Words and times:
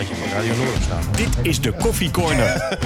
Had 0.00 0.08
je 0.08 0.14
op 0.14 0.32
Radio 0.32 0.54
Noord 0.54 0.82
staan. 0.82 1.02
Dit 1.16 1.28
is 1.42 1.60
de 1.60 1.72
Koffie 1.72 2.10
Corner. 2.10 2.78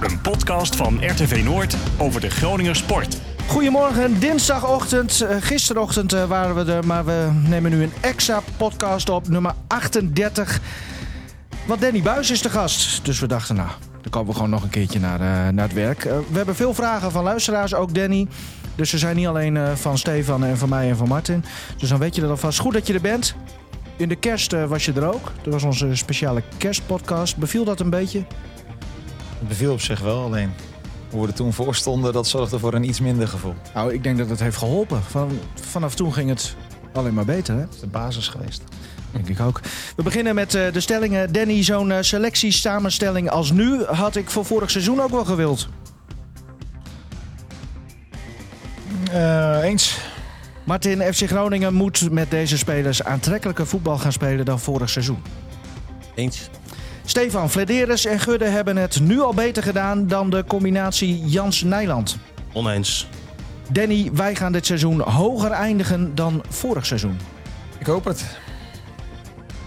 Een 0.00 0.20
podcast 0.20 0.76
van 0.76 1.04
RTV 1.06 1.42
Noord 1.44 1.76
over 1.96 2.20
de 2.20 2.30
Groninger 2.30 2.76
sport. 2.76 3.20
Goedemorgen, 3.46 4.20
dinsdagochtend. 4.20 5.22
Uh, 5.22 5.36
gisterochtend 5.40 6.14
uh, 6.14 6.24
waren 6.24 6.64
we 6.64 6.72
er, 6.72 6.86
maar 6.86 7.04
we 7.04 7.28
nemen 7.46 7.70
nu 7.70 7.82
een 7.82 7.92
extra 8.00 8.42
podcast 8.56 9.08
op, 9.08 9.28
nummer 9.28 9.54
38. 9.66 10.60
Want 11.66 11.80
Danny 11.80 12.02
Buis 12.02 12.30
is 12.30 12.42
de 12.42 12.50
gast. 12.50 13.04
Dus 13.04 13.20
we 13.20 13.26
dachten, 13.26 13.56
nou, 13.56 13.68
dan 14.02 14.10
komen 14.10 14.28
we 14.28 14.34
gewoon 14.34 14.50
nog 14.50 14.62
een 14.62 14.70
keertje 14.70 15.00
naar, 15.00 15.20
uh, 15.20 15.52
naar 15.52 15.64
het 15.64 15.72
werk. 15.72 16.02
we 16.02 16.36
hebben 16.36 16.56
veel 16.56 16.74
vragen 16.74 17.10
van 17.10 17.24
luisteraars, 17.24 17.74
ook 17.74 17.94
Danny. 17.94 18.26
Dus 18.74 18.90
ze 18.90 18.98
zijn 18.98 19.16
niet 19.16 19.26
alleen 19.26 19.76
van 19.76 19.98
Stefan 19.98 20.44
en 20.44 20.58
van 20.58 20.68
mij 20.68 20.88
en 20.88 20.96
van 20.96 21.08
Martin. 21.08 21.44
Dus 21.76 21.88
dan 21.88 21.98
weet 21.98 22.14
je 22.14 22.20
dat 22.20 22.30
alvast. 22.30 22.58
Goed 22.58 22.72
dat 22.72 22.86
je 22.86 22.94
er 22.94 23.00
bent. 23.00 23.34
In 23.98 24.08
de 24.08 24.16
kerst 24.16 24.52
was 24.66 24.84
je 24.84 24.92
er 24.92 25.12
ook. 25.14 25.32
Dat 25.42 25.52
was 25.52 25.62
onze 25.62 25.94
speciale 25.94 26.42
kerstpodcast. 26.56 27.36
Beviel 27.36 27.64
dat 27.64 27.80
een 27.80 27.90
beetje? 27.90 28.18
Het 29.38 29.48
beviel 29.48 29.72
op 29.72 29.80
zich 29.80 30.00
wel, 30.00 30.22
alleen 30.22 30.52
hoe 31.10 31.22
we 31.22 31.28
er 31.28 31.34
toen 31.34 31.52
voor 31.52 31.74
stonden, 31.74 32.12
dat 32.12 32.26
zorgde 32.26 32.58
voor 32.58 32.74
een 32.74 32.88
iets 32.88 33.00
minder 33.00 33.28
gevoel. 33.28 33.54
Nou, 33.74 33.92
ik 33.92 34.02
denk 34.02 34.18
dat 34.18 34.28
het 34.28 34.40
heeft 34.40 34.56
geholpen. 34.56 35.02
Van, 35.02 35.38
vanaf 35.54 35.94
toen 35.94 36.12
ging 36.12 36.28
het 36.28 36.56
alleen 36.92 37.14
maar 37.14 37.24
beter. 37.24 37.54
Hè? 37.54 37.60
Dat 37.60 37.74
is 37.74 37.80
de 37.80 37.86
basis 37.86 38.28
geweest. 38.28 38.62
Denk 39.10 39.28
ik 39.28 39.40
ook. 39.40 39.60
We 39.96 40.02
beginnen 40.02 40.34
met 40.34 40.54
uh, 40.54 40.72
de 40.72 40.80
stellingen. 40.80 41.32
Danny, 41.32 41.64
zo'n 41.64 41.90
uh, 41.90 41.96
selectiesamenstelling 42.00 43.30
als 43.30 43.50
nu 43.50 43.84
had 43.84 44.16
ik 44.16 44.30
voor 44.30 44.44
vorig 44.44 44.70
seizoen 44.70 45.00
ook 45.00 45.10
wel 45.10 45.24
gewild. 45.24 45.68
Eens. 49.62 49.98
Martin, 50.68 51.14
FC 51.14 51.26
Groningen 51.26 51.74
moet 51.74 52.10
met 52.10 52.30
deze 52.30 52.58
spelers 52.58 53.04
aantrekkelijker 53.04 53.66
voetbal 53.66 53.98
gaan 53.98 54.12
spelen 54.12 54.44
dan 54.44 54.60
vorig 54.60 54.88
seizoen. 54.88 55.22
Eens. 56.14 56.48
Stefan, 57.04 57.50
Flederis 57.50 58.04
en 58.04 58.20
Gudde 58.20 58.44
hebben 58.44 58.76
het 58.76 59.00
nu 59.00 59.20
al 59.20 59.34
beter 59.34 59.62
gedaan 59.62 60.06
dan 60.06 60.30
de 60.30 60.44
combinatie 60.44 61.24
Jans-Nijland. 61.24 62.18
Oneens. 62.52 63.08
Danny, 63.70 64.10
wij 64.12 64.34
gaan 64.34 64.52
dit 64.52 64.66
seizoen 64.66 65.00
hoger 65.00 65.50
eindigen 65.50 66.14
dan 66.14 66.42
vorig 66.48 66.86
seizoen. 66.86 67.18
Ik 67.78 67.86
hoop 67.86 68.04
het. 68.04 68.24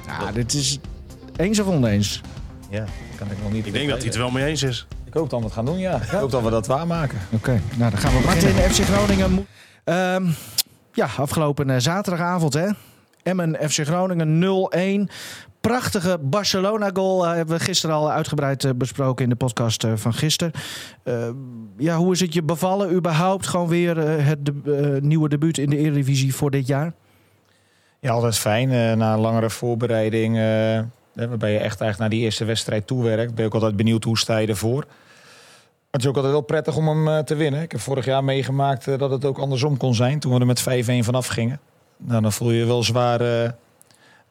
Ja, 0.05 0.31
dit 0.31 0.53
is 0.53 0.79
eens 1.35 1.59
of 1.59 1.67
oneens? 1.67 2.21
Ja, 2.69 2.85
kan 3.15 3.31
ik 3.31 3.37
nog 3.43 3.51
niet. 3.51 3.65
Ik 3.65 3.73
denk 3.73 3.89
dat 3.89 3.97
hij 3.97 4.07
het 4.07 4.17
wel 4.17 4.31
mee 4.31 4.45
eens 4.45 4.63
is. 4.63 4.87
Ik 5.05 5.13
hoop 5.13 5.29
dat 5.29 5.39
we 5.39 5.45
het 5.45 5.53
gaan 5.53 5.65
doen, 5.65 5.79
ja. 5.79 5.95
Ik 6.01 6.09
hoop 6.09 6.31
dat 6.31 6.43
we 6.43 6.49
dat 6.49 6.67
waarmaken. 6.67 7.19
Oké, 7.25 7.35
okay. 7.35 7.61
nou 7.75 7.91
dan 7.91 7.99
gaan 7.99 8.13
we 8.13 8.25
Martin, 8.25 8.49
FC 8.49 8.83
Groningen. 8.83 9.47
Um, 9.85 10.35
ja, 10.93 11.09
afgelopen 11.17 11.69
uh, 11.69 11.75
zaterdagavond 11.77 12.53
hè. 12.53 12.67
Emmen 13.23 13.69
FC 13.69 13.85
Groningen 13.85 15.07
0-1 15.07 15.11
prachtige 15.61 16.17
Barcelona-goal 16.21 17.25
uh, 17.25 17.33
hebben 17.33 17.57
we 17.57 17.63
gisteren 17.63 17.95
al 17.95 18.11
uitgebreid 18.11 18.63
uh, 18.63 18.71
besproken 18.75 19.23
in 19.23 19.29
de 19.29 19.35
podcast 19.35 19.87
van 19.95 20.13
gisteren. 20.13 20.53
ja, 21.77 21.97
hoe 21.97 22.13
is 22.13 22.19
het 22.19 22.33
je 22.33 22.43
bevallen 22.43 22.93
überhaupt 22.93 23.47
gewoon 23.47 23.67
weer 23.67 23.97
het 23.97 24.45
de, 24.45 24.99
nieuwe 25.01 25.29
debuut 25.29 25.57
in 25.57 25.69
de 25.69 25.77
Eredivisie 25.77 26.35
voor 26.35 26.51
dit 26.51 26.67
jaar? 26.67 26.93
Ja, 27.99 28.11
altijd 28.11 28.37
fijn. 28.37 28.97
na 28.97 29.17
langere 29.17 29.49
voorbereiding, 29.49 30.35
waarbij 31.13 31.51
je 31.51 31.57
echt 31.57 31.81
eigenlijk 31.81 31.97
naar 31.97 32.09
die 32.09 32.21
eerste 32.21 32.45
wedstrijd 32.45 32.87
toewerkt, 32.87 33.35
ben 33.35 33.45
ik 33.45 33.53
altijd 33.53 33.75
benieuwd 33.75 34.03
hoe 34.03 34.17
sta 34.17 34.37
je 34.37 34.47
ervoor. 34.47 34.85
Het 35.91 36.01
is 36.01 36.07
ook 36.07 36.15
altijd 36.15 36.33
wel 36.33 36.41
prettig 36.41 36.75
om 36.75 36.87
hem 36.87 37.25
te 37.25 37.35
winnen. 37.35 37.61
Ik 37.61 37.71
heb 37.71 37.81
vorig 37.81 38.05
jaar 38.05 38.23
meegemaakt 38.23 38.99
dat 38.99 39.11
het 39.11 39.25
ook 39.25 39.37
andersom 39.37 39.77
kon 39.77 39.95
zijn 39.95 40.19
toen 40.19 40.33
we 40.33 40.39
er 40.39 40.45
met 40.45 40.63
5-1 41.03 41.05
vanaf 41.05 41.27
gingen. 41.27 41.59
Nou, 41.97 42.21
dan 42.21 42.31
voel 42.31 42.51
je 42.51 42.59
je 42.59 42.65
wel 42.65 42.83
zwaar 42.83 43.53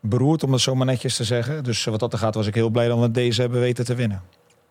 beroerd, 0.00 0.42
om 0.42 0.52
het 0.52 0.60
zo 0.60 0.74
maar 0.74 0.86
netjes 0.86 1.16
te 1.16 1.24
zeggen. 1.24 1.64
Dus 1.64 1.84
wat 1.84 2.00
dat 2.00 2.12
er 2.12 2.18
gaat, 2.18 2.34
was 2.34 2.46
ik 2.46 2.54
heel 2.54 2.70
blij 2.70 2.88
dat 2.88 2.98
we 2.98 3.10
deze 3.10 3.40
hebben 3.40 3.60
weten 3.60 3.84
te 3.84 3.94
winnen. 3.94 4.22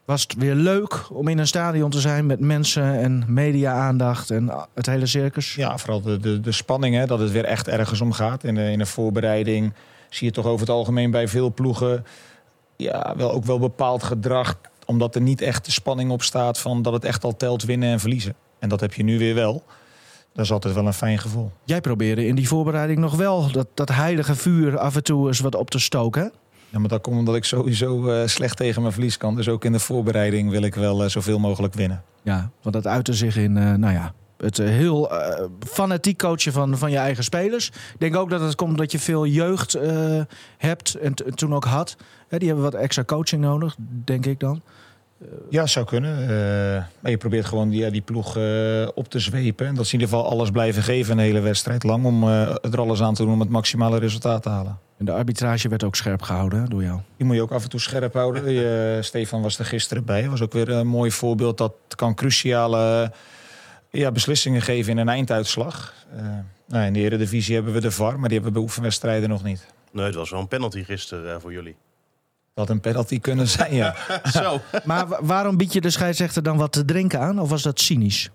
Was 0.05 0.21
het 0.21 0.33
weer 0.33 0.55
leuk 0.55 1.05
om 1.11 1.27
in 1.27 1.37
een 1.37 1.47
stadion 1.47 1.89
te 1.89 1.99
zijn 1.99 2.25
met 2.25 2.39
mensen 2.39 2.99
en 2.99 3.23
media-aandacht 3.27 4.31
en 4.31 4.51
het 4.73 4.85
hele 4.85 5.05
circus? 5.05 5.55
Ja, 5.55 5.77
vooral 5.77 6.01
de, 6.01 6.17
de, 6.17 6.39
de 6.39 6.51
spanning, 6.51 6.95
hè, 6.95 7.05
dat 7.05 7.19
het 7.19 7.31
weer 7.31 7.45
echt 7.45 7.67
ergens 7.67 8.01
om 8.01 8.11
gaat. 8.11 8.43
In 8.43 8.55
de, 8.55 8.71
in 8.71 8.77
de 8.77 8.85
voorbereiding 8.85 9.73
zie 10.09 10.27
je 10.27 10.33
toch 10.33 10.45
over 10.45 10.59
het 10.59 10.75
algemeen 10.75 11.11
bij 11.11 11.27
veel 11.27 11.53
ploegen 11.53 12.05
ja, 12.75 13.13
wel, 13.17 13.31
ook 13.31 13.45
wel 13.45 13.59
bepaald 13.59 14.03
gedrag. 14.03 14.57
Omdat 14.89 15.15
er 15.15 15.21
niet 15.21 15.41
echt 15.41 15.65
de 15.65 15.71
spanning 15.71 16.11
op 16.11 16.23
staat 16.23 16.59
van 16.59 16.81
dat 16.81 16.93
het 16.93 17.03
echt 17.03 17.23
al 17.23 17.35
telt 17.35 17.63
winnen 17.63 17.89
en 17.89 17.99
verliezen. 17.99 18.35
En 18.59 18.69
dat 18.69 18.79
heb 18.79 18.93
je 18.93 19.03
nu 19.03 19.17
weer 19.17 19.35
wel 19.35 19.63
dat 20.33 20.45
is 20.47 20.51
altijd 20.51 20.73
wel 20.73 20.85
een 20.85 20.93
fijn 20.93 21.19
gevoel. 21.19 21.51
Jij 21.63 21.81
probeerde 21.81 22.25
in 22.25 22.35
die 22.35 22.47
voorbereiding 22.47 22.99
nog 22.99 23.15
wel 23.15 23.51
dat, 23.51 23.67
dat 23.73 23.89
heilige 23.89 24.35
vuur 24.35 24.77
af 24.77 24.95
en 24.95 25.03
toe 25.03 25.27
eens 25.27 25.39
wat 25.39 25.55
op 25.55 25.69
te 25.69 25.79
stoken. 25.79 26.31
Ja, 26.69 26.79
maar 26.79 26.89
dat 26.89 27.01
komt 27.01 27.17
omdat 27.17 27.35
ik 27.35 27.43
sowieso 27.43 28.11
uh, 28.11 28.27
slecht 28.27 28.57
tegen 28.57 28.81
mijn 28.81 28.93
verlies 28.93 29.17
kan. 29.17 29.35
Dus 29.35 29.49
ook 29.49 29.65
in 29.65 29.71
de 29.71 29.79
voorbereiding 29.79 30.49
wil 30.49 30.61
ik 30.61 30.75
wel 30.75 31.03
uh, 31.03 31.09
zoveel 31.09 31.39
mogelijk 31.39 31.73
winnen. 31.73 32.03
Ja, 32.21 32.49
want 32.61 32.75
dat 32.75 32.87
uitte 32.87 33.13
zich 33.13 33.37
in, 33.37 33.55
uh, 33.55 33.73
nou 33.73 33.93
ja, 33.93 34.13
het 34.37 34.57
heel 34.57 35.11
fanatiek 35.59 36.17
coachen 36.17 36.51
van, 36.51 36.77
van 36.77 36.91
je 36.91 36.97
eigen 36.97 37.23
spelers. 37.23 37.67
Ik 37.67 37.99
denk 37.99 38.15
ook 38.15 38.29
dat 38.29 38.41
het 38.41 38.55
komt 38.55 38.77
dat 38.77 38.91
je 38.91 38.99
veel 38.99 39.25
jeugd 39.25 39.77
hebt 40.57 40.95
en 40.95 41.13
toen 41.13 41.55
ook 41.55 41.65
had. 41.65 41.95
die 42.29 42.47
hebben 42.47 42.65
wat 42.65 42.73
extra 42.73 43.03
coaching 43.03 43.41
nodig, 43.41 43.75
denk 44.03 44.25
ik 44.25 44.39
dan. 44.39 44.61
Ja, 45.49 45.67
zou 45.67 45.85
kunnen. 45.85 46.21
Uh, 46.21 46.27
maar 46.99 47.11
je 47.11 47.17
probeert 47.17 47.45
gewoon 47.45 47.69
die, 47.69 47.91
die 47.91 48.01
ploeg 48.01 48.37
uh, 48.37 48.87
op 48.93 49.09
te 49.09 49.19
zwepen. 49.19 49.67
En 49.67 49.75
dat 49.75 49.87
ze 49.87 49.93
in 49.93 49.99
ieder 49.99 50.15
geval 50.15 50.31
alles 50.31 50.51
blijven 50.51 50.83
geven 50.83 51.17
een 51.17 51.23
hele 51.23 51.39
wedstrijd 51.39 51.83
lang. 51.83 52.05
Om 52.05 52.23
uh, 52.23 52.55
er 52.61 52.79
alles 52.79 53.01
aan 53.01 53.13
te 53.13 53.23
doen 53.23 53.33
om 53.33 53.39
het 53.39 53.49
maximale 53.49 53.99
resultaat 53.99 54.43
te 54.43 54.49
halen. 54.49 54.79
En 54.97 55.05
de 55.05 55.11
arbitrage 55.11 55.69
werd 55.69 55.83
ook 55.83 55.95
scherp 55.95 56.21
gehouden 56.21 56.69
door 56.69 56.83
jou. 56.83 56.99
Die 57.17 57.25
moet 57.25 57.35
je 57.35 57.41
ook 57.41 57.51
af 57.51 57.63
en 57.63 57.69
toe 57.69 57.79
scherp 57.79 58.13
houden. 58.13 58.51
Je, 58.51 58.97
Stefan 59.01 59.41
was 59.41 59.59
er 59.59 59.65
gisteren 59.65 60.05
bij. 60.05 60.29
was 60.29 60.41
ook 60.41 60.53
weer 60.53 60.69
een 60.69 60.87
mooi 60.87 61.11
voorbeeld. 61.11 61.57
Dat 61.57 61.73
kan 61.95 62.15
cruciale 62.15 63.11
ja, 63.89 64.11
beslissingen 64.11 64.61
geven 64.61 64.91
in 64.91 64.97
een 64.97 65.09
einduitslag. 65.09 65.93
nou, 66.67 66.85
in 66.85 66.93
de 66.93 66.99
Eredivisie 66.99 67.55
hebben 67.55 67.73
we 67.73 67.79
de 67.79 67.91
VAR. 67.91 68.19
Maar 68.19 68.29
die 68.29 68.37
hebben 68.37 68.47
we 68.47 68.51
bij 68.51 68.61
oefenwedstrijden 68.61 69.29
nog 69.29 69.43
niet. 69.43 69.65
Nee, 69.91 70.05
het 70.05 70.15
was 70.15 70.29
wel 70.29 70.39
een 70.39 70.47
penalty 70.47 70.83
gisteren 70.83 71.41
voor 71.41 71.51
jullie 71.51 71.75
had 72.59 72.69
een 72.69 72.79
penalty 72.79 73.19
kunnen 73.19 73.47
zijn, 73.47 73.73
ja. 73.73 73.95
Zo. 74.31 74.61
Maar 74.83 75.05
waarom 75.25 75.57
bied 75.57 75.73
je 75.73 75.81
de 75.81 75.89
scheidsrechter 75.89 76.43
dan 76.43 76.57
wat 76.57 76.71
te 76.71 76.85
drinken 76.85 77.19
aan? 77.19 77.39
Of 77.39 77.49
was 77.49 77.61
dat 77.61 77.79
cynisch? 77.79 78.29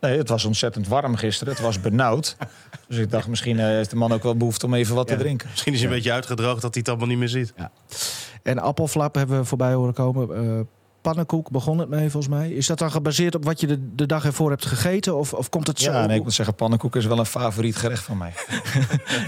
Nee, 0.00 0.18
het 0.18 0.28
was 0.28 0.44
ontzettend 0.44 0.88
warm 0.88 1.16
gisteren. 1.16 1.52
Het 1.52 1.62
was 1.62 1.80
benauwd. 1.80 2.36
Dus 2.88 2.98
ik 2.98 3.10
dacht, 3.10 3.28
misschien 3.28 3.58
eh, 3.58 3.64
heeft 3.64 3.90
de 3.90 3.96
man 3.96 4.12
ook 4.12 4.22
wel 4.22 4.36
behoefte 4.36 4.66
om 4.66 4.74
even 4.74 4.94
wat 4.94 5.06
te 5.06 5.16
drinken. 5.16 5.48
Misschien 5.50 5.72
is 5.72 5.78
hij 5.78 5.88
een 5.88 5.94
beetje 5.94 6.12
uitgedroogd 6.12 6.62
dat 6.62 6.74
hij 6.74 6.80
het 6.80 6.88
allemaal 6.88 7.06
niet 7.06 7.18
meer 7.18 7.28
ziet. 7.28 7.52
Ja. 7.56 7.70
En 8.42 8.58
appelflap 8.58 9.14
hebben 9.14 9.38
we 9.38 9.44
voorbij 9.44 9.72
horen 9.72 9.94
komen. 9.94 10.44
Uh, 10.44 10.60
pannenkoek 11.00 11.50
begon 11.50 11.78
het 11.78 11.88
mee 11.88 12.10
volgens 12.10 12.34
mij. 12.34 12.50
Is 12.50 12.66
dat 12.66 12.78
dan 12.78 12.90
gebaseerd 12.90 13.34
op 13.34 13.44
wat 13.44 13.60
je 13.60 13.66
de, 13.66 13.94
de 13.94 14.06
dag 14.06 14.24
ervoor 14.24 14.50
hebt 14.50 14.66
gegeten? 14.66 15.16
Of, 15.16 15.32
of 15.32 15.48
komt 15.48 15.66
het 15.66 15.80
zo? 15.80 15.92
Ja, 15.92 16.06
nee, 16.06 16.16
ik 16.16 16.22
moet 16.22 16.34
zeggen, 16.34 16.54
pannenkoek 16.54 16.96
is 16.96 17.06
wel 17.06 17.18
een 17.18 17.26
favoriet 17.26 17.76
gerecht 17.76 18.02
van 18.02 18.18
mij. 18.18 18.32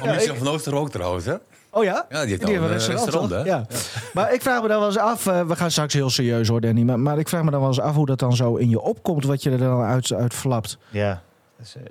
Om 0.31 0.37
van 0.37 0.49
Ooster 0.49 0.75
ook 0.75 0.91
trouwens, 0.91 1.25
hè? 1.25 1.35
Oh 1.71 1.85
ja? 1.85 2.07
Ja, 2.09 2.25
die, 2.27 2.39
die 2.39 2.53
hebben 2.53 2.73
een 2.73 2.79
restaurant, 2.79 3.31
ja. 3.31 3.45
ja. 3.45 3.67
Maar 4.13 4.35
ik 4.35 4.43
vraag 4.43 4.63
me 4.63 4.69
dan 4.69 4.79
wel 4.79 4.89
eens 4.89 4.99
af, 4.99 5.27
uh, 5.27 5.47
we 5.47 5.57
gaan 5.57 5.71
straks 5.71 5.95
heel 5.95 6.11
serieus 6.11 6.49
hoor 6.49 6.61
Danny, 6.61 6.83
maar, 6.83 6.99
maar, 6.99 7.19
ik 7.19 7.29
vraag 7.29 7.43
me 7.43 7.51
dan 7.51 7.61
wel 7.61 7.69
eens 7.69 7.81
af 7.81 7.95
hoe 7.95 8.07
dat 8.07 8.19
dan 8.19 8.37
zo 8.37 8.55
in 8.55 8.69
je 8.69 8.81
opkomt, 8.81 9.25
wat 9.25 9.43
je 9.43 9.51
er 9.51 9.59
dan 9.59 9.83
uit, 9.83 10.13
uit 10.13 10.35
flapt. 10.35 10.79
Ja, 10.89 11.23
dat 11.57 11.67
is, 11.67 11.77
uh, 11.77 11.83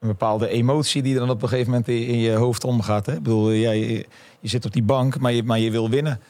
een 0.00 0.08
bepaalde 0.08 0.48
emotie 0.48 1.02
die 1.02 1.14
er 1.14 1.20
dan 1.20 1.30
op 1.30 1.42
een 1.42 1.48
gegeven 1.48 1.70
moment 1.70 1.88
in, 1.88 2.06
in 2.06 2.18
je 2.18 2.32
hoofd 2.32 2.64
omgaat. 2.64 3.06
Hè? 3.06 3.12
Ik 3.12 3.22
bedoel, 3.22 3.50
ja, 3.50 3.70
je, 3.70 4.06
je, 4.40 4.48
zit 4.48 4.64
op 4.64 4.72
die 4.72 4.82
bank, 4.82 5.18
maar 5.18 5.32
je, 5.32 5.42
maar 5.42 5.58
je 5.58 5.70
wil 5.70 5.90
winnen. 5.90 6.20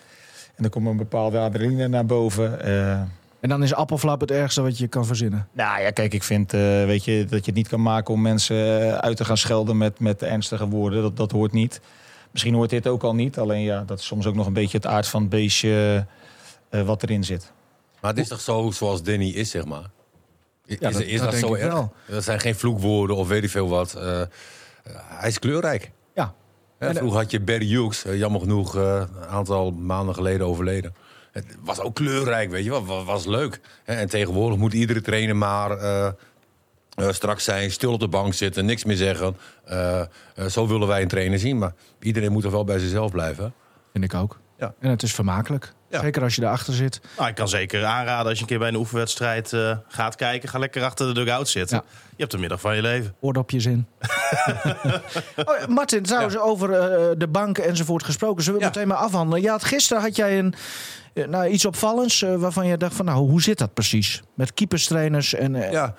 En 0.55 0.63
dan 0.63 0.71
komt 0.71 0.87
een 0.87 0.97
bepaalde 0.97 1.39
adrenaline 1.39 1.89
naar 1.89 2.07
boven. 2.07 2.59
Uh, 2.65 2.91
en 3.41 3.49
dan 3.49 3.63
is 3.63 3.75
appelflap 3.75 4.21
het 4.21 4.31
ergste 4.31 4.63
wat 4.63 4.79
je 4.79 4.89
kan 4.89 5.07
verzinnen. 5.07 5.49
Nou 5.53 5.81
ja, 5.81 5.91
kijk, 5.91 6.15
ik 6.15 6.23
vind 6.23 6.53
weet 6.53 7.05
je, 7.05 7.27
dat 7.29 7.39
je 7.39 7.47
het 7.47 7.55
niet 7.55 7.69
kan 7.69 7.83
maken 7.83 8.15
om 8.15 8.23
mensen 8.23 8.57
uit 9.01 9.17
te 9.17 9.25
gaan 9.25 9.37
schelden 9.37 9.77
met, 9.77 10.01
met 10.01 10.23
ernstige 10.23 10.69
woorden. 10.69 11.03
Dat, 11.03 11.17
dat 11.17 11.31
hoort 11.31 11.53
niet. 11.53 11.81
Misschien 12.37 12.57
hoort 12.57 12.71
dit 12.71 12.87
ook 12.87 13.03
al 13.03 13.15
niet. 13.15 13.39
Alleen 13.39 13.63
ja, 13.63 13.85
dat 13.85 13.99
is 13.99 14.07
soms 14.07 14.27
ook 14.27 14.35
nog 14.35 14.47
een 14.47 14.53
beetje 14.53 14.77
het 14.77 14.87
aard 14.87 15.09
van 15.09 15.21
het 15.21 15.31
beestje 15.31 16.07
uh, 16.71 16.83
wat 16.83 17.03
erin 17.03 17.25
zit. 17.25 17.53
Maar 18.01 18.11
het 18.11 18.21
is 18.21 18.29
toch 18.29 18.41
zo 18.41 18.71
zoals 18.71 19.03
Danny 19.03 19.29
is, 19.29 19.51
zeg 19.51 19.65
maar? 19.65 19.91
Is, 20.67 20.77
ja, 20.81 20.91
dat, 20.91 21.01
is 21.01 21.21
dat, 21.21 21.31
dat 21.31 21.41
zo 21.41 21.55
erg? 21.55 21.73
Wel. 21.73 21.93
Dat 22.09 22.25
zijn 22.25 22.41
geen 22.41 22.55
vloekwoorden 22.55 23.17
of 23.17 23.29
weet 23.29 23.45
ik 23.45 23.51
veel 23.51 23.69
wat. 23.69 23.95
Uh, 23.97 24.23
hij 24.93 25.29
is 25.29 25.39
kleurrijk. 25.39 25.91
Ja. 26.15 26.35
ja 26.81 26.95
vroeger 26.95 27.19
had 27.19 27.31
je 27.31 27.41
Barry 27.41 27.67
Hughes, 27.67 28.05
jammer 28.13 28.41
genoeg 28.41 28.75
een 28.75 29.27
aantal 29.29 29.71
maanden 29.71 30.15
geleden 30.15 30.47
overleden. 30.47 30.95
Het 31.33 31.57
was 31.61 31.81
ook 31.81 31.95
kleurrijk, 31.95 32.51
weet 32.51 32.65
je 32.65 32.71
wel. 32.71 32.85
Was, 32.85 33.05
was 33.05 33.27
leuk. 33.27 33.61
En 33.85 34.09
tegenwoordig 34.09 34.59
moet 34.59 34.73
iedere 34.73 35.01
trainer 35.01 35.37
maar 35.37 35.83
uh, 35.83 36.09
straks 36.97 37.45
zijn, 37.45 37.71
stil 37.71 37.93
op 37.93 38.01
de 38.01 38.09
bank 38.09 38.35
zitten, 38.35 38.65
niks 38.65 38.85
meer 38.85 38.97
zeggen. 38.97 39.37
Uh, 39.71 40.01
uh, 40.39 40.45
zo 40.47 40.67
willen 40.67 40.89
wij 40.89 41.03
een 41.03 41.09
trainer 41.09 41.39
zien. 41.39 41.59
Maar 41.59 41.73
iedereen 42.01 42.33
moet 42.33 42.43
toch 42.43 42.53
wel 42.53 42.65
bij 42.65 42.79
zichzelf 42.79 43.11
blijven. 43.11 43.55
Vind 43.93 44.05
ik 44.05 44.15
ook. 44.15 44.41
Ja. 44.59 44.75
En 44.81 44.91
het 44.91 45.03
is 45.03 45.15
vermakelijk. 45.15 45.73
Ja. 45.91 46.01
Zeker 46.01 46.23
als 46.23 46.35
je 46.35 46.43
erachter 46.43 46.73
zit. 46.75 47.01
Nou, 47.17 47.29
ik 47.29 47.35
kan 47.35 47.49
zeker 47.49 47.85
aanraden 47.85 48.27
als 48.27 48.35
je 48.35 48.41
een 48.41 48.47
keer 48.49 48.59
bij 48.59 48.69
een 48.69 48.77
oefenwedstrijd 48.77 49.53
eh, 49.53 49.77
gaat 49.89 50.15
kijken. 50.15 50.49
Ga 50.49 50.59
lekker 50.59 50.83
achter 50.83 51.07
de 51.07 51.13
dugout 51.25 51.49
zitten. 51.49 51.77
Ja. 51.77 51.85
Je 52.11 52.17
hebt 52.17 52.31
de 52.31 52.39
middag 52.39 52.61
van 52.61 52.77
je 52.77 52.83
leven. 52.83 53.15
Oordopjes 53.21 53.67
in. 53.67 53.87
oh, 55.37 55.59
ja, 55.61 55.67
Martin, 55.69 56.03
trouwens, 56.03 56.39
over 56.39 56.73
eh, 56.73 57.11
de 57.19 57.29
bank 57.29 57.59
enzovoort 57.59 58.05
gesproken. 58.05 58.43
Zullen 58.45 58.59
we 58.59 58.65
Ja. 58.67 58.71
meteen 58.73 58.89
maar 58.89 58.97
afhandelen? 58.97 59.43
Ja, 59.43 59.59
gisteren 59.59 60.03
had 60.03 60.17
jij 60.17 60.39
een, 60.39 60.55
eh, 61.15 61.27
nou, 61.27 61.47
iets 61.49 61.65
opvallends 61.65 62.23
eh, 62.23 62.35
waarvan 62.37 62.67
je 62.67 62.77
dacht 62.77 62.95
van... 62.95 63.05
nou, 63.05 63.19
hoe 63.31 63.43
zit 63.43 63.59
dat 63.59 63.75
precies? 63.75 64.23
Met 64.35 64.55
keeperstrainers 64.55 65.35
en... 65.35 65.55
eh, 65.55 65.73
Ja, 65.73 65.95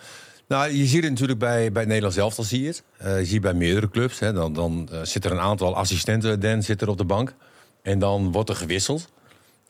nou, 0.48 0.72
je 0.72 0.86
ziet 0.86 1.02
het 1.02 1.12
natuurlijk 1.12 1.40
bij, 1.40 1.72
bij 1.72 1.86
Nederlands 1.86 2.18
elftal, 2.18 2.44
zie 2.44 2.62
je 2.62 2.68
het. 2.68 2.84
Eh, 2.98 3.20
je 3.20 3.26
ziet 3.26 3.42
bij 3.42 3.54
meerdere 3.54 3.90
clubs. 3.90 4.20
Hè, 4.20 4.34
dan 4.34 4.54
dan 4.54 4.90
eh, 4.92 5.00
zit 5.04 5.26
er 5.26 5.32
een 5.32 5.40
aantal 5.40 5.76
assistenten, 5.76 6.40
Dan 6.40 6.64
zit 6.64 6.88
op 6.88 6.98
de 6.98 7.06
bank. 7.06 7.34
En 7.82 8.00
dan 8.00 8.32
wordt 8.32 8.50
er 8.50 8.56
gewisseld. 8.56 9.10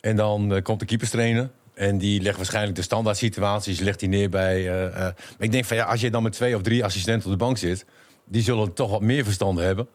En 0.00 0.16
dan 0.16 0.54
eh, 0.54 0.62
komt 0.62 0.80
de 0.80 0.86
keeperstrainer. 0.86 1.50
En 1.74 1.98
die 1.98 2.22
legt 2.22 2.36
waarschijnlijk 2.36 2.76
de 2.76 2.82
standaard 2.82 3.16
situaties 3.16 3.80
legt 3.80 4.00
hij 4.00 4.08
neer 4.08 4.30
bij... 4.30 4.62
ik 5.38 5.52
denk 5.52 5.64
van 5.64 5.76
ja, 5.76 5.84
als 5.84 6.00
je 6.00 6.10
dan 6.10 6.22
met 6.22 6.32
twee 6.32 6.56
of 6.56 6.62
drie 6.62 6.84
assistenten 6.84 7.30
op 7.30 7.38
de 7.38 7.44
bank 7.44 7.58
zit... 7.58 7.84
die 8.24 8.42
zullen 8.42 8.72
toch 8.72 8.90
wat 8.90 9.00
meer 9.00 9.24
verstand 9.24 9.58
hebben 9.58 9.88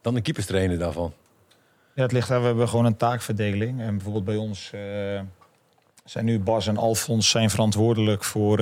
dan 0.00 0.14
de 0.14 0.20
keeperstrainer 0.20 0.78
daarvan. 0.78 1.12
Ja, 1.94 2.02
het 2.02 2.12
ligt 2.12 2.28
daar. 2.28 2.40
We 2.40 2.46
hebben 2.46 2.68
gewoon 2.68 2.84
een 2.84 2.96
taakverdeling. 2.96 3.80
En 3.80 3.94
bijvoorbeeld 3.94 4.24
bij 4.24 4.36
ons 4.36 4.70
zijn 6.04 6.24
nu 6.24 6.38
Bas 6.38 6.66
en 6.66 6.76
Alfons 6.76 7.30
zijn 7.30 7.50
verantwoordelijk 7.50 8.24
voor, 8.24 8.58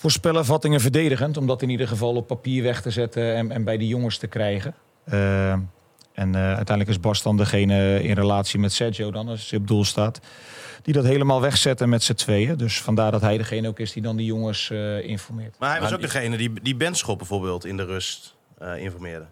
eh 0.00 0.06
voor 0.06 0.10
spelervattingen 0.10 0.80
verdedigend. 0.80 1.36
Om 1.36 1.46
dat 1.46 1.62
in 1.62 1.68
ieder 1.68 1.88
geval 1.88 2.14
op 2.14 2.26
papier 2.26 2.62
weg 2.62 2.82
te 2.82 2.90
zetten 2.90 3.34
en, 3.34 3.50
en 3.50 3.64
bij 3.64 3.76
de 3.76 3.86
jongens 3.86 4.18
te 4.18 4.26
krijgen. 4.26 4.74
Eh, 5.04 5.52
en 6.20 6.34
eh, 6.34 6.46
uiteindelijk 6.46 6.88
is 6.88 7.00
Bas 7.00 7.22
dan 7.22 7.36
degene 7.36 8.02
in 8.02 8.14
relatie 8.14 8.58
met 8.58 8.72
Sergio 8.72 9.10
dan, 9.10 9.28
als 9.28 9.50
hij 9.50 9.58
op 9.58 9.66
doel 9.66 9.84
staat. 9.84 10.20
Die 10.82 10.94
dat 10.94 11.04
helemaal 11.04 11.40
wegzetten 11.40 11.88
met 11.88 12.02
z'n 12.02 12.14
tweeën. 12.14 12.56
Dus 12.56 12.80
vandaar 12.80 13.10
dat 13.10 13.20
hij 13.20 13.38
degene 13.38 13.68
ook 13.68 13.78
is 13.78 13.92
die 13.92 14.02
dan 14.02 14.16
die 14.16 14.26
jongens 14.26 14.70
eh, 14.70 15.08
informeert. 15.08 15.58
Maar 15.58 15.70
hij 15.70 15.80
was 15.80 15.92
ook 15.92 16.00
degene 16.00 16.36
die, 16.36 16.52
die 16.62 16.76
Benschop 16.76 17.18
bijvoorbeeld 17.18 17.64
in 17.64 17.76
de 17.76 17.84
rust 17.84 18.34
eh, 18.58 18.76
informeerde. 18.76 19.26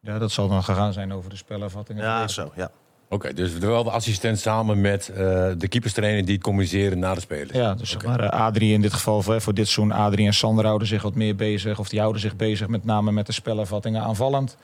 Ja, 0.00 0.18
dat 0.18 0.32
zal 0.32 0.48
dan 0.48 0.62
gegaan 0.62 0.92
zijn 0.92 1.12
over 1.12 1.30
de 1.30 1.36
spelervattingen. 1.36 2.02
Ja, 2.02 2.28
zo. 2.28 2.52
Ja. 2.56 2.70
Oké, 3.14 3.32
dus 3.32 3.58
wel 3.58 3.84
de 3.84 3.90
assistent 3.90 4.38
samen 4.38 4.80
met 4.80 5.08
eh, 5.08 5.16
de 5.58 5.68
keeperstrainer 5.68 6.24
die 6.24 6.34
het 6.34 6.42
communiceren 6.42 6.98
naar 6.98 7.14
de 7.14 7.20
spelers. 7.20 7.58
Ja, 7.58 7.74
dus 7.74 7.90
zeg 7.90 8.04
maar, 8.04 8.20
eh, 8.20 8.40
Adrie 8.40 8.72
in 8.72 8.80
dit 8.80 8.92
geval 8.92 9.22
voor, 9.22 9.40
voor 9.40 9.54
dit 9.54 9.68
seizoen. 9.68 9.96
Adrie 9.96 10.26
en 10.26 10.34
Sander 10.34 10.64
houden 10.64 10.88
zich 10.88 11.02
wat 11.02 11.14
meer 11.14 11.36
bezig. 11.36 11.78
Of 11.78 11.88
die 11.88 12.00
houden 12.00 12.20
zich 12.20 12.36
bezig 12.36 12.68
met 12.68 12.84
name 12.84 13.12
met 13.12 13.26
de 13.26 13.32
spelervattingen 13.32 14.02
aanvallend. 14.02 14.56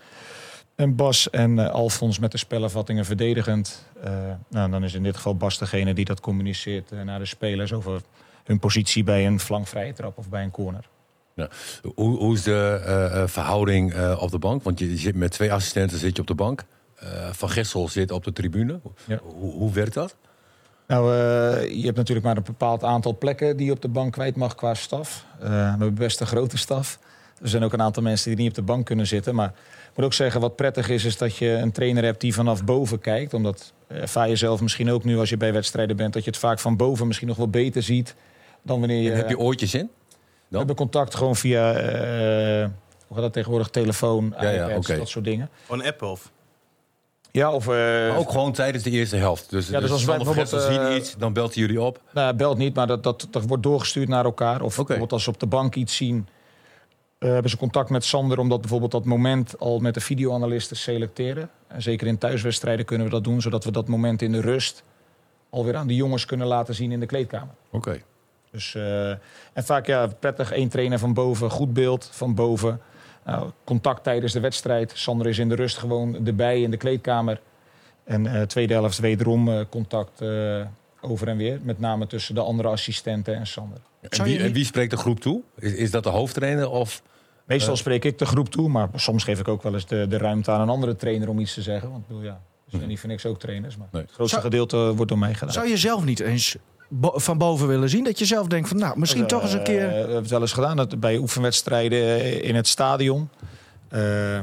En 0.75 0.97
Bas 0.97 1.31
en 1.31 1.58
eh, 1.58 1.70
Alfons 1.70 2.19
met 2.19 2.32
de 2.32 2.38
spelervattingen 2.38 3.05
verdedigend. 3.05 3.88
Nou, 4.49 4.70
dan 4.70 4.85
is 4.85 4.94
in 4.94 5.02
dit 5.02 5.17
geval 5.17 5.37
Bas 5.37 5.58
degene 5.58 5.94
die 5.94 6.05
dat 6.05 6.20
communiceert 6.20 6.91
naar 7.05 7.19
de 7.19 7.26
spelers 7.26 7.73
over 7.73 8.00
hun 8.44 8.58
positie 8.58 9.05
bij 9.05 9.26
een 9.26 9.41
flankvrije 9.41 9.93
trap 9.93 10.19
of 10.19 10.29
bij 10.29 10.43
een 10.43 10.50
corner. 10.50 10.85
Hoe, 11.94 12.19
hoe 12.19 12.35
is 12.35 12.43
de 12.43 13.25
verhouding 13.26 14.14
op 14.17 14.31
de 14.31 14.38
bank? 14.38 14.62
Want 14.62 14.79
je 14.79 14.97
zit 14.97 15.14
met 15.14 15.31
twee 15.31 15.52
assistenten 15.52 15.99
zit 15.99 16.17
je 16.17 16.23
op 16.23 16.29
de 16.29 16.35
bank. 16.35 16.64
Eh, 17.00 17.29
Van 17.32 17.50
Gessel 17.50 17.88
zit 17.88 18.11
op 18.11 18.25
de 18.25 18.32
tribune. 18.32 18.81
Ja. 19.06 19.19
Hoe, 19.23 19.52
hoe 19.52 19.73
werkt 19.73 19.94
dat? 19.94 20.17
Nou, 20.87 21.14
eh, 21.14 21.70
je 21.75 21.85
hebt 21.85 21.97
natuurlijk 21.97 22.26
maar 22.26 22.37
een 22.37 22.43
bepaald 22.43 22.85
aantal 22.85 23.19
plekken 23.19 23.56
die 23.56 23.67
je 23.67 23.73
op 23.73 23.82
de 23.82 23.88
bank 23.88 24.12
kwijt 24.12 24.37
mag 24.37 24.55
qua 24.55 24.75
staf. 24.75 25.25
Eh, 25.41 25.49
we 25.49 25.55
hebben 25.55 25.94
best 25.94 26.20
een 26.20 26.26
grote 26.26 26.58
staf. 26.58 26.99
Er 27.43 27.49
zijn 27.49 27.64
ook 27.64 27.73
een 27.73 27.82
aantal 27.82 28.02
mensen 28.02 28.29
die 28.31 28.38
niet 28.38 28.49
op 28.49 28.55
de 28.55 28.62
bank 28.62 28.87
kunnen 28.87 29.06
zitten. 29.06 29.35
Maar 29.35 29.49
ik 29.91 29.97
moet 29.97 30.05
ook 30.05 30.12
zeggen, 30.12 30.41
wat 30.41 30.56
prettig 30.56 30.88
is, 30.88 31.05
is 31.05 31.17
dat 31.17 31.37
je 31.37 31.49
een 31.49 31.73
trainer 31.73 32.05
hebt 32.05 32.20
die 32.20 32.35
vanaf 32.35 32.64
boven 32.64 33.00
kijkt. 33.00 33.35
Omdat 33.35 33.73
eh, 33.87 34.00
ervaar 34.00 34.29
je 34.29 34.37
zelf 34.37 34.61
misschien 34.61 34.91
ook 34.91 35.05
nu 35.05 35.19
als 35.19 35.29
je 35.29 35.37
bij 35.37 35.52
wedstrijden 35.52 35.97
bent, 35.97 36.12
dat 36.12 36.25
je 36.25 36.31
het 36.31 36.38
vaak 36.38 36.58
van 36.58 36.76
boven 36.76 37.06
misschien 37.06 37.29
nog 37.29 37.37
wel 37.37 37.49
beter 37.49 37.82
ziet 37.82 38.14
dan 38.62 38.79
wanneer 38.79 39.02
je. 39.02 39.11
En 39.11 39.17
heb 39.17 39.29
je 39.29 39.38
oortjes 39.38 39.75
in? 39.75 39.91
we 40.49 40.56
hebben 40.56 40.76
contact 40.76 41.14
gewoon 41.14 41.37
via, 41.37 41.73
eh, 41.73 42.69
hoe 43.06 43.14
gaat 43.14 43.25
dat 43.25 43.32
tegenwoordig, 43.32 43.69
telefoon, 43.69 44.35
Ja, 44.41 44.50
ja, 44.50 44.79
dat 44.79 45.08
soort 45.08 45.25
dingen. 45.25 45.50
Een 45.69 45.85
app 45.85 46.02
of? 46.02 46.31
Ja, 47.32 47.53
of... 47.53 47.69
eh, 47.69 47.75
Maar 47.75 48.17
ook 48.17 48.31
gewoon 48.31 48.53
tijdens 48.53 48.85
de 48.85 48.91
eerste 48.91 49.17
helft. 49.17 49.50
Dus, 49.50 49.67
Ja, 49.67 49.73
dus 49.73 49.82
dus 49.82 49.91
als 49.91 50.05
wij 50.05 50.19
of 50.19 50.25
bijvoorbeeld, 50.25 50.62
zien 50.62 50.81
eh, 50.81 50.97
iets, 50.97 51.17
dan 51.17 51.32
belt 51.32 51.55
hij 51.55 51.62
jullie 51.62 51.81
op. 51.81 52.00
Nou, 52.12 52.35
belt 52.35 52.59
niet, 52.59 52.75
maar 52.75 52.87
dat, 52.87 53.03
dat, 53.03 53.27
dat 53.31 53.47
wordt 53.47 53.62
doorgestuurd 53.62 54.09
naar 54.09 54.25
elkaar. 54.25 54.62
Of 54.62 54.77
bijvoorbeeld 54.77 55.12
als 55.12 55.23
ze 55.23 55.31
op 55.31 55.41
de 55.41 55.47
bank 55.47 55.75
iets 55.75 55.97
zien, 55.97 56.29
eh, 57.19 57.31
hebben 57.31 57.50
ze 57.50 57.56
contact 57.56 57.91
met 57.91 58.05
Sander 58.05 58.38
om 58.38 58.49
dat 58.49 58.61
bijvoorbeeld 58.61 58.91
dat 58.93 59.05
moment 59.05 59.59
al 59.59 59.79
met 59.79 59.94
de 59.94 60.00
videoanalist 60.00 60.69
te 60.69 60.75
selecteren. 60.75 61.50
En 61.69 61.82
zeker 61.82 62.06
in 62.06 62.19
thuiswedstrijden 62.19 62.85
kunnen 62.85 63.06
we 63.06 63.12
dat 63.12 63.25
doen, 63.25 63.41
zodat 63.41 63.65
we 63.65 63.71
dat 63.73 63.88
moment 63.88 64.23
in 64.23 64.33
de 64.33 64.41
rust 64.41 64.83
alweer 65.50 65.76
aan 65.76 65.87
de 65.87 65.94
jongens 65.94 66.25
kunnen 66.25 66.47
laten 66.47 66.75
zien 66.75 66.93
in 66.93 67.00
de 67.00 67.06
kleedkamer. 67.06 67.55
Oké. 67.71 68.00
Dus, 68.50 68.75
en 69.53 69.65
vaak 69.65 69.87
ja, 69.87 70.06
prettig 70.06 70.53
één 70.53 70.69
trainer 70.69 70.99
van 70.99 71.15
boven, 71.15 71.50
goed 71.50 71.73
beeld 71.73 72.09
van 72.12 72.35
boven. 72.35 72.81
Nou, 73.25 73.50
contact 73.64 74.02
tijdens 74.02 74.32
de 74.32 74.40
wedstrijd. 74.40 74.93
Sander 74.94 75.26
is 75.26 75.38
in 75.38 75.49
de 75.49 75.55
rust 75.55 75.78
gewoon 75.78 76.26
erbij 76.26 76.61
in 76.62 76.70
de 76.70 76.76
kleedkamer. 76.76 77.40
En 78.05 78.26
eh 78.26 78.43
tweede 78.43 78.72
helft 78.75 78.99
wederom 78.99 79.49
eh, 79.49 79.61
contact 79.69 80.20
eh, 80.20 80.61
over 81.00 81.28
en 81.28 81.37
weer. 81.37 81.58
Met 81.62 81.78
name 81.78 82.06
tussen 82.06 82.34
de 82.34 82.40
andere 82.40 82.69
assistenten 82.69 83.34
en 83.37 83.46
Sander. 83.46 83.78
En 84.00 84.25
wie, 84.25 84.38
en 84.38 84.52
wie 84.52 84.64
spreekt 84.64 84.90
de 84.90 84.96
groep 84.96 85.20
toe? 85.20 85.40
Is, 85.58 85.72
is 85.72 85.90
dat 85.90 86.02
de 86.02 86.08
hoofdtrainer 86.08 86.70
of... 86.70 87.02
Meestal 87.44 87.76
spreek 87.76 88.05
ik 88.05 88.19
de 88.19 88.26
groep 88.26 88.49
toe, 88.49 88.69
maar 88.69 88.88
soms 88.94 89.25
geef 89.25 89.40
ik 89.40 89.49
ook 89.49 89.62
wel 89.62 89.75
eens 89.75 89.87
de, 89.87 90.06
de 90.08 90.19
ruimte 90.19 90.50
aan 90.50 90.61
een 90.61 90.69
andere 90.69 90.96
trainer 90.96 91.28
om 91.28 91.38
iets 91.38 91.55
te 91.55 91.62
zeggen. 91.62 91.90
Want 91.90 92.02
ik 92.02 92.08
bedoel, 92.08 92.23
ja, 92.23 92.40
ze 92.69 92.76
zijn 92.76 92.88
niet 92.88 93.00
voor 93.00 93.08
niks 93.08 93.26
ook 93.26 93.38
trainers. 93.38 93.76
Maar 93.76 93.88
Nee. 93.93 94.02
het 94.02 94.11
grootste 94.12 94.37
Zou- 94.40 94.50
gedeelte 94.50 94.76
wordt 94.94 95.08
door 95.11 95.19
mij 95.19 95.34
gedaan. 95.34 95.52
Zou 95.52 95.69
je 95.69 95.76
zelf 95.76 96.05
niet 96.05 96.20
eens 96.20 96.56
bo- 96.90 97.19
van 97.19 97.38
boven 97.38 97.66
willen 97.69 97.88
zien? 97.88 98.04
Dat 98.04 98.19
je 98.19 98.25
zelf 98.25 98.46
denkt 98.46 98.69
van, 98.69 98.76
nou, 98.78 98.98
misschien 98.98 99.26
toch 99.26 99.42
eens 99.42 99.52
een 99.52 99.58
Eh, 99.58 99.64
keer... 99.64 99.88
we 99.88 99.94
hebben 99.94 100.16
het 100.16 100.31
wel 100.31 100.40
eens 100.40 100.52
gedaan 100.52 100.76
dat 100.76 101.00
bij 101.00 101.16
oefenwedstrijden 101.16 102.42
in 102.42 102.54
het 102.54 102.66
stadion. 102.69 103.28
Eh, 103.88 104.38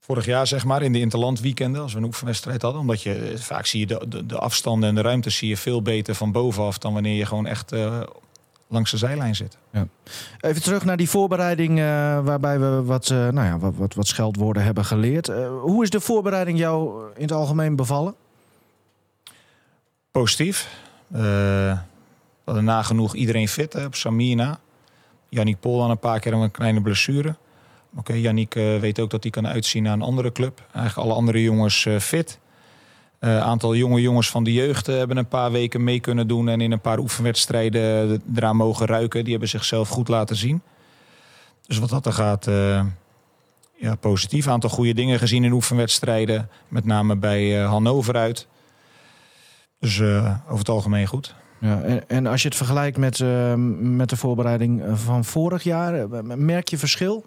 vorig 0.00 0.24
jaar, 0.24 0.46
zeg 0.46 0.64
maar, 0.64 0.82
in 0.82 0.92
de 0.92 1.00
interland 1.00 1.40
weekenden, 1.40 1.82
als 1.82 1.92
we 1.92 1.98
een 1.98 2.04
oefenwedstrijd 2.04 2.62
hadden. 2.62 2.80
Omdat 2.80 3.02
je 3.02 3.14
eh, 3.14 3.38
vaak 3.38 3.66
zie 3.66 3.80
je 3.80 3.86
de, 3.86 4.04
de, 4.08 4.26
de 4.26 4.38
afstanden 4.38 4.88
en 4.88 4.94
de 4.94 5.00
ruimtes 5.00 5.36
zie 5.36 5.48
je 5.48 5.56
veel 5.56 5.82
beter 5.82 6.14
van 6.14 6.32
bovenaf 6.32 6.78
dan 6.78 6.92
wanneer 6.92 7.16
je 7.16 7.26
gewoon 7.26 7.46
echt 7.46 7.72
eh, 7.72 8.00
langs 8.68 8.90
de 8.90 8.96
zijlijn 8.96 9.34
zit. 9.36 9.56
Even 10.40 10.62
terug 10.62 10.84
naar 10.84 10.96
die 10.96 11.08
voorbereiding 11.10 11.78
eh, 11.78 11.84
waarbij 12.24 12.60
we 12.60 12.82
wat, 12.82 13.10
eh, 13.10 13.16
nou 13.28 13.46
ja, 13.46 13.58
wat, 13.58 13.74
wat, 13.76 13.94
wat 13.94 14.06
scheldwoorden 14.06 14.64
hebben 14.64 14.84
geleerd. 14.84 15.28
Eh, 15.28 15.48
hoe 15.60 15.82
is 15.82 15.90
de 15.90 16.00
voorbereiding 16.00 16.58
jou 16.58 17.02
in 17.16 17.22
het 17.22 17.32
algemeen 17.32 17.76
bevallen? 17.76 18.14
Positief. 20.14 20.68
Hadden 22.44 22.64
nagenoeg 22.64 23.14
iedereen 23.14 23.48
fit 23.48 23.72
hè, 23.72 23.84
op 23.84 23.94
Samina. 23.94 24.58
Yannick 25.28 25.60
Pol 25.60 25.78
dan 25.78 25.90
een 25.90 25.98
paar 25.98 26.20
keer 26.20 26.32
een 26.32 26.50
kleine 26.50 26.80
blessure. 26.80 27.36
Oké, 27.96 28.12
Yannick 28.12 28.54
eh, 28.54 28.78
weet 28.78 29.00
ook 29.00 29.10
dat 29.10 29.22
hij 29.22 29.32
kan 29.32 29.46
uitzien 29.46 29.82
naar 29.82 29.92
een 29.92 30.02
andere 30.02 30.32
club. 30.32 30.62
Eigenlijk 30.72 31.06
alle 31.06 31.16
andere 31.16 31.42
jongens 31.42 31.86
eh, 31.86 31.98
fit. 31.98 32.38
Een 33.18 33.40
aantal 33.40 33.74
jonge 33.74 34.00
jongens 34.00 34.30
van 34.30 34.44
de 34.44 34.52
jeugd 34.52 34.86
hebben 34.86 35.16
een 35.16 35.28
paar 35.28 35.52
weken 35.52 35.84
mee 35.84 36.00
kunnen 36.00 36.28
doen... 36.28 36.48
en 36.48 36.60
in 36.60 36.72
een 36.72 36.80
paar 36.80 36.98
oefenwedstrijden 36.98 38.22
eraan 38.34 38.56
mogen 38.56 38.86
ruiken. 38.86 39.22
Die 39.22 39.32
hebben 39.32 39.48
zichzelf 39.48 39.88
goed 39.88 40.08
laten 40.08 40.36
zien. 40.36 40.62
Dus 41.66 41.78
wat 41.78 41.90
dat 41.90 42.06
er 42.06 42.12
gaat, 42.12 42.44
ja, 43.76 43.94
positief. 44.00 44.46
Een 44.46 44.52
aantal 44.52 44.70
goede 44.70 44.94
dingen 44.94 45.18
gezien 45.18 45.44
in 45.44 45.52
oefenwedstrijden. 45.52 46.48
Met 46.68 46.84
name 46.84 47.16
bij 47.16 47.60
Hannover 47.60 48.16
uit. 48.16 48.46
Dus 49.84 50.00
eh, 50.00 50.34
over 50.44 50.58
het 50.58 50.68
algemeen 50.68 51.06
goed. 51.06 51.34
Ja, 51.58 51.80
en, 51.80 52.08
en 52.08 52.26
als 52.26 52.42
je 52.42 52.48
het 52.48 52.56
vergelijkt 52.56 52.96
met, 52.96 53.20
eh, 53.20 53.54
met 53.78 54.08
de 54.08 54.16
voorbereiding 54.16 54.82
van 54.94 55.24
vorig 55.24 55.62
jaar, 55.62 55.94
eh, 55.94 56.20
merk 56.22 56.68
je 56.68 56.78
verschil? 56.78 57.24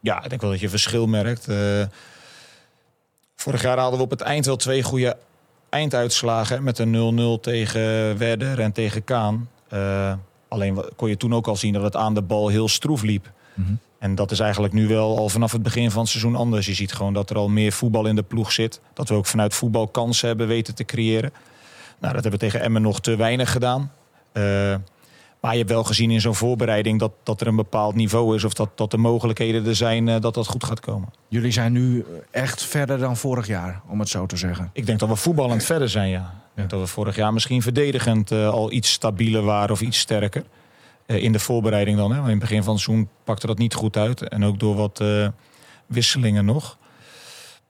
Ja, 0.00 0.22
ik 0.22 0.28
denk 0.28 0.40
wel 0.40 0.50
dat 0.50 0.60
je 0.60 0.68
verschil 0.68 1.06
merkt. 1.06 1.48
Vorig 3.36 3.62
jaar 3.62 3.78
hadden 3.78 3.98
we 3.98 4.04
op 4.04 4.10
het 4.10 4.20
eind 4.20 4.46
wel 4.46 4.56
twee 4.56 4.82
goede 4.82 5.16
einduitslagen. 5.68 6.62
Met 6.62 6.78
een 6.78 6.90
0-0 6.90 7.40
tegen 7.40 8.18
Werder 8.18 8.60
en 8.60 8.72
tegen 8.72 9.04
Kaan. 9.04 9.48
Alleen 10.48 10.84
kon 10.96 11.08
je 11.08 11.16
toen 11.16 11.34
ook 11.34 11.46
al 11.46 11.56
zien 11.56 11.72
dat 11.72 11.82
het 11.82 11.96
aan 11.96 12.14
de 12.14 12.22
bal 12.22 12.48
heel 12.48 12.68
stroef 12.68 13.02
liep. 13.02 13.32
En 13.98 14.14
dat 14.14 14.30
is 14.30 14.40
eigenlijk 14.40 14.72
nu 14.72 14.88
wel 14.88 15.18
al 15.18 15.28
vanaf 15.28 15.52
het 15.52 15.62
begin 15.62 15.90
van 15.90 16.00
het 16.00 16.10
seizoen 16.10 16.36
anders. 16.36 16.66
Je 16.66 16.74
ziet 16.74 16.92
gewoon 16.92 17.12
dat 17.12 17.30
er 17.30 17.36
al 17.36 17.48
meer 17.48 17.72
voetbal 17.72 18.06
in 18.06 18.16
de 18.16 18.22
ploeg 18.22 18.52
zit. 18.52 18.80
Dat 18.92 19.08
we 19.08 19.14
ook 19.14 19.26
vanuit 19.26 19.54
voetbal 19.54 19.88
kansen 19.88 20.28
hebben 20.28 20.46
weten 20.46 20.74
te 20.74 20.84
creëren. 20.84 21.32
Nou, 21.98 22.14
dat 22.14 22.22
hebben 22.22 22.30
we 22.30 22.46
tegen 22.46 22.60
Emmen 22.60 22.82
nog 22.82 23.00
te 23.00 23.16
weinig 23.16 23.52
gedaan. 23.52 23.92
Eh, 24.32 24.42
maar 25.40 25.52
je 25.52 25.58
hebt 25.58 25.70
wel 25.70 25.84
gezien 25.84 26.10
in 26.10 26.20
zo'n 26.20 26.34
voorbereiding 26.34 26.98
dat, 26.98 27.12
dat 27.22 27.40
er 27.40 27.46
een 27.46 27.56
bepaald 27.56 27.94
niveau 27.94 28.34
is. 28.34 28.44
Of 28.44 28.54
dat, 28.54 28.70
dat 28.74 28.90
de 28.90 28.96
mogelijkheden 28.96 29.66
er 29.66 29.76
zijn 29.76 30.08
eh, 30.08 30.20
dat 30.20 30.34
dat 30.34 30.46
goed 30.46 30.64
gaat 30.64 30.80
komen. 30.80 31.08
Jullie 31.28 31.50
zijn 31.50 31.72
nu 31.72 32.04
echt 32.30 32.62
verder 32.62 32.98
dan 32.98 33.16
vorig 33.16 33.46
jaar, 33.46 33.80
om 33.88 34.00
het 34.00 34.08
zo 34.08 34.26
te 34.26 34.36
zeggen. 34.36 34.70
Ik 34.72 34.86
denk 34.86 34.98
dat 34.98 35.08
we 35.08 35.16
voetballend 35.16 35.64
verder 35.64 35.88
zijn, 35.88 36.08
ja. 36.08 36.34
Ik 36.50 36.62
denk 36.62 36.70
dat 36.70 36.80
we 36.80 36.86
vorig 36.86 37.16
jaar 37.16 37.32
misschien 37.32 37.62
verdedigend 37.62 38.30
eh, 38.30 38.48
al 38.48 38.72
iets 38.72 38.92
stabieler 38.92 39.42
waren 39.42 39.70
of 39.70 39.80
iets 39.80 39.98
sterker. 39.98 40.44
In 41.06 41.32
de 41.32 41.38
voorbereiding 41.38 41.96
dan. 41.96 42.10
Hè. 42.10 42.16
Want 42.16 42.28
in 42.28 42.38
het 42.38 42.48
begin 42.48 42.62
van 42.62 42.74
het 42.74 42.82
seizoen 42.82 43.08
pakte 43.24 43.46
dat 43.46 43.58
niet 43.58 43.74
goed 43.74 43.96
uit. 43.96 44.28
En 44.28 44.44
ook 44.44 44.58
door 44.58 44.74
wat 44.74 45.04
wisselingen 45.86 46.44
nog. 46.44 46.78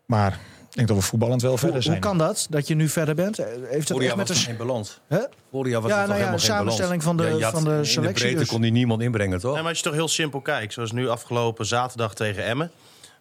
Maar 0.06 0.38
denk 0.76 0.88
dat 0.88 0.96
we 0.96 1.02
voetballend 1.02 1.42
wel 1.42 1.56
verder 1.56 1.82
zijn. 1.82 1.94
hoe 1.94 2.04
kan 2.04 2.18
dat, 2.18 2.46
dat 2.50 2.68
je 2.68 2.74
nu 2.74 2.88
verder 2.88 3.14
bent? 3.14 3.38
Eh, 3.38 3.46
Heeft 3.68 3.88
het 3.88 3.98
echt 4.00 4.16
met 4.16 4.28
er 4.28 4.34
geen 4.36 4.56
balans. 4.56 5.00
Hè? 5.08 5.18
Vorig 5.50 5.72
jaar 5.72 5.80
was 5.82 5.90
Ja, 5.90 5.96
er 6.02 6.08
nou 6.08 6.18
ja, 6.18 6.24
helemaal 6.26 6.38
geen 6.38 6.48
samenstelling 6.48 7.02
balans. 7.02 7.22
van 7.22 7.38
de- 7.38 7.44
had- 7.44 7.52
van 7.54 7.64
de 7.64 7.78
In 7.78 7.86
selectie 7.86 8.00
de 8.14 8.20
breedte 8.20 8.38
dus. 8.38 8.48
kon 8.48 8.60
die 8.60 8.70
niemand 8.72 9.02
inbrengen, 9.02 9.38
toch? 9.40 9.52
Nee, 9.52 9.60
maar 9.60 9.68
als 9.70 9.78
je 9.78 9.84
toch 9.84 9.94
heel 9.94 10.08
simpel 10.08 10.40
kijkt, 10.40 10.72
zoals 10.72 10.92
nu 10.92 11.08
afgelopen 11.08 11.66
zaterdag 11.66 12.14
tegen 12.14 12.44
Emmen. 12.44 12.70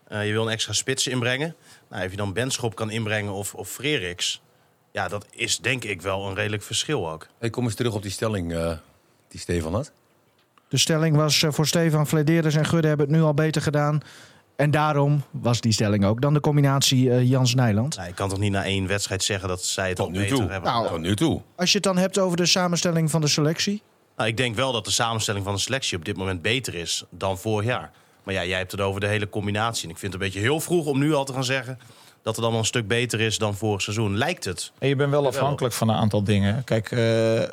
eh, 0.08 0.26
je 0.26 0.32
wil 0.32 0.46
een 0.46 0.52
extra 0.52 0.74
spits 0.74 1.08
inbrengen. 1.08 1.56
Nou, 1.90 2.06
of 2.06 2.12
je 2.12 2.18
dan 2.18 2.34
Benschop 2.34 2.76
kan 2.76 2.90
inbrengen 2.92 3.34
of, 3.34 3.54
of 3.54 3.70
Freriks. 3.70 4.42
Ja, 4.92 5.08
dat 5.08 5.26
is 5.32 5.58
denk 5.58 5.84
ik 5.84 6.02
wel 6.02 6.28
een 6.28 6.36
redelijk 6.36 6.64
verschil 6.64 7.12
ook. 7.12 7.28
Ik 7.40 7.52
kom 7.52 7.64
eens 7.64 7.76
terug 7.76 7.94
op 7.94 8.02
die 8.02 8.12
stelling 8.12 8.54
eh, 8.54 8.72
die 9.28 9.40
Stefan 9.40 9.74
had. 9.74 9.92
De 10.70 10.78
stelling 10.78 11.16
was 11.16 11.44
eh, 11.44 11.52
voor 11.52 11.68
Stefan 11.68 12.08
Flederis 12.08 12.56
en 12.56 12.66
Gudde 12.66 12.88
hebben 12.88 13.08
het 13.08 13.16
nu 13.16 13.22
al 13.22 13.34
beter 13.34 13.62
gedaan. 13.62 14.02
En 14.56 14.72
daarom 14.72 15.24
was 15.32 15.62
die 15.62 15.72
stelling 15.72 16.06
ook 16.06 16.22
dan 16.22 16.34
de 16.34 16.40
combinatie 16.40 17.12
eh, 17.12 17.30
Jans 17.30 17.56
Nijland. 17.56 17.96
Nou, 17.96 18.08
je 18.08 18.14
kan 18.14 18.30
toch 18.30 18.40
niet 18.40 18.52
na 18.52 18.64
één 18.64 18.88
wedstrijd 18.88 19.24
zeggen 19.24 19.50
dat 19.50 19.64
zij 19.64 19.88
het 19.88 19.96
Tot 19.96 20.06
al 20.06 20.12
nu 20.12 20.20
beter 20.20 20.38
toe. 20.38 20.50
hebben 20.50 20.72
Nou? 20.72 20.88
Tot 20.88 21.00
nu 21.00 21.16
toe. 21.16 21.42
Als 21.56 21.70
je 21.70 21.76
het 21.76 21.84
dan 21.84 21.98
hebt 21.98 22.20
over 22.20 22.38
de 22.38 22.46
samenstelling 22.46 23.12
van 23.12 23.22
de 23.22 23.28
selectie. 23.28 23.82
Nou, 24.18 24.30
ik 24.30 24.38
denk 24.38 24.56
wel 24.56 24.72
dat 24.72 24.86
de 24.86 24.92
samenstelling 24.92 25.46
van 25.46 25.54
de 25.54 25.60
selectie 25.60 25.98
op 25.98 26.06
dit 26.06 26.18
moment 26.18 26.42
beter 26.42 26.76
is 26.76 27.04
dan 27.10 27.38
vorig 27.38 27.66
jaar. 27.66 27.92
Maar 28.24 28.34
ja, 28.34 28.46
jij 28.46 28.58
hebt 28.58 28.72
het 28.72 28.82
over 28.82 29.00
de 29.00 29.08
hele 29.08 29.30
combinatie. 29.30 29.84
En 29.84 29.90
ik 29.90 29.98
vind 29.98 30.14
het 30.14 30.22
een 30.22 30.28
beetje 30.28 30.44
heel 30.44 30.60
vroeg 30.60 30.86
om 30.86 31.00
nu 31.00 31.14
al 31.14 31.26
te 31.26 31.34
gaan 31.34 31.44
zeggen 31.44 31.80
dat 32.24 32.36
het 32.36 32.44
allemaal 32.44 32.62
een 32.62 32.68
stuk 32.68 32.88
beter 32.88 33.22
is 33.22 33.38
dan 33.38 33.56
vorig 33.56 33.82
seizoen. 33.82 34.18
Lijkt 34.18 34.46
het. 34.46 34.72
En 34.80 34.88
je 34.88 34.96
bent 34.96 35.12
wel 35.12 35.28
afhankelijk 35.28 35.74
van 35.74 35.90
een 35.90 35.96
aantal 35.96 36.24
dingen. 36.24 36.64
Kijk, 36.64 36.92
eh, 36.92 37.50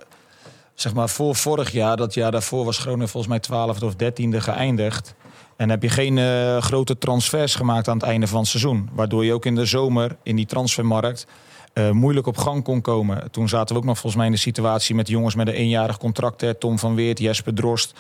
zeg 0.75 0.95
maar 0.95 1.09
voor 1.09 1.37
vorig 1.37 1.73
jaar, 1.73 1.97
dat 1.97 2.15
jaar 2.15 2.31
daarvoor 2.31 2.65
was 2.65 2.79
Groningen 2.79 3.09
volgens 3.09 3.33
mij 3.33 3.41
12 3.41 3.83
of 3.83 3.95
13e 3.95 4.41
geëindigd. 4.41 5.15
En 5.63 5.71
heb 5.71 5.83
je 5.83 5.89
geen 5.89 6.19
eh, 6.19 6.59
grote 6.59 6.99
transfers 6.99 7.55
gemaakt 7.55 7.89
aan 7.89 7.97
het 7.97 8.07
einde 8.07 8.27
van 8.27 8.39
het 8.39 8.49
seizoen. 8.49 8.89
Waardoor 8.93 9.25
je 9.25 9.33
ook 9.33 9.47
in 9.47 9.55
de 9.55 9.65
zomer 9.65 10.17
in 10.23 10.37
die 10.37 10.47
transfermarkt 10.47 11.27
eh, 11.73 11.91
moeilijk 11.91 12.27
op 12.27 12.37
gang 12.37 12.65
kon 12.65 12.81
komen. 12.81 13.31
Toen 13.31 13.49
zaten 13.49 13.75
we 13.75 13.81
ook 13.81 13.87
nog 13.87 13.99
volgens 13.99 14.17
mij 14.17 14.27
in 14.27 14.33
de 14.33 14.39
situatie 14.39 14.95
met 14.95 15.09
jongens 15.09 15.35
met 15.35 15.49
een 15.49 15.55
eenjarig 15.55 15.99
contract. 15.99 16.41
Hè. 16.41 16.55
Tom 16.55 16.79
van 16.79 16.95
Weert, 16.95 17.19
Jesper 17.19 17.55
Drost, 17.55 17.95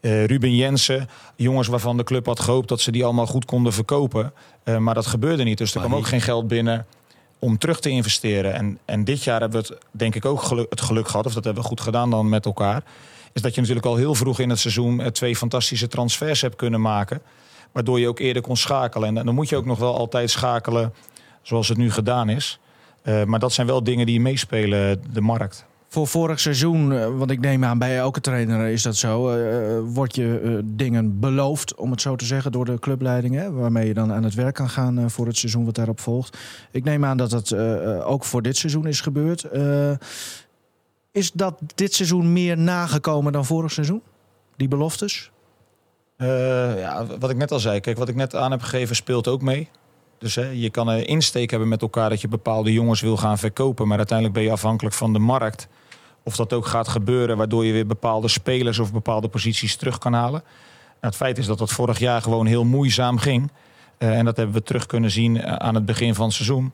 eh, 0.00 0.24
Ruben 0.24 0.54
Jensen. 0.54 1.08
Jongens 1.36 1.68
waarvan 1.68 1.96
de 1.96 2.04
club 2.04 2.26
had 2.26 2.40
gehoopt 2.40 2.68
dat 2.68 2.80
ze 2.80 2.92
die 2.92 3.04
allemaal 3.04 3.26
goed 3.26 3.44
konden 3.44 3.72
verkopen. 3.72 4.32
Maar 4.78 4.94
dat 4.94 5.06
gebeurde 5.06 5.42
niet. 5.42 5.58
Dus 5.58 5.74
er 5.74 5.80
kwam 5.80 5.94
ook 5.94 6.06
geen 6.06 6.20
geld 6.20 6.48
binnen 6.48 6.86
om 7.38 7.58
terug 7.58 7.80
te 7.80 7.90
investeren. 7.90 8.54
En, 8.54 8.78
en 8.84 9.04
dit 9.04 9.24
jaar 9.24 9.40
hebben 9.40 9.62
we 9.62 9.66
het 9.68 9.82
denk 9.90 10.14
ik 10.14 10.24
ook 10.24 10.42
geluk, 10.42 10.70
het 10.70 10.80
geluk 10.80 11.08
gehad, 11.08 11.26
of 11.26 11.34
dat 11.34 11.44
hebben 11.44 11.62
we 11.62 11.68
goed 11.68 11.80
gedaan 11.80 12.10
dan 12.10 12.28
met 12.28 12.44
elkaar. 12.44 12.82
Is 13.32 13.42
dat 13.42 13.54
je 13.54 13.60
natuurlijk 13.60 13.86
al 13.86 13.96
heel 13.96 14.14
vroeg 14.14 14.38
in 14.38 14.50
het 14.50 14.58
seizoen 14.58 15.00
eh, 15.00 15.06
twee 15.06 15.36
fantastische 15.36 15.88
transfers 15.88 16.40
hebt 16.40 16.56
kunnen 16.56 16.80
maken. 16.80 17.22
Waardoor 17.72 18.00
je 18.00 18.08
ook 18.08 18.18
eerder 18.18 18.42
kon 18.42 18.56
schakelen. 18.56 19.16
En 19.16 19.24
dan 19.24 19.34
moet 19.34 19.48
je 19.48 19.56
ook 19.56 19.64
nog 19.64 19.78
wel 19.78 19.96
altijd 19.96 20.30
schakelen 20.30 20.92
zoals 21.42 21.68
het 21.68 21.78
nu 21.78 21.90
gedaan 21.90 22.28
is. 22.28 22.60
Eh, 23.02 23.24
maar 23.24 23.38
dat 23.38 23.52
zijn 23.52 23.66
wel 23.66 23.84
dingen 23.84 24.06
die 24.06 24.20
meespelen, 24.20 25.02
de 25.12 25.20
markt. 25.20 25.64
Voor 25.88 26.06
vorig 26.06 26.40
seizoen, 26.40 26.92
eh, 26.92 27.16
want 27.16 27.30
ik 27.30 27.40
neem 27.40 27.64
aan 27.64 27.78
bij 27.78 27.98
elke 27.98 28.20
trainer 28.20 28.66
is 28.66 28.82
dat 28.82 28.96
zo, 28.96 29.28
eh, 29.28 29.80
wordt 29.84 30.14
je 30.14 30.60
dingen 30.64 31.20
beloofd, 31.20 31.74
om 31.74 31.90
het 31.90 32.00
zo 32.00 32.16
te 32.16 32.24
zeggen, 32.24 32.52
door 32.52 32.64
de 32.64 32.78
clubleiding. 32.78 33.34
Hè, 33.34 33.52
waarmee 33.52 33.86
je 33.86 33.94
dan 33.94 34.12
aan 34.12 34.24
het 34.24 34.34
werk 34.34 34.54
kan 34.54 34.68
gaan 34.68 35.10
voor 35.10 35.26
het 35.26 35.36
seizoen 35.36 35.64
wat 35.64 35.74
daarop 35.74 36.00
volgt. 36.00 36.38
Ik 36.70 36.84
neem 36.84 37.04
aan 37.04 37.16
dat 37.16 37.30
dat 37.30 37.54
ook 38.04 38.24
voor 38.24 38.42
dit 38.42 38.56
seizoen 38.56 38.86
is 38.86 39.00
gebeurd. 39.00 39.46
Is 41.12 41.32
dat 41.32 41.58
dit 41.74 41.94
seizoen 41.94 42.32
meer 42.32 42.58
nagekomen 42.58 43.32
dan 43.32 43.44
vorig 43.44 43.72
seizoen? 43.72 44.02
Die 44.56 44.68
beloftes? 44.68 45.30
Eh, 46.16 46.78
ja, 46.78 47.06
wat 47.18 47.30
ik 47.30 47.36
net 47.36 47.52
al 47.52 47.58
zei, 47.58 47.80
kijk, 47.80 47.98
wat 47.98 48.08
ik 48.08 48.14
net 48.14 48.34
aan 48.34 48.50
heb 48.50 48.62
gegeven 48.62 48.96
speelt 48.96 49.28
ook 49.28 49.42
mee. 49.42 49.68
Dus 50.18 50.34
hè, 50.34 50.48
je 50.48 50.70
kan 50.70 50.88
een 50.88 51.06
insteek 51.06 51.50
hebben 51.50 51.68
met 51.68 51.82
elkaar 51.82 52.08
dat 52.08 52.20
je 52.20 52.28
bepaalde 52.28 52.72
jongens 52.72 53.00
wil 53.00 53.16
gaan 53.16 53.38
verkopen. 53.38 53.88
Maar 53.88 53.96
uiteindelijk 53.96 54.38
ben 54.38 54.46
je 54.46 54.52
afhankelijk 54.52 54.94
van 54.94 55.12
de 55.12 55.18
markt. 55.18 55.68
Of 56.22 56.36
dat 56.36 56.52
ook 56.52 56.66
gaat 56.66 56.88
gebeuren, 56.88 57.36
waardoor 57.36 57.64
je 57.64 57.72
weer 57.72 57.86
bepaalde 57.86 58.28
spelers 58.28 58.78
of 58.78 58.92
bepaalde 58.92 59.28
posities 59.28 59.76
terug 59.76 59.98
kan 59.98 60.12
halen. 60.12 60.42
Nou, 60.42 61.12
het 61.12 61.16
feit 61.16 61.38
is 61.38 61.46
dat 61.46 61.58
dat 61.58 61.70
vorig 61.70 61.98
jaar 61.98 62.22
gewoon 62.22 62.46
heel 62.46 62.64
moeizaam 62.64 63.18
ging. 63.18 63.50
Eh, 63.98 64.18
en 64.18 64.24
dat 64.24 64.36
hebben 64.36 64.54
we 64.54 64.62
terug 64.62 64.86
kunnen 64.86 65.10
zien 65.10 65.42
eh, 65.42 65.52
aan 65.52 65.74
het 65.74 65.84
begin 65.86 66.14
van 66.14 66.24
het 66.24 66.34
seizoen. 66.34 66.72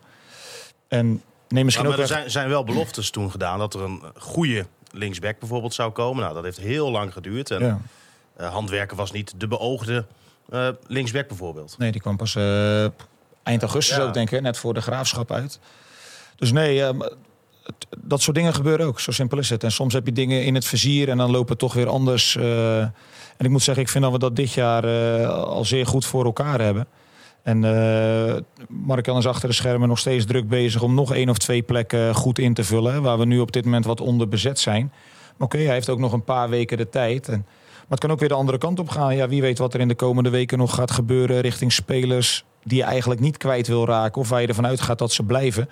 En 0.88 1.22
neem 1.48 1.64
misschien 1.64 1.86
Maar, 1.86 1.94
ook 1.94 2.00
er 2.02 2.06
zijn, 2.08 2.30
zijn 2.30 2.48
wel 2.48 2.64
beloftes 2.64 3.10
toen 3.10 3.30
gedaan 3.30 3.58
dat 3.58 3.74
er 3.74 3.80
een 3.82 4.02
goede 4.18 4.66
linksback 4.90 5.38
bijvoorbeeld 5.38 5.74
zou 5.74 5.90
komen. 5.92 6.22
Nou, 6.22 6.34
dat 6.34 6.44
heeft 6.44 6.58
heel 6.60 6.90
lang 6.90 7.12
geduurd. 7.12 7.50
En 7.50 7.64
Ja. 7.64 7.80
eh, 8.36 8.52
handwerken 8.52 8.96
was 8.96 9.12
niet 9.12 9.34
de 9.36 9.48
beoogde 9.48 10.06
eh, 10.50 10.68
linksback 10.86 11.28
bijvoorbeeld. 11.28 11.74
Nee, 11.78 11.92
die 11.92 12.00
kwam 12.00 12.16
pas 12.16 12.34
eh, 12.34 12.82
eind 13.42 13.62
augustus 13.62 13.96
Ja. 13.96 14.02
ook, 14.02 14.14
denk 14.14 14.30
ik, 14.30 14.40
net 14.40 14.58
voor 14.58 14.74
de 14.74 14.80
graafschap 14.80 15.32
uit. 15.32 15.58
Dus 16.36 16.52
nee, 16.52 16.82
eh, 16.84 16.98
dat 17.98 18.22
soort 18.22 18.36
dingen 18.36 18.54
gebeuren 18.54 18.86
ook. 18.86 19.00
Zo 19.00 19.10
simpel 19.10 19.38
is 19.38 19.50
het. 19.50 19.64
En 19.64 19.72
soms 19.72 19.92
heb 19.92 20.06
je 20.06 20.12
dingen 20.12 20.44
in 20.44 20.54
het 20.54 20.64
vizier 20.64 21.08
en 21.08 21.16
dan 21.16 21.30
lopen 21.30 21.48
het 21.50 21.58
toch 21.58 21.74
weer 21.74 21.88
anders. 21.88 22.36
eh. 22.36 22.78
en 22.80 23.44
ik 23.44 23.50
moet 23.50 23.62
zeggen, 23.62 23.82
ik 23.84 23.88
vind 23.90 24.04
dat 24.04 24.12
we 24.12 24.18
dat 24.18 24.36
dit 24.36 24.52
jaar 24.52 24.84
eh, 24.84 25.28
al 25.30 25.64
zeer 25.64 25.86
goed 25.86 26.06
voor 26.06 26.24
elkaar 26.24 26.60
hebben. 26.60 26.86
En 27.46 27.64
eh 27.64 28.36
Mark-Jan 28.68 29.16
is 29.16 29.26
achter 29.26 29.48
de 29.48 29.54
schermen 29.54 29.88
nog 29.88 29.98
steeds 29.98 30.24
druk 30.24 30.48
bezig 30.48 30.82
om 30.82 30.94
nog 30.94 31.14
één 31.14 31.28
of 31.28 31.38
twee 31.38 31.62
plekken 31.62 32.14
goed 32.14 32.38
in 32.38 32.54
te 32.54 32.64
vullen. 32.64 33.02
Waar 33.02 33.18
we 33.18 33.24
nu 33.24 33.38
op 33.38 33.52
dit 33.52 33.64
moment 33.64 33.84
wat 33.84 34.00
onder 34.00 34.28
bezet 34.28 34.58
zijn. 34.58 34.92
Maar 35.36 35.46
oké, 35.46 35.58
hij 35.58 35.72
heeft 35.72 35.88
ook 35.88 35.98
nog 35.98 36.12
een 36.12 36.24
paar 36.24 36.48
weken 36.48 36.76
de 36.76 36.88
tijd. 36.88 37.28
En, 37.28 37.44
maar 37.46 37.84
het 37.88 38.00
kan 38.00 38.10
ook 38.10 38.18
weer 38.18 38.28
de 38.28 38.34
andere 38.34 38.58
kant 38.58 38.78
op 38.78 38.88
gaan. 38.88 39.16
Ja, 39.16 39.28
wie 39.28 39.40
weet 39.40 39.58
wat 39.58 39.74
er 39.74 39.80
in 39.80 39.88
de 39.88 39.94
komende 39.94 40.30
weken 40.30 40.58
nog 40.58 40.74
gaat 40.74 40.90
gebeuren 40.90 41.40
richting 41.40 41.72
spelers 41.72 42.44
die 42.62 42.78
je 42.78 42.84
eigenlijk 42.84 43.20
niet 43.20 43.36
kwijt 43.36 43.66
wil 43.66 43.86
raken. 43.86 44.20
Of 44.20 44.28
waar 44.28 44.40
je 44.40 44.46
ervan 44.46 44.66
uitgaat 44.66 44.98
dat 44.98 45.12
ze 45.12 45.22
blijven. 45.22 45.68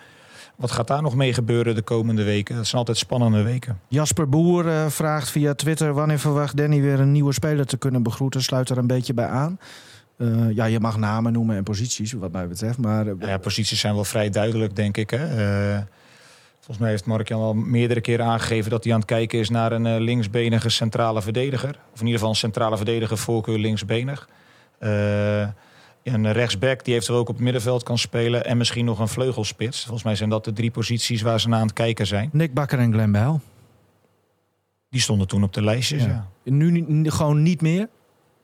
Wat 0.57 0.71
gaat 0.71 0.87
daar 0.87 1.03
nog 1.03 1.15
mee 1.15 1.33
gebeuren 1.33 1.75
de 1.75 1.83
komende 1.83 2.23
weken? 2.23 2.57
Dat 2.57 2.67
zijn 2.67 2.79
altijd 2.79 2.99
spannende 2.99 3.43
weken. 3.43 3.81
Jasper 3.89 4.29
Boer 4.29 4.69
eh, 4.69 4.87
vraagt 4.87 5.31
via 5.31 5.55
Twitter 5.55 5.95
wanneer 5.95 6.19
verwacht 6.19 6.57
Danny 6.57 6.81
weer 6.81 7.01
een 7.01 7.13
nieuwe 7.13 7.33
speler 7.33 7.67
te 7.67 7.77
kunnen 7.77 8.03
begroeten. 8.03 8.43
Sluit 8.43 8.71
er 8.71 8.79
een 8.79 8.87
beetje 8.87 9.15
bij 9.15 9.29
aan. 9.29 9.59
Eh, 10.17 10.51
ja, 10.51 10.65
je 10.65 10.81
mag 10.81 10.97
namen 10.97 11.33
noemen 11.33 11.57
en 11.57 11.63
posities, 11.63 12.13
wat 12.13 12.33
mij 12.33 12.49
betreft. 12.49 12.79
Maar 12.79 13.07
eh, 13.07 13.15
Nou 13.15 13.31
ja, 13.31 13.39
posities 13.39 13.81
zijn 13.81 13.95
wel 13.95 14.05
vrij 14.05 14.31
duidelijk, 14.31 14.77
denk 14.77 14.97
ik. 14.97 15.11
Hè? 15.11 15.27
Eh, 15.27 15.83
volgens 16.57 16.79
mij 16.79 16.91
heeft 16.91 17.05
Mark-Jan 17.07 17.41
al 17.41 17.55
meerdere 17.55 18.01
keren 18.01 18.27
aangegeven 18.27 18.71
dat 18.71 18.85
hij 18.85 18.93
aan 18.93 18.99
het 18.99 19.09
kijken 19.09 19.39
is 19.39 19.49
naar 19.51 19.73
een 19.73 20.01
linksbenige 20.01 20.69
centrale 20.69 21.23
verdediger. 21.23 21.79
Of 21.93 22.01
in 22.01 22.07
ieder 22.07 22.15
geval 22.15 22.29
een 22.29 22.37
centrale 22.37 22.77
verdediger 22.77 23.19
voorkeur 23.19 23.59
linksbenig. 23.59 24.29
Eh, 24.79 25.49
een 26.03 26.33
rechtsback 26.33 26.85
die 26.85 26.95
eventueel 26.95 27.19
ook 27.19 27.29
op 27.29 27.35
het 27.35 27.45
middenveld 27.45 27.83
kan 27.83 27.99
spelen. 27.99 28.45
En 28.45 28.57
misschien 28.57 28.85
nog 28.85 28.99
een 28.99 29.09
vleugelspits. 29.09 29.83
Volgens 29.83 30.05
mij 30.05 30.15
zijn 30.15 30.29
dat 30.29 30.45
de 30.45 30.53
drie 30.53 30.71
posities 30.71 31.23
waar 31.23 31.41
ze 31.41 31.49
naar 31.49 31.61
aan 31.61 31.67
het 31.67 31.75
kijken 31.75 32.07
zijn. 32.07 32.29
Nick 32.33 32.55
Bakker 32.55 32.79
en 32.79 32.93
Glenn 32.93 33.13
Bijl. 33.13 33.41
Die 34.91 35.01
stonden 35.01 35.27
toen 35.27 35.43
op 35.43 35.53
de 35.53 35.63
lijstjes. 35.63 36.03
Ja. 36.05 36.29
Ja. 36.43 36.53
Nu 36.53 37.11
gewoon 37.11 37.43
niet 37.43 37.61
meer. 37.61 37.89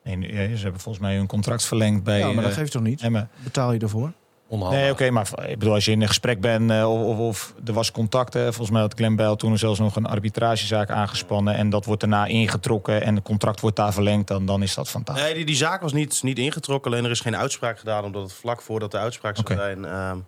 Ja, 0.05 0.57
ze 0.57 0.63
hebben 0.63 0.81
volgens 0.81 1.05
mij 1.05 1.17
hun 1.17 1.27
contract 1.27 1.65
verlengd 1.65 2.05
bij 2.05 2.19
ja, 2.19 2.27
maar 2.33 2.43
dat 2.43 2.53
eh, 2.53 2.59
geeft 2.59 2.73
toch 2.73 2.83
niet? 2.83 3.01
Emmen. 3.01 3.29
Betaal 3.45 3.73
je 3.73 3.79
ervoor? 3.79 4.13
Onhaalbaar. 4.47 4.79
Nee, 4.79 4.91
oké, 4.91 5.11
maar 5.11 5.31
ik 5.47 5.59
bedoel, 5.59 5.75
als 5.75 5.85
je 5.85 5.91
in 5.91 6.01
een 6.01 6.09
gesprek 6.09 6.41
bent 6.41 6.71
eh, 6.71 6.91
of, 6.93 7.07
of, 7.07 7.19
of 7.19 7.55
er 7.65 7.73
was 7.73 7.91
contact, 7.93 8.35
hè, 8.35 8.45
volgens 8.45 8.71
mij 8.71 8.81
had 8.81 8.95
Glenn 8.95 9.17
Bijl 9.17 9.37
toen 9.37 9.59
zelfs 9.59 9.79
nog 9.79 9.97
een 9.97 10.07
arbitragezaak 10.07 10.91
aangespannen 10.91 11.55
en 11.55 11.71
dat 11.71 11.85
wordt 11.85 12.01
daarna 12.01 12.27
ingetrokken 12.27 13.03
en 13.03 13.15
het 13.15 13.25
contract 13.25 13.61
wordt 13.61 13.77
daar 13.77 13.93
verlengd, 13.93 14.29
dan, 14.29 14.47
dan 14.47 14.63
is 14.63 14.75
dat 14.75 14.89
fantastisch. 14.89 15.25
Nee, 15.25 15.35
die, 15.35 15.45
die 15.45 15.57
zaak 15.57 15.81
was 15.81 15.93
niet, 15.93 16.23
niet 16.23 16.39
ingetrokken. 16.39 16.91
Alleen 16.93 17.05
er 17.05 17.11
is 17.11 17.21
geen 17.21 17.37
uitspraak 17.37 17.79
gedaan, 17.79 18.05
omdat 18.05 18.23
het 18.23 18.33
vlak 18.33 18.63
voordat 18.63 18.91
de 18.91 18.99
uitspraak 18.99 19.37
zou 19.37 19.59
zijn. 19.59 19.85
ehm, 19.85 20.19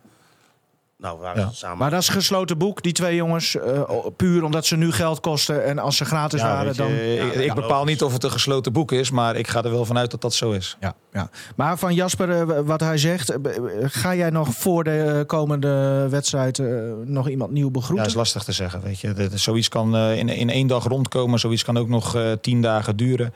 nou, 1.03 1.17
we 1.17 1.23
waren 1.23 1.43
Ja. 1.43 1.51
samen. 1.53 1.79
Maar 1.79 1.91
dat 1.91 2.01
is 2.01 2.09
gesloten 2.09 2.59
boek, 2.59 2.83
die 2.83 2.93
twee 2.93 3.17
jongens. 3.17 3.57
eh, 3.57 3.81
puur 4.17 4.45
omdat 4.45 4.67
ze 4.67 4.77
nu 4.77 4.93
geld 4.93 5.21
kosten. 5.21 5.65
En 5.65 5.79
als 5.79 5.97
ze 5.97 6.05
gratis 6.05 6.41
Ja, 6.41 6.47
waren, 6.47 6.67
je, 6.73 6.77
dan... 6.77 6.91
ik, 7.31 7.35
ik 7.35 7.45
ja, 7.45 7.55
bepaal 7.55 7.85
niet 7.85 8.03
of 8.03 8.13
het 8.13 8.25
een 8.25 8.31
gesloten 8.31 8.73
boek 8.73 8.93
is, 8.93 9.11
maar 9.11 9.37
ik 9.37 9.49
ga 9.49 9.63
er 9.65 9.71
wel 9.71 9.85
vanuit 9.85 10.11
dat 10.11 10.21
dat 10.21 10.35
zo 10.35 10.51
is. 10.51 10.77
Ja, 10.81 10.95
ja. 11.13 11.31
Maar 11.57 11.79
van 11.79 11.95
Jasper, 11.95 12.31
eh, 12.31 12.59
wat 12.65 12.81
hij 12.81 12.99
zegt, 12.99 13.29
eh, 13.31 13.53
ga 13.83 14.15
jij 14.15 14.31
nog 14.31 14.49
voor 14.55 14.85
de 14.85 15.25
komende 15.27 16.07
wedstrijd 16.11 16.59
eh, 16.59 16.67
nog 17.05 17.29
iemand 17.29 17.51
nieuw 17.51 17.65
Ja, 17.65 17.71
begroeten? 17.71 18.07
is 18.07 18.15
lastig 18.15 18.43
te 18.45 18.53
zeggen. 18.53 18.81
Weet 18.83 19.01
je. 19.01 19.13
Dat- 19.13 19.31
Zoiets 19.41 19.69
kan 19.69 19.97
eh, 19.97 20.17
in, 20.19 20.29
in 20.29 20.51
één 20.51 20.67
dag 20.67 20.85
rondkomen, 20.85 21.39
zoiets 21.39 21.65
kan 21.65 21.77
ook 21.79 21.89
nog 21.89 22.15
eh, 22.17 22.33
tien 22.41 22.63
dagen 22.63 22.97
duren. 22.97 23.35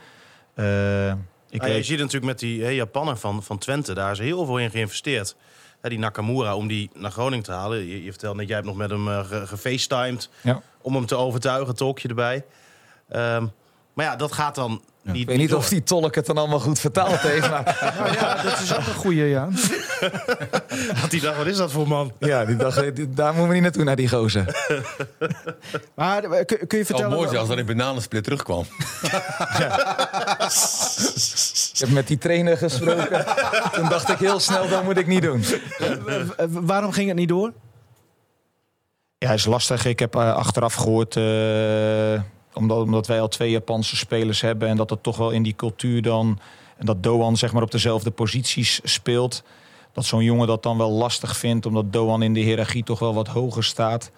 Eh, 0.55 1.09
ik 1.51 1.61
Nou, 1.61 1.73
je 1.73 1.83
ziet 1.83 1.99
natuurlijk 1.99 2.25
met 2.25 2.39
die 2.39 2.63
hè, 2.63 2.69
Japaner 2.69 3.17
van, 3.17 3.43
van 3.43 3.59
Twente, 3.59 3.95
daar 3.95 4.13
is 4.13 4.19
heel 4.19 4.45
veel 4.47 4.59
in 4.59 4.71
geïnvesteerd. 4.71 5.37
Hè, 5.87 5.93
die 5.93 6.00
Nakamura, 6.00 6.57
om 6.57 6.66
die 6.69 6.90
naar 6.95 7.11
Groningen 7.11 7.45
te 7.45 7.52
halen. 7.52 7.87
Je, 7.87 8.05
je 8.05 8.11
vertelt 8.11 8.37
net, 8.37 8.47
jij 8.47 8.55
hebt 8.57 8.69
nog 8.69 8.76
met 8.76 8.90
hem 8.90 9.09
eh, 9.09 9.25
ge- 9.25 9.47
gefacetimed 9.47 10.28
Ja. 10.40 10.61
om 10.81 10.95
hem 10.95 11.07
te 11.07 11.16
overtuigen, 11.16 11.75
tolkje 11.76 12.09
erbij. 12.09 12.45
Ehm, 13.09 13.47
maar 13.93 14.05
ja, 14.05 14.16
dat 14.16 14.33
gaat 14.33 14.55
dan 14.55 14.83
niet 15.02 15.16
ik 15.16 15.26
weet 15.26 15.38
niet 15.38 15.55
of 15.55 15.69
die 15.69 15.83
tolk 15.83 16.14
het 16.14 16.26
dan 16.26 16.38
allemaal 16.38 16.61
goed 16.61 16.78
vertaald 16.78 17.21
heeft. 17.21 17.50
Maar 17.50 17.78
ja, 18.21 18.43
dat 18.43 18.61
is 18.61 18.73
ook 18.73 18.87
een 18.87 18.95
goede, 18.95 19.25
ja. 19.25 19.49
Had 21.00 21.11
hij 21.11 21.21
dacht, 21.21 21.37
wat 21.37 21.47
is 21.47 21.57
dat 21.57 21.73
voor 21.73 21.88
man? 21.88 22.12
Ja, 22.19 22.45
die 22.45 22.57
dacht, 22.57 22.76
eh, 22.76 22.95
die- 22.95 23.11
daar 23.11 23.29
moeten 23.33 23.49
we 23.49 23.55
niet 23.55 23.62
naartoe, 23.62 23.85
naar 23.85 23.97
die 23.97 24.09
gozer. 24.09 24.67
Maar 25.95 26.25
eh, 26.25 26.45
kun, 26.45 26.67
kun 26.67 26.79
je 26.79 26.85
vertellen... 26.85 27.11
mooi 27.11 27.26
zijn 27.29 27.41
als 27.41 27.49
dat 27.49 27.59
in 27.59 27.67
bananensplit 27.67 28.25
terugkwam. 28.25 28.65
Ik 31.73 31.79
heb 31.83 31.88
met 31.91 32.07
die 32.07 32.19
trainer 32.19 32.57
gesproken. 32.57 33.25
Toen 33.73 33.88
dacht 33.88 34.09
ik 34.09 34.19
heel 34.19 34.41
snel, 34.41 34.69
dat 34.69 34.85
moet 34.85 34.97
ik 34.97 35.07
niet 35.07 35.23
doen. 35.23 35.45
Eh, 36.37 36.47
waarom 36.49 36.93
ging 36.93 37.09
het 37.09 37.17
niet 37.17 37.29
door? 37.29 37.53
Ja, 39.19 39.31
is 39.33 39.45
lastig. 39.45 39.85
Ik 39.85 39.99
heb 39.99 40.15
eh, 40.15 40.35
achteraf 40.35 40.75
gehoord, 40.75 41.17
eh, 41.17 42.23
omdat, 42.53 42.79
omdat 42.79 43.07
wij 43.07 43.21
al 43.21 43.29
twee 43.29 43.50
Japanse 43.50 43.97
spelers 43.97 44.41
hebben... 44.41 44.69
en 44.69 44.76
dat 44.76 44.91
het 44.91 45.03
toch 45.03 45.17
wel 45.17 45.31
in 45.31 45.43
die 45.43 45.55
cultuur 45.57 46.03
dan... 46.03 46.38
en 46.79 46.87
dat 46.87 47.03
Doan 47.03 47.37
zeg 47.37 47.53
maar 47.53 47.62
op 47.62 47.71
dezelfde 47.71 48.11
posities 48.11 48.81
speelt... 48.83 49.43
dat 49.97 50.05
zo'n 50.05 50.25
jongen 50.25 50.47
dat 50.47 50.62
dan 50.62 50.79
wel 50.79 50.91
lastig 50.91 51.37
vindt... 51.37 51.67
omdat 51.67 51.93
Doan 51.93 52.23
in 52.23 52.35
de 52.35 52.41
hiërarchie 52.41 52.83
toch 52.85 52.99
wel 52.99 53.15
wat 53.15 53.29
hoger 53.29 53.65
staat. 53.65 54.11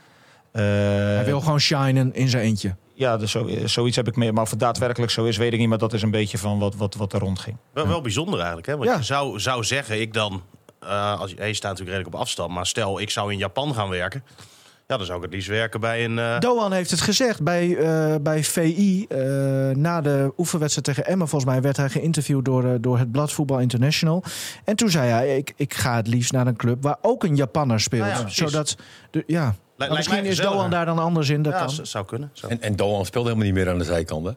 Eh, 0.53 0.63
Hij 0.63 1.25
wil 1.25 1.41
gewoon 1.41 1.61
shinen 1.61 2.15
in 2.15 2.29
zijn 2.29 2.43
eentje. 2.45 2.75
Ja, 2.95 3.17
dus 3.17 3.31
zo, 3.31 3.49
zoiets 3.65 3.97
heb 3.97 4.09
ik 4.09 4.17
mee. 4.17 4.33
Maar 4.33 4.43
of 4.43 4.51
het 4.51 4.61
daadwerkelijk 4.61 5.13
zo 5.13 5.25
is, 5.25 5.37
weet 5.37 5.53
ik 5.53 5.59
niet. 5.59 5.69
Maar 5.69 5.79
dat 5.79 5.93
is 5.93 6.03
een 6.03 6.11
beetje 6.11 6.39
van 6.39 6.59
wat, 6.59 6.75
wat, 6.77 6.95
wat 6.95 7.13
er 7.13 7.21
rondging. 7.21 7.57
Wel, 7.73 7.89
wel 7.89 8.01
bijzonder 8.01 8.37
eigenlijk, 8.39 8.67
hè? 8.67 8.77
Want 8.77 8.89
Ja. 8.91 8.97
je 8.97 9.03
zou, 9.03 9.41
zou 9.41 9.65
zeggen, 9.65 10.01
ik 10.01 10.13
dan... 10.13 10.43
eh 10.81 11.21
als 11.21 11.31
je 11.31 11.37
staat 11.37 11.47
natuurlijk 11.71 11.79
redelijk 11.97 12.15
op 12.15 12.21
afstand, 12.21 12.51
maar 12.53 12.67
stel 12.67 13.01
ik 13.01 13.11
zou 13.11 13.33
in 13.33 13.39
Japan 13.39 13.75
gaan 13.75 13.89
werken... 13.89 14.23
Ja, 14.91 14.97
dan 14.97 15.07
zou 15.07 15.19
ik 15.19 15.25
het 15.25 15.35
liefst 15.35 15.49
werken 15.49 15.81
bij 15.81 16.05
een... 16.05 16.19
eh, 16.19 16.39
Doan 16.39 16.73
heeft 16.73 16.91
het 16.91 17.01
gezegd 17.01 17.43
bij, 17.43 17.77
eh, 17.77 18.15
bij 18.21 18.45
VI. 18.45 19.05
eh, 19.09 19.19
na 19.71 20.01
de 20.01 20.33
oefenwedstrijd 20.39 20.87
tegen 20.87 21.07
Emmen, 21.07 21.29
volgens 21.29 21.51
mij, 21.51 21.61
werd 21.63 21.77
hij 21.77 21.89
geïnterviewd 21.89 22.45
door, 22.45 22.81
door 22.81 22.99
het 22.99 23.13
blad 23.13 23.33
Voetbal 23.33 23.59
International. 23.59 24.23
En 24.65 24.77
toen 24.77 24.91
zei 24.91 25.11
hij: 25.11 25.37
ik, 25.37 25.53
ik 25.57 25.75
ga 25.75 25.97
het 25.97 26.07
liefst 26.07 26.33
naar 26.33 26.47
een 26.47 26.57
club 26.57 26.83
waar 26.83 26.97
ook 27.03 27.25
een 27.25 27.37
Japanner 27.37 27.81
speelt. 27.81 28.03
Nou 28.07 28.23
ja, 28.23 28.29
zodat. 28.29 28.77
De, 29.11 29.25
ja. 29.27 29.55
Misschien 29.89 30.25
is. 30.25 30.37
Doan 30.37 30.71
daar 30.71 30.87
dan 30.87 30.99
anders 30.99 31.29
in. 31.29 31.43
Dat 31.43 31.53
ja, 31.53 31.59
kan. 31.59 31.87
zou 31.87 32.05
kunnen. 32.05 32.31
Zou- 32.33 32.53
En, 32.53 32.61
en 32.63 32.77
Doan 32.77 33.05
speelt 33.07 33.25
helemaal 33.25 33.47
niet 33.47 33.55
meer 33.55 33.69
aan 33.71 33.79
de 33.79 33.85
zijkant, 33.85 34.27
hè? 34.27 34.33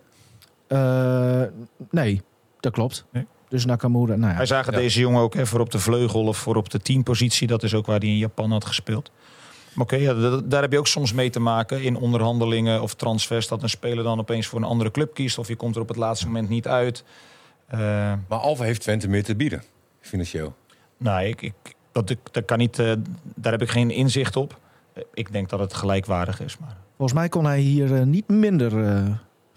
Eh, 1.41 1.47
nee, 1.91 2.21
dat 2.59 2.71
klopt. 2.73 3.05
Nee. 3.11 3.25
Dus 3.49 3.65
Nakamura. 3.65 4.15
Nou 4.15 4.31
ja. 4.31 4.37
Wij 4.37 4.45
zagen 4.45 4.73
Ja. 4.73 4.79
deze 4.79 4.99
jongen 4.99 5.21
ook 5.21 5.33
hè, 5.33 5.45
voor 5.45 5.59
op 5.59 5.71
de 5.71 5.79
vleugel 5.79 6.23
of 6.27 6.37
voor 6.37 6.55
op 6.55 6.69
de 6.69 6.79
teampositie. 6.79 7.47
Dat 7.47 7.63
is 7.63 7.73
ook 7.73 7.85
waar 7.85 7.99
hij 7.99 8.07
in 8.07 8.17
Japan 8.17 8.51
had 8.51 8.65
gespeeld. 8.65 9.11
Maar 9.73 9.83
oké, 9.83 9.95
ja, 9.95 10.39
daar 10.43 10.61
heb 10.61 10.71
je 10.71 10.77
ook 10.77 10.87
soms 10.87 11.13
mee 11.13 11.29
te 11.29 11.39
maken 11.39 11.81
in 11.81 11.95
onderhandelingen 11.95 12.81
of 12.81 12.93
transfers. 12.95 13.47
Dat 13.47 13.63
een 13.63 13.69
speler 13.69 14.03
dan 14.03 14.19
opeens 14.19 14.47
voor 14.47 14.59
een 14.59 14.65
andere 14.65 14.91
club 14.91 15.13
kiest. 15.13 15.37
Of 15.37 15.47
je 15.47 15.55
komt 15.55 15.75
er 15.75 15.81
op 15.81 15.87
het 15.87 15.97
laatste 15.97 16.25
moment 16.25 16.49
niet 16.49 16.67
uit. 16.67 17.03
Eh, 17.67 17.79
Maar 18.27 18.39
Alfa 18.39 18.63
heeft 18.63 18.81
Twente 18.81 19.07
meer 19.07 19.23
te 19.23 19.35
bieden, 19.35 19.63
financieel. 20.01 20.55
nou, 20.97 21.25
ik, 21.25 21.41
ik, 21.41 21.53
dat, 21.91 22.09
ik, 22.09 22.19
dat 22.31 22.45
kan 22.45 22.57
niet, 22.57 22.79
eh, 22.79 22.93
daar 23.35 23.51
heb 23.51 23.61
ik 23.61 23.69
geen 23.69 23.91
inzicht 23.91 24.35
op. 24.35 24.59
Ik 25.13 25.31
denk 25.31 25.49
dat 25.49 25.59
het 25.59 25.73
gelijkwaardig 25.73 26.41
is. 26.41 26.57
Maar... 26.57 26.77
Volgens 26.97 27.19
mij 27.19 27.29
kon 27.29 27.45
hij 27.45 27.59
hier 27.59 27.95
eh, 27.95 28.01
niet 28.03 28.27
minder 28.27 28.85
eh, 28.85 29.03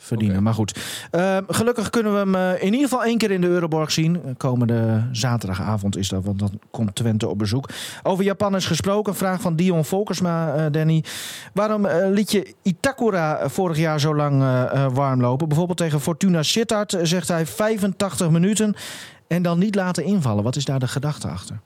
verdienen. 0.05 0.43
Maar 0.43 0.55
goed. 0.55 0.81
Eh, 1.11 1.37
gelukkig 1.49 1.91
kunnen 1.91 2.13
we 2.13 2.19
hem 2.19 2.35
eh, 2.35 2.63
in 2.63 2.73
ieder 2.73 2.89
geval 2.89 3.05
één 3.05 3.19
keer 3.19 3.31
in 3.31 3.41
de 3.41 3.47
Euroborg 3.47 3.91
zien. 3.91 4.35
Komende 4.37 5.09
zaterdagavond 5.13 5.97
is 5.97 6.09
dat, 6.09 6.25
want 6.25 6.39
dan 6.39 6.61
komt 6.71 6.95
Twente 6.95 7.29
op 7.29 7.39
bezoek. 7.39 7.69
Over 8.03 8.25
Japanners 8.25 8.67
gesproken. 8.67 9.13
Een 9.13 9.19
vraag 9.19 9.41
van 9.41 9.57
Dion 9.57 9.85
Volkersma, 9.85 10.55
eh, 10.55 10.65
Danny. 10.71 11.05
Waarom 11.53 11.87
eh, 11.87 12.11
liet 12.11 12.31
je 12.31 12.55
Itakura 12.63 13.49
vorig 13.49 13.79
jaar 13.79 14.01
zo 14.01 14.15
lang 14.15 14.43
warm 14.93 15.21
lopen? 15.21 15.49
Bijvoorbeeld 15.49 15.79
tegen 15.79 16.01
Fortuna 16.01 16.43
Sittard 16.43 16.97
zegt 17.03 17.29
hij 17.29 17.47
85 17.47 18.31
minuten. 18.31 18.75
En 19.27 19.43
dan 19.43 19.59
niet 19.59 19.75
laten 19.75 20.05
invallen. 20.05 20.45
Wat 20.45 20.57
is 20.57 20.65
daar 20.65 20.79
de 20.79 20.89
gedachte 20.89 21.29
achter? 21.29 21.61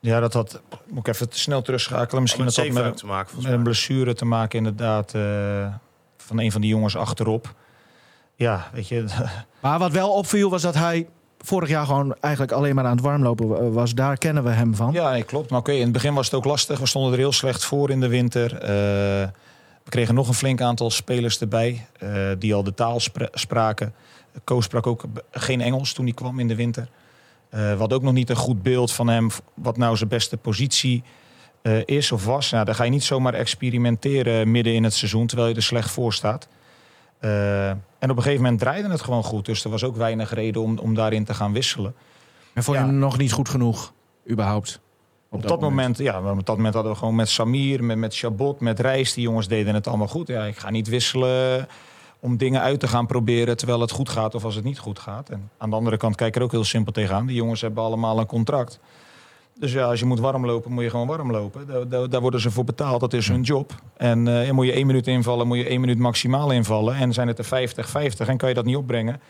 Ja, 0.00 0.20
dat 0.20 0.32
had. 0.32 0.60
Moet 0.86 1.06
ik 1.06 1.14
even 1.14 1.28
te 1.28 1.38
snel 1.38 1.62
terugschakelen. 1.62 2.22
Misschien 2.22 2.44
met 2.44 2.54
dat 2.54 2.64
dat 2.64 2.84
met, 2.84 2.96
te 2.96 3.06
maken, 3.06 3.36
met 3.42 3.52
een 3.52 3.62
blessure 3.62 4.14
te 4.14 4.24
maken, 4.24 4.58
inderdaad. 4.58 5.14
eh, 5.14 5.66
van 6.26 6.38
een 6.38 6.52
van 6.52 6.60
die 6.60 6.70
jongens 6.70 6.96
achterop. 6.96 7.54
Ja, 8.34 8.68
weet 8.72 8.88
je. 8.88 9.04
Maar 9.60 9.78
wat 9.78 9.92
wel 9.92 10.10
opviel 10.12 10.50
was 10.50 10.62
dat 10.62 10.74
hij 10.74 11.08
vorig 11.38 11.68
jaar 11.68 11.86
gewoon 11.86 12.14
eigenlijk 12.20 12.52
alleen 12.52 12.74
maar 12.74 12.84
aan 12.84 12.96
het 12.96 13.04
warmlopen 13.04 13.72
was. 13.72 13.94
Daar 13.94 14.18
kennen 14.18 14.44
we 14.44 14.50
hem 14.50 14.74
van. 14.74 14.92
Ja, 14.92 15.10
nee, 15.10 15.22
klopt. 15.22 15.50
Maar 15.50 15.58
oké, 15.58 15.72
in 15.72 15.82
het 15.82 15.92
begin 15.92 16.14
was 16.14 16.24
het 16.26 16.34
ook 16.34 16.44
lastig. 16.44 16.78
We 16.78 16.86
stonden 16.86 17.12
er 17.12 17.18
heel 17.18 17.32
slecht 17.32 17.64
voor 17.64 17.90
in 17.90 18.00
de 18.00 18.08
winter. 18.08 18.54
Eh, 18.54 18.68
we 19.84 19.90
kregen 19.90 20.14
nog 20.14 20.28
een 20.28 20.34
flink 20.34 20.60
aantal 20.60 20.90
spelers 20.90 21.40
erbij 21.40 21.86
eh, 21.98 22.08
die 22.38 22.54
al 22.54 22.62
de 22.64 22.74
taal 22.74 23.00
spra- 23.00 23.28
spraken. 23.32 23.94
Koos 24.44 24.64
sprak 24.64 24.86
ook 24.86 25.04
geen 25.30 25.60
Engels 25.60 25.92
toen 25.92 26.04
hij 26.04 26.14
kwam 26.14 26.38
in 26.38 26.48
de 26.48 26.54
winter. 26.54 26.88
Eh 27.50 27.60
we 27.60 27.76
hadden 27.78 27.98
ook 27.98 28.04
nog 28.04 28.12
niet 28.12 28.30
een 28.30 28.36
goed 28.36 28.62
beeld 28.62 28.92
van 28.92 29.08
hem, 29.08 29.28
wat 29.54 29.76
nou 29.76 29.96
zijn 29.96 30.08
beste 30.08 30.36
positie 30.36 31.02
eh, 31.64 31.80
is 31.84 32.12
of 32.12 32.24
was. 32.24 32.50
Nou, 32.50 32.64
dan 32.64 32.74
ga 32.74 32.84
je 32.84 32.90
niet 32.90 33.04
zomaar 33.04 33.34
experimenteren 33.34 34.50
midden 34.50 34.74
in 34.74 34.84
het 34.84 34.94
seizoen, 34.94 35.26
terwijl 35.26 35.48
je 35.48 35.54
er 35.54 35.62
slecht 35.62 35.90
voor 35.90 36.12
staat. 36.12 36.48
Eh, 37.18 37.68
en 37.68 38.10
op 38.10 38.16
een 38.16 38.22
gegeven 38.22 38.42
moment 38.42 38.60
draaide 38.60 38.88
het 38.88 39.00
gewoon 39.00 39.22
goed. 39.24 39.46
Dus 39.46 39.64
er 39.64 39.70
was 39.70 39.84
ook 39.84 39.96
weinig 39.96 40.34
reden 40.34 40.62
om, 40.62 40.78
om 40.78 40.94
daarin 40.94 41.24
te 41.24 41.34
gaan 41.34 41.52
wisselen. 41.52 41.94
En 42.54 42.62
vond 42.62 42.76
je 42.76 42.82
Ja. 42.82 42.88
hem 42.88 42.98
nog 42.98 43.18
niet 43.18 43.32
goed 43.32 43.48
genoeg, 43.48 43.92
überhaupt? 44.30 44.80
Op, 45.30 45.42
dat, 45.46 45.60
moment, 45.60 45.98
ja, 45.98 46.30
op 46.30 46.46
dat 46.46 46.56
moment 46.56 46.74
hadden 46.74 46.92
we 46.92 46.98
gewoon 46.98 47.14
met 47.14 47.28
Samir, 47.28 47.84
met, 47.84 47.96
met 47.98 48.16
Chabot, 48.16 48.60
met 48.60 48.80
Reis, 48.80 49.14
die 49.14 49.22
jongens 49.22 49.48
deden 49.48 49.74
het 49.74 49.86
allemaal 49.86 50.08
goed. 50.08 50.28
Ja, 50.28 50.44
ik 50.44 50.56
ga 50.56 50.70
niet 50.70 50.88
wisselen 50.88 51.68
om 52.20 52.36
dingen 52.36 52.60
uit 52.60 52.80
te 52.80 52.88
gaan 52.88 53.06
proberen 53.06 53.56
terwijl 53.56 53.80
het 53.80 53.90
goed 53.90 54.08
gaat 54.08 54.34
of 54.34 54.44
als 54.44 54.54
het 54.54 54.64
niet 54.64 54.78
goed 54.78 54.98
gaat. 54.98 55.28
En 55.28 55.50
aan 55.58 55.70
de 55.70 55.76
andere 55.76 55.96
kant 55.96 56.16
kijk 56.16 56.28
ik 56.28 56.36
er 56.36 56.42
ook 56.42 56.50
heel 56.52 56.64
simpel 56.64 56.92
tegenaan. 56.92 57.26
Die 57.26 57.36
jongens 57.36 57.60
hebben 57.60 57.84
allemaal 57.84 58.18
een 58.18 58.26
contract. 58.26 58.80
Dus 59.58 59.72
ja, 59.72 59.84
als 59.84 59.98
je 60.00 60.06
moet 60.06 60.20
warm 60.20 60.46
lopen, 60.46 60.72
moet 60.72 60.82
je 60.84 60.90
gewoon 60.90 61.06
warm 61.06 61.30
lopen. 61.30 61.66
Daar, 61.66 61.88
daar, 61.88 62.08
daar 62.08 62.20
worden 62.20 62.40
ze 62.40 62.50
voor 62.50 62.64
betaald, 62.64 63.00
dat 63.00 63.12
is 63.12 63.28
hun 63.28 63.42
job. 63.42 63.74
En 63.96 64.28
eh, 64.28 64.48
en 64.48 64.54
moet 64.54 64.66
je 64.66 64.72
één 64.72 64.86
minuut 64.86 65.06
invallen, 65.06 65.46
moet 65.46 65.56
je 65.56 65.66
één 65.68 65.80
minuut 65.80 65.98
maximaal 65.98 66.50
invallen. 66.52 66.94
En 66.96 67.12
zijn 67.12 67.28
het 67.28 67.38
er 67.38 67.44
50, 67.44 67.88
50 67.88 68.28
en 68.28 68.36
kan 68.36 68.48
je 68.48 68.54
dat 68.54 68.64
niet 68.64 68.76
opbrengen... 68.76 69.20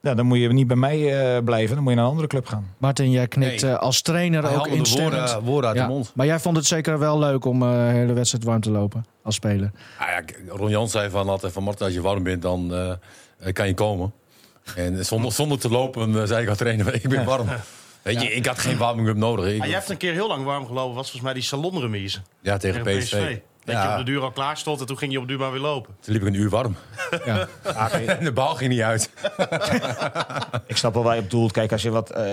Ja, 0.00 0.14
dan 0.14 0.26
moet 0.26 0.38
je 0.38 0.52
niet 0.52 0.66
bij 0.66 0.76
mij 0.76 1.34
eh, 1.36 1.44
blijven, 1.44 1.74
dan 1.74 1.82
moet 1.82 1.92
je 1.92 1.96
naar 1.98 2.04
een 2.04 2.10
andere 2.10 2.28
club 2.28 2.46
gaan. 2.46 2.74
Martin, 2.78 3.10
jij 3.10 3.28
knikt 3.28 3.62
Nee. 3.62 3.72
eh, 3.72 3.78
als 3.78 4.02
trainer 4.02 4.42
Hij 4.42 4.56
ook 4.56 4.66
instemmend. 4.66 5.14
woorden, 5.30 5.42
woorden 5.44 5.70
uit 5.70 5.78
Ja, 5.78 5.86
de 5.86 5.92
mond. 5.92 6.12
Maar 6.14 6.26
jij 6.26 6.38
vond 6.40 6.56
het 6.56 6.66
zeker 6.66 6.98
wel 6.98 7.18
leuk 7.18 7.44
om 7.44 7.62
eh, 7.62 7.68
de 7.68 7.76
hele 7.92 8.12
wedstrijd 8.12 8.44
warm 8.44 8.60
te 8.60 8.70
lopen 8.70 9.04
als 9.22 9.34
speler. 9.34 9.70
Ah 9.98 10.08
ja, 10.08 10.20
k- 10.20 10.40
Ron 10.48 10.70
Jans 10.70 10.90
zei 10.92 11.10
van 11.10 11.28
altijd 11.28 11.52
van 11.52 11.62
Martin, 11.62 11.84
als 11.86 11.94
je 11.94 12.00
warm 12.00 12.22
bent, 12.22 12.42
dan 12.42 12.72
kan 13.52 13.66
je 13.66 13.74
komen. 13.74 14.12
En 14.76 15.04
zonder, 15.04 15.32
zonder 15.32 15.58
te 15.58 15.68
lopen 15.70 16.28
zei 16.28 16.42
ik 16.42 16.48
als 16.48 16.58
trainer, 16.58 16.94
ik 17.02 17.08
ben 17.08 17.24
warm. 17.24 17.46
Weet 18.04 18.22
je, 18.22 18.32
ik 18.34 18.46
had 18.46 18.58
geen 18.58 18.76
warming-up 18.76 19.16
nodig. 19.16 19.46
Ik, 19.46 19.60
Ah, 19.60 19.66
jij 19.66 19.76
hebt 19.76 19.90
een 19.90 19.96
keer 19.96 20.12
heel 20.12 20.28
lang 20.28 20.44
warm 20.44 20.66
gelopen, 20.66 20.94
was 20.94 21.02
volgens 21.10 21.22
mij 21.22 21.32
die 21.32 21.42
salonremise 21.42 22.20
ja, 22.40 22.56
tegen, 22.56 22.82
tegen 22.82 23.02
PSV. 23.02 23.10
PSV. 23.10 23.38
Dat 23.64 23.82
je 23.82 23.90
op 23.90 23.96
de 23.96 24.04
duur 24.04 24.20
al 24.20 24.30
klaar 24.30 24.56
stond 24.56 24.80
en 24.80 24.86
toen 24.86 24.98
ging 24.98 25.12
je 25.12 25.18
op 25.18 25.24
de 25.24 25.30
duur 25.30 25.38
maar 25.40 25.52
weer 25.52 25.60
lopen. 25.60 25.96
toen 26.00 26.12
liep 26.12 26.22
ik 26.22 26.28
een 26.28 26.34
uur 26.34 26.48
warm. 26.50 26.76
Ja. 27.24 27.48
en 28.18 28.24
de 28.24 28.32
bal 28.32 28.54
ging 28.54 28.70
niet 28.70 28.80
uit. 28.80 29.10
Ik 30.66 30.76
snap 30.76 30.94
wel 30.94 31.02
waar 31.02 31.14
je 31.14 31.20
op 31.20 31.30
doelt. 31.30 31.52
Kijk, 31.52 31.72
als 31.72 31.82
je, 31.82 31.90
wat, 31.90 32.10
eh, 32.10 32.24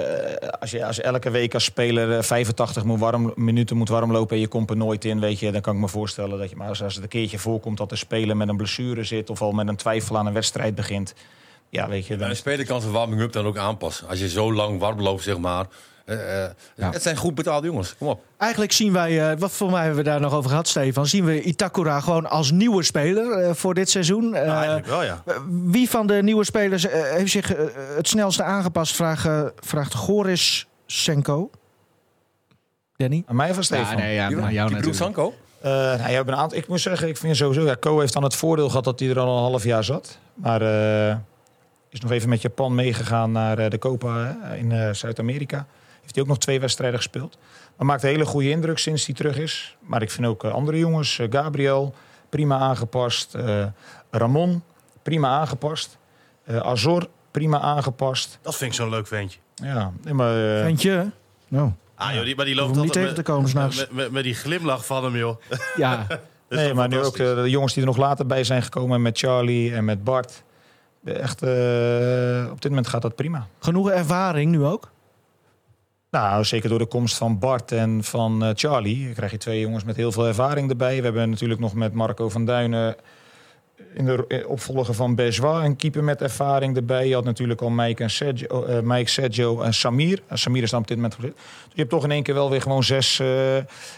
als 0.60 0.72
je 0.72 0.86
als 0.86 0.96
je 0.96 1.02
elke 1.02 1.30
week 1.30 1.54
als 1.54 1.64
speler 1.64 2.18
eh, 2.18 2.24
85 2.24 2.84
moet 2.84 3.00
warm, 3.00 3.34
minuten 3.36 3.78
moet 3.78 3.90
warmlopen 3.90 4.36
en 4.36 4.42
je 4.42 4.48
komt 4.48 4.70
er 4.70 4.78
nooit 4.78 5.06
in, 5.06 5.20
weet 5.20 5.40
je, 5.40 5.52
dan 5.52 5.62
kan 5.62 5.74
ik 5.76 5.80
me 5.82 5.88
voorstellen 5.88 6.40
dat 6.40 6.50
je, 6.50 6.56
maar 6.56 6.68
als, 6.68 6.84
als 6.84 6.94
het 6.94 7.04
een 7.04 7.10
keertje 7.10 7.40
voorkomt 7.40 7.78
dat 7.78 7.90
de 7.90 7.96
speler 7.96 8.38
met 8.38 8.48
een 8.48 8.58
blessure 8.58 9.04
zit 9.04 9.30
of 9.30 9.42
al 9.42 9.52
met 9.52 9.68
een 9.68 9.76
twijfel 9.76 10.18
aan 10.18 10.26
een 10.28 10.34
wedstrijd 10.34 10.76
begint, 10.76 11.14
ja, 11.72 11.88
weet 11.90 12.06
je, 12.08 12.16
dan 12.18 12.30
Een 12.30 12.36
speler 12.36 12.66
kan 12.66 12.82
zijn 12.82 12.94
warming-up 12.94 13.32
dan 13.32 13.46
ook 13.46 13.58
aanpassen. 13.58 14.08
Als 14.08 14.20
je 14.20 14.30
zo 14.30 14.54
lang 14.54 14.80
warm 14.80 15.02
loopt, 15.02 15.24
zeg 15.24 15.38
maar. 15.38 15.66
Eh, 16.06 16.44
eh, 16.46 16.52
Ja. 16.76 16.90
Het 16.90 17.02
zijn 17.02 17.16
goed 17.18 17.36
betaalde 17.36 17.68
jongens. 17.68 17.96
Kom 17.98 18.08
op. 18.08 18.24
Eigenlijk 18.38 18.72
zien 18.72 18.94
wij, 18.94 19.32
eh, 19.32 19.38
wat 19.40 19.52
voor 19.52 19.70
mij 19.72 19.80
hebben 19.84 20.04
we 20.04 20.10
daar 20.10 20.20
nog 20.20 20.34
over 20.34 20.50
gehad, 20.50 20.68
Stefan, 20.68 21.06
zien 21.08 21.26
we 21.26 21.42
Itakura 21.42 22.00
gewoon 22.00 22.30
als 22.30 22.52
nieuwe 22.52 22.84
speler 22.84 23.32
eh, 23.32 23.54
voor 23.54 23.74
dit 23.74 23.90
seizoen. 23.90 24.34
Eh, 24.36 24.46
Nou, 24.46 24.56
eigenlijk 24.56 24.88
wel, 24.88 25.04
ja. 25.04 25.24
wie 25.48 25.90
van 25.90 26.08
de 26.08 26.14
nieuwe 26.24 26.44
spelers 26.44 26.86
heeft 26.90 27.32
zich 27.32 27.48
het 27.96 28.08
snelste 28.08 28.44
aangepast, 28.44 28.96
vraagt, 28.96 29.26
eh, 29.26 29.44
vraagt 29.60 29.94
Goris 29.94 30.68
Senko. 30.86 31.50
Danny? 32.96 33.24
aan 33.26 33.36
mij 33.36 33.54
van 33.54 33.64
Stefan. 33.64 34.04
ja, 34.04 34.28
Die- 34.28 34.38
maar 34.38 34.46
die 34.46 34.56
jou 34.56 34.70
natuurlijk. 34.70 34.98
Sanko? 34.98 35.34
Eh, 35.62 35.72
nou, 35.72 36.30
aantal, 36.32 36.58
ik 36.58 36.68
moet 36.68 36.80
zeggen, 36.82 37.08
ik 37.08 37.18
vind 37.18 37.36
sowieso, 37.36 37.66
ja, 37.66 37.76
Co 37.80 38.00
heeft 38.00 38.14
dan 38.14 38.24
het 38.24 38.36
voordeel 38.36 38.68
gehad 38.70 38.84
dat 38.84 39.00
hij 39.00 39.10
er 39.10 39.20
al 39.20 39.36
een 39.38 39.44
half 39.44 39.64
jaar 39.64 39.84
zat. 39.84 40.18
Maar 40.34 40.62
eh, 40.62 41.16
is 41.92 42.00
nog 42.02 42.12
even 42.12 42.30
met 42.30 42.42
Japan 42.42 42.76
meegegaan 42.76 43.32
naar 43.32 43.58
eh, 43.60 43.70
de 43.70 43.78
Copa 43.80 44.38
in 44.58 44.72
eh, 44.72 44.94
Zuid-Amerika. 44.94 45.66
Heeft 46.02 46.14
hij 46.16 46.24
ook 46.24 46.30
nog 46.30 46.38
twee 46.40 46.60
wedstrijden 46.60 46.98
gespeeld. 47.00 47.38
Maar 47.78 47.86
maakt 47.86 48.04
een 48.04 48.10
hele 48.10 48.26
goede 48.26 48.50
indruk 48.50 48.78
sinds 48.78 49.06
hij 49.06 49.16
terug 49.16 49.38
is. 49.38 49.78
Maar 49.80 50.02
ik 50.02 50.12
vind 50.12 50.28
ook 50.28 50.44
eh, 50.44 50.52
andere 50.52 50.78
jongens, 50.78 51.20
Gabriel, 51.30 51.94
prima 52.30 52.58
aangepast. 52.58 53.36
eh, 53.36 53.66
Ramon, 54.12 54.64
prima 55.04 55.28
aangepast. 55.30 55.98
Eh, 56.44 56.58
Azor, 56.58 57.08
prima 57.32 57.60
aangepast. 57.60 58.40
Dat 58.42 58.56
vind 58.56 58.72
ik 58.72 58.78
zo'n 58.78 58.90
leuk 58.90 59.08
ventje. 59.08 59.40
Ja, 59.56 59.92
nee, 60.04 60.14
maar... 60.14 60.34
Ventje? 60.64 61.12
Nou, 61.48 61.72
Ah, 61.96 62.14
joh, 62.14 62.24
die, 62.24 62.36
maar 62.36 62.46
die 62.46 62.56
loopt 62.56 62.70
niet 62.70 62.78
altijd 62.78 62.94
tegen 62.94 63.10
te 63.10 63.16
met, 63.16 63.26
komen 63.26 63.50
s'nachts. 63.50 63.78
met, 63.78 63.92
met, 63.92 64.12
met 64.12 64.24
die 64.24 64.34
glimlach 64.34 64.86
van 64.86 65.04
hem, 65.04 65.16
joh. 65.18 65.36
Ja, 65.76 66.08
nee, 66.50 66.74
maar 66.74 66.88
nu 66.88 67.00
ook 67.00 67.16
de 67.18 67.44
jongens 67.50 67.74
die 67.74 67.82
er 67.82 67.88
nog 67.88 67.98
later 67.98 68.26
bij 68.26 68.44
zijn 68.44 68.62
gekomen 68.64 69.02
met 69.02 69.18
Charlie 69.18 69.74
en 69.74 69.86
met 69.86 70.04
Bart. 70.04 70.44
Echt, 71.04 71.42
eh, 71.42 72.52
op 72.52 72.62
dit 72.62 72.70
moment 72.70 72.88
gaat 72.88 73.02
dat 73.02 73.16
prima. 73.16 73.48
genoeg 73.60 73.90
ervaring 73.90 74.52
nu 74.52 74.64
ook? 74.64 74.92
Nou, 76.10 76.44
zeker 76.44 76.70
door 76.70 76.80
de 76.80 76.86
komst 76.86 77.18
van 77.18 77.40
Bart 77.40 77.72
en 77.72 78.04
van 78.04 78.44
eh, 78.44 78.50
Charlie 78.54 79.14
krijg 79.14 79.32
je 79.32 79.38
twee 79.38 79.60
jongens 79.60 79.84
met 79.84 79.96
heel 79.96 80.12
veel 80.12 80.28
ervaring 80.28 80.70
erbij. 80.70 80.98
We 80.98 81.04
hebben 81.04 81.30
natuurlijk 81.30 81.60
nog 81.60 81.74
met 81.74 81.94
Marco 81.94 82.30
van 82.30 82.46
Duinen 82.46 82.96
in 83.94 84.06
de 84.06 84.26
eh, 84.28 84.50
opvolger 84.50 84.94
van 84.94 85.16
Bejois 85.16 85.66
een 85.66 85.76
keeper 85.76 86.04
met 86.04 86.22
ervaring 86.22 86.76
erbij. 86.76 87.08
Je 87.08 87.14
had 87.14 87.24
natuurlijk 87.24 87.62
al 87.62 87.70
Mike, 87.70 88.04
en 88.04 88.10
Sergio, 88.10 88.64
eh, 88.64 88.80
Mike 88.82 89.10
Sergio 89.10 89.62
en 89.62 89.74
Samir. 89.74 90.22
Samir 90.34 90.64
is 90.64 90.70
dan 90.70 90.82
op 90.82 90.88
dit 90.88 90.98
moment... 90.98 91.18
Dus 91.22 91.32
je 91.70 91.80
hebt 91.80 91.90
toch 91.90 92.04
in 92.04 92.12
één 92.12 92.24
keer 92.24 92.34
wel 92.34 92.50
weer 92.50 92.62
gewoon 92.62 92.84
zes 92.84 93.20
eh, 93.20 93.58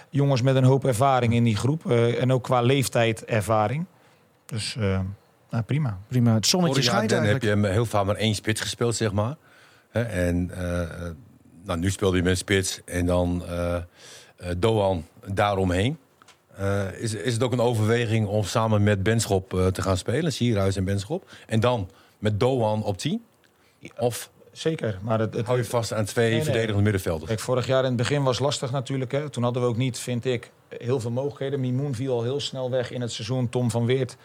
jongens 0.10 0.42
met 0.42 0.56
een 0.56 0.63
hoop 0.63 0.86
ervaring 0.86 1.34
in 1.34 1.44
die 1.44 1.56
groep. 1.56 1.92
Eh, 1.92 2.22
en 2.22 2.34
ook 2.34 2.44
qua 2.44 2.62
leeftijd 2.62 3.26
ervaring. 3.26 3.86
Dus 4.46 4.76
eh, 4.76 5.00
nou, 5.54 5.66
prima. 5.66 6.00
Prima. 6.08 6.34
Het 6.34 6.46
zonnetje 6.46 6.76
Vorig 6.76 6.92
jaar 6.92 7.04
schijnt 7.04 7.24
dan 7.24 7.34
heb 7.34 7.42
je 7.42 7.48
hem 7.48 7.66
heel 7.66 7.86
vaak 7.86 8.06
maar 8.06 8.16
één 8.16 8.36
spits 8.36 8.62
gespeeld, 8.62 8.96
zeg 8.96 9.12
maar. 9.12 9.36
Hè, 9.89 10.02
en 10.02 10.52
eh, 10.52 11.10
nou, 11.63 11.80
nu 11.80 11.92
speelde 11.92 12.16
hij 12.16 12.24
met 12.24 12.32
een 12.32 12.38
spits 12.38 12.82
en 12.86 13.06
dan 13.06 13.44
eh, 13.46 13.76
eh, 13.76 13.84
Doan 14.58 15.06
daaromheen. 15.26 15.98
Eh, 16.56 17.02
is, 17.02 17.13
is 17.13 17.34
het 17.34 17.44
ook 17.44 17.52
een 17.52 17.60
overweging 17.60 18.28
om 18.28 18.44
samen 18.44 18.84
met 18.84 19.04
Benschop 19.04 19.54
eh, 19.54 19.68
te 19.68 19.82
gaan 19.82 19.98
spelen, 19.98 20.34
Sierhuis 20.34 20.76
en 20.76 20.84
Benschop? 20.84 21.30
En 21.48 21.60
dan 21.60 21.89
met 22.18 22.39
Doan 22.39 22.84
op 22.84 22.98
10? 22.98 23.24
Of 23.98 24.32
Zeker. 24.52 25.00
Maar 25.02 25.20
het, 25.20 25.34
het, 25.34 25.46
hou 25.46 25.58
je 25.58 25.66
vast 25.66 25.94
aan 25.94 26.06
twee 26.06 26.26
Nee, 26.26 26.36
nee. 26.36 26.44
verdedigende 26.44 26.82
middenvelders? 26.82 27.28
Kijk, 27.28 27.39
vorig 27.39 27.68
jaar 27.68 27.80
in 27.80 27.86
het 27.86 27.96
begin 27.96 28.24
was 28.24 28.39
lastig 28.39 28.72
natuurlijk. 28.72 29.12
Hè. 29.12 29.30
Toen 29.30 29.44
hadden 29.44 29.62
we 29.62 29.68
ook 29.68 29.78
niet, 29.78 30.00
vind 30.00 30.26
ik, 30.26 30.52
heel 30.78 31.00
veel 31.00 31.12
mogelijkheden. 31.12 31.60
Mimoen 31.60 31.96
viel 31.96 32.13
al 32.13 32.24
heel 32.24 32.39
snel 32.39 32.70
weg 32.70 32.92
in 32.92 33.02
het 33.02 33.12
seizoen. 33.12 33.50
Tom 33.50 33.72
van 33.72 33.86
Weert 33.86 34.18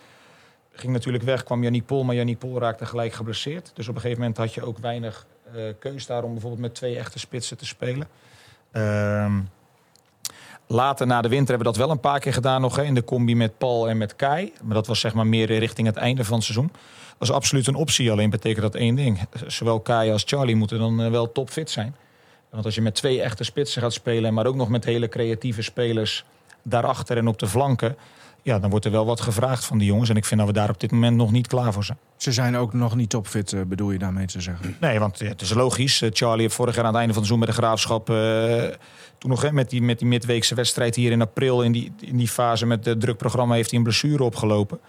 ging 0.81 0.93
natuurlijk 0.93 1.25
weg, 1.25 1.43
kwam 1.43 1.63
Yannick 1.63 1.87
Pol. 1.87 2.05
Maar 2.05 2.15
Yannick 2.15 2.39
Pol 2.39 2.59
raakte 2.59 2.87
gelijk 2.87 3.13
geblesseerd. 3.13 3.71
Dus 3.75 3.89
op 3.89 3.95
een 3.95 4.01
gegeven 4.01 4.21
moment 4.21 4.39
had 4.39 4.55
je 4.55 4.63
ook 4.63 4.79
weinig 4.79 5.27
eh, 5.55 5.63
keus 5.79 6.07
daar 6.07 6.23
om 6.23 6.33
bijvoorbeeld 6.33 6.63
met 6.63 6.75
twee 6.75 6.97
echte 6.97 7.19
spitsen 7.19 7.57
te 7.57 7.67
spelen. 7.67 8.09
Ehm, 8.73 9.41
later 10.67 11.07
na 11.07 11.21
de 11.21 11.29
winter 11.29 11.49
hebben 11.49 11.67
we 11.67 11.79
dat 11.79 11.87
wel 11.87 11.91
een 11.91 12.01
paar 12.01 12.21
keer 12.21 12.33
gedaan 12.33 12.61
nog. 12.61 12.77
Hè, 12.77 12.83
in 12.83 12.95
de 12.95 13.05
combi 13.05 13.37
met 13.37 13.59
Paul 13.59 13.89
en 13.89 13.97
met 13.97 14.17
Kai. 14.17 14.53
Maar 14.63 14.75
dat 14.75 14.87
was 14.87 15.01
zeg 15.01 15.15
maar 15.15 15.27
meer 15.27 15.47
richting 15.59 15.87
het 15.87 15.97
einde 15.97 16.25
van 16.25 16.35
het 16.35 16.45
seizoen. 16.45 16.71
Dat 17.09 17.29
was 17.29 17.33
absoluut 17.33 17.67
een 17.67 17.75
optie. 17.75 18.11
Alleen 18.11 18.31
betekent 18.31 18.63
dat 18.63 18.75
één 18.75 18.95
ding. 18.95 19.21
Zowel 19.47 19.81
Kai 19.81 20.13
als 20.13 20.23
Charlie 20.27 20.57
moeten 20.57 20.79
dan 20.79 21.03
eh, 21.03 21.11
wel 21.11 21.33
topfit 21.33 21.71
zijn. 21.71 21.95
Want 22.51 22.65
als 22.65 22.75
je 22.75 22.81
met 22.81 22.95
twee 22.95 23.23
echte 23.23 23.45
spitsen 23.45 23.83
gaat 23.83 23.93
spelen, 23.93 24.35
maar 24.35 24.47
ook 24.47 24.55
nog 24.55 24.69
met 24.69 24.85
hele 24.85 25.09
creatieve 25.09 25.63
spelers 25.63 26.25
daarachter 26.63 27.17
en 27.17 27.29
op 27.29 27.39
de 27.39 27.47
flanken, 27.47 27.97
ja, 28.43 28.59
dan 28.59 28.71
wordt 28.71 28.85
er 28.85 28.91
wel 28.91 29.07
wat 29.07 29.21
gevraagd 29.21 29.65
van 29.65 29.79
die 29.79 29.87
jongens. 29.87 30.09
En 30.11 30.17
ik 30.17 30.25
vind 30.25 30.41
dat 30.41 30.49
we 30.49 30.55
daar 30.55 30.69
op 30.71 30.81
dit 30.81 30.91
moment 30.91 31.17
nog 31.17 31.31
niet 31.31 31.47
klaar 31.47 31.73
voor 31.73 31.85
zijn. 31.85 31.99
Ze 32.17 32.33
zijn 32.33 32.57
ook 32.57 32.73
nog 32.73 32.97
niet 32.97 33.11
topfit, 33.11 33.53
eh, 33.53 33.61
bedoel 33.67 33.91
je 33.91 33.99
daarmee 33.99 34.27
te 34.27 34.41
zeggen? 34.41 34.77
Nee, 34.81 34.99
want 34.99 35.19
het 35.19 35.41
is 35.41 35.55
logisch. 35.55 36.03
Eh, 36.03 36.11
Charlie 36.13 36.43
heeft 36.43 36.55
vorig 36.55 36.75
jaar 36.75 36.85
aan 36.85 36.91
het 36.91 36.99
einde 36.99 37.15
van 37.15 37.23
het 37.23 37.31
seizoen 37.31 37.49
met 37.49 37.57
de 37.57 37.63
graafschap. 37.63 38.11
eh, 38.11 38.79
toen 39.19 39.31
nog 39.31 39.43
hè, 39.43 39.53
met, 39.53 39.71
die, 39.71 39.83
met 39.83 39.99
die 39.99 40.09
midweekse 40.09 40.55
wedstrijd 40.55 40.95
hier 40.95 41.11
in 41.11 41.21
april. 41.21 41.63
In 41.63 41.73
die, 41.73 41.93
in 42.01 42.17
die 42.17 42.29
fase 42.29 42.67
met 42.67 42.85
het 42.85 43.01
druk 43.01 43.17
programma 43.17 43.55
heeft 43.55 43.71
hij 43.71 43.79
een 43.79 43.85
blessure 43.85 44.25
opgelopen. 44.25 44.81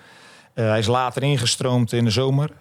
Hij 0.54 0.80
is 0.80 0.88
later 0.88 1.24
ingestroomd 1.24 1.94
in 1.94 2.04
de 2.04 2.12
zomer. 2.12 2.52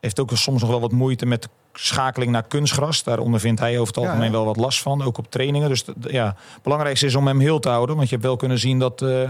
Heeft 0.00 0.20
ook 0.20 0.30
soms 0.34 0.60
nog 0.60 0.70
wel 0.70 0.80
wat 0.80 0.92
moeite 0.92 1.26
met 1.26 1.42
de 1.42 1.48
schakeling 1.78 2.30
naar 2.30 2.42
kunstgras. 2.42 3.02
Daar 3.02 3.18
ondervindt 3.18 3.60
hij 3.60 3.78
over 3.78 3.94
het 3.94 4.04
algemeen 4.04 4.26
ja. 4.26 4.30
wel 4.30 4.44
wat 4.44 4.56
last 4.56 4.82
van. 4.82 5.02
Ook 5.02 5.18
op 5.18 5.30
trainingen. 5.30 5.68
Dus 5.68 5.84
ja, 6.00 6.26
het 6.26 6.62
belangrijkste 6.62 7.06
is 7.06 7.14
om 7.14 7.26
hem 7.26 7.40
heel 7.40 7.58
te 7.58 7.68
houden. 7.68 7.96
Want 7.96 8.08
je 8.08 8.14
hebt 8.14 8.26
wel 8.26 8.36
kunnen 8.36 8.58
zien 8.58 8.78
dat. 8.78 9.02
eh, 9.02 9.28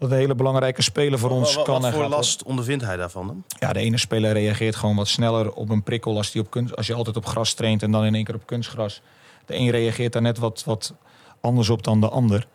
dat 0.00 0.10
een 0.10 0.16
hele 0.16 0.34
belangrijke 0.34 0.82
speler 0.82 1.18
voor 1.18 1.30
ons 1.30 1.54
Wat, 1.54 1.64
kan 1.64 1.74
wat 1.74 1.84
en 1.84 1.92
voor 1.92 2.06
last 2.08 2.42
ondervindt 2.42 2.84
hij 2.84 2.96
daarvan 2.96 3.26
dan? 3.26 3.44
Ja, 3.58 3.72
de 3.72 3.80
ene 3.80 3.98
speler 3.98 4.32
reageert 4.32 4.76
gewoon 4.76 4.96
wat 4.96 5.08
sneller 5.08 5.52
op 5.52 5.68
een 5.68 5.82
prikkel 5.82 6.16
als, 6.16 6.30
die 6.30 6.42
op 6.42 6.50
kunst, 6.50 6.76
als 6.76 6.86
je 6.86 6.94
altijd 6.94 7.16
op 7.16 7.26
gras 7.26 7.54
traint 7.54 7.82
en 7.82 7.90
dan 7.90 8.04
in 8.04 8.14
één 8.14 8.24
keer 8.24 8.34
op 8.34 8.46
kunstgras. 8.46 9.02
De 9.46 9.56
een 9.56 9.70
reageert 9.70 10.12
daar 10.12 10.22
net 10.22 10.38
wat, 10.38 10.62
wat 10.64 10.94
anders 11.40 11.68
op 11.68 11.82
dan 11.82 12.00
de 12.00 12.08
ander. 12.08 12.46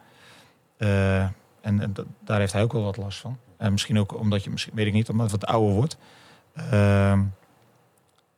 Eh, 0.78 1.20
en 1.20 1.34
en 1.62 1.94
daar 2.20 2.40
heeft 2.40 2.54
hij 2.54 2.64
ook 2.64 2.74
wel 2.74 2.84
wat 2.84 2.98
last 2.98 3.20
van. 3.20 3.38
En 3.58 3.72
misschien 3.72 4.00
ook 4.00 4.20
omdat 4.20 4.44
je, 4.44 4.50
misschien, 4.50 4.74
weet 4.76 4.88
ik 4.88 4.94
niet, 4.94 5.10
omdat 5.10 5.32
het 5.32 5.42
wat 5.42 5.50
ouder 5.50 5.74
wordt. 5.74 5.98
Ehm, 6.56 7.22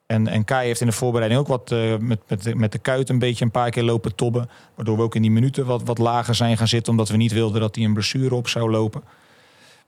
en, 0.08 0.28
en 0.28 0.44
Kai 0.44 0.68
heeft 0.68 0.82
in 0.82 0.88
de 0.88 0.94
voorbereiding 0.94 1.42
ook 1.42 1.48
wat 1.48 1.72
eh, 1.72 1.98
met, 2.00 2.20
met, 2.28 2.44
de- 2.44 2.56
met 2.56 2.72
de 2.72 2.78
kuit 2.78 3.10
een 3.10 3.20
beetje 3.20 3.46
een 3.46 3.52
paar 3.52 3.70
keer 3.70 3.84
lopen 3.84 4.16
tobben. 4.16 4.50
Waardoor 4.76 4.98
we 4.98 5.04
ook 5.04 5.16
in 5.16 5.22
die 5.22 5.32
minuten 5.32 5.66
wat, 5.66 5.84
wat 5.84 5.98
lager 5.98 6.36
zijn 6.36 6.58
gaan 6.58 6.68
zitten. 6.68 6.92
Omdat 6.92 7.10
we 7.10 7.18
niet 7.18 7.32
wilden 7.32 7.62
dat 7.62 7.76
hij 7.76 7.84
een 7.84 7.94
blessure 7.94 8.36
op 8.36 8.48
zou 8.48 8.72
lopen. 8.72 9.02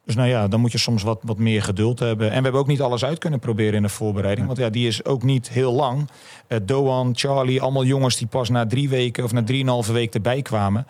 Dus 0.05 0.15
nou 0.15 0.29
ja, 0.29 0.47
dan 0.47 0.60
moet 0.60 0.71
je 0.71 0.77
soms 0.77 1.03
wat, 1.03 1.19
wat 1.21 1.38
meer 1.38 1.63
geduld 1.63 1.99
hebben. 1.99 2.25
En 2.27 2.38
we 2.38 2.43
hebben 2.43 2.62
ook 2.62 2.67
niet 2.67 2.82
alles 2.82 3.05
uit 3.05 3.17
kunnen 3.17 3.39
proberen 3.39 3.73
in 3.73 3.82
de 3.82 3.89
voorbereiding. 3.89 4.47
Want 4.47 4.60
ja, 4.60 4.69
die 4.69 4.88
is 4.88 5.05
ook 5.05 5.23
niet 5.23 5.49
heel 5.49 5.73
lang. 5.73 6.10
Eh 6.47 6.58
Doan, 6.63 7.12
Charlie, 7.15 7.62
allemaal 7.62 7.84
jongens 7.86 8.17
die 8.17 8.27
pas 8.27 8.49
na 8.49 8.65
drie 8.65 8.89
weken 8.89 9.23
of 9.23 9.32
na 9.32 9.43
drieënhalve 9.43 9.93
week 9.93 10.13
erbij 10.13 10.41
kwamen. 10.41 10.88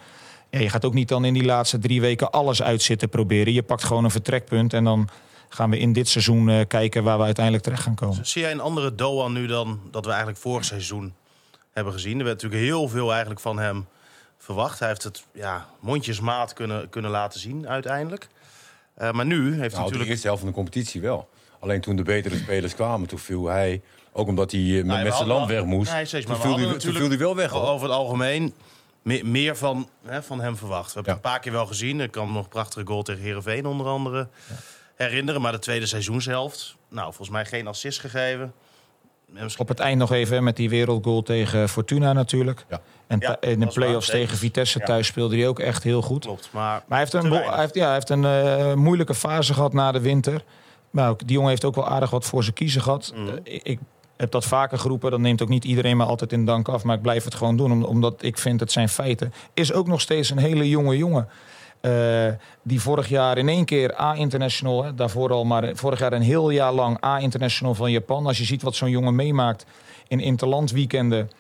Je 0.50 0.70
gaat 0.70 0.86
ook 0.86 0.94
niet 0.94 1.08
dan 1.08 1.26
in 1.26 1.34
die 1.34 1.46
laatste 1.46 1.80
drie 1.80 2.02
weken 2.02 2.32
alles 2.32 2.62
uitzitten 2.62 3.10
proberen. 3.10 3.54
Je 3.54 3.64
pakt 3.64 3.84
gewoon 3.84 4.04
een 4.04 4.12
vertrekpunt 4.12 4.74
en 4.74 4.84
dan 4.84 5.10
gaan 5.50 5.70
we 5.70 5.78
in 5.80 5.94
dit 5.94 6.08
seizoen 6.10 6.50
eh, 6.50 6.68
kijken 6.68 7.04
waar 7.04 7.18
we 7.18 7.24
uiteindelijk 7.24 7.64
terecht 7.64 7.84
gaan 7.84 7.96
komen. 7.96 8.26
Zie 8.26 8.42
jij 8.42 8.52
een 8.52 8.60
andere 8.60 8.96
Doan 8.96 9.34
nu 9.34 9.48
dan 9.48 9.80
dat 9.92 10.04
we 10.04 10.10
eigenlijk 10.10 10.40
vorig 10.40 10.66
seizoen 10.66 11.14
hebben 11.72 11.94
gezien? 11.94 12.18
Er 12.20 12.26
werd 12.26 12.42
natuurlijk 12.42 12.70
heel 12.72 12.88
veel 12.88 13.10
eigenlijk 13.12 13.40
van 13.42 13.60
hem 13.60 13.88
verwacht. 14.38 14.80
Hij 14.80 14.88
heeft 14.88 15.04
het 15.04 15.24
ja, 15.34 15.66
mondjesmaat 15.80 16.54
kunnen, 16.54 16.90
kunnen 16.90 17.12
laten 17.12 17.40
zien 17.40 17.68
uiteindelijk. 17.68 18.28
Eh, 18.94 19.12
maar 19.12 19.26
nu 19.26 19.38
heeft 19.46 19.58
hij 19.58 19.58
Nou, 19.60 19.72
de 19.72 19.80
natuurlijk... 19.80 20.10
eerste 20.10 20.26
helft 20.28 20.42
van 20.42 20.50
de 20.52 20.56
competitie 20.56 21.02
wel. 21.02 21.30
Alleen 21.60 21.82
toen 21.82 21.96
de 21.96 22.04
betere 22.04 22.38
spelers 22.38 22.76
kwamen, 22.76 23.08
toen 23.08 23.20
viel 23.20 23.48
hij... 23.48 23.82
Ook 24.12 24.28
omdat 24.28 24.52
hij 24.52 24.60
eh, 24.62 24.76
met, 24.76 24.86
Nou, 24.86 25.12
zijn 25.12 25.28
land 25.28 25.48
weg 25.50 25.64
moest. 25.64 25.92
Nee, 25.92 26.06
steeds, 26.06 26.26
maar 26.26 26.36
toen, 26.40 26.44
we 26.46 26.48
viel 26.50 26.58
hij, 26.58 26.66
hadden 26.72 26.92
toen 26.92 27.00
viel 27.00 27.10
hij 27.10 27.18
wel 27.18 27.36
weg. 27.36 27.52
hoor. 27.52 27.68
Over 27.68 27.88
het 27.88 27.96
algemeen 27.98 28.54
me- 29.02 29.24
meer 29.24 29.58
van, 29.58 29.90
hè, 30.06 30.24
van 30.24 30.42
hem 30.42 30.58
verwacht. 30.58 30.88
We 30.88 30.94
hebben 30.94 31.12
Ja. 31.14 31.18
het 31.18 31.26
een 31.26 31.32
paar 31.32 31.42
keer 31.42 31.52
wel 31.52 31.66
gezien. 31.66 32.00
Ik 32.02 32.12
kan 32.12 32.28
me 32.28 32.34
nog 32.34 32.44
een 32.44 32.50
prachtige 32.50 32.86
goal 32.86 33.02
tegen 33.04 33.22
Heerenveen 33.22 33.66
onder 33.66 33.88
andere 33.88 34.28
herinneren. 35.08 35.42
Maar 35.42 35.52
de 35.52 35.60
tweede 35.60 35.86
seizoenshelft, 35.86 36.76
nou, 36.90 37.06
volgens 37.06 37.30
mij 37.30 37.46
geen 37.46 37.68
assist 37.68 38.00
gegeven. 38.00 38.54
En 39.36 39.44
misschien- 39.44 39.64
Op 39.64 39.68
het 39.70 39.80
eind 39.80 40.00
nog 40.00 40.12
even 40.12 40.44
met 40.44 40.56
die 40.56 40.70
wereldgoal 40.70 41.22
tegen 41.22 41.70
Fortuna 41.70 42.14
natuurlijk. 42.14 42.66
Ja. 42.70 42.82
En 43.08 43.20
Ja, 43.20 43.38
in 43.42 43.60
de 43.60 43.68
play-offs 43.68 44.10
tegen 44.10 44.38
Vitesse 44.38 44.80
Ja. 44.80 44.86
thuis 44.86 45.08
speelde 45.08 45.38
hij 45.38 45.48
ook 45.48 45.60
echt 45.60 45.84
heel 45.84 46.02
goed. 46.02 46.26
Klopt, 46.26 46.50
maar... 46.52 46.64
Maar 46.64 46.84
hij 46.88 47.00
heeft 47.00 47.14
een, 47.14 47.32
hij 47.32 47.60
heeft, 47.60 47.76
ja, 47.76 47.84
hij 47.86 47.94
heeft 47.94 48.10
een 48.10 48.26
eh, 48.26 48.74
moeilijke 48.74 49.14
fase 49.16 49.54
gehad 49.54 49.74
na 49.74 49.92
de 49.92 50.00
winter. 50.02 50.44
Maar 50.90 51.10
ook, 51.10 51.20
die 51.20 51.32
jongen 51.36 51.50
heeft 51.50 51.66
ook 51.66 51.76
wel 51.76 51.88
aardig 51.88 52.10
wat 52.10 52.26
voor 52.26 52.44
zijn 52.44 52.56
kiezen 52.56 52.82
gehad. 52.82 53.12
Mhm. 53.16 53.28
Eh, 53.28 53.34
ik, 53.44 53.62
ik 53.64 53.80
heb 54.18 54.32
dat 54.32 54.46
vaker 54.46 54.78
geroepen. 54.80 55.12
Dat 55.12 55.20
neemt 55.20 55.42
ook 55.42 55.50
niet 55.50 55.64
iedereen 55.66 55.98
maar 55.98 56.08
altijd 56.08 56.32
in 56.34 56.46
dank 56.46 56.68
af. 56.70 56.84
Maar 56.84 56.96
ik 56.96 57.02
blijf 57.02 57.24
het 57.24 57.36
gewoon 57.36 57.58
doen. 57.58 57.72
om- 57.72 57.84
omdat 57.84 58.24
ik 58.24 58.38
vind 58.38 58.60
het 58.60 58.72
zijn 58.72 58.90
feiten. 58.90 59.34
Is 59.54 59.74
ook 59.74 59.88
nog 59.88 60.02
steeds 60.02 60.30
een 60.30 60.38
hele 60.38 60.70
jonge 60.70 60.98
jongen. 60.98 61.28
Eh, 61.82 62.28
die 62.64 62.82
vorig 62.82 63.10
jaar 63.10 63.38
in 63.38 63.50
één 63.50 63.66
keer 63.66 64.02
A-international, 64.02 64.96
daarvoor 64.96 65.32
al, 65.32 65.46
maar 65.46 65.76
vorig 65.76 66.00
jaar 66.00 66.14
een 66.14 66.22
heel 66.22 66.50
jaar 66.50 66.74
lang 66.74 67.04
A-international 67.06 67.76
van 67.76 67.92
Japan. 67.92 68.26
Als 68.26 68.38
je 68.38 68.44
ziet 68.44 68.62
wat 68.62 68.76
zo'n 68.76 68.90
jongen 68.90 69.16
meemaakt 69.16 69.66
in 70.08 70.20
interlandweekenden, 70.20 71.32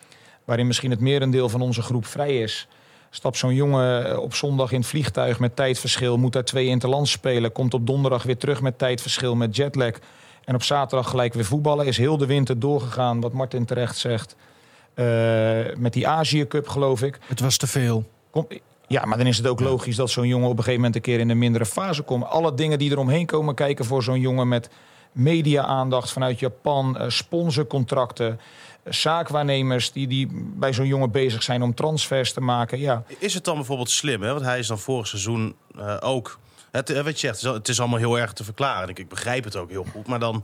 waarin 0.45 0.67
misschien 0.67 0.91
het 0.91 0.99
merendeel 0.99 1.49
van 1.49 1.61
onze 1.61 1.81
groep 1.81 2.05
vrij 2.05 2.37
is. 2.41 2.67
Stapt 3.09 3.37
zo'n 3.37 3.53
jongen 3.53 4.11
eh, 4.11 4.17
op 4.17 4.33
zondag 4.33 4.71
in 4.71 4.79
het 4.79 4.89
vliegtuig 4.89 5.39
met 5.39 5.55
tijdverschil, 5.55 6.17
moet 6.17 6.33
daar 6.33 6.43
twee 6.43 6.67
interlands 6.67 7.11
spelen, 7.11 7.51
komt 7.51 7.73
op 7.73 7.87
donderdag 7.87 8.23
weer 8.23 8.37
terug 8.37 8.61
met 8.61 8.77
tijdverschil, 8.77 9.35
met 9.35 9.55
jetlag. 9.55 9.93
En 10.45 10.55
op 10.55 10.63
zaterdag 10.63 11.09
gelijk 11.09 11.33
weer 11.33 11.45
voetballen. 11.45 11.85
Is 11.85 11.97
heel 11.97 12.17
de 12.17 12.25
winter 12.25 12.59
doorgegaan, 12.59 13.21
wat 13.21 13.33
Martin 13.33 13.65
terecht 13.65 13.97
zegt. 13.97 14.35
Eh, 14.93 15.05
met 15.77 15.93
die 15.93 16.07
Azië 16.07 16.47
Cup, 16.47 16.67
geloof 16.67 17.03
ik. 17.03 17.19
Het 17.27 17.39
was 17.39 17.57
te 17.57 17.67
veel. 17.67 18.03
Kom, 18.29 18.47
ja, 18.89 19.05
maar 19.05 19.17
dan 19.17 19.27
is 19.27 19.37
het 19.37 19.47
ook 19.47 19.59
logisch 19.59 19.95
dat 19.95 20.09
zo'n 20.09 20.27
jongen 20.27 20.45
op 20.49 20.51
een 20.57 20.63
gegeven 20.63 20.75
moment 20.79 20.95
een 20.95 21.01
keer 21.01 21.19
in 21.19 21.29
een 21.29 21.37
mindere 21.37 21.65
fase 21.65 22.01
komt. 22.01 22.25
Alle 22.25 22.53
dingen 22.53 22.79
die 22.79 22.91
eromheen 22.91 23.25
komen 23.25 23.55
kijken 23.55 23.85
voor 23.85 24.03
zo'n 24.03 24.19
jongen 24.19 24.47
met 24.47 24.69
media-aandacht 25.11 26.11
vanuit 26.11 26.39
Japan, 26.39 26.97
eh, 26.97 27.09
sponsorcontracten, 27.09 28.39
eh, 28.83 28.93
zaakwaarnemers 28.93 29.91
die, 29.91 30.07
die 30.07 30.27
bij 30.33 30.73
zo'n 30.73 30.87
jongen 30.87 31.11
bezig 31.11 31.43
zijn 31.43 31.61
om 31.61 31.73
transfers 31.73 32.33
te 32.33 32.41
maken. 32.41 32.79
Ja, 32.79 33.03
Is 33.19 33.33
het 33.33 33.43
dan 33.43 33.55
bijvoorbeeld 33.55 33.89
slim, 33.89 34.21
hè? 34.21 34.33
want 34.33 34.45
hij 34.45 34.59
is 34.59 34.67
dan 34.67 34.79
vorig 34.79 35.07
seizoen 35.07 35.55
eh, 35.77 35.97
ook... 35.99 36.39
Het, 36.71 37.01
wat 37.01 37.19
je 37.19 37.27
zegt, 37.27 37.33
het 37.35 37.41
is 37.43 37.47
al- 37.47 37.53
het 37.53 37.67
is 37.67 37.79
allemaal 37.79 37.99
heel 37.99 38.19
erg 38.19 38.33
te 38.33 38.43
verklaren. 38.43 38.89
Ik, 38.89 38.99
ik 38.99 39.09
begrijp 39.09 39.43
het 39.43 39.55
ook 39.55 39.69
heel 39.69 39.85
goed, 39.91 40.07
maar 40.07 40.19
dan 40.19 40.43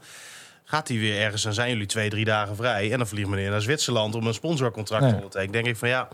gaat 0.63 0.87
hij 0.87 0.97
weer 0.97 1.21
ergens... 1.21 1.45
en 1.45 1.53
zijn 1.53 1.69
jullie 1.69 1.85
twee, 1.85 2.09
drie 2.09 2.25
dagen 2.25 2.55
vrij... 2.55 2.91
en 2.91 2.97
dan 2.97 3.07
vliegt 3.07 3.29
meneer 3.29 3.49
naar 3.49 3.61
Zwitserland 3.61 4.15
om 4.15 4.27
een 4.27 4.33
sponsorcontract 4.33 5.01
Nee. 5.01 5.09
te 5.11 5.15
ondertekenen. 5.15 5.53
denk 5.53 5.65
ik 5.65 5.77
van 5.77 5.89
ja, 5.89 6.07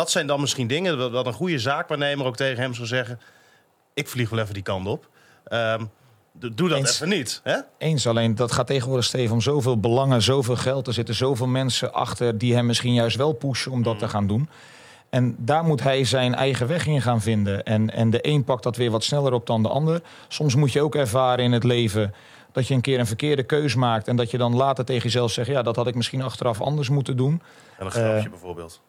dat 0.00 0.10
zijn 0.10 0.26
dan 0.26 0.40
misschien 0.40 0.66
dingen... 0.66 0.98
dat, 0.98 1.12
dat 1.12 1.26
een 1.26 1.32
goede 1.32 1.58
zaakwaarnemer 1.58 2.26
ook 2.26 2.36
tegen 2.36 2.62
hem 2.62 2.74
zou 2.74 2.86
zeggen... 2.86 3.20
ik 3.94 4.08
vlieg 4.08 4.30
wel 4.30 4.38
even 4.38 4.54
die 4.54 4.62
kant 4.62 4.86
op. 4.86 5.08
D- 6.38 6.56
doe 6.56 6.68
dat 6.68 6.78
Eens. 6.78 6.94
even 6.94 7.08
niet, 7.08 7.40
hè? 7.44 7.56
eens. 7.78 8.06
Alleen 8.06 8.34
dat 8.34 8.52
gaat 8.52 8.66
tegenwoordig 8.66 9.04
Steven 9.04 9.32
om 9.32 9.40
zoveel 9.40 9.80
belangen, 9.80 10.22
zoveel 10.22 10.56
geld. 10.56 10.86
Er 10.86 10.92
zitten 10.92 11.14
zoveel 11.14 11.46
mensen 11.46 11.92
achter 11.92 12.38
die 12.38 12.54
hem 12.54 12.66
misschien 12.66 12.94
juist 12.94 13.16
wel 13.16 13.32
pushen 13.32 13.72
om 13.72 13.82
dat 13.82 13.98
te 13.98 14.08
gaan 14.08 14.26
doen. 14.26 14.48
En 15.10 15.34
daar 15.38 15.64
moet 15.64 15.82
hij 15.82 16.04
zijn 16.04 16.34
eigen 16.34 16.66
weg 16.66 16.86
in 16.86 17.02
gaan 17.02 17.20
vinden. 17.20 17.64
En, 17.64 17.90
en 17.90 18.10
de 18.10 18.18
een 18.28 18.44
pakt 18.44 18.62
dat 18.62 18.76
weer 18.76 18.90
wat 18.90 19.04
sneller 19.04 19.32
op 19.32 19.46
dan 19.46 19.62
de 19.62 19.68
ander. 19.68 20.02
Soms 20.28 20.54
moet 20.54 20.72
je 20.72 20.82
ook 20.82 20.94
ervaren 20.94 21.44
in 21.44 21.52
het 21.52 21.64
leven 21.64 22.14
dat 22.52 22.66
je 22.68 22.74
een 22.74 22.80
keer 22.80 22.98
een 22.98 23.06
verkeerde 23.06 23.42
keus 23.42 23.74
maakt 23.74 24.08
en 24.08 24.16
dat 24.16 24.30
je 24.30 24.38
dan 24.38 24.56
later 24.56 24.84
tegen 24.84 25.02
jezelf 25.02 25.30
zegt, 25.30 25.48
ja, 25.48 25.62
dat 25.62 25.76
had 25.76 25.86
ik 25.86 25.94
misschien 25.94 26.22
achteraf 26.22 26.60
anders 26.60 26.88
moeten 26.88 27.16
doen. 27.16 27.42
En 27.78 27.84
een 27.84 27.90
grapje 27.90 28.24
Eh, 28.24 28.30
bijvoorbeeld. 28.30 28.80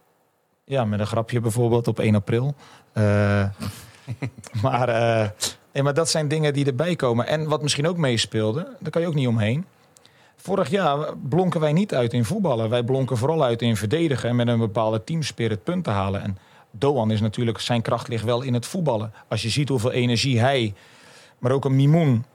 Ja, 0.71 0.85
met 0.85 0.99
een 0.99 1.07
grapje 1.07 1.39
bijvoorbeeld 1.39 1.87
op 1.87 1.99
1 1.99 2.15
april. 2.15 2.55
Eh, 2.93 3.03
maar, 4.63 4.89
eh, 4.89 5.29
nee, 5.73 5.83
maar 5.83 5.93
dat 5.93 6.09
zijn 6.09 6.27
dingen 6.27 6.53
die 6.53 6.65
erbij 6.65 6.95
komen. 6.95 7.27
En 7.27 7.47
wat 7.47 7.61
misschien 7.61 7.87
ook 7.87 7.97
meespeelde, 7.97 8.75
daar 8.79 8.91
kan 8.91 9.01
je 9.01 9.07
ook 9.07 9.13
niet 9.13 9.27
omheen. 9.27 9.65
Vorig 10.35 10.69
jaar 10.69 11.17
blonken 11.17 11.59
wij 11.59 11.73
niet 11.73 11.93
uit 11.93 12.13
in 12.13 12.25
voetballen. 12.25 12.69
Wij 12.69 12.83
blonken 12.83 13.17
vooral 13.17 13.43
uit 13.43 13.61
in 13.61 13.75
verdedigen 13.75 14.29
en 14.29 14.35
met 14.35 14.47
een 14.47 14.59
bepaalde 14.59 15.03
teamspirit 15.03 15.63
punten 15.63 15.93
halen. 15.93 16.21
En 16.21 16.37
Doan 16.71 17.11
is 17.11 17.21
natuurlijk, 17.21 17.59
zijn 17.59 17.81
kracht 17.81 18.07
ligt 18.07 18.23
wel 18.23 18.41
in 18.41 18.53
het 18.53 18.65
voetballen. 18.65 19.13
Als 19.27 19.41
je 19.41 19.49
ziet 19.49 19.69
hoeveel 19.69 19.91
energie 19.91 20.39
hij, 20.39 20.73
maar 21.39 21.51
ook 21.51 21.65
een 21.65 21.75
Mimoen 21.75 22.25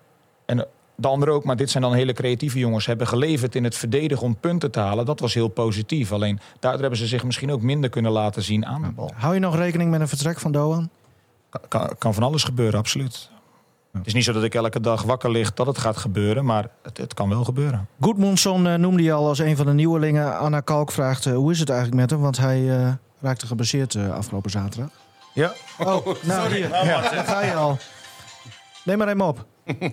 en 0.47 0.67
de 0.97 1.09
anderen 1.09 1.35
ook, 1.35 1.45
maar 1.45 1.57
dit 1.57 1.71
zijn 1.71 1.83
dan 1.83 1.95
hele 1.95 2.13
creatieve 2.13 2.59
jongens, 2.59 2.87
hebben 2.87 3.07
geleverd 3.07 3.55
in 3.55 3.65
het 3.65 3.77
verdedigen 3.77 4.25
om 4.25 4.37
punten 4.37 4.71
te 4.71 4.81
halen. 4.81 5.05
Dat 5.05 5.21
was 5.21 5.35
heel 5.35 5.49
positief. 5.49 6.13
Alleen 6.13 6.39
daardoor 6.61 6.81
hebben 6.81 6.99
ze 6.99 7.07
zich 7.07 7.25
misschien 7.25 7.53
ook 7.53 7.63
minder 7.63 7.91
kunnen 7.91 8.13
laten 8.13 8.43
zien 8.43 8.67
aan 8.67 8.83
de 8.83 8.89
bal. 8.89 9.13
Hou 9.15 9.35
je 9.35 9.41
nog 9.41 9.57
rekening 9.57 9.91
met 9.91 10.01
een 10.01 10.09
vertrek 10.09 10.41
van 10.41 10.53
Doan? 10.53 10.91
Kan, 11.69 11.91
kan, 11.99 12.15
van 12.15 12.23
alles 12.23 12.45
gebeuren, 12.45 12.79
absoluut. 12.79 13.31
Het 13.93 14.07
is 14.07 14.15
niet 14.15 14.25
zo 14.25 14.33
dat 14.33 14.43
ik 14.43 14.55
elke 14.55 14.81
dag 14.81 15.03
wakker 15.03 15.31
lig 15.31 15.55
dat 15.55 15.67
het 15.67 15.79
gaat 15.79 15.97
gebeuren, 15.97 16.45
maar 16.45 16.69
het, 16.83 16.99
het 16.99 17.15
kan 17.15 17.29
wel 17.29 17.45
gebeuren. 17.45 17.89
Goedmundsson 18.01 18.67
eh, 18.67 18.75
noemde 18.75 19.03
je 19.03 19.13
al 19.13 19.27
als 19.29 19.39
een 19.39 19.57
van 19.57 19.67
de 19.67 19.73
nieuwelingen. 19.73 20.39
Anna 20.39 20.61
Kalk 20.61 20.93
vraagt 20.93 21.27
eh, 21.27 21.35
hoe 21.35 21.51
is 21.51 21.59
het 21.59 21.69
eigenlijk 21.69 22.01
met 22.01 22.11
hem? 22.11 22.21
Want 22.21 22.37
hij 22.37 22.79
eh, 22.79 22.93
raakte 23.21 23.47
geblesseerd 23.47 23.95
eh, 23.95 24.11
afgelopen 24.13 24.51
zaterdag. 24.51 24.91
Ja, 25.33 25.53
Oh, 25.79 26.07
nou 26.23 26.55
hier. 26.55 26.69
Ja, 26.69 27.01
daar 27.01 27.25
ga 27.25 27.43
je 27.43 27.55
al. 27.55 27.79
Neem 28.85 28.99
maar 28.99 29.07
hem 29.07 29.21
op. 29.21 29.45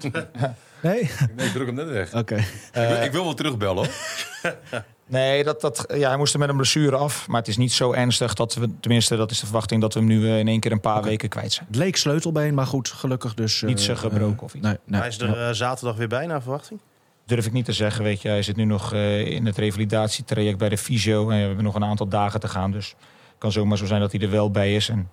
Nee? 0.84 1.10
Nee, 1.36 1.46
ik 1.48 1.52
druk 1.54 1.65
hem 1.65 1.76
net 1.76 1.89
weg. 1.89 2.13
Oké. 2.13 2.36
ik, 2.36 2.46
wil, 2.72 3.02
ik 3.04 3.12
wil 3.12 3.24
wel 3.24 3.34
terugbellen 3.34 3.76
hoor. 3.76 4.56
nee, 5.08 5.43
dat, 5.43 5.62
dat, 5.62 5.86
ja, 5.96 6.08
hij 6.08 6.17
moest 6.17 6.34
er 6.34 6.39
met 6.39 6.50
een 6.50 6.56
blessure 6.56 6.96
af. 6.96 7.28
Maar 7.28 7.39
het 7.39 7.48
is 7.48 7.58
niet 7.58 7.72
zo 7.74 7.93
ernstig 7.93 8.34
dat 8.34 8.54
we, 8.54 8.69
tenminste, 8.80 9.15
dat 9.15 9.32
is 9.32 9.39
de 9.39 9.46
verwachting, 9.46 9.82
dat 9.82 9.93
we 9.93 10.00
hem 10.00 10.08
nu 10.10 10.28
eh, 10.30 10.39
in 10.39 10.48
één 10.48 10.60
keer 10.60 10.72
een 10.72 10.80
paar 10.80 11.04
weken 11.04 11.30
kwijt 11.30 11.54
zijn. 11.54 11.65
Het 11.67 11.76
leek 11.76 11.96
sleutelbeen, 11.96 12.54
maar 12.54 12.67
goed, 12.67 12.89
gelukkig 12.89 13.34
dus... 13.34 13.62
eh, 13.62 13.67
Niets, 13.67 13.88
eh, 13.88 13.96
gebroken 13.98 14.38
eh, 14.38 14.43
of 14.43 14.54
iets. 14.54 14.65
Nee, 14.65 14.78
nee. 14.86 15.00
Hij 15.00 15.10
is 15.10 15.19
er 15.19 15.48
eh, 15.48 15.54
zaterdag 15.54 15.96
weer 15.96 16.08
bij 16.08 16.26
naar 16.26 16.41
verwachting. 16.41 16.80
Durf 17.26 17.46
ik 17.46 17.52
niet 17.52 17.65
te 17.65 17.74
zeggen, 17.74 18.04
weet 18.04 18.22
je. 18.22 18.28
Hij 18.28 18.41
zit 18.43 18.56
nu 18.56 18.65
nog 18.65 18.93
eh, 18.93 19.26
in 19.26 19.46
het 19.46 19.58
revalidatietraject 19.58 20.58
bij 20.58 20.69
de 20.69 20.78
fysio. 20.78 21.30
En 21.30 21.38
we 21.39 21.46
hebben 21.46 21.63
nog 21.63 21.76
een 21.76 21.84
aantal 21.86 22.08
dagen 22.08 22.39
te 22.39 22.48
gaan. 22.48 22.72
Dus 22.72 22.88
het 22.88 23.38
kan 23.38 23.52
zomaar 23.52 23.78
zo 23.78 23.86
zijn 23.86 24.00
dat 24.02 24.12
hij 24.12 24.22
er 24.22 24.30
wel 24.30 24.52
bij 24.52 24.76
is. 24.76 24.89
En 24.89 25.10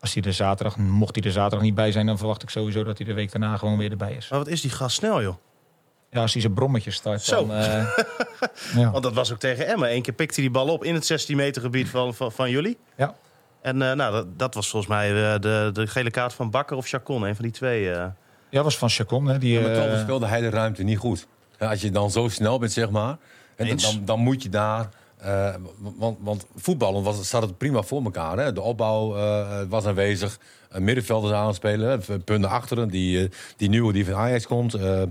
als 0.00 0.14
hij 0.14 0.22
er 0.22 0.32
zaterdag, 0.32 0.76
mocht 0.76 1.14
hij 1.14 1.24
er 1.24 1.30
zaterdag 1.32 1.60
niet 1.62 1.74
bij 1.74 1.92
zijn, 1.92 2.06
dan 2.06 2.18
verwacht 2.18 2.42
ik 2.42 2.50
sowieso 2.50 2.84
dat 2.84 2.98
hij 2.98 3.06
de 3.06 3.14
week 3.14 3.30
daarna 3.32 3.56
gewoon 3.56 3.78
weer 3.78 3.90
erbij 3.90 4.12
is. 4.12 4.28
Maar 4.28 4.38
wat 4.38 4.48
is 4.48 4.60
die 4.60 4.70
gast 4.70 4.96
snel, 4.96 5.22
joh. 5.22 5.34
Ja, 6.10 6.20
als 6.20 6.32
hij 6.32 6.40
zijn 6.40 6.54
brommetje 6.54 6.90
start, 6.90 7.22
Zo. 7.22 7.46
dan... 7.46 7.56
eh, 7.56 7.86
ja. 8.82 8.90
Want 8.90 9.02
dat 9.02 9.12
was 9.14 9.32
ook 9.32 9.38
tegen 9.38 9.66
Emmen. 9.66 9.94
Eén 9.94 10.02
keer 10.02 10.14
pikte 10.14 10.34
hij 10.34 10.42
die 10.42 10.52
bal 10.52 10.68
op 10.68 10.84
in 10.84 10.94
het 10.94 11.06
16 11.06 11.36
meter 11.36 11.62
gebied 11.62 11.88
van, 11.88 12.14
van, 12.14 12.32
van 12.32 12.50
jullie. 12.50 12.78
Ja. 12.96 13.14
En 13.62 13.82
eh, 13.82 13.92
nou, 13.92 14.12
dat, 14.12 14.38
dat 14.38 14.54
was 14.54 14.68
volgens 14.68 14.92
mij 14.92 15.08
eh, 15.34 15.40
de, 15.40 15.70
de 15.72 15.86
gele 15.86 16.10
kaart 16.10 16.32
van 16.32 16.50
Bakker 16.50 16.76
of 16.76 16.86
Chacon. 16.88 17.22
Een 17.22 17.34
van 17.34 17.44
die 17.44 17.52
twee. 17.52 17.90
eh. 17.92 18.06
Ja, 18.50 18.62
was 18.62 18.78
van 18.78 18.88
Chacon, 18.88 19.26
hè. 19.26 19.38
Die, 19.38 19.60
Maar 19.60 19.74
toch 19.74 19.84
eh, 19.84 20.00
speelde 20.00 20.26
hij 20.26 20.40
de 20.40 20.50
ruimte 20.50 20.82
niet 20.82 20.98
goed. 20.98 21.26
Ja, 21.58 21.70
als 21.70 21.80
je 21.80 21.90
dan 21.90 22.10
zo 22.10 22.28
snel 22.28 22.58
bent, 22.58 22.72
zeg 22.72 22.90
maar. 22.90 23.16
En 23.56 23.76
dan, 23.76 24.04
dan 24.04 24.18
moet 24.20 24.42
je 24.42 24.48
daar. 24.48 24.88
Eh, 25.20 25.54
want, 25.78 26.18
want 26.20 26.46
voetballen 26.56 27.02
was, 27.02 27.28
zat 27.28 27.42
het 27.42 27.58
prima 27.58 27.82
voor 27.82 28.02
elkaar. 28.04 28.38
Hè? 28.38 28.52
De 28.52 28.60
opbouw 28.60 29.16
eh, 29.16 29.62
was 29.68 29.84
aanwezig. 29.84 30.38
Uh, 30.72 30.78
middenvelders 30.78 31.32
aanspelen. 31.34 31.90
Hè? 31.90 32.18
Punten 32.18 32.50
achteren. 32.50 32.88
Die, 32.88 33.22
eh, 33.22 33.30
die 33.56 33.68
nieuwe 33.68 33.92
die 33.92 34.04
van 34.04 34.14
Ajax 34.14 34.46
komt. 34.46 34.74
eh 34.74 35.02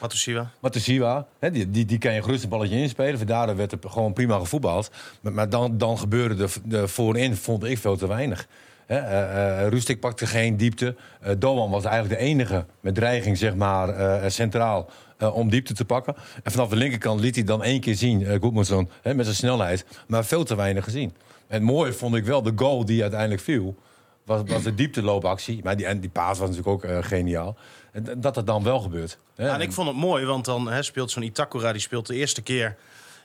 Matusiwa. 0.00 0.50
Matusiwa, 0.60 1.26
hè, 1.38 1.50
die, 1.50 1.70
die, 1.70 1.84
die 1.84 1.98
kan 1.98 2.14
je 2.14 2.22
gerust 2.22 2.42
een 2.42 2.48
balletje 2.48 2.76
inspelen. 2.76 3.18
Vandaar 3.18 3.56
werd 3.56 3.72
er 3.72 3.78
gewoon 3.86 4.12
prima 4.12 4.38
gevoetbald. 4.38 4.90
Maar, 5.20 5.32
maar 5.32 5.48
dan, 5.48 5.78
dan 5.78 5.98
gebeurde 5.98 6.34
de, 6.34 6.48
de 6.64 6.88
voorin, 6.88 7.36
vond 7.36 7.64
ik 7.64 7.78
veel 7.78 7.96
te 7.96 8.06
weinig. 8.06 8.46
Eh, 8.86 9.62
eh, 9.62 9.68
Rustik 9.68 10.00
pakte 10.00 10.26
geen 10.26 10.56
diepte. 10.56 10.94
Eh 11.20 11.34
Doan 11.38 11.70
was 11.70 11.84
eigenlijk 11.84 12.20
de 12.20 12.26
enige 12.26 12.66
met 12.80 12.94
dreiging, 12.94 13.38
zeg 13.38 13.54
maar, 13.54 14.30
centraal. 14.30 14.90
om 15.32 15.50
diepte 15.50 15.74
te 15.74 15.84
pakken. 15.84 16.14
En 16.42 16.52
vanaf 16.52 16.68
de 16.68 16.76
linkerkant 16.76 17.20
liet 17.20 17.34
hij 17.34 17.44
dan 17.44 17.62
één 17.62 17.80
keer 17.80 17.94
zien, 17.94 18.20
uh, 18.20 18.40
Goedmanson, 18.40 18.90
met 19.02 19.24
zijn 19.24 19.36
snelheid. 19.36 19.84
Maar 20.06 20.24
veel 20.24 20.44
te 20.44 20.54
weinig 20.54 20.84
gezien. 20.84 21.14
En 21.46 21.62
mooi 21.62 21.92
vond 21.92 22.14
ik 22.14 22.24
wel 22.24 22.42
de 22.42 22.52
goal 22.56 22.84
die 22.84 23.02
uiteindelijk 23.02 23.40
viel. 23.40 23.76
Was, 24.24 24.40
was 24.46 24.62
de 24.62 24.74
diepteloopactie. 24.82 25.60
Maar 25.62 25.76
die, 25.76 25.86
en 25.86 26.00
die 26.00 26.10
paas 26.10 26.38
was 26.38 26.48
natuurlijk 26.48 26.84
ook 26.84 27.04
geniaal. 27.04 27.56
En 27.92 28.20
dat 28.20 28.36
het 28.36 28.46
dan 28.46 28.62
wel 28.62 28.80
gebeurt. 28.80 29.18
Ja, 29.36 29.54
en 29.54 29.60
ik 29.60 29.72
vond 29.72 29.88
het 29.88 29.96
mooi, 29.96 30.24
want 30.24 30.44
dan 30.44 30.84
speelt 30.84 31.10
zo'n 31.10 31.22
Itakura... 31.22 31.72
die 31.72 31.80
speelt 31.80 32.06
de 32.06 32.14
eerste 32.14 32.42
keer 32.42 32.76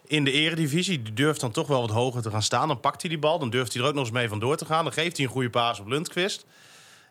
in 0.08 0.24
de 0.24 0.32
eredivisie. 0.32 1.02
Die 1.02 1.14
durft 1.14 1.40
dan 1.40 1.52
toch 1.52 1.68
wel 1.68 1.82
wat 1.82 1.90
hoger 1.90 2.22
te 2.22 2.32
gaan 2.32 2.44
staan. 2.44 2.68
Dan 2.68 2.80
pakt 2.80 3.02
hij 3.02 3.10
die 3.10 3.20
bal, 3.20 3.40
dan 3.40 3.50
durft 3.50 3.74
hij 3.74 3.82
er 3.82 3.88
ook 3.88 3.94
nog 3.94 4.04
eens 4.04 4.14
mee 4.14 4.30
vandoor 4.30 4.58
te 4.58 4.66
gaan. 4.66 4.84
Dan 4.84 4.94
geeft 4.94 5.18
hij 5.18 5.26
een 5.26 5.32
goede 5.32 5.50
paas 5.50 5.80
op 5.80 5.88
Lundqvist. 5.88 6.46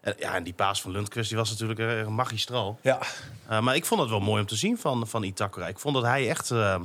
En, 0.01 0.15
ja, 0.19 0.35
en 0.35 0.43
die 0.45 0.53
paas 0.53 0.83
van 0.83 0.91
Lundqvist 0.91 1.29
die 1.29 1.39
was 1.39 1.51
natuurlijk 1.51 1.81
uh, 1.81 2.07
magistraal. 2.07 2.79
Ja. 2.83 2.99
Uh, 3.51 3.61
maar 3.61 3.75
ik 3.77 3.85
vond 3.85 4.01
het 4.01 4.11
wel 4.11 4.21
mooi 4.21 4.41
om 4.41 4.47
te 4.47 4.57
zien 4.57 4.79
van, 4.79 5.07
van 5.07 5.23
Itakura. 5.23 5.69
Ik 5.69 5.79
vond 5.79 5.95
dat 5.95 6.05
hij 6.05 6.29
echt 6.29 6.51
uh, 6.51 6.81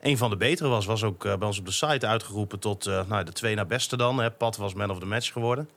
een 0.00 0.16
van 0.18 0.30
de 0.30 0.36
betere 0.36 0.68
was. 0.68 0.86
Was 0.86 1.02
ook 1.02 1.24
uh, 1.24 1.36
bij 1.36 1.46
ons 1.46 1.58
op 1.58 1.66
de 1.66 1.72
site 1.72 2.06
uitgeroepen 2.06 2.58
tot 2.58 2.84
nou, 2.84 3.24
de 3.24 3.32
twee 3.32 3.54
naar 3.54 3.66
beste 3.66 3.96
dan. 3.96 4.18
Hè. 4.18 4.30
Pat 4.30 4.56
was 4.56 4.74
man 4.74 4.90
of 4.90 4.98
the 4.98 5.06
match 5.06 5.32
geworden. 5.32 5.68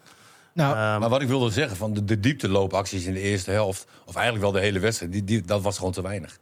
Nou, 0.54 0.72
Um, 0.78 1.00
Maar 1.00 1.10
wat 1.10 1.22
ik 1.22 1.28
wilde 1.28 1.50
zeggen, 1.50 1.78
van 1.78 1.94
de, 1.94 2.06
de 2.06 2.20
diepteloopacties 2.20 3.06
in 3.06 3.14
de 3.14 3.20
eerste 3.20 3.52
helft... 3.52 3.88
of 4.06 4.16
eigenlijk 4.16 4.44
wel 4.44 4.54
de 4.54 4.68
hele 4.68 4.80
wedstrijd, 4.80 5.12
die, 5.12 5.24
die, 5.24 5.42
dat 5.42 5.62
was 5.62 5.78
gewoon 5.78 5.92
te 5.92 6.02
weinig. 6.02 6.40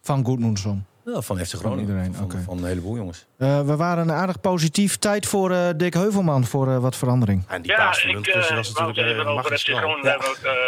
van 0.00 0.24
Goedmundsson. 0.24 0.84
Ja, 1.14 1.20
van 1.20 1.38
FC 1.38 1.54
Groningen. 1.54 1.80
iedereen, 1.80 2.14
van, 2.14 2.24
oké. 2.24 2.42
van 2.44 2.58
een 2.58 2.64
heleboel 2.64 2.96
jongens. 2.96 3.26
Uh, 3.38 3.60
we 3.60 3.76
waren 3.76 4.10
aardig 4.12 4.40
positief. 4.40 4.96
Tijd 4.96 5.26
voor 5.26 5.50
uh, 5.50 5.68
Dick 5.76 5.94
Heuvelman 5.94 6.44
voor 6.44 6.68
uh, 6.68 6.78
wat 6.78 6.96
verandering. 6.96 7.44
en 7.48 7.62
die 7.62 7.74
paas 7.74 8.00
van 8.00 8.14
was 8.56 8.72
natuurlijk 8.72 8.98
uh. 8.98 10.02
Ja. 10.02 10.18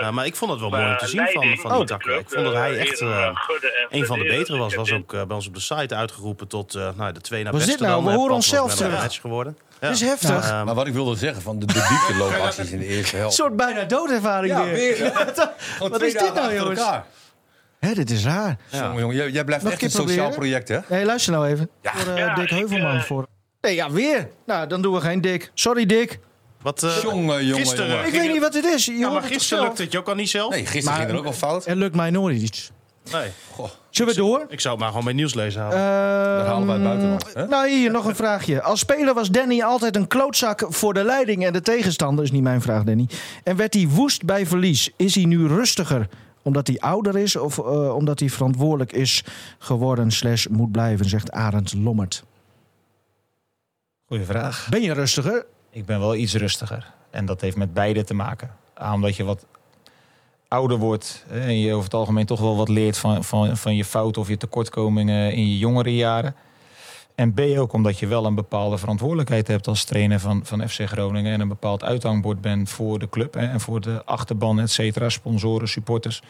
Uh, 0.00 0.10
maar 0.10 0.26
ik 0.26 0.36
vond 0.36 0.50
het 0.50 0.60
wel 0.60 0.70
mooi 0.70 0.90
om 0.90 0.96
te 0.96 1.06
zien 1.06 1.28
van, 1.32 1.56
van 1.56 1.76
die 1.76 1.86
takken. 1.86 2.18
Ik 2.18 2.28
vond 2.28 2.44
dat 2.44 2.54
hij 2.54 2.78
echt 2.78 3.00
een 3.90 4.06
van 4.06 4.18
de 4.18 4.24
betere 4.24 4.58
was. 4.58 4.74
Was 4.74 4.92
ook 4.92 5.10
bij 5.10 5.36
ons 5.36 5.46
op 5.46 5.54
de 5.54 5.60
site 5.60 5.94
uitgeroepen 5.94 6.48
tot 6.48 6.74
nou, 6.96 7.12
de 7.12 7.20
twee 7.20 7.42
naar 7.42 7.52
beste 7.52 7.70
is 7.70 7.76
dit 7.76 7.86
nou? 7.86 8.02
dan. 8.02 8.12
We 8.12 8.18
horen 8.18 8.34
onszelf 8.34 8.74
terug. 8.74 9.20
geworden. 9.20 9.56
Ja. 9.80 9.88
Het 9.88 9.96
is 9.96 10.02
heftig. 10.02 10.48
Ja, 10.48 10.64
maar 10.64 10.74
wat 10.74 10.86
ik 10.86 10.92
wilde 10.92 11.16
zeggen, 11.16 11.42
van 11.42 11.58
de, 11.58 11.66
de 11.66 11.86
diepteloopacties 11.88 12.70
in 12.70 12.78
de 12.78 12.86
eerste 12.86 13.16
helft. 13.16 13.38
Een 13.38 13.44
soort 13.44 13.56
bijna 13.56 13.84
doodervaring 13.84 14.52
ja, 14.52 14.64
weer. 14.64 14.74
weer 14.74 15.12
wat 15.90 16.02
is 16.02 16.12
dit 16.12 16.34
nou, 16.34 16.54
jongens? 16.54 16.80
Hé, 17.86 17.94
dit 17.94 18.10
is 18.10 18.24
raar. 18.24 18.56
Ja. 18.70 18.82
Jongen, 18.84 19.00
jongen, 19.00 19.16
jij, 19.16 19.30
jij 19.30 19.44
blijft 19.44 19.64
Nog 19.64 19.72
echt 19.72 19.82
een 19.82 19.90
proberen? 19.90 20.14
sociaal 20.14 20.30
project, 20.38 20.68
hè? 20.68 20.78
Nee, 20.88 21.04
luister 21.04 21.32
nou 21.32 21.46
even. 21.46 21.68
Ja. 21.82 21.92
Voor 21.94 22.12
uh, 22.12 22.18
Ja, 22.18 22.34
Dick 22.34 22.50
Heuvelman. 22.50 22.94
uh, 22.96 23.02
voor... 23.02 23.26
Nee, 23.60 23.74
ja, 23.74 23.90
weer. 23.90 24.28
Nou, 24.46 24.66
dan 24.68 24.82
doen 24.82 24.94
we 24.94 25.00
geen 25.00 25.20
Dick. 25.20 25.50
Sorry, 25.54 25.86
Dick. 25.86 26.18
Wat, 26.62 26.82
uh, 26.82 27.02
jongen, 27.02 27.44
jongen, 27.44 27.54
gisteren, 27.60 27.90
jongen. 27.90 28.06
Ik 28.06 28.12
weet 28.12 28.32
niet 28.32 28.40
wat 28.40 28.52
dit 28.52 28.64
is. 28.64 28.84
Je 28.84 28.92
Ja, 28.92 29.10
maar 29.10 29.22
het 29.22 29.32
gisteren 29.32 29.58
toch 29.58 29.66
lukte 29.66 29.82
het 29.82 29.92
je 29.92 29.98
ook 29.98 30.08
al 30.08 30.14
niet 30.14 30.30
zelf? 30.30 30.50
Nee, 30.50 30.60
gisteren 30.60 30.84
Maar- 30.84 30.96
ging 30.96 31.10
er 31.10 31.16
ook 31.18 31.26
al 31.26 31.32
fout. 31.32 31.64
Het 31.64 31.76
lukt 31.76 31.94
mij 31.96 32.10
nooit 32.10 32.42
iets. 32.42 32.70
Nee. 33.12 33.28
Zullen 33.90 34.14
we 34.14 34.20
door? 34.20 34.46
Ik 34.48 34.60
zou 34.60 34.74
het 34.74 34.82
maar 34.82 34.88
gewoon 34.92 35.04
bij 35.04 35.14
nieuws 35.14 35.34
lezen 35.34 35.60
halen. 35.60 35.78
Uh, 35.78 36.46
halen 36.48 36.66
wij 36.66 36.74
het 36.74 36.84
buitenland, 36.84 37.24
hè? 37.34 37.46
Nou, 37.46 37.68
hier 37.68 37.90
nog 37.90 38.04
een 38.04 38.16
vraagje. 38.16 38.62
Als 38.62 38.80
speler 38.80 39.14
was 39.14 39.30
Danny 39.30 39.62
altijd 39.62 39.96
een 39.96 40.06
klootzak 40.06 40.64
voor 40.68 40.94
de 40.94 41.04
leiding 41.04 41.46
en 41.46 41.52
de 41.52 41.60
tegenstander. 41.60 42.24
Is 42.24 42.30
niet 42.30 42.42
mijn 42.42 42.62
vraag, 42.62 42.82
Danny. 42.84 43.06
En 43.44 43.56
werd 43.56 43.74
hij 43.74 43.86
woest 43.88 44.24
bij 44.24 44.46
verlies. 44.46 44.90
Is 44.96 45.14
hij 45.14 45.24
nu 45.24 45.46
rustiger 45.46 46.08
omdat 46.42 46.66
hij 46.66 46.78
ouder 46.78 47.18
is 47.18 47.36
of 47.36 47.58
uh, 47.58 47.94
omdat 47.94 48.18
hij 48.18 48.28
verantwoordelijk 48.28 48.92
is 48.92 49.24
geworden 49.58 50.10
slash 50.10 50.46
moet 50.46 50.72
blijven, 50.72 51.08
zegt 51.08 51.30
Arend 51.30 51.74
Lommert. 51.74 52.24
Goeie 54.06 54.24
vraag. 54.24 54.66
Ben 54.70 54.82
je 54.82 54.92
rustiger? 54.92 55.46
Ik 55.70 55.84
ben 55.84 56.00
wel 56.00 56.14
iets 56.14 56.34
rustiger. 56.34 56.92
En 57.10 57.26
dat 57.26 57.40
heeft 57.40 57.56
met 57.56 57.74
beide 57.74 58.04
te 58.04 58.14
maken. 58.14 58.50
A, 58.80 58.92
omdat 58.92 59.16
je 59.16 59.24
wat 59.24 59.46
ouder 60.48 60.78
wordt 60.78 61.24
en 61.30 61.60
je 61.60 61.72
over 61.72 61.84
het 61.84 61.94
algemeen 61.94 62.26
toch 62.26 62.40
wel 62.40 62.56
wat 62.56 62.68
leert 62.68 62.98
van, 62.98 63.24
van, 63.24 63.56
van 63.56 63.76
je 63.76 63.84
fouten 63.84 64.22
of 64.22 64.28
je 64.28 64.36
tekortkomingen 64.36 65.32
in 65.32 65.48
je 65.48 65.58
jongere 65.58 65.94
jaren. 65.94 66.34
En 67.22 67.34
B 67.34 67.40
ook 67.58 67.72
omdat 67.72 67.98
je 67.98 68.06
wel 68.06 68.26
een 68.26 68.34
bepaalde 68.34 68.78
verantwoordelijkheid 68.78 69.46
hebt 69.46 69.68
als 69.68 69.84
trainer 69.84 70.20
van, 70.20 70.40
van 70.44 70.68
FC 70.68 70.80
Groningen. 70.88 71.32
En 71.32 71.40
een 71.40 71.48
bepaald 71.48 71.84
uithangbord 71.84 72.40
bent 72.40 72.70
voor 72.70 72.98
de 72.98 73.08
club 73.08 73.34
hè, 73.34 73.46
en 73.46 73.60
voor 73.60 73.80
de 73.80 74.04
achterban, 74.04 74.60
et 74.60 74.70
cetera, 74.70 75.08
sponsoren, 75.08 75.68
supporters. 75.68 76.22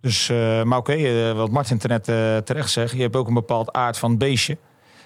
Dus, 0.00 0.28
uh, 0.28 0.62
maar 0.62 0.78
oké, 0.78 0.96
uh, 0.96 1.32
wat 1.32 1.50
Martin 1.50 1.80
net 1.82 2.08
uh, 2.08 2.36
terecht 2.36 2.70
zegt, 2.70 2.92
je 2.92 3.02
hebt 3.02 3.16
ook 3.16 3.28
een 3.28 3.34
bepaald 3.34 3.72
aard 3.72 3.98
van 3.98 4.18
beestje. 4.18 4.58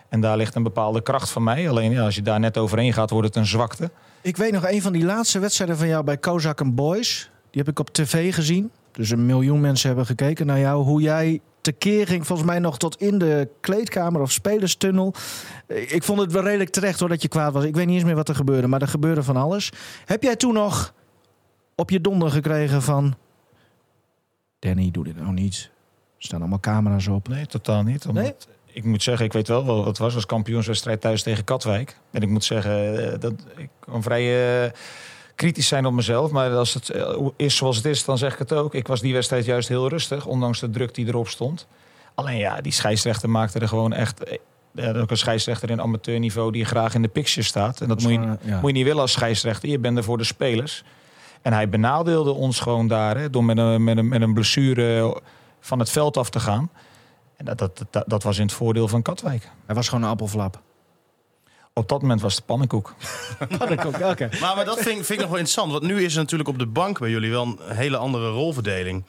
En 0.09 0.21
daar 0.21 0.37
ligt 0.37 0.55
een 0.55 0.63
bepaalde 0.63 1.03
kracht 1.03 1.31
van 1.31 1.43
mij. 1.43 1.69
Alleen 1.69 1.99
als 1.99 2.15
je 2.15 2.23
daar 2.23 2.41
net 2.41 2.59
overheen 2.59 2.93
gaat, 2.93 3.11
wordt 3.11 3.27
het 3.27 3.37
een 3.37 3.47
zwakte. 3.47 3.91
Ik 4.23 4.37
weet 4.37 4.53
nog 4.53 4.69
een 4.69 4.83
van 4.83 4.93
die 4.93 5.05
laatste 5.05 5.39
wedstrijden 5.39 5.77
van 5.77 5.89
jou 5.89 6.05
bij 6.05 6.17
Kozak 6.19 6.75
Boys. 6.75 7.31
Die 7.51 7.63
heb 7.63 7.71
ik 7.71 7.79
op 7.79 7.91
tv 7.91 8.35
gezien. 8.35 8.71
Dus 8.93 9.11
een 9.11 9.27
miljoen 9.27 9.61
mensen 9.61 9.89
hebben 9.89 10.07
gekeken 10.07 10.47
naar 10.47 10.59
jou. 10.59 10.85
Hoe 10.85 11.01
jij 11.01 11.41
tekeer 11.73 12.07
ging, 12.07 12.27
volgens 12.27 12.49
mij 12.49 12.59
nog 12.59 12.79
tot 12.79 13.01
in 13.01 13.19
de 13.19 13.49
kleedkamer 13.61 14.21
of 14.21 14.33
spelerstunnel. 14.33 15.15
Ik 15.67 16.03
vond 16.03 16.21
het 16.21 16.33
wel 16.33 16.43
redelijk 16.43 16.71
terecht 16.71 17.01
hoor 17.01 17.09
dat 17.09 17.23
je 17.23 17.29
kwaad 17.29 17.53
was. 17.53 17.65
Ik 17.65 17.75
weet 17.75 17.87
niet 17.87 17.95
eens 17.95 18.05
meer 18.05 18.15
wat 18.15 18.29
er 18.29 18.35
gebeurde, 18.35 18.67
maar 18.67 18.83
er 18.83 18.89
gebeurde 18.89 19.23
van 19.23 19.37
alles. 19.37 19.73
Heb 20.05 20.23
jij 20.23 20.37
toen 20.37 20.55
nog 20.55 20.95
op 21.75 21.91
je 21.91 22.01
donder 22.01 22.31
gekregen 22.31 22.83
van... 22.83 23.15
Danny, 24.59 24.91
doe 24.91 25.05
dit 25.05 25.17
nou 25.17 25.33
niet. 25.33 25.71
staan 26.19 26.41
allemaal 26.41 26.61
camera's 26.61 27.07
op. 27.07 27.29
Nee, 27.29 27.47
totaal 27.47 27.83
niet. 27.83 28.07
Omdat, 28.07 28.49
Ik 28.67 28.85
moet 28.85 29.03
zeggen, 29.03 29.27
ik 29.27 29.33
weet 29.33 29.49
wel 29.49 29.65
wat 29.65 29.87
het 29.87 29.99
was 29.99 30.15
als 30.15 30.27
kampioenswedstrijd 30.27 31.01
thuis 31.01 31.23
tegen 31.23 31.45
Katwijk. 31.45 31.97
En 32.11 32.23
ik 32.23 32.29
moet 32.29 32.45
zeggen, 32.45 33.13
eh, 33.13 33.21
dat 33.21 33.35
ik 33.57 33.69
kan 33.79 34.03
vrij 34.03 34.65
eh, 34.65 34.73
kritisch 35.39 35.69
zijn 35.69 35.87
op 35.87 35.93
mezelf. 35.93 36.31
Maar 36.31 36.51
als 36.57 36.75
het 36.75 36.91
eh, 36.91 37.27
is 37.37 37.57
zoals 37.57 37.77
het 37.77 37.85
is, 37.85 38.05
dan 38.05 38.19
zeg 38.19 38.33
ik 38.33 38.39
het 38.39 38.53
ook. 38.53 38.75
Ik 38.75 38.87
was 38.87 39.01
die 39.01 39.13
wedstrijd 39.13 39.45
juist 39.45 39.69
heel 39.69 39.89
rustig, 39.89 40.27
ondanks 40.27 40.61
de 40.61 40.71
druk 40.71 40.95
die 40.95 41.07
erop 41.07 41.29
stond. 41.29 41.67
Alleen 42.15 42.39
ja, 42.39 42.61
die 42.61 42.73
scheidsrechter 42.73 43.31
maakte 43.31 43.59
er 43.59 43.69
gewoon 43.69 43.93
echt... 43.93 44.25
eh, 44.25 44.39
Ja, 44.73 44.93
ook 44.95 45.11
een 45.11 45.17
scheidsrechter 45.17 45.71
in 45.71 45.81
amateurniveau 45.81 46.53
die 46.53 46.65
graag 46.65 46.95
in 46.95 47.03
de 47.03 47.09
picture 47.09 47.47
staat. 47.47 47.81
En 47.81 47.89
dat 47.89 48.01
moet 48.03 48.13
je, 48.13 48.37
ja. 48.43 48.59
moet 48.61 48.71
je 48.71 48.77
niet 48.77 48.85
willen 48.85 49.01
als 49.01 49.13
scheidsrechter. 49.13 49.69
Je 49.69 49.79
bent 49.79 49.97
er 49.97 50.05
voor 50.05 50.19
de 50.19 50.25
spelers. 50.25 50.85
En 51.43 51.53
hij 51.53 51.69
benadeelde 51.69 52.33
ons 52.33 52.61
gewoon 52.61 52.89
daar 52.89 53.17
hè, 53.19 53.31
door 53.31 53.45
met 53.45 53.59
een, 53.59 53.85
met, 53.85 53.97
een, 53.97 54.09
met 54.09 54.21
een 54.23 54.35
blessure 54.35 55.21
van 55.61 55.79
het 55.79 55.91
veld 55.91 56.17
af 56.17 56.31
te 56.31 56.41
gaan. 56.41 56.71
En 57.37 57.45
dat, 57.45 57.59
dat, 57.59 57.85
dat, 57.91 58.05
dat 58.07 58.23
was 58.23 58.37
in 58.39 58.43
het 58.47 58.53
voordeel 58.53 58.89
van 58.89 59.03
Katwijk. 59.03 59.51
Hij 59.67 59.75
was 59.75 59.89
gewoon 59.89 60.05
een 60.05 60.11
appelflap. 60.11 60.61
Op 61.73 61.89
dat 61.89 62.01
moment 62.03 62.21
was 62.21 62.35
het 62.35 62.47
pannenkoek. 62.53 62.95
Oké. 64.03 64.29
Maar, 64.41 64.57
maar 64.57 64.65
dat 64.65 64.79
vind, 64.79 64.95
vind 64.95 65.11
ik 65.11 65.19
nog 65.19 65.29
wel 65.29 65.39
interessant. 65.39 65.73
Want 65.73 65.83
nu 65.85 66.03
is 66.05 66.13
er 66.15 66.21
natuurlijk 66.21 66.49
op 66.49 66.59
de 66.59 66.67
bank 66.67 66.99
bij 66.99 67.11
jullie 67.11 67.31
wel 67.31 67.43
een 67.43 67.59
hele 67.77 67.97
andere 67.97 68.29
rolverdeling 68.31 69.05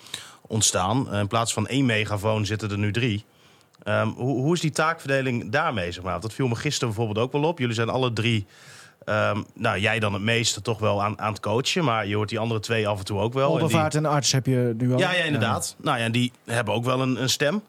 ontstaan. 0.48 1.12
Eh, 1.13 1.19
In 1.19 1.28
plaats 1.28 1.54
van 1.54 1.67
één 1.67 1.86
megafoon 1.86 2.45
zitten 2.45 2.72
er 2.72 2.78
nu 2.78 2.91
drie. 2.91 3.26
Ehm, 3.84 4.08
hoe, 4.08 4.41
hoe 4.41 4.54
is 4.54 4.60
die 4.62 4.72
taakverdeling 4.72 5.52
daarmee? 5.52 5.91
Zeg 5.91 6.04
maar? 6.04 6.12
Want 6.12 6.24
Dat 6.24 6.34
viel 6.34 6.48
me 6.48 6.56
gisteren 6.56 6.93
bijvoorbeeld 6.95 7.26
ook 7.26 7.32
wel 7.32 7.43
op. 7.43 7.60
Jullie 7.60 7.76
zijn 7.76 7.89
alle 7.89 8.13
drie, 8.13 8.45
ehm, 9.06 9.41
nou 9.54 9.80
jij 9.80 10.00
dan 10.00 10.13
het 10.13 10.22
meeste 10.22 10.62
toch 10.62 10.80
wel 10.80 11.04
aan, 11.04 11.19
aan 11.19 11.32
het 11.32 11.41
coachen. 11.41 11.84
Maar 11.84 12.08
je 12.08 12.15
hoort 12.15 12.30
die 12.30 12.39
andere 12.39 12.60
twee 12.60 12.88
af 12.88 13.00
en 13.00 13.06
toe 13.06 13.19
ook 13.19 13.34
wel. 13.34 13.43
En 13.43 13.54
die- 13.54 13.62
Oldervaart 13.63 13.95
en 13.95 14.06
arts 14.06 14.32
heb 14.32 14.45
je 14.45 14.74
nu 14.78 14.93
al. 14.93 15.00
Ja, 15.00 15.13
ja, 15.13 15.24
inderdaad. 15.24 15.76
Nou 15.82 15.98
ja, 15.98 16.04
en 16.04 16.12
die 16.12 16.32
hebben 16.45 16.74
ook 16.74 16.84
wel 16.86 17.02
een, 17.02 17.22
een 17.22 17.30
stem. 17.30 17.62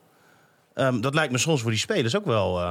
Ehm, 0.74 1.00
dat 1.00 1.14
lijkt 1.14 1.32
me 1.32 1.38
soms 1.38 1.60
voor 1.62 1.70
die 1.70 1.80
spelers 1.80 2.16
ook 2.16 2.24
wel 2.24 2.60
eh, 2.60 2.70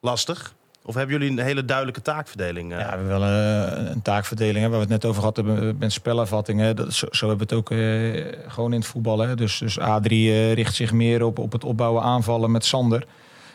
lastig. 0.00 0.54
Of 0.88 0.94
hebben 0.94 1.18
jullie 1.18 1.38
een 1.38 1.44
hele 1.44 1.64
duidelijke 1.64 2.02
taakverdeling? 2.02 2.72
eh? 2.72 2.78
Ja, 2.78 2.84
we 2.84 2.90
hebben 2.90 3.08
wel 3.08 3.22
eh, 3.22 3.90
een 3.90 4.02
taakverdeling 4.02 4.56
hè, 4.56 4.62
waar 4.62 4.70
we 4.70 4.84
het 4.84 4.88
net 4.88 5.04
over 5.04 5.20
gehad 5.20 5.36
hebben 5.36 5.76
met 5.78 5.92
spelervattingen. 5.92 6.76
Dat, 6.76 6.92
zo, 6.92 7.06
zo 7.10 7.28
hebben 7.28 7.48
we 7.48 7.54
het 7.54 7.62
ook 7.62 7.70
eh, 7.78 8.50
gewoon 8.50 8.72
in 8.72 8.78
het 8.78 8.88
voetbal. 8.88 9.18
Hè. 9.18 9.34
Dus, 9.36 9.58
dus 9.58 9.78
A3 9.80 9.82
eh, 10.10 10.52
richt 10.52 10.74
zich 10.74 10.92
meer 10.92 11.22
op, 11.24 11.38
op 11.38 11.52
het 11.52 11.64
opbouwen 11.64 12.02
aanvallen 12.02 12.50
met 12.50 12.64
Sander. 12.64 13.06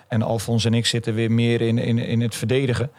En 0.08 0.22
Alfons 0.22 0.66
en 0.66 0.74
ik 0.74 0.86
zitten 0.86 1.14
weer 1.14 1.32
meer 1.32 1.62
in, 1.62 1.78
in, 1.78 2.00
in 2.00 2.22
het 2.22 2.36
verdedigen. 2.36 2.92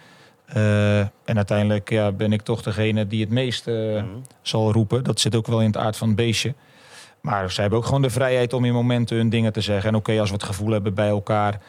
En 1.25 1.37
uiteindelijk 1.37 1.91
ja, 1.91 2.13
ben 2.13 2.33
ik 2.33 2.43
toch 2.43 2.63
degene 2.63 3.07
die 3.07 3.21
het 3.21 3.31
meest 3.31 3.67
Mhm. 3.67 4.05
zal 4.43 4.73
roepen. 4.73 5.05
Dat 5.05 5.21
zit 5.21 5.35
ook 5.37 5.47
wel 5.47 5.61
in 5.61 5.67
het 5.67 5.77
aard 5.77 5.97
van 5.97 6.07
het 6.09 6.17
beestje. 6.17 6.55
Maar 7.21 7.51
zij 7.51 7.63
hebben 7.63 7.81
ook 7.81 7.87
gewoon 7.87 8.03
de 8.03 8.11
vrijheid 8.11 8.53
om 8.53 8.65
in 8.65 8.73
momenten 8.73 9.17
hun 9.17 9.29
dingen 9.29 9.53
te 9.53 9.61
zeggen. 9.61 9.91
En 9.91 9.97
oké, 9.97 10.21
als 10.21 10.29
we 10.29 10.35
het 10.35 10.45
gevoel 10.45 10.71
hebben 10.71 10.95
bij 10.95 11.09
elkaar 11.09 11.61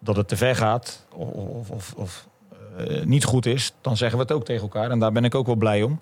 dat 0.00 0.16
het 0.16 0.28
te 0.28 0.36
ver 0.36 0.56
gaat 0.56 1.06
of, 1.14 1.70
of, 1.70 1.92
of, 1.96 2.26
eh, 2.76 3.04
niet 3.04 3.24
goed 3.24 3.46
is, 3.46 3.72
dan 3.80 3.96
zeggen 3.96 4.18
we 4.18 4.24
het 4.24 4.32
ook 4.32 4.44
tegen 4.44 4.62
elkaar. 4.62 4.90
En 4.90 4.98
daar 4.98 5.12
ben 5.12 5.24
ik 5.24 5.34
ook 5.34 5.46
wel 5.46 5.56
blij 5.56 5.82
om. 5.82 6.00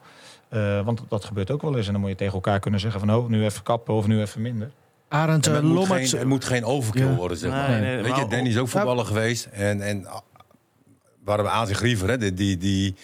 Eh, 0.48 0.84
want 0.84 1.02
dat 1.08 1.24
gebeurt 1.24 1.50
ook 1.50 1.62
wel 1.62 1.76
eens. 1.76 1.86
En 1.86 1.92
dan 1.92 2.00
moet 2.00 2.10
je 2.10 2.16
tegen 2.16 2.34
elkaar 2.34 2.60
kunnen 2.60 2.80
zeggen 2.80 3.00
van... 3.00 3.14
oh, 3.14 3.28
nu 3.28 3.44
even 3.44 3.62
kappen 3.62 3.94
of 3.94 4.06
nu 4.06 4.20
even 4.20 4.42
minder. 4.42 4.70
Arend 5.08 5.46
maar 5.46 5.54
het, 5.54 5.64
moet 5.64 5.86
geen, 5.86 6.18
het 6.18 6.24
moet 6.24 6.44
geen 6.44 6.64
overkill 6.64 7.06
Ja. 7.06 7.14
worden, 7.14 7.36
zeg 7.36 7.50
maar. 7.50 7.70
Nee, 7.70 7.80
nee, 7.80 8.02
Weet 8.02 8.16
je, 8.16 8.26
Danny 8.26 8.48
is 8.48 8.58
ook 8.58 8.68
voetballer 8.68 9.04
geweest. 9.04 9.44
En, 9.44 9.80
en 9.80 10.06
ah, 10.06 10.18
waren 11.24 11.44
we 11.44 11.50
aan 11.50 11.66
zich 11.66 11.76
griever, 11.76 12.08
hè? 12.08 12.18
Die, 12.18 12.34
die, 12.34 12.56
die, 12.56 12.94
eh, 12.94 13.02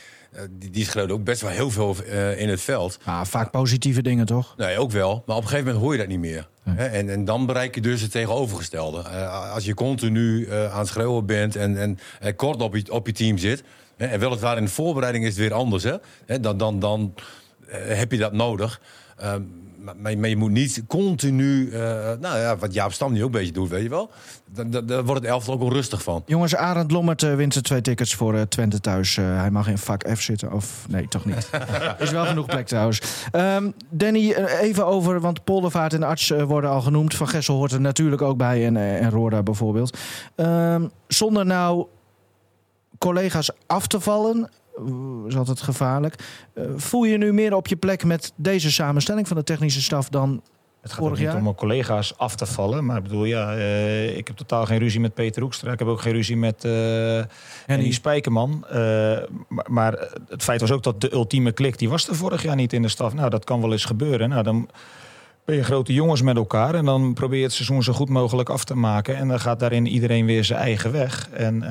die, 0.50 0.70
die 0.70 0.84
schreeuwde 0.84 1.12
ook 1.12 1.24
best 1.24 1.40
wel 1.40 1.50
heel 1.50 1.70
veel 1.70 1.96
eh, 2.08 2.40
in 2.40 2.48
het 2.48 2.60
veld. 2.60 2.98
Ah, 3.04 3.24
vaak 3.24 3.50
positieve 3.50 4.02
dingen, 4.02 4.26
toch? 4.26 4.54
Nee, 4.56 4.78
ook 4.78 4.90
wel. 4.90 5.22
Maar 5.26 5.36
op 5.36 5.42
een 5.42 5.48
gegeven 5.48 5.66
moment 5.66 5.84
hoor 5.84 5.92
je 5.92 5.98
dat 5.98 6.08
niet 6.08 6.18
meer. 6.18 6.48
Hè? 6.70 6.86
En, 6.86 7.08
en 7.08 7.24
dan 7.24 7.46
bereik 7.46 7.74
je 7.74 7.80
dus 7.80 8.00
het 8.00 8.10
tegenovergestelde. 8.10 9.02
Eh, 9.02 9.52
als 9.52 9.64
je 9.64 9.74
continu 9.74 10.46
eh, 10.46 10.72
aan 10.72 10.78
het 10.78 10.88
schreeuwen 10.88 11.26
bent 11.26 11.56
en, 11.56 11.78
en 11.80 11.98
eh, 12.20 12.36
kort 12.36 12.62
op 12.62 12.74
je, 12.74 12.92
op 12.92 13.06
je 13.06 13.12
team 13.12 13.38
zit... 13.38 13.62
Hè? 13.96 14.06
en 14.06 14.20
weliswaar 14.20 14.56
in 14.56 14.64
de 14.64 14.70
voorbereiding 14.70 15.24
is 15.24 15.30
het 15.30 15.38
weer 15.38 15.54
anders. 15.54 15.84
Hè? 16.26 16.40
Dan 16.40 16.56
dan, 16.56 16.78
dan 16.78 17.14
eh, 17.68 17.96
heb 17.98 18.12
je 18.12 18.18
dat 18.18 18.32
nodig. 18.32 18.80
Ehm, 19.16 19.42
maar, 19.84 20.18
maar, 20.18 20.28
je 20.28 20.36
moet 20.36 20.50
niet 20.50 20.82
continu... 20.86 21.70
eh, 21.70 21.80
nou 22.20 22.38
ja, 22.38 22.56
wat 22.56 22.74
Jaap 22.74 22.92
Stam 22.92 23.12
nu 23.12 23.18
ook 23.18 23.24
een 23.24 23.30
beetje 23.30 23.52
doet, 23.52 23.68
weet 23.68 23.82
je 23.82 23.88
wel. 23.88 24.10
Daar 24.84 25.04
wordt 25.04 25.20
het 25.20 25.30
elftal 25.30 25.54
ook 25.54 25.60
wel 25.60 25.72
rustig 25.72 26.02
van. 26.02 26.22
Jongens, 26.26 26.56
Arend 26.56 26.90
Lommert 26.90 27.22
eh, 27.22 27.34
wint 27.34 27.54
de 27.54 27.60
twee 27.60 27.80
tickets 27.80 28.14
voor 28.14 28.34
eh, 28.34 28.42
Twente 28.42 28.80
thuis. 28.80 29.16
Hij 29.16 29.50
mag 29.50 29.68
in 29.68 29.78
vak 29.78 30.04
F 30.14 30.20
zitten. 30.20 30.52
Of 30.52 30.86
nee, 30.88 31.08
toch 31.08 31.24
niet. 31.24 31.50
Is 31.98 32.10
wel 32.10 32.26
genoeg 32.26 32.46
plek 32.46 32.66
trouwens. 32.66 33.00
Ehm, 33.32 33.70
Danny, 33.90 34.32
even 34.60 34.86
over, 34.86 35.20
want 35.20 35.44
Poldervaart 35.44 35.92
en 35.92 36.02
Arts 36.02 36.28
worden 36.28 36.70
al 36.70 36.80
genoemd. 36.80 37.14
Van 37.14 37.28
Gessel 37.28 37.56
hoort 37.56 37.72
er 37.72 37.80
natuurlijk 37.80 38.22
ook 38.22 38.36
bij 38.36 38.66
en, 38.66 38.76
en 38.76 39.10
Roorda 39.10 39.42
bijvoorbeeld. 39.42 39.98
Ehm, 40.34 40.86
zonder 41.08 41.46
nou 41.46 41.86
collega's 42.98 43.50
af 43.66 43.86
te 43.86 44.00
vallen, 44.00 44.50
is 45.28 45.36
altijd 45.36 45.60
gevaarlijk. 45.60 46.14
Eh, 46.54 46.64
voel 46.76 47.04
je 47.04 47.18
nu 47.18 47.32
meer 47.32 47.54
op 47.54 47.66
je 47.66 47.76
plek 47.76 48.04
met 48.04 48.32
deze 48.36 48.70
samenstelling 48.72 49.28
van 49.28 49.36
de 49.36 49.44
technische 49.44 49.82
staf 49.82 50.08
dan 50.08 50.42
Het 50.80 50.92
gaat 50.92 51.00
Vorig 51.00 51.18
niet 51.18 51.26
jaar? 51.26 51.36
om 51.36 51.42
mijn 51.42 51.54
collega's 51.54 52.18
af 52.18 52.36
te 52.36 52.46
vallen. 52.46 52.84
Maar 52.84 52.96
ik 52.96 53.02
bedoel, 53.02 53.24
ja, 53.24 53.54
eh, 53.54 54.16
ik 54.16 54.26
heb 54.26 54.36
totaal 54.36 54.66
geen 54.66 54.78
ruzie 54.78 55.00
met 55.00 55.14
Peter 55.14 55.42
Hoekstra. 55.42 55.72
Ik 55.72 55.78
heb 55.78 55.88
ook 55.88 56.00
geen 56.00 56.12
ruzie 56.12 56.36
met 56.36 56.62
Henny 57.66 57.92
Spijkerman. 57.92 58.64
Maar, 59.48 59.66
maar 59.68 60.08
het 60.28 60.42
feit 60.42 60.60
was 60.60 60.70
ook 60.72 60.82
dat 60.82 61.00
de 61.00 61.12
ultieme 61.12 61.52
klik, 61.52 61.78
die 61.78 61.88
was 61.88 62.08
er 62.08 62.16
vorig 62.16 62.42
jaar 62.42 62.56
niet 62.56 62.72
in 62.72 62.82
de 62.82 62.88
staf. 62.88 63.14
Nou, 63.14 63.30
dat 63.30 63.44
kan 63.44 63.60
wel 63.60 63.72
eens 63.72 63.84
gebeuren. 63.84 64.28
Nou, 64.28 64.42
dan 64.42 64.68
ben 65.44 65.56
je 65.56 65.64
grote 65.64 65.92
jongens 65.92 66.22
met 66.22 66.36
elkaar. 66.36 66.74
En 66.74 66.84
dan 66.84 67.14
probeer 67.14 67.38
je 67.38 67.44
het 67.44 67.52
seizoen 67.52 67.82
zo 67.82 67.92
goed 67.92 68.08
mogelijk 68.08 68.48
af 68.48 68.64
te 68.64 68.76
maken. 68.76 69.16
En 69.16 69.28
dan 69.28 69.40
gaat 69.40 69.60
daarin 69.60 69.86
iedereen 69.86 70.26
weer 70.26 70.44
zijn 70.44 70.60
eigen 70.60 70.92
weg. 70.92 71.28
En 71.30 71.62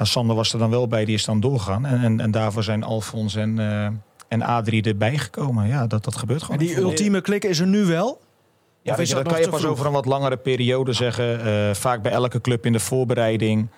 Sander 0.00 0.36
was 0.36 0.52
er 0.52 0.58
dan 0.58 0.70
wel 0.70 0.86
bij, 0.88 1.04
die 1.04 1.14
is 1.14 1.24
dan 1.24 1.40
doorgaan. 1.40 1.86
En, 1.86 2.00
en, 2.02 2.20
en 2.20 2.30
daarvoor 2.30 2.62
zijn 2.62 2.82
Alfons 2.82 3.34
en, 3.34 3.58
eh, 3.58 3.86
en 4.28 4.42
Adrie 4.42 4.82
erbij 4.82 5.18
gekomen. 5.18 5.66
Ja, 5.66 5.86
dat, 5.86 6.04
dat 6.04 6.16
gebeurt 6.16 6.42
gewoon. 6.42 6.58
En 6.60 6.66
die 6.66 6.76
ultieme 6.78 7.20
klik 7.20 7.44
is 7.44 7.58
er 7.58 7.66
nu 7.66 7.84
wel? 7.84 8.20
Ja, 8.82 8.90
Of 8.90 8.96
weet 8.96 9.06
is 9.06 9.08
je, 9.08 9.14
dat 9.14 9.24
dat 9.24 9.32
kan 9.32 9.42
je 9.42 9.48
pas 9.48 9.60
vroeg? 9.60 9.72
over 9.72 9.86
een 9.86 9.92
wat 9.92 10.06
langere 10.06 10.36
periode 10.36 10.92
zeggen. 10.92 11.44
Eh, 11.44 11.74
vaak 11.74 12.02
bij 12.02 12.12
elke 12.12 12.40
club 12.40 12.66
in 12.66 12.72
de 12.72 12.80
voorbereiding. 12.80 13.68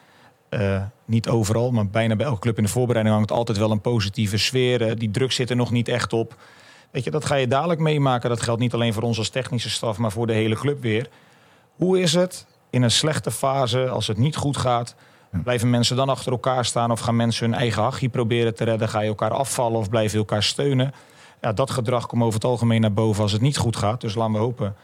eh, 0.48 0.82
niet 1.04 1.28
overal, 1.28 1.70
maar 1.70 1.86
bijna 1.88 2.16
bij 2.16 2.26
elke 2.26 2.40
club 2.40 2.56
in 2.56 2.62
de 2.64 2.68
voorbereiding 2.70 3.16
hangt 3.16 3.32
altijd 3.32 3.58
wel 3.58 3.70
een 3.70 3.80
positieve 3.80 4.36
sfeer. 4.38 4.98
Die 4.98 5.10
druk 5.10 5.32
zit 5.32 5.50
er 5.50 5.56
nog 5.56 5.70
niet 5.70 5.88
echt 5.88 6.12
op. 6.12 6.36
Weet 6.90 7.04
je, 7.04 7.10
dat 7.10 7.24
ga 7.24 7.34
je 7.34 7.46
dadelijk 7.48 7.80
meemaken. 7.80 8.28
Dat 8.28 8.42
geldt 8.42 8.60
niet 8.60 8.74
alleen 8.74 8.92
voor 8.92 9.02
ons 9.02 9.18
als 9.18 9.28
technische 9.28 9.70
staf, 9.70 9.98
maar 9.98 10.12
voor 10.12 10.26
de 10.26 10.32
hele 10.32 10.54
club 10.54 10.82
weer. 10.82 11.08
Hoe 11.76 12.00
is 12.00 12.14
het 12.14 12.46
in 12.70 12.82
een 12.82 12.90
slechte 12.90 13.30
fase, 13.30 13.88
als 13.88 14.06
het 14.06 14.16
niet 14.18 14.36
goed 14.36 14.56
gaat? 14.56 14.94
Blijven 15.30 15.70
mensen 15.70 15.96
dan 15.96 16.08
achter 16.08 16.32
elkaar 16.32 16.64
staan 16.64 16.90
of 16.90 17.00
gaan 17.00 17.16
mensen 17.16 17.50
hun 17.50 17.58
eigen 17.58 17.82
hachje 17.82 18.08
proberen 18.08 18.54
te 18.54 18.64
redden? 18.64 18.88
Ga 18.88 19.00
je 19.00 19.08
elkaar 19.08 19.30
afvallen 19.30 19.78
of 19.78 19.88
blijven 19.88 20.12
je 20.12 20.18
elkaar 20.18 20.42
steunen? 20.42 20.92
Ja, 21.40 21.52
dat 21.52 21.70
gedrag 21.70 22.06
komt 22.06 22.22
over 22.22 22.34
het 22.34 22.44
algemeen 22.44 22.80
naar 22.80 22.92
boven 22.92 23.22
als 23.22 23.32
het 23.32 23.40
niet 23.40 23.56
goed 23.56 23.76
gaat. 23.76 24.00
Dus 24.00 24.14
laten 24.14 24.32
we 24.32 24.38
hopen 24.38 24.76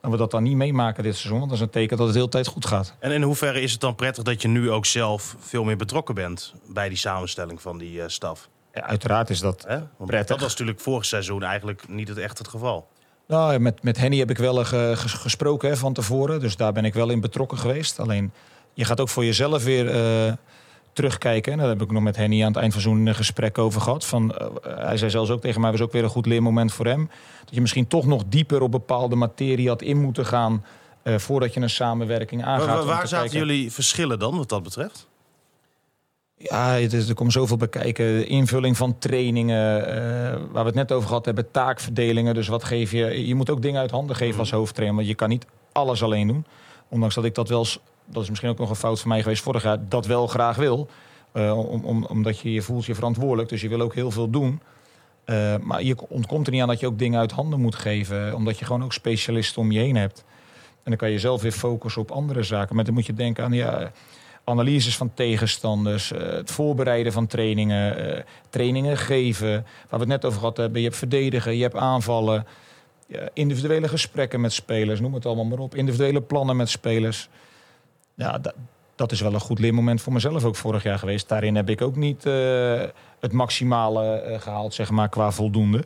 dat 0.00 0.10
we 0.10 0.16
dat 0.16 0.30
dan 0.30 0.42
niet 0.42 0.56
meemaken 0.56 1.02
dit 1.02 1.14
seizoen. 1.16 1.38
Want 1.38 1.50
dat 1.50 1.58
is 1.58 1.64
een 1.64 1.70
teken 1.72 1.96
dat 1.96 2.04
het 2.06 2.14
de 2.14 2.18
hele 2.20 2.30
tijd 2.30 2.46
goed 2.46 2.66
gaat. 2.66 2.94
En 2.98 3.10
in 3.10 3.22
hoeverre 3.22 3.60
is 3.60 3.72
het 3.72 3.80
dan 3.80 3.94
prettig 3.94 4.24
dat 4.24 4.42
je 4.42 4.48
nu 4.48 4.70
ook 4.70 4.86
zelf 4.86 5.36
veel 5.38 5.64
meer 5.64 5.76
betrokken 5.76 6.14
bent 6.14 6.54
bij 6.66 6.88
die 6.88 6.98
samenstelling 6.98 7.62
van 7.62 7.78
die 7.78 8.00
eh, 8.02 8.08
staf? 8.08 8.48
Ja, 8.72 8.82
uiteraard 8.82 9.30
is 9.30 9.40
dat 9.40 9.64
Hè? 9.68 9.76
Want 9.96 10.10
Prettig. 10.10 10.28
dat 10.28 10.40
was 10.40 10.50
natuurlijk 10.50 10.80
vorig 10.80 11.04
seizoen 11.04 11.42
eigenlijk 11.42 11.88
niet 11.88 12.08
het, 12.08 12.18
echt 12.18 12.38
het 12.38 12.48
geval. 12.48 12.88
Nou, 13.26 13.58
met, 13.58 13.82
met 13.82 13.96
Henny 13.96 14.18
heb 14.18 14.30
ik 14.30 14.38
wel 14.38 14.58
eh, 14.60 14.66
ge- 14.66 14.92
ges- 14.96 15.12
gesproken 15.12 15.68
hè, 15.68 15.76
van 15.76 15.92
tevoren. 15.92 16.40
Dus 16.40 16.56
daar 16.56 16.72
ben 16.72 16.84
ik 16.84 16.94
wel 16.94 17.10
in 17.10 17.20
betrokken 17.20 17.58
geweest. 17.58 18.00
Alleen, 18.00 18.32
je 18.74 18.84
gaat 18.84 19.00
ook 19.00 19.08
voor 19.08 19.24
jezelf 19.24 19.64
weer 19.64 19.90
eh, 19.90 20.32
terugkijken. 20.92 21.52
En 21.52 21.58
daar 21.58 21.68
heb 21.68 21.82
ik 21.82 21.90
nog 21.90 22.02
met 22.02 22.16
Henny 22.16 22.40
aan 22.42 22.48
het 22.52 22.56
eind 22.56 22.72
van 22.72 22.82
zo'n 22.82 23.14
gesprek 23.14 23.58
over 23.58 23.80
gehad. 23.80 24.04
Van, 24.04 24.34
eh, 24.36 24.46
hij 24.62 24.96
zei 24.96 25.10
zelfs 25.10 25.30
ook 25.30 25.40
tegen 25.40 25.60
mij, 25.60 25.70
was 25.70 25.80
ook 25.80 25.92
weer 25.92 26.02
een 26.04 26.08
goed 26.08 26.26
leermoment 26.26 26.72
voor 26.72 26.86
hem. 26.86 27.10
Dat 27.44 27.54
je 27.54 27.60
misschien 27.60 27.86
toch 27.86 28.06
nog 28.06 28.22
dieper 28.28 28.62
op 28.62 28.70
bepaalde 28.70 29.16
materie 29.16 29.68
had 29.68 29.82
in 29.82 30.00
moeten 30.00 30.26
gaan... 30.26 30.64
eh, 31.02 31.18
voordat 31.18 31.54
je 31.54 31.60
een 31.60 31.70
samenwerking 31.70 32.44
aangaat. 32.44 32.84
Waar, 32.84 33.08
zaten 33.08 33.30
kijken- 33.30 33.46
jullie 33.48 33.72
verschillen 33.72 34.18
dan, 34.18 34.36
wat 34.36 34.48
dat 34.48 34.62
betreft? 34.62 35.06
Ja, 36.36 36.68
het 36.70 36.92
is, 36.92 37.08
er 37.08 37.14
komt 37.14 37.32
zoveel 37.32 37.56
bij 37.56 37.68
kijken. 37.68 38.06
De 38.18 38.26
invulling 38.26 38.76
van 38.76 38.98
trainingen, 38.98 39.86
eh, 39.86 39.94
waar 40.50 40.62
we 40.62 40.68
het 40.68 40.74
net 40.74 40.92
over 40.92 41.08
gehad 41.08 41.24
hebben, 41.24 41.50
taakverdelingen. 41.50 42.34
Dus 42.34 42.48
wat 42.48 42.64
geef 42.64 42.90
je? 42.92 43.26
Je 43.26 43.34
moet 43.34 43.50
ook 43.50 43.62
dingen 43.62 43.80
uit 43.80 43.90
handen 43.90 44.16
geven 44.16 44.38
als 44.38 44.50
hoofdtrainer, 44.50 44.96
want 44.96 45.08
je 45.08 45.14
kan 45.14 45.28
niet 45.28 45.46
alles 45.72 46.02
alleen 46.02 46.26
doen. 46.26 46.44
Ondanks 46.88 47.14
dat 47.14 47.24
ik 47.24 47.34
dat 47.34 47.48
wel, 47.48 47.58
eens- 47.58 47.78
dat 48.06 48.22
is 48.22 48.28
misschien 48.28 48.50
ook 48.50 48.58
nog 48.58 48.70
een 48.70 48.76
fout 48.76 49.00
van 49.00 49.08
mij 49.08 49.22
geweest 49.22 49.42
vorig 49.42 49.62
jaar, 49.62 49.78
dat 49.88 50.06
wel 50.06 50.26
graag 50.26 50.56
wil. 50.56 50.88
Eh, 51.34 51.58
om, 51.58 51.84
om, 51.84 52.04
omdat 52.04 52.38
je 52.38 52.52
je 52.52 52.62
voelt 52.62 52.84
je 52.84 52.94
verantwoordelijk, 52.94 53.48
dus 53.48 53.60
je 53.60 53.68
wil 53.68 53.80
ook 53.80 53.94
heel 53.94 54.10
veel 54.10 54.30
doen. 54.30 54.60
Eh, 55.24 55.54
maar 55.60 55.82
je 55.82 55.96
ontkomt 56.08 56.46
er 56.46 56.52
niet 56.52 56.62
aan 56.62 56.68
dat 56.68 56.80
je 56.80 56.86
ook 56.86 56.98
dingen 56.98 57.20
uit 57.20 57.32
handen 57.32 57.60
moet 57.60 57.74
geven, 57.74 58.34
omdat 58.34 58.58
je 58.58 58.64
gewoon 58.64 58.84
ook 58.84 58.92
specialisten 58.92 59.62
om 59.62 59.72
je 59.72 59.78
heen 59.78 59.96
hebt. 59.96 60.24
En 60.82 60.90
dan 60.90 60.96
kan 60.96 61.10
je 61.10 61.18
zelf 61.18 61.42
weer 61.42 61.52
focussen 61.52 62.02
op 62.02 62.10
andere 62.10 62.42
zaken. 62.42 62.74
Maar 62.76 62.84
dan 62.84 62.94
moet 62.94 63.06
je 63.06 63.14
denken 63.14 63.44
aan 63.44 63.52
ja, 63.52 63.92
analyses 64.44 64.96
van 64.96 65.14
tegenstanders, 65.14 66.12
eh, 66.12 66.32
het 66.32 66.50
voorbereiden 66.50 67.12
van 67.12 67.26
trainingen, 67.26 68.24
trainingen 68.48 68.96
geven. 68.96 69.50
Waar 69.50 69.64
we 69.88 69.98
het 69.98 70.08
net 70.08 70.24
over 70.24 70.38
gehad 70.38 70.56
hebben. 70.56 70.80
Je 70.80 70.86
hebt 70.86 70.98
verdedigen, 70.98 71.56
je 71.56 71.62
hebt 71.62 71.76
aanvallen. 71.76 72.46
individuele 73.32 73.88
gesprekken 73.88 74.40
met 74.40 74.52
spelers, 74.52 75.00
noem 75.00 75.14
het 75.14 75.26
allemaal 75.26 75.44
maar 75.44 75.58
op. 75.58 75.74
Individuele 75.74 76.20
plannen 76.20 76.56
met 76.56 76.68
spelers. 76.68 77.28
Ja, 78.14 78.38
dat, 78.38 78.54
dat 78.96 79.12
is 79.12 79.20
wel 79.20 79.34
een 79.34 79.40
goed 79.40 79.58
leermoment 79.58 80.00
voor 80.00 80.12
mezelf 80.12 80.44
ook 80.44 80.56
vorig 80.56 80.82
jaar 80.82 80.98
geweest. 80.98 81.28
Daarin 81.28 81.56
heb 81.56 81.68
ik 81.68 81.82
ook 81.82 81.96
niet 81.96 82.26
eh, 82.26 82.82
het 83.20 83.32
maximale 83.32 84.20
eh, 84.20 84.40
gehaald, 84.40 84.74
zeg 84.74 84.90
maar, 84.90 85.08
qua 85.08 85.30
voldoende. 85.30 85.84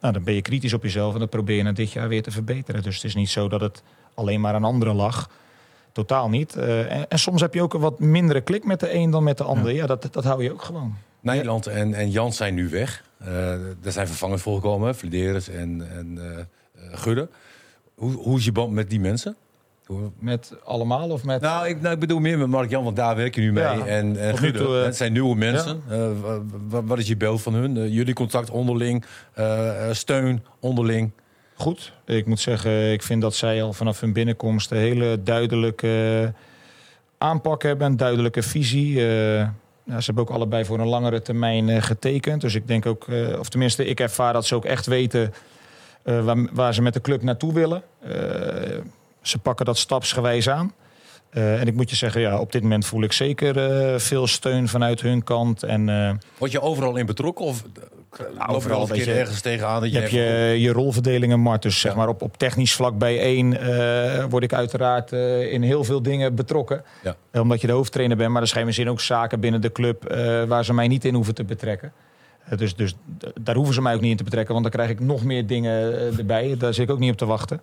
Nou, 0.00 0.12
dan 0.12 0.24
ben 0.24 0.34
je 0.34 0.42
kritisch 0.42 0.72
op 0.72 0.82
jezelf 0.82 1.14
en 1.14 1.20
dat 1.20 1.30
probeer 1.30 1.56
je 1.56 1.62
na 1.62 1.72
dit 1.72 1.92
jaar 1.92 2.08
weer 2.08 2.22
te 2.22 2.30
verbeteren. 2.30 2.82
Dus 2.82 2.94
het 2.94 3.04
is 3.04 3.14
niet 3.14 3.30
zo 3.30 3.48
dat 3.48 3.60
het 3.60 3.82
alleen 4.14 4.40
maar 4.40 4.54
aan 4.54 4.64
anderen 4.64 4.94
lag. 4.94 5.30
Totaal 5.92 6.28
niet. 6.28 6.56
Eh, 6.56 6.92
en, 6.92 7.08
en 7.08 7.18
soms 7.18 7.40
heb 7.40 7.54
je 7.54 7.62
ook 7.62 7.74
een 7.74 7.80
wat 7.80 7.98
mindere 7.98 8.40
klik 8.40 8.64
met 8.64 8.80
de 8.80 8.94
een 8.94 9.10
dan 9.10 9.24
met 9.24 9.38
de 9.38 9.44
ander. 9.44 9.72
Ja, 9.72 9.86
dat, 9.86 10.08
dat 10.10 10.24
hou 10.24 10.42
je 10.42 10.52
ook 10.52 10.62
gewoon. 10.62 10.94
Nederland 11.20 11.66
en, 11.66 11.94
en 11.94 12.10
Jans 12.10 12.36
zijn 12.36 12.54
nu 12.54 12.68
weg. 12.68 13.04
Er 13.82 13.92
zijn 13.92 14.06
vervangers 14.06 14.42
voorgekomen, 14.42 14.94
Flederis 14.94 15.48
en, 15.48 15.90
en 15.90 16.18
Gudde. 16.74 17.28
Hoe, 17.94 18.12
hoe 18.12 18.38
is 18.38 18.44
je 18.44 18.52
band 18.52 18.72
met 18.72 18.90
die 18.90 19.00
mensen? 19.00 19.36
Met 20.18 20.54
allemaal 20.64 21.08
of 21.10 21.24
met... 21.24 21.40
Nou, 21.40 21.68
ik, 21.68 21.80
nou, 21.80 21.94
ik 21.94 22.00
bedoel 22.00 22.18
meer 22.18 22.38
met 22.38 22.48
Mark-Jan, 22.48 22.84
want 22.84 22.96
daar 22.96 23.16
werk 23.16 23.34
je 23.34 23.40
nu 23.40 23.52
mee. 23.52 23.62
Ja. 23.62 23.86
En, 23.86 24.16
en 24.20 24.36
toe, 24.52 24.76
eh, 24.78 24.84
het 24.84 24.96
zijn 24.96 25.12
nieuwe 25.12 25.36
mensen. 25.36 25.82
Eh, 25.88 26.10
wa- 26.20 26.40
wa- 26.68 26.82
wat 26.84 26.98
is 26.98 27.08
je 27.08 27.16
beeld 27.16 27.42
van 27.42 27.54
hun? 27.54 27.76
Eh, 27.76 27.88
jullie 27.94 28.14
contact 28.14 28.50
onderling, 28.50 29.04
eh, 29.34 29.88
eh, 29.88 29.94
steun 29.94 30.44
onderling. 30.60 31.10
Goed. 31.54 31.92
Ik 32.06 32.26
moet 32.26 32.40
zeggen, 32.40 32.92
ik 32.92 33.02
vind 33.02 33.22
dat 33.22 33.34
zij 33.34 33.62
al 33.62 33.72
vanaf 33.72 34.00
hun 34.00 34.12
binnenkomst 34.12 34.70
een 34.70 34.76
hele 34.78 35.22
duidelijke 35.22 36.32
aanpak 37.18 37.62
hebben. 37.62 37.86
Een 37.86 37.96
duidelijke 37.96 38.42
visie. 38.42 38.98
Eh, 38.98 39.38
ja, 39.84 39.98
ze 40.00 40.04
hebben 40.04 40.24
ook 40.24 40.30
allebei 40.30 40.64
voor 40.64 40.78
een 40.80 40.86
langere 40.86 41.22
termijn 41.22 41.82
getekend. 41.82 42.40
Dus 42.40 42.54
ik 42.54 42.66
denk 42.66 42.86
ook, 42.86 43.08
eh, 43.08 43.38
of 43.38 43.48
tenminste, 43.48 43.84
ik 43.86 44.00
ervaar 44.00 44.32
dat 44.32 44.46
ze 44.46 44.54
ook 44.54 44.64
echt 44.64 44.86
weten 44.86 45.32
eh, 46.02 46.24
waar, 46.24 46.36
waar 46.52 46.74
ze 46.74 46.82
met 46.82 46.94
de 46.94 47.00
club 47.00 47.22
naartoe 47.22 47.52
willen. 47.52 47.82
Ze 49.22 49.38
pakken 49.38 49.64
dat 49.64 49.78
stapsgewijs 49.78 50.48
aan. 50.48 50.72
Eh, 51.30 51.60
en 51.60 51.66
ik 51.66 51.74
moet 51.74 51.90
je 51.90 51.96
zeggen, 51.96 52.20
ja, 52.20 52.38
op 52.38 52.52
dit 52.52 52.62
moment 52.62 52.86
voel 52.86 53.02
ik 53.02 53.12
zeker 53.12 53.58
eh, 53.70 53.98
veel 53.98 54.26
steun 54.26 54.68
vanuit 54.68 55.00
hun 55.00 55.24
kant. 55.24 55.62
En 55.62 55.88
eh, 55.88 56.10
Word 56.38 56.52
je 56.52 56.60
overal 56.60 56.96
in 56.96 57.06
betrokken? 57.06 57.44
Of 57.44 57.62
Nou, 58.36 58.50
overal 58.54 58.80
een 58.82 58.88
dat 58.88 58.96
keer 58.96 59.06
je- 59.06 59.12
ergens 59.20 59.40
tegenaan? 59.40 59.80
Dat 59.80 59.88
je 59.88 59.94
je 59.94 59.98
hebt 60.00 60.10
je, 60.12 60.56
je 60.60 60.72
rolverdelingen, 60.72 61.40
Mart. 61.40 61.62
Dus 61.62 61.80
zeg 61.80 61.94
maar 61.94 62.08
op, 62.08 62.22
op 62.22 62.36
technisch 62.36 62.72
vlak 62.74 62.98
bij 62.98 63.18
één 63.20 63.60
eh, 63.60 64.24
word 64.28 64.42
ik 64.42 64.52
uiteraard 64.52 65.12
in 65.52 65.62
heel 65.62 65.84
veel 65.84 66.02
dingen 66.02 66.34
betrokken. 66.34 66.84
Ja. 67.02 67.16
Omdat 67.40 67.60
je 67.60 67.66
de 67.66 67.72
hoofdtrainer 67.72 68.16
bent. 68.16 68.30
Maar 68.30 68.42
er 68.42 68.48
zijn 68.48 68.66
misschien 68.66 68.88
ook 68.90 69.00
zaken 69.00 69.40
binnen 69.40 69.60
de 69.60 69.72
club 69.72 70.14
waar 70.48 70.64
ze 70.64 70.74
mij 70.74 70.88
niet 70.88 71.04
in 71.04 71.14
hoeven 71.14 71.34
te 71.34 71.44
betrekken. 71.44 71.92
Dus 72.56 72.76
dus 72.76 72.94
daar 73.40 73.54
hoeven 73.54 73.74
ze 73.74 73.82
mij 73.82 73.94
ook 73.94 74.00
niet 74.00 74.10
in 74.10 74.16
te 74.16 74.24
betrekken. 74.24 74.52
Want 74.52 74.64
dan 74.66 74.74
krijg 74.74 74.90
ik 74.90 75.00
nog 75.06 75.24
meer 75.24 75.46
dingen 75.46 75.92
erbij. 76.18 76.54
Daar 76.58 76.74
zit 76.74 76.84
ik 76.84 76.90
ook 76.90 76.98
niet 76.98 77.10
op 77.12 77.16
te 77.18 77.26
wachten. 77.26 77.60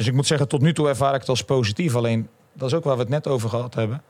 Dus 0.00 0.08
ik 0.08 0.14
moet 0.14 0.26
zeggen, 0.26 0.48
tot 0.48 0.60
nu 0.60 0.72
toe 0.72 0.88
ervaar 0.88 1.14
ik 1.14 1.20
het 1.20 1.28
als 1.28 1.44
positief. 1.44 1.94
Alleen, 1.94 2.28
dat 2.52 2.68
is 2.68 2.74
ook 2.74 2.84
waar 2.84 2.94
we 2.94 3.00
het 3.00 3.10
net 3.10 3.26
over 3.26 3.48
gehad 3.48 3.74
hebben. 3.74 4.02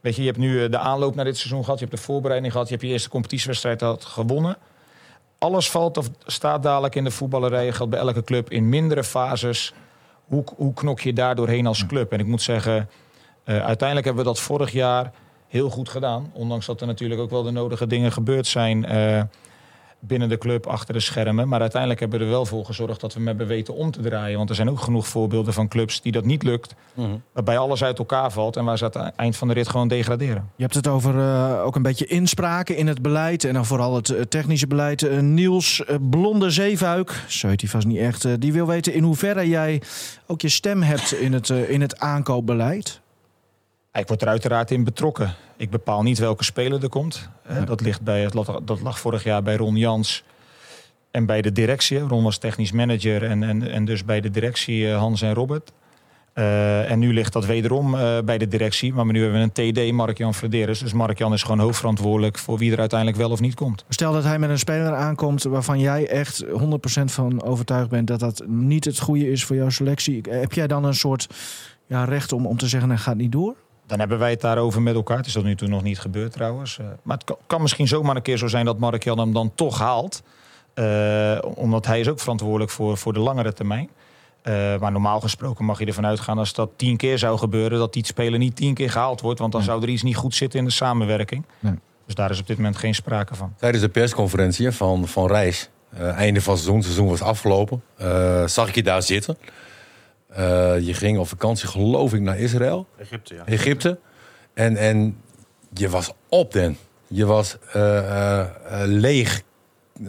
Weet 0.00 0.14
je, 0.16 0.20
je 0.20 0.26
hebt 0.26 0.40
nu 0.40 0.64
eh, 0.64 0.70
de 0.70 0.78
aanloop 0.78 1.14
naar 1.14 1.24
dit 1.24 1.36
seizoen 1.36 1.64
gehad. 1.64 1.78
Je 1.78 1.84
hebt 1.84 1.96
de 1.96 2.02
voorbereiding 2.02 2.52
gehad. 2.52 2.68
Je 2.68 2.74
hebt 2.74 2.86
je 2.86 2.92
eerste 2.92 3.08
competitiewedstrijd 3.08 3.80
had 3.80 4.04
gewonnen 4.04 4.56
alles 5.44 5.70
valt 5.70 5.96
of 5.96 6.10
staat 6.26 6.62
dadelijk 6.62 6.94
in 6.94 7.04
de 7.04 7.10
voetballerij. 7.10 7.72
Geldt 7.72 7.90
bij 7.90 8.00
elke 8.00 8.22
club 8.22 8.50
in 8.50 8.68
mindere 8.68 9.04
fases. 9.04 9.74
Hoe, 10.24 10.44
hoe 10.56 10.74
knok 10.74 11.00
je 11.00 11.12
daar 11.12 11.34
doorheen 11.34 11.66
als 11.66 11.86
club? 11.86 12.12
En 12.12 12.18
ik 12.18 12.26
moet 12.26 12.42
zeggen, 12.42 12.88
eh, 13.44 13.64
uiteindelijk 13.64 14.06
hebben 14.06 14.24
we 14.24 14.30
dat 14.30 14.40
vorig 14.40 14.70
jaar 14.70 15.12
heel 15.48 15.70
goed 15.70 15.88
gedaan. 15.88 16.30
Ondanks 16.32 16.66
dat 16.66 16.80
er 16.80 16.86
natuurlijk 16.86 17.20
ook 17.20 17.30
wel 17.30 17.42
de 17.42 17.50
nodige 17.50 17.86
dingen 17.86 18.12
gebeurd 18.12 18.46
zijn 18.46 18.84
eh, 18.84 19.22
binnen 20.06 20.28
de 20.28 20.38
club, 20.38 20.66
achter 20.66 20.94
de 20.94 21.00
schermen. 21.00 21.48
Maar 21.48 21.60
uiteindelijk 21.60 22.00
hebben 22.00 22.18
we 22.18 22.24
er 22.24 22.30
wel 22.30 22.46
voor 22.46 22.64
gezorgd 22.64 23.00
dat 23.00 23.12
we 23.12 23.18
hem 23.18 23.28
hebben 23.28 23.46
weten 23.46 23.74
om 23.74 23.90
te 23.90 24.00
draaien. 24.00 24.36
Want 24.36 24.48
er 24.48 24.54
zijn 24.54 24.70
ook 24.70 24.80
genoeg 24.80 25.08
voorbeelden 25.08 25.52
van 25.52 25.68
clubs 25.68 26.00
die 26.00 26.12
dat 26.12 26.24
niet 26.24 26.42
lukt. 26.42 26.74
Mhm. 26.94 27.08
Waarbij 27.32 27.58
alles 27.58 27.84
uit 27.84 27.98
elkaar 27.98 28.32
valt 28.32 28.56
en 28.56 28.64
waar 28.64 28.78
ze 28.78 28.92
aan 28.92 29.04
het 29.04 29.14
eind 29.16 29.36
van 29.36 29.48
de 29.48 29.54
rit 29.54 29.68
gewoon 29.68 29.88
degraderen. 29.88 30.50
Je 30.56 30.62
hebt 30.62 30.74
het 30.74 30.88
over 30.88 31.18
eh, 31.18 31.64
ook 31.64 31.76
een 31.76 31.82
beetje 31.82 32.06
inspraken 32.06 32.76
in 32.76 32.86
het 32.86 33.02
beleid. 33.02 33.44
En 33.44 33.54
dan 33.54 33.66
vooral 33.66 33.94
het 33.94 34.10
eh, 34.10 34.20
technische 34.20 34.66
beleid. 34.66 35.02
Eh, 35.02 35.18
Niels 35.18 35.82
Blonde 36.10 36.50
Zeefuik, 36.50 37.24
zo 37.28 37.48
heet 37.48 37.60
hij 37.60 37.70
vast 37.70 37.86
niet 37.86 37.98
echt. 37.98 38.40
die 38.40 38.52
wil 38.52 38.66
weten 38.66 38.94
in 38.94 39.02
hoeverre 39.02 39.48
jij 39.48 39.82
ook 40.26 40.40
je 40.40 40.48
stem 40.48 40.82
hebt 40.82 41.12
in 41.12 41.32
het, 41.32 41.48
in 41.48 41.80
het 41.80 41.98
aankoopbeleid. 41.98 43.02
Ik 43.94 44.08
word 44.08 44.22
er 44.22 44.28
uiteraard 44.28 44.70
in 44.70 44.84
betrokken. 44.84 45.34
Ik 45.56 45.70
bepaal 45.70 46.02
niet 46.02 46.18
welke 46.18 46.44
speler 46.44 46.82
er 46.82 46.88
komt. 46.88 47.28
Dat, 47.66 47.80
ligt 47.80 48.00
bij, 48.00 48.28
dat 48.64 48.80
lag 48.82 48.98
vorig 48.98 49.24
jaar 49.24 49.42
bij 49.42 49.56
Ron 49.56 49.76
Jans 49.76 50.24
en 51.10 51.26
bij 51.26 51.42
de 51.42 51.52
directie. 51.52 51.98
Ron 51.98 52.24
was 52.24 52.38
technisch 52.38 52.72
manager 52.72 53.22
en, 53.24 53.42
en, 53.42 53.70
en 53.70 53.84
dus 53.84 54.04
bij 54.04 54.20
de 54.20 54.30
directie 54.30 54.90
eh, 54.90 54.98
Hans 54.98 55.22
en 55.22 55.34
Robert. 55.34 55.72
Eh, 56.32 56.90
en 56.90 56.98
nu 56.98 57.12
ligt 57.12 57.32
dat 57.32 57.46
wederom 57.46 57.94
eh, 57.94 58.18
bij 58.24 58.38
de 58.38 58.48
directie. 58.48 58.94
Maar 58.94 59.06
nu 59.06 59.22
hebben 59.22 59.50
we 59.54 59.62
een 59.62 59.72
TD, 59.72 59.92
Mark-Jan 59.92 60.34
Flederis. 60.34 60.78
Dus 60.78 60.92
Mark-Jan 60.92 61.32
is 61.32 61.42
gewoon 61.42 61.58
hoofdverantwoordelijk 61.58 62.38
voor 62.38 62.58
wie 62.58 62.72
er 62.72 62.78
uiteindelijk 62.78 63.18
wel 63.18 63.30
of 63.30 63.40
niet 63.40 63.54
komt. 63.54 63.84
Stel 63.88 64.12
dat 64.12 64.24
hij 64.24 64.38
met 64.38 64.50
een 64.50 64.58
speler 64.58 64.94
aankomt 64.94 65.42
waarvan 65.42 65.78
jij 65.78 66.08
echt 66.08 66.44
100% 66.44 66.48
van 67.04 67.42
overtuigd 67.42 67.88
bent 67.88 68.06
dat 68.06 68.20
dat 68.20 68.44
niet 68.46 68.84
het 68.84 68.98
goede 68.98 69.30
is 69.30 69.44
voor 69.44 69.56
jouw 69.56 69.70
selectie. 69.70 70.20
Heb 70.28 70.52
jij 70.52 70.66
dan 70.66 70.84
een 70.84 70.94
soort 70.94 71.26
ja, 71.86 72.04
recht 72.04 72.32
om, 72.32 72.46
om 72.46 72.56
te 72.56 72.68
zeggen, 72.68 72.88
hij 72.88 72.98
gaat 72.98 73.16
niet 73.16 73.32
door? 73.32 73.54
Dan 73.86 73.98
hebben 73.98 74.18
wij 74.18 74.30
het 74.30 74.40
daarover 74.40 74.82
met 74.82 74.94
elkaar. 74.94 75.16
Het 75.16 75.26
is 75.26 75.32
tot 75.32 75.44
nu 75.44 75.56
toe 75.56 75.68
nog 75.68 75.82
niet 75.82 75.98
gebeurd 75.98 76.32
trouwens. 76.32 76.78
Eh, 76.78 76.86
maar 77.02 77.16
het 77.16 77.26
kan, 77.26 77.36
kan 77.46 77.62
misschien 77.62 77.88
zomaar 77.88 78.16
een 78.16 78.22
keer 78.22 78.38
zo 78.38 78.46
zijn 78.46 78.64
dat 78.64 78.78
Mark 78.78 79.04
Jan 79.04 79.18
hem 79.18 79.32
dan 79.32 79.52
toch 79.54 79.78
haalt. 79.78 80.22
Eh, 80.74 81.38
omdat 81.54 81.86
hij 81.86 82.00
is 82.00 82.08
ook 82.08 82.20
verantwoordelijk 82.20 82.70
voor, 82.70 82.96
voor 82.96 83.12
de 83.12 83.20
langere 83.20 83.52
termijn. 83.52 83.90
Eh, 84.42 84.78
maar 84.78 84.92
normaal 84.92 85.20
gesproken 85.20 85.64
mag 85.64 85.78
je 85.78 85.86
ervan 85.86 86.06
uitgaan 86.06 86.38
als 86.38 86.52
dat 86.52 86.70
tien 86.76 86.96
keer 86.96 87.18
zou 87.18 87.38
gebeuren... 87.38 87.78
dat 87.78 87.92
die 87.92 88.06
speler 88.06 88.38
niet 88.38 88.56
tien 88.56 88.74
keer 88.74 88.90
gehaald 88.90 89.20
wordt. 89.20 89.38
Want 89.38 89.52
dan 89.52 89.62
zou 89.62 89.82
er 89.82 89.88
iets 89.88 90.02
niet 90.02 90.16
goed 90.16 90.34
zitten 90.34 90.58
in 90.58 90.64
de 90.64 90.70
samenwerking. 90.70 91.44
Nee. 91.58 91.78
Dus 92.06 92.14
daar 92.14 92.30
is 92.30 92.40
op 92.40 92.46
dit 92.46 92.56
moment 92.56 92.76
geen 92.76 92.94
sprake 92.94 93.34
van. 93.34 93.54
Tijdens 93.56 93.82
de 93.82 93.88
persconferentie 93.88 94.70
van, 94.70 95.08
van 95.08 95.26
Reis, 95.26 95.70
eh, 95.90 96.16
einde 96.16 96.40
van 96.40 96.52
het 96.52 96.62
seizoen, 96.62 96.74
het 96.74 96.84
seizoen 96.84 97.08
was 97.08 97.22
afgelopen, 97.22 97.82
eh, 97.96 98.46
zag 98.46 98.68
ik 98.68 98.74
je 98.74 98.82
daar 98.82 99.02
zitten. 99.02 99.36
Eh, 100.34 100.80
je 100.80 100.94
ging 100.94 101.18
op 101.18 101.28
vakantie, 101.28 101.68
geloof 101.68 102.12
ik, 102.14 102.20
naar 102.20 102.38
Israël, 102.38 102.86
Egypte, 102.98 103.34
ja. 103.34 103.46
Egypte. 103.46 103.98
En, 104.54 104.76
en 104.76 105.16
je 105.72 105.88
was 105.88 106.12
op 106.28 106.52
den. 106.52 106.76
Je 107.06 107.26
was 107.26 107.56
eh, 107.72 108.40
eh, 108.40 108.46
leeg, 108.84 109.42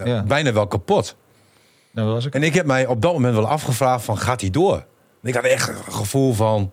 Ja. 0.05 0.23
bijna 0.23 0.53
wel 0.53 0.67
kapot. 0.67 1.15
Dat 1.91 2.05
was 2.05 2.25
ik. 2.25 2.33
En 2.33 2.43
ik 2.43 2.53
heb 2.53 2.65
mij 2.65 2.85
op 2.87 3.01
dat 3.01 3.13
moment 3.13 3.35
wel 3.35 3.47
afgevraagd 3.47 4.03
van, 4.05 4.17
gaat 4.17 4.41
hij 4.41 4.49
door? 4.49 4.75
En 5.21 5.29
ik 5.29 5.33
had 5.35 5.43
echt 5.43 5.67
een 5.67 5.93
gevoel 5.93 6.33
van, 6.33 6.71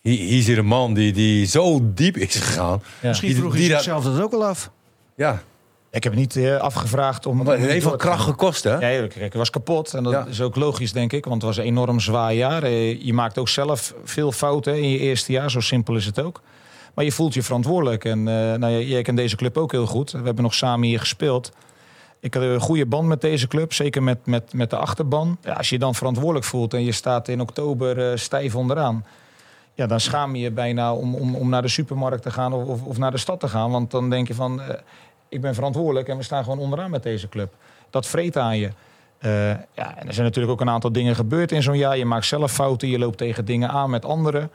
hier, 0.00 0.18
hier 0.18 0.42
zit 0.42 0.56
een 0.56 0.66
man 0.66 0.94
die, 0.94 1.12
die 1.12 1.46
zo 1.46 1.80
diep 1.82 2.16
is 2.16 2.34
gegaan. 2.36 2.82
Ja. 3.00 3.08
Misschien 3.08 3.28
Die- 3.28 3.38
vroeg 3.38 3.52
hij 3.52 3.60
die 3.60 3.70
dat- 3.70 3.82
zichzelf 3.82 4.04
dat 4.04 4.20
ook 4.20 4.32
al 4.32 4.46
af. 4.46 4.70
Ja, 5.16 5.42
Ik 5.94 6.04
heb 6.04 6.14
niet 6.14 6.36
eh, 6.36 6.56
afgevraagd 6.56 7.26
om... 7.26 7.46
het 7.46 7.58
heeft 7.60 7.84
wel 7.84 7.96
kracht 7.96 8.22
gekost, 8.22 8.64
hè? 8.64 8.70
Ja, 8.72 8.78
kijk, 8.78 9.14
ik 9.16 9.32
was 9.34 9.50
kapot. 9.50 9.94
En 9.94 10.02
dat 10.02 10.12
Ja. 10.12 10.26
is 10.26 10.40
ook 10.40 10.56
logisch, 10.56 10.92
denk 10.92 11.12
ik. 11.12 11.24
Want 11.24 11.42
het 11.42 11.44
was 11.44 11.56
een 11.56 11.64
enorm 11.70 12.00
zwaar 12.00 12.34
jaar. 12.34 12.62
Eh, 12.62 13.02
Je 13.02 13.12
maakt 13.12 13.38
ook 13.38 13.48
zelf 13.48 13.94
veel 14.04 14.32
fouten 14.32 14.76
in 14.82 14.88
je 14.90 14.98
eerste 14.98 15.32
jaar. 15.32 15.50
Zo 15.50 15.60
simpel 15.60 15.96
is 15.96 16.06
het 16.06 16.20
ook. 16.20 16.40
Maar 16.94 17.04
je 17.04 17.12
voelt 17.12 17.34
je 17.34 17.42
verantwoordelijk. 17.42 18.04
En 18.04 18.18
eh, 18.18 18.54
nou, 18.58 18.82
jij 18.84 19.02
kent 19.02 19.16
deze 19.16 19.36
club 19.36 19.56
ook 19.56 19.72
heel 19.72 19.86
goed. 19.86 20.10
We 20.10 20.22
hebben 20.24 20.42
nog 20.42 20.54
samen 20.54 20.88
hier 20.88 20.98
gespeeld. 21.00 21.52
Ik 22.20 22.34
had 22.34 22.42
een 22.42 22.60
goede 22.60 22.86
band 22.86 23.08
met 23.08 23.20
deze 23.20 23.46
club. 23.48 23.72
Zeker 23.72 24.02
met, 24.02 24.26
met, 24.26 24.52
met 24.52 24.70
de 24.70 24.76
achterban. 24.76 25.38
Ja, 25.42 25.52
als 25.52 25.68
je 25.68 25.74
je 25.74 25.80
dan 25.80 25.94
verantwoordelijk 25.94 26.44
voelt 26.46 26.74
en 26.74 26.84
je 26.84 26.92
staat 26.92 27.28
in 27.28 27.40
oktober 27.40 28.18
stijf 28.18 28.54
onderaan. 28.56 29.04
Ja, 29.74 29.86
dan 29.86 30.00
schaam 30.00 30.34
je 30.34 30.42
je 30.42 30.50
bijna 30.50 30.94
om, 30.94 31.14
om, 31.14 31.34
om 31.34 31.48
naar 31.48 31.62
de 31.62 31.68
supermarkt 31.68 32.22
te 32.22 32.30
gaan 32.30 32.52
of, 32.52 32.82
of, 32.82 32.98
naar 32.98 33.10
de 33.10 33.18
stad 33.18 33.40
te 33.40 33.48
gaan. 33.48 33.70
Want 33.70 33.90
dan 33.90 34.10
denk 34.10 34.28
je 34.28 34.34
van, 34.34 34.60
ik 35.28 35.40
ben 35.40 35.54
verantwoordelijk 35.54 36.08
en 36.08 36.16
we 36.16 36.22
staan 36.22 36.42
gewoon 36.44 36.58
onderaan 36.58 36.90
met 36.90 37.02
deze 37.02 37.28
club. 37.28 37.54
Dat 37.90 38.06
vreet 38.06 38.36
aan 38.36 38.58
je. 38.58 38.70
Eh, 39.18 39.48
ja, 39.50 39.96
en 39.96 40.06
er 40.06 40.12
zijn 40.14 40.26
natuurlijk 40.26 40.52
ook 40.52 40.60
een 40.60 40.68
aantal 40.70 40.92
dingen 40.92 41.14
gebeurd 41.14 41.52
in 41.52 41.62
zo'n 41.62 41.76
jaar. 41.76 41.96
Je 41.98 42.04
maakt 42.04 42.26
zelf 42.26 42.52
fouten, 42.52 42.88
je 42.88 42.98
loopt 42.98 43.18
tegen 43.18 43.44
dingen 43.44 43.68
aan 43.68 43.90
met 43.90 44.04
anderen. 44.04 44.50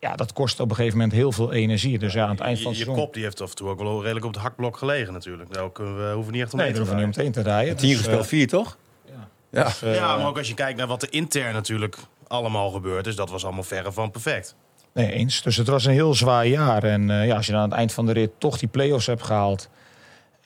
Ja, 0.00 0.16
dat 0.16 0.32
kost 0.32 0.60
op 0.60 0.70
een 0.70 0.76
gegeven 0.76 0.98
moment 0.98 1.16
heel 1.16 1.32
veel 1.32 1.52
energie. 1.52 1.98
Dus 1.98 2.12
ja, 2.12 2.24
aan 2.24 2.30
het 2.30 2.40
eind 2.40 2.60
van 2.60 2.62
je, 2.62 2.68
het 2.68 2.78
je 2.78 2.84
seizoen... 2.84 3.04
kop 3.04 3.14
die 3.14 3.22
heeft 3.22 3.40
af 3.40 3.50
en 3.50 3.56
toe 3.56 3.68
ook 3.68 3.78
wel 3.82 4.00
redelijk 4.02 4.26
op 4.26 4.32
het 4.34 4.42
hakblok 4.42 4.76
gelegen 4.76 5.12
natuurlijk. 5.12 5.52
Daar 5.52 5.70
kunnen 5.72 6.08
we, 6.08 6.14
hoeven 6.14 6.32
niet 6.32 6.42
echt 6.42 6.52
om 6.52 6.58
Nee, 6.58 6.72
te 6.72 6.76
hoeven 6.78 6.96
we 6.96 7.04
niet 7.04 7.12
draaien. 7.12 7.28
meteen 7.32 7.44
te 7.44 7.50
rijden. 7.50 7.76
Tien 7.76 7.88
Dus, 7.88 7.98
gespeeld, 7.98 8.22
eh, 8.22 8.26
vier 8.28 8.48
toch? 8.48 8.76
ja. 9.06 9.28
Ja. 9.50 9.64
Dus, 9.64 9.80
Ja, 9.80 10.16
maar 10.16 10.26
ook 10.26 10.38
als 10.38 10.48
je 10.48 10.54
kijkt 10.54 10.78
naar 10.78 10.86
wat 10.86 11.02
er 11.02 11.12
intern 11.12 11.52
natuurlijk 11.52 11.96
allemaal 12.26 12.70
gebeurd 12.70 13.06
is, 13.06 13.16
dat 13.16 13.30
was 13.30 13.44
allemaal 13.44 13.62
verre 13.62 13.92
van 13.92 14.10
perfect. 14.10 14.54
Nee, 14.92 15.12
eens. 15.12 15.42
Dus 15.42 15.56
het 15.56 15.68
was 15.68 15.84
een 15.84 15.92
heel 15.92 16.14
zwaar 16.14 16.46
jaar. 16.46 16.84
En 16.84 17.10
eh, 17.10 17.26
ja, 17.26 17.36
als 17.36 17.46
je 17.46 17.52
dan 17.52 17.60
aan 17.60 17.68
het 17.68 17.78
eind 17.78 17.92
van 17.92 18.06
de 18.06 18.12
rit 18.12 18.30
toch 18.38 18.58
die 18.58 18.68
play-offs 18.68 19.06
hebt 19.06 19.22
gehaald. 19.22 19.68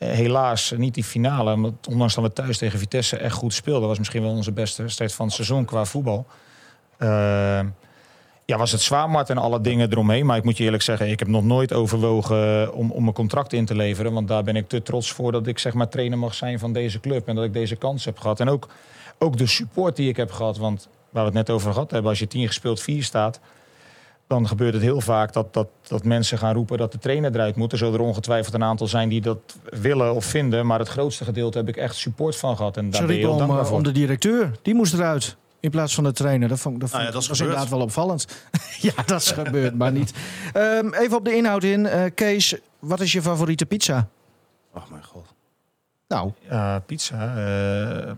Eh, 0.05 0.17
helaas 0.17 0.73
eh, 0.73 0.79
niet 0.79 0.95
die 0.95 1.05
finale. 1.05 1.53
Omdat, 1.53 1.73
ondanks 1.89 2.15
dat 2.15 2.25
we 2.25 2.33
thuis 2.33 2.59
tegen 2.59 2.79
Vitesse 2.79 3.17
echt 3.17 3.35
goed 3.35 3.55
speelden. 3.55 3.89
was 3.89 3.99
misschien 3.99 4.23
wel 4.23 4.31
onze 4.31 4.53
beste 4.53 4.83
wedstrijd 4.83 5.13
van 5.13 5.27
het 5.27 5.35
seizoen 5.35 5.65
qua 5.65 5.85
voetbal. 5.85 6.27
Eh, 6.97 7.61
Ja, 8.47 8.57
was 8.57 8.73
het 8.73 8.81
zwaar, 8.81 9.11
Mart, 9.11 9.31
en 9.31 9.39
alle 9.39 9.61
dingen 9.61 9.91
eromheen. 9.91 10.27
Maar 10.27 10.37
ik 10.37 10.45
moet 10.45 10.57
je 10.57 10.65
eerlijk 10.65 10.83
zeggen, 10.83 11.11
ik 11.11 11.19
heb 11.19 11.29
nog 11.29 11.45
nooit 11.45 11.73
overwogen 11.73 12.73
om, 12.75 12.91
om 12.91 13.03
mijn 13.03 13.15
contract 13.15 13.53
in 13.53 13.65
te 13.65 13.75
leveren. 13.75 14.13
Want 14.13 14.29
daar 14.29 14.43
ben 14.43 14.57
ik 14.57 14.69
te 14.69 14.83
trots 14.83 15.13
voor 15.13 15.33
dat 15.33 15.47
ik 15.47 15.59
zeg 15.59 15.75
maar 15.75 15.89
trainer 15.89 16.19
mag 16.19 16.35
zijn 16.35 16.59
van 16.59 16.73
deze 16.73 17.01
club. 17.01 17.29
En 17.29 17.35
dat 17.35 17.45
ik 17.45 17.53
deze 17.53 17.77
kans 17.77 18.05
heb 18.05 18.19
gehad. 18.19 18.41
En 18.41 18.49
ook, 18.49 18.69
ook 19.19 19.37
de 19.37 19.47
support 19.47 19.97
die 19.97 20.09
ik 20.09 20.17
heb 20.17 20.31
gehad. 20.31 20.57
Want 20.59 20.89
waar 21.11 21.23
we 21.23 21.29
het 21.29 21.47
net 21.47 21.51
over 21.51 21.73
gehad 21.73 21.91
hebben, 21.91 22.11
als 22.11 22.19
je 22.19 22.27
10 22.27 22.47
gespeeld 22.47 22.81
4 22.81 23.03
staat. 23.03 23.41
Dan 24.27 24.49
gebeurt 24.49 24.73
het 24.75 24.83
heel 24.83 25.01
vaak 25.01 25.33
dat, 25.33 25.55
dat, 25.55 25.69
dat 25.83 26.05
mensen 26.05 26.39
gaan 26.39 26.55
roepen 26.55 26.79
dat 26.79 26.93
de 26.93 26.99
trainer 26.99 27.35
eruit 27.35 27.57
moet. 27.57 27.73
Er 27.73 27.79
zullen 27.79 27.95
er 27.95 28.01
ongetwijfeld 28.01 28.55
een 28.55 28.63
aantal 28.65 28.87
zijn 28.87 29.09
die 29.09 29.21
dat 29.21 29.39
willen 29.65 30.15
of 30.15 30.25
vinden. 30.25 30.67
Maar 30.67 30.79
het 30.79 30.89
grootste 30.89 31.25
gedeelte 31.25 31.59
heb 31.59 31.69
ik 31.69 31.77
echt 31.77 31.95
support 31.97 32.37
van 32.37 32.57
gehad. 32.57 32.77
En 32.77 32.91
daar 32.91 33.01
Ze 33.01 33.07
ben 33.07 33.17
je 33.17 33.29
om, 33.29 33.39
dankbaar 33.39 33.67
voor. 33.67 33.77
om 33.77 33.83
de 33.83 33.93
directeur. 33.93 34.51
Die 34.63 34.75
moest 34.75 34.95
eruit. 34.95 35.37
In 35.61 35.71
plaats 35.71 35.95
van 35.95 36.05
de 36.05 36.13
trainer. 36.13 36.49
Dat, 36.49 36.59
vond, 36.61 36.81
dat, 36.81 36.91
vond, 36.91 37.03
Nou 37.03 37.05
ja, 37.05 37.11
dat 37.13 37.23
is 37.23 37.29
was 37.29 37.41
inderdaad 37.41 37.69
wel 37.69 37.81
opvallend. 37.81 38.27
ja, 38.81 38.93
dat 39.07 39.21
is 39.21 39.31
gebeurd, 39.31 39.75
maar 39.75 39.93
niet. 39.93 40.13
Ehm, 40.53 40.93
even 40.95 41.17
op 41.17 41.25
de 41.25 41.37
inhoud 41.37 41.63
in. 41.63 41.87
Eh, 41.87 42.05
Kees, 42.15 42.55
wat 42.79 43.01
is 43.01 43.13
je 43.13 43.23
favoriete 43.23 43.67
pizza? 43.67 44.09
Ach 44.73 44.91
mijn 44.91 45.05
god. 45.05 45.34
Nou, 46.15 46.33
Ja, 46.51 46.79
pizza. 46.79 47.37
eh, 47.37 47.99
eh, 48.01 48.17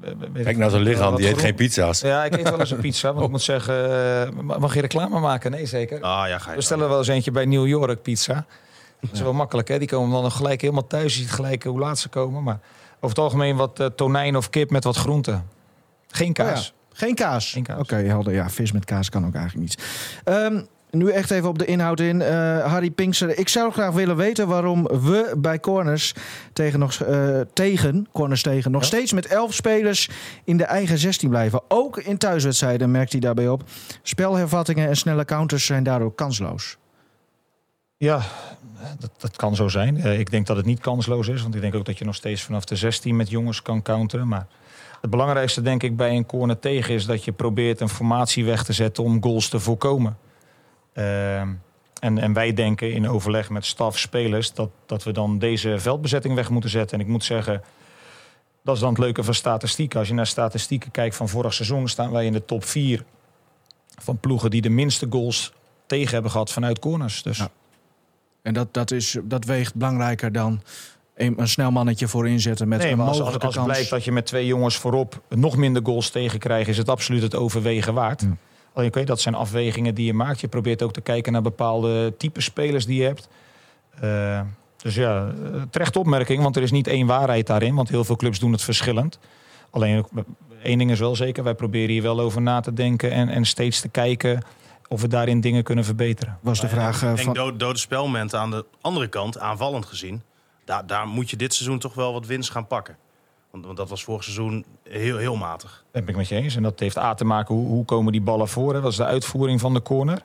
weet 0.00 0.32
Kijk 0.32 0.48
ik 0.48 0.56
naar 0.56 0.70
zijn 0.70 0.82
lichaam, 0.82 1.16
die 1.16 1.28
eet 1.28 1.38
geen 1.38 1.54
pizza's. 1.54 2.00
Ja, 2.00 2.24
ik 2.24 2.36
eet 2.36 2.50
wel 2.50 2.60
eens 2.60 2.70
een 2.70 2.80
pizza. 2.80 3.12
Want 3.12 3.24
ik 3.24 3.30
moet 3.30 3.42
zeggen, 3.42 3.90
eh, 4.24 4.58
mag 4.58 4.74
je 4.74 4.80
reclame 4.80 5.20
maken? 5.20 5.50
Nee, 5.50 5.66
zeker. 5.66 6.00
Ah 6.00 6.28
ja, 6.28 6.38
ga 6.38 6.50
je 6.50 6.56
We 6.56 6.62
stellen 6.62 6.88
wel 6.88 6.98
eens 6.98 7.08
eentje 7.08 7.30
bij 7.30 7.44
New 7.44 7.66
York 7.66 8.02
pizza. 8.02 8.44
Dat 9.00 9.10
is 9.12 9.20
wel 9.20 9.32
makkelijk, 9.32 9.68
hè? 9.68 9.78
Die 9.78 9.88
komen 9.88 10.10
dan 10.12 10.22
nog 10.22 10.36
gelijk 10.36 10.60
helemaal 10.60 10.86
thuis. 10.86 11.14
Je 11.14 11.20
ziet 11.20 11.30
gelijk 11.30 11.64
hoe 11.64 11.78
laat 11.78 11.98
ze 11.98 12.08
komen. 12.08 12.42
Maar 12.42 12.58
over 12.94 13.08
het 13.08 13.18
algemeen 13.18 13.56
wat 13.56 13.90
tonijn 13.96 14.36
of 14.36 14.50
kip 14.50 14.70
met 14.70 14.84
wat 14.84 14.96
groenten. 14.96 15.46
Geen 16.08 16.32
kaas. 16.32 16.58
Oh 16.58 16.64
ja, 16.90 16.96
geen 16.98 17.14
kaas. 17.14 17.52
Geen 17.52 17.62
kaas. 17.62 17.78
Oké, 17.80 17.94
helder. 17.96 18.32
Ja, 18.32 18.50
vis 18.50 18.72
met 18.72 18.84
kaas 18.84 19.08
kan 19.08 19.26
ook 19.26 19.34
eigenlijk 19.34 19.68
niet. 19.68 19.84
Ehm, 20.24 20.60
nu 20.90 21.10
echt 21.10 21.30
even 21.30 21.48
op 21.48 21.58
de 21.58 21.64
inhoud 21.64 22.00
in. 22.00 22.22
Eh, 22.22 22.64
Harry 22.64 22.90
Pinkster, 22.90 23.38
ik 23.38 23.48
zou 23.48 23.72
graag 23.72 23.92
willen 23.92 24.16
weten 24.16 24.48
waarom 24.48 24.82
we 24.86 25.34
bij 25.38 25.60
corners 25.60 26.14
tegen, 26.52 26.78
nog, 26.78 26.92
eh, 26.92 27.40
tegen, 27.52 28.08
corners 28.12 28.42
tegen 28.42 28.70
nog 28.70 28.80
Ja. 28.80 28.86
steeds 28.86 29.12
met 29.12 29.26
elf 29.26 29.54
spelers 29.54 30.08
in 30.44 30.56
de 30.56 30.64
eigen 30.64 30.98
16 30.98 31.28
blijven. 31.28 31.62
Ook 31.68 31.98
in 31.98 32.18
thuiswedstrijden 32.18 32.90
merkt 32.90 33.12
hij 33.12 33.20
daarbij 33.20 33.48
op. 33.48 33.62
Spelhervattingen 34.02 34.88
en 34.88 34.96
snelle 34.96 35.24
counters 35.24 35.64
zijn 35.66 35.82
daardoor 35.82 36.14
kansloos. 36.14 36.76
Ja, 37.96 38.20
dat, 38.98 39.10
dat 39.18 39.36
kan 39.36 39.56
zo 39.56 39.68
zijn. 39.68 39.96
Eh, 40.00 40.18
ik 40.18 40.30
denk 40.30 40.46
dat 40.46 40.56
het 40.56 40.66
niet 40.66 40.80
kansloos 40.80 41.28
is. 41.28 41.42
Want 41.42 41.54
ik 41.54 41.60
denk 41.60 41.74
ook 41.74 41.84
dat 41.84 41.98
je 41.98 42.04
nog 42.04 42.14
steeds 42.14 42.42
vanaf 42.42 42.64
de 42.64 42.76
16 42.76 43.16
met 43.16 43.30
jongens 43.30 43.62
kan 43.62 43.82
counteren. 43.82 44.28
Maar 44.28 44.46
het 45.00 45.10
belangrijkste 45.10 45.62
denk 45.62 45.82
ik 45.82 45.96
bij 45.96 46.16
een 46.16 46.26
corner 46.26 46.58
tegen 46.58 46.94
is 46.94 47.06
dat 47.06 47.24
je 47.24 47.32
probeert 47.32 47.80
een 47.80 47.88
formatie 47.88 48.44
weg 48.44 48.64
te 48.64 48.72
zetten 48.72 49.04
om 49.04 49.22
goals 49.22 49.48
te 49.48 49.60
voorkomen. 49.60 50.16
Ehm, 51.00 51.48
en, 52.00 52.18
en 52.18 52.32
wij 52.32 52.52
denken 52.52 52.92
in 52.92 53.08
overleg 53.08 53.50
met 53.50 53.64
staf, 53.64 53.98
spelers, 53.98 54.52
dat, 54.52 54.70
dat 54.86 55.02
we 55.02 55.12
dan 55.12 55.38
deze 55.38 55.78
veldbezetting 55.78 56.34
weg 56.34 56.50
moeten 56.50 56.70
zetten. 56.70 56.98
En 56.98 57.04
ik 57.04 57.10
moet 57.10 57.24
zeggen, 57.24 57.62
dat 58.62 58.74
is 58.74 58.80
dan 58.80 58.90
het 58.90 58.98
leuke 58.98 59.22
van 59.22 59.34
statistieken. 59.34 59.98
Als 59.98 60.08
je 60.08 60.14
naar 60.14 60.26
statistieken 60.26 60.90
kijkt 60.90 61.16
van 61.16 61.28
vorig 61.28 61.54
seizoen, 61.54 61.88
staan 61.88 62.10
wij 62.10 62.26
in 62.26 62.32
de 62.32 62.44
top 62.44 62.64
4 62.64 63.04
van 63.98 64.18
ploegen 64.18 64.50
die 64.50 64.60
de 64.60 64.68
minste 64.68 65.06
goals 65.10 65.52
tegen 65.86 66.12
hebben 66.12 66.30
gehad 66.30 66.52
vanuit 66.52 66.78
corners. 66.78 67.22
Dus 67.22 67.38
Ja. 67.38 67.50
En 68.42 68.54
dat, 68.54 68.74
dat, 68.74 68.90
is, 68.90 69.16
dat 69.22 69.44
weegt 69.44 69.74
belangrijker 69.74 70.32
dan 70.32 70.62
een, 71.14 71.40
een 71.40 71.48
snel 71.48 71.70
mannetje 71.70 72.08
voor 72.08 72.28
inzetten 72.28 72.68
met 72.68 72.78
Nee, 72.78 72.92
een 72.92 73.00
als, 73.00 73.20
als, 73.20 73.38
als 73.38 73.54
kans. 73.54 73.66
blijkt 73.66 73.90
dat 73.90 74.04
je 74.04 74.12
met 74.12 74.26
twee 74.26 74.46
jongens 74.46 74.76
voorop 74.76 75.20
nog 75.28 75.56
minder 75.56 75.82
goals 75.84 76.10
tegenkrijgt, 76.10 76.68
is 76.68 76.78
het 76.78 76.88
absoluut 76.88 77.22
het 77.22 77.34
overwegen 77.34 77.94
waard. 77.94 78.26
Alleen 78.72 79.04
dat 79.04 79.20
zijn 79.20 79.34
afwegingen 79.34 79.94
die 79.94 80.06
je 80.06 80.14
maakt. 80.14 80.40
Je 80.40 80.48
probeert 80.48 80.82
ook 80.82 80.92
te 80.92 81.00
kijken 81.00 81.32
naar 81.32 81.42
bepaalde 81.42 82.16
type 82.16 82.40
spelers 82.40 82.86
die 82.86 83.00
je 83.00 83.06
hebt. 83.06 83.28
Eh, 84.00 84.40
dus 84.82 84.94
ja, 84.94 85.26
eh, 85.26 85.62
terecht 85.70 85.96
opmerking, 85.96 86.42
want 86.42 86.56
er 86.56 86.62
is 86.62 86.70
niet 86.70 86.86
één 86.86 87.06
waarheid 87.06 87.46
daarin. 87.46 87.74
Want 87.74 87.88
heel 87.88 88.04
veel 88.04 88.16
clubs 88.16 88.38
doen 88.38 88.52
het 88.52 88.62
verschillend. 88.62 89.18
Alleen 89.70 90.06
eh, 90.14 90.22
één 90.62 90.78
ding 90.78 90.90
is 90.90 90.98
wel 90.98 91.16
zeker, 91.16 91.44
wij 91.44 91.54
proberen 91.54 91.90
hier 91.90 92.02
wel 92.02 92.20
over 92.20 92.42
na 92.42 92.60
te 92.60 92.72
denken 92.72 93.10
en, 93.10 93.28
en 93.28 93.44
steeds 93.44 93.80
te 93.80 93.88
kijken 93.88 94.42
of 94.88 95.00
we 95.00 95.08
daarin 95.08 95.40
dingen 95.40 95.62
kunnen 95.62 95.84
verbeteren. 95.84 96.38
was 96.40 96.60
de 96.60 96.68
vraag 96.68 97.02
eh, 97.02 97.10
En 97.10 97.18
van... 97.18 97.34
dode, 97.34 97.56
dode 97.56 97.78
spelmomenten 97.78 98.38
aan 98.38 98.50
de 98.50 98.64
andere 98.80 99.08
kant, 99.08 99.38
aanvallend 99.38 99.86
gezien. 99.86 100.22
Daar, 100.64 100.86
daar 100.86 101.06
moet 101.06 101.30
je 101.30 101.36
dit 101.36 101.54
seizoen 101.54 101.78
toch 101.78 101.94
wel 101.94 102.12
wat 102.12 102.26
winst 102.26 102.50
gaan 102.50 102.66
pakken. 102.66 102.96
Want, 103.50 103.64
want 103.64 103.76
dat 103.76 103.88
was 103.88 104.04
vorig 104.04 104.24
seizoen 104.24 104.64
heel, 104.88 105.16
heel 105.16 105.36
matig. 105.36 105.84
Dat 105.92 106.04
ben 106.04 106.10
ik 106.10 106.16
met 106.16 106.28
je 106.28 106.34
eens. 106.34 106.56
En 106.56 106.62
dat 106.62 106.80
heeft 106.80 106.98
A 106.98 107.14
te 107.14 107.24
maken 107.24 107.54
hoe, 107.54 107.66
hoe 107.66 107.84
komen 107.84 108.12
die 108.12 108.20
ballen 108.20 108.48
voor. 108.48 108.74
Hè? 108.74 108.80
Dat 108.80 108.90
is 108.90 108.96
de 108.96 109.04
uitvoering 109.04 109.60
van 109.60 109.74
de 109.74 109.82
corner. 109.82 110.22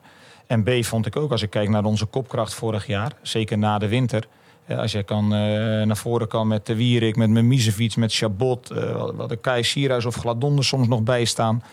En 0.47 0.63
B 0.63 0.69
vond 0.82 1.05
ik 1.05 1.15
ook, 1.15 1.32
als 1.32 1.41
ik 1.41 1.49
kijk 1.49 1.69
naar 1.69 1.84
onze 1.84 2.05
kopkracht 2.05 2.53
vorig 2.53 2.88
jaar, 2.88 3.11
zeker 3.21 3.57
na 3.57 3.78
de 3.78 3.88
winter. 3.88 4.28
Als 4.67 4.91
jij 4.91 5.03
kan, 5.03 5.23
eh, 5.23 5.39
naar 5.86 5.97
voren 5.97 6.28
kan 6.28 6.47
met 6.47 6.65
de 6.65 6.76
Wierik, 6.76 7.15
met 7.15 7.30
Mimicevic, 7.30 7.95
met 7.95 8.13
Chabot, 8.13 8.69
eh, 8.69 9.09
wat 9.13 9.30
de 9.30 9.36
Kai 9.36 9.63
Sierhuis 9.63 10.05
of 10.05 10.15
Gladon 10.15 10.57
er 10.57 10.63
soms 10.63 10.88
nog 10.88 11.01
bij 11.01 11.26
staan. 11.26 11.63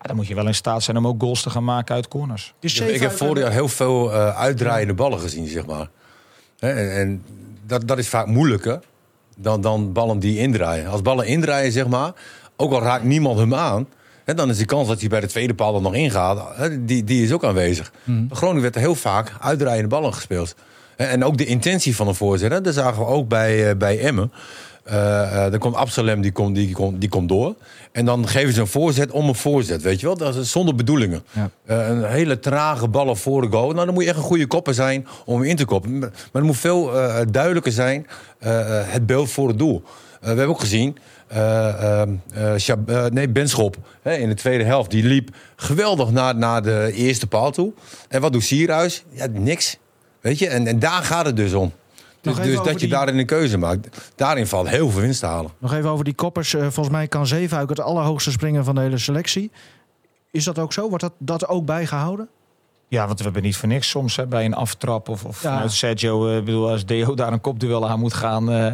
Ja, 0.00 0.08
dan 0.08 0.16
moet 0.16 0.26
je 0.26 0.34
wel 0.34 0.46
in 0.46 0.54
staat 0.54 0.82
zijn 0.82 0.96
om 0.96 1.06
ook 1.06 1.20
goals 1.20 1.42
te 1.42 1.50
gaan 1.50 1.64
maken 1.64 1.94
uit 1.94 2.08
corners. 2.08 2.54
Dus 2.58 2.74
Ik 2.74 2.86
heb, 2.86 2.94
ik 2.94 3.00
heb 3.00 3.12
vorig 3.12 3.42
jaar 3.42 3.52
heel 3.52 3.68
veel 3.68 4.12
eh, 4.12 4.36
uitdraaiende 4.36 4.94
ballen 4.94 5.20
gezien, 5.20 5.46
zeg 5.46 5.66
maar. 5.66 5.88
Hè, 6.58 6.70
En, 6.70 6.96
en 7.00 7.24
dat, 7.66 7.88
dat 7.88 7.98
is 7.98 8.08
vaak 8.08 8.26
moeilijker 8.26 8.80
dan, 9.38 9.60
dan 9.60 9.92
ballen 9.92 10.18
die 10.18 10.38
indraaien. 10.38 10.86
Als 10.86 11.02
ballen 11.02 11.26
indraaien, 11.26 11.72
zeg 11.72 11.86
maar, 11.86 12.12
ook 12.56 12.72
al 12.72 12.82
raakt 12.82 13.04
niemand 13.04 13.38
hem 13.38 13.54
aan... 13.54 13.86
Hè, 14.24 14.34
dan 14.34 14.50
is 14.50 14.56
die 14.56 14.66
kans 14.66 14.88
dat 14.88 15.00
hij 15.00 15.08
bij 15.08 15.20
de 15.20 15.26
tweede 15.26 15.54
paal 15.54 15.74
er 15.74 15.82
nog 15.82 15.94
ingaat, 15.94 16.56
hè, 16.56 16.84
die, 16.84 17.04
die 17.04 17.24
is 17.24 17.32
ook 17.32 17.44
aanwezig. 17.44 17.92
Groningen 18.30 18.62
werd 18.62 18.74
er 18.74 18.80
heel 18.80 18.94
vaak 18.94 19.32
uitdraaiende 19.40 19.88
ballen 19.88 20.14
gespeeld. 20.14 20.54
En 20.96 21.24
ook 21.24 21.36
de 21.36 21.44
intentie 21.44 21.96
van 21.96 22.08
een 22.08 22.14
voorzet, 22.14 22.52
hè, 22.52 22.60
dat 22.60 22.74
zagen 22.74 22.98
we 22.98 23.06
ook 23.06 23.28
bij, 23.28 23.68
eh, 23.68 23.76
bij 23.76 23.98
Emmen. 24.00 24.32
Eh, 24.84 25.44
eh, 25.44 25.50
dan 25.50 25.60
komt 25.60 25.74
Absalem, 25.76 26.20
die 26.20 26.32
komt, 26.32 26.54
die, 26.54 26.74
komt, 26.74 27.00
die 27.00 27.08
komt 27.08 27.28
door. 27.28 27.54
En 27.92 28.04
dan 28.04 28.28
geven 28.28 28.54
ze 28.54 28.60
een 28.60 28.66
voorzet 28.66 29.10
om 29.10 29.28
een 29.28 29.34
voorzet, 29.34 29.82
weet 29.82 30.00
je 30.00 30.06
wel? 30.06 30.16
Dat 30.16 30.36
is 30.36 30.50
zonder 30.50 30.74
bedoelingen. 30.74 31.24
Ja. 31.30 31.50
Eh, 31.66 31.88
een 31.88 32.04
hele 32.04 32.38
trage 32.38 32.88
ballen 32.88 33.16
voor 33.16 33.40
de 33.40 33.48
goal. 33.50 33.70
Nou, 33.70 33.84
dan 33.84 33.94
moet 33.94 34.02
je 34.02 34.08
echt 34.08 34.18
een 34.18 34.24
goede 34.24 34.46
kopper 34.46 34.74
zijn 34.74 35.06
om 35.24 35.42
in 35.42 35.56
te 35.56 35.64
koppen. 35.64 35.98
Maar 35.98 36.10
het 36.32 36.42
moet 36.42 36.56
veel 36.56 37.00
eh, 37.00 37.20
duidelijker 37.30 37.72
zijn, 37.72 38.06
eh, 38.38 38.80
eh, 38.80 38.86
het 38.88 39.06
beeld 39.06 39.30
voor 39.30 39.48
het 39.48 39.58
doel. 39.58 39.82
Eh, 39.84 40.20
we 40.20 40.26
hebben 40.26 40.48
ook 40.48 40.60
gezien, 40.60 40.96
eh, 41.26 41.68
eh, 41.68 42.08
eh, 42.34 42.68
eh, 42.86 43.12
nee, 43.12 43.28
Benschop 43.28 43.76
hè, 44.02 44.14
in 44.14 44.28
de 44.28 44.34
tweede 44.34 44.64
helft, 44.64 44.90
die 44.90 45.04
liep 45.04 45.30
geweldig 45.56 46.10
naar, 46.10 46.36
naar 46.36 46.62
de 46.62 46.90
eerste 46.94 47.26
paal 47.26 47.50
toe. 47.50 47.72
En 48.08 48.20
wat 48.20 48.32
doet 48.32 48.42
Sierhuis? 48.42 49.04
Ja, 49.10 49.26
niks. 49.30 49.78
Weet 50.20 50.38
je, 50.38 50.48
en, 50.48 50.66
en 50.66 50.78
daar 50.78 51.02
gaat 51.02 51.26
het 51.26 51.36
dus 51.36 51.52
om. 51.52 51.72
Dus, 52.22 52.36
dus 52.36 52.56
dat 52.56 52.66
je 52.72 52.78
die- 52.78 52.88
daarin 52.88 53.18
een 53.18 53.26
keuze 53.26 53.58
maakt. 53.58 54.12
Daarin 54.14 54.46
valt 54.46 54.68
heel 54.68 54.90
veel 54.90 55.00
winst 55.00 55.20
te 55.20 55.26
halen. 55.26 55.50
Nog 55.58 55.72
even 55.72 55.90
over 55.90 56.04
die 56.04 56.14
koppers. 56.14 56.54
Eh, 56.54 56.60
volgens 56.60 56.88
mij 56.88 57.08
kan 57.08 57.26
Zeefuik 57.26 57.68
het 57.68 57.80
allerhoogste 57.80 58.30
springen 58.30 58.64
van 58.64 58.74
de 58.74 58.80
hele 58.80 58.98
selectie. 58.98 59.50
Is 60.30 60.44
dat 60.44 60.58
ook 60.58 60.72
zo? 60.72 60.88
Wordt 60.88 61.02
dat, 61.04 61.12
dat 61.18 61.48
ook 61.48 61.64
bijgehouden? 61.66 62.28
Ja, 62.88 63.06
want 63.06 63.18
we 63.18 63.24
hebben 63.24 63.42
niet 63.42 63.56
voor 63.56 63.68
niks 63.68 63.88
soms 63.88 64.16
hè, 64.16 64.26
bij 64.26 64.44
een 64.44 64.54
aftrap 64.54 65.08
of, 65.08 65.24
of 65.24 65.42
Ja. 65.42 65.68
Sergio. 65.68 66.28
eh, 66.28 66.44
bedoel, 66.44 66.70
als 66.70 66.86
Deo 66.86 67.14
daar 67.14 67.32
een 67.32 67.40
kopduel 67.40 67.88
aan 67.88 68.00
moet 68.00 68.14
gaan, 68.14 68.50
eh, 68.52 68.72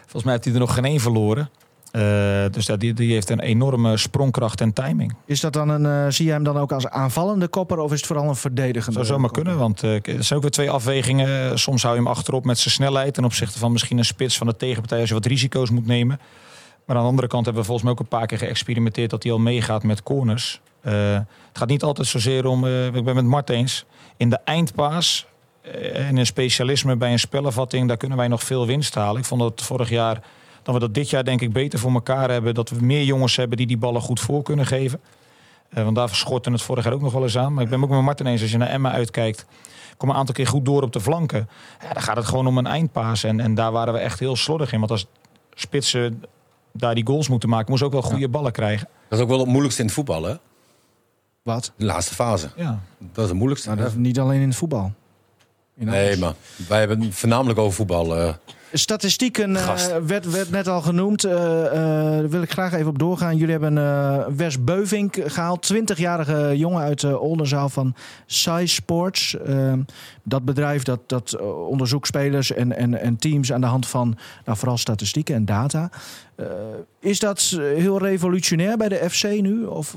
volgens 0.00 0.22
mij 0.22 0.32
heeft 0.32 0.44
hij 0.44 0.54
er 0.54 0.60
nog 0.60 0.74
geen 0.74 0.84
één 0.84 1.00
verloren. 1.00 1.50
Eh, 1.90 2.02
dus 2.50 2.66
dat, 2.66 2.80
die, 2.80 2.92
die 2.92 3.12
heeft 3.12 3.30
een 3.30 3.40
enorme 3.40 3.96
sprongkracht 3.96 4.60
en 4.60 4.72
timing. 4.72 5.14
Is 5.24 5.40
dat 5.40 5.52
dan 5.52 5.68
een, 5.68 5.86
eh, 5.86 6.12
zie 6.12 6.26
je 6.26 6.32
hem 6.32 6.42
dan 6.42 6.56
ook 6.56 6.72
als 6.72 6.88
aanvallende 6.88 7.48
kopper 7.48 7.78
of 7.78 7.92
is 7.92 7.96
het 7.96 8.06
vooral 8.06 8.28
een 8.28 8.36
verdedigende? 8.36 8.92
Zou 8.92 9.04
zomaar 9.04 9.30
kopper? 9.30 9.42
kunnen, 9.42 9.60
want 9.60 9.82
er 9.82 10.00
zijn 10.04 10.34
ook 10.34 10.42
weer 10.42 10.50
twee 10.50 10.70
afwegingen. 10.70 11.58
Soms 11.58 11.82
hou 11.82 11.94
je 11.94 12.00
hem 12.00 12.10
achterop 12.10 12.44
met 12.44 12.58
zijn 12.58 12.74
snelheid 12.74 13.14
ten 13.14 13.24
opzichte 13.24 13.58
van 13.58 13.72
misschien 13.72 13.98
een 13.98 14.04
spits 14.04 14.38
van 14.38 14.46
de 14.46 14.56
tegenpartij 14.56 15.00
als 15.00 15.08
je 15.08 15.14
wat 15.14 15.26
risico's 15.26 15.70
moet 15.70 15.86
nemen. 15.86 16.20
Maar 16.84 16.96
aan 16.96 17.02
de 17.02 17.08
andere 17.08 17.28
kant 17.28 17.44
hebben 17.44 17.62
we 17.62 17.68
volgens 17.68 17.88
mij 17.88 17.96
ook 17.96 18.04
een 18.04 18.18
paar 18.18 18.26
keer 18.26 18.38
geëxperimenteerd 18.38 19.10
dat 19.10 19.22
hij 19.22 19.32
al 19.32 19.38
meegaat 19.38 19.82
met 19.82 20.02
corners. 20.02 20.60
Het 20.80 21.26
gaat 21.52 21.68
niet 21.68 21.82
altijd 21.82 22.08
zozeer 22.08 22.46
om, 22.46 22.66
ik 22.66 23.04
ben 23.04 23.14
met 23.14 23.24
Mart 23.24 23.50
eens, 23.50 23.84
in 24.16 24.30
de 24.30 24.38
eindpaas 24.44 25.26
en 25.92 26.16
een 26.16 26.26
specialisme 26.26 26.96
bij 26.96 27.12
een 27.12 27.18
spellenvatting, 27.18 27.88
daar 27.88 27.96
kunnen 27.96 28.18
wij 28.18 28.28
nog 28.28 28.42
veel 28.42 28.66
winst 28.66 28.94
halen. 28.94 29.20
Ik 29.20 29.26
vond 29.26 29.40
dat 29.40 29.62
vorig 29.62 29.88
jaar, 29.88 30.22
dat 30.72 30.80
we 30.80 30.86
dat 30.86 30.94
dit 30.94 31.10
jaar 31.10 31.24
denk 31.24 31.40
ik 31.40 31.52
beter 31.52 31.78
voor 31.78 31.92
elkaar 31.92 32.30
hebben. 32.30 32.54
Dat 32.54 32.68
we 32.70 32.84
meer 32.84 33.04
jongens 33.04 33.36
hebben 33.36 33.56
die 33.56 33.66
die 33.66 33.76
ballen 33.78 34.00
goed 34.00 34.20
voor 34.20 34.42
kunnen 34.42 34.66
geven. 34.66 35.00
Eh, 35.68 35.84
want 35.84 35.96
daar 35.96 36.08
schortte 36.08 36.50
het 36.50 36.62
vorig 36.62 36.84
jaar 36.84 36.92
ook 36.92 37.00
nog 37.00 37.12
wel 37.12 37.22
eens 37.22 37.38
aan. 37.38 37.54
Maar 37.54 37.64
ik 37.64 37.70
ben 37.70 37.82
ook 37.82 37.88
met 37.88 38.00
Martin 38.00 38.26
eens, 38.26 38.42
als 38.42 38.50
je 38.50 38.56
naar 38.56 38.68
Emma 38.68 38.92
uitkijkt, 38.92 39.46
kom 39.96 40.08
een 40.08 40.14
aantal 40.16 40.34
keer 40.34 40.46
goed 40.46 40.64
door 40.64 40.82
op 40.82 40.92
de 40.92 41.00
flanken. 41.00 41.48
Ja, 41.82 41.92
dan 41.92 42.02
gaat 42.02 42.16
het 42.16 42.26
gewoon 42.26 42.46
om 42.46 42.58
een 42.58 42.66
eindpaas. 42.66 43.24
En, 43.24 43.40
en 43.40 43.54
daar 43.54 43.72
waren 43.72 43.92
we 43.92 43.98
echt 43.98 44.18
heel 44.18 44.36
slordig 44.36 44.72
in. 44.72 44.78
Want 44.78 44.90
als 44.90 45.06
spitsen 45.54 46.22
daar 46.72 46.94
die 46.94 47.06
goals 47.06 47.28
moeten 47.28 47.48
maken, 47.48 47.66
moesten 47.70 47.86
ook 47.86 47.94
wel 47.94 48.02
goede 48.10 48.28
ballen 48.28 48.52
krijgen. 48.52 48.88
Dat 49.08 49.18
is 49.18 49.24
ook 49.24 49.30
wel 49.30 49.38
het 49.38 49.48
moeilijkste 49.48 49.80
in 49.80 49.86
het 49.86 49.96
voetbal, 49.96 50.22
hè? 50.24 50.34
Wat? 51.42 51.72
De 51.76 51.84
laatste 51.84 52.14
fase. 52.14 52.50
Ja. 52.56 52.80
Dat 52.98 53.24
is 53.24 53.30
het 53.30 53.38
moeilijkste. 53.38 53.68
Nou, 53.68 53.80
dat 53.80 53.90
is 53.90 53.96
niet 53.96 54.18
alleen 54.20 54.40
in 54.40 54.48
het 54.48 54.56
voetbal. 54.56 54.92
In 55.76 55.86
Nee, 55.86 56.16
maar 56.16 56.34
wij 56.68 56.78
hebben 56.78 57.00
het 57.00 57.14
voornamelijk 57.14 57.58
over 57.58 57.72
voetbal. 57.72 58.16
eh. 58.16 58.34
Statistieken 58.72 59.56
eh, 59.56 59.96
werd, 60.06 60.30
werd 60.30 60.50
net 60.50 60.68
al 60.68 60.80
genoemd. 60.80 61.24
Eh, 61.24 61.66
eh, 61.66 61.72
daar 62.20 62.28
wil 62.28 62.42
ik 62.42 62.50
graag 62.50 62.72
even 62.72 62.86
op 62.86 62.98
doorgaan. 62.98 63.36
Jullie 63.36 63.58
hebben 63.58 64.36
Wes 64.36 64.64
Beuvink 64.64 65.16
gehaald. 65.26 65.72
20-jarige 65.74 66.52
jongen 66.56 66.82
uit 66.82 67.00
de 67.00 67.18
Oldenzaal 67.18 67.68
van 67.68 67.94
Size 68.26 68.74
Sports. 68.74 69.36
Dat 70.22 70.44
bedrijf 70.44 70.82
dat, 70.82 71.00
dat 71.06 71.40
onderzoekt 71.68 72.06
spelers 72.06 72.52
en, 72.52 72.76
en, 72.76 73.00
en 73.00 73.16
teams 73.16 73.52
aan 73.52 73.60
de 73.60 73.66
hand 73.66 73.86
van 73.86 74.18
nou, 74.44 74.58
vooral 74.58 74.78
statistieken 74.78 75.34
en 75.34 75.44
data. 75.44 75.90
Is 77.00 77.18
dat 77.18 77.40
heel 77.74 77.98
revolutionair 77.98 78.76
bij 78.76 78.88
de 78.88 79.10
FC 79.10 79.24
nu? 79.24 79.64
Of 79.64 79.96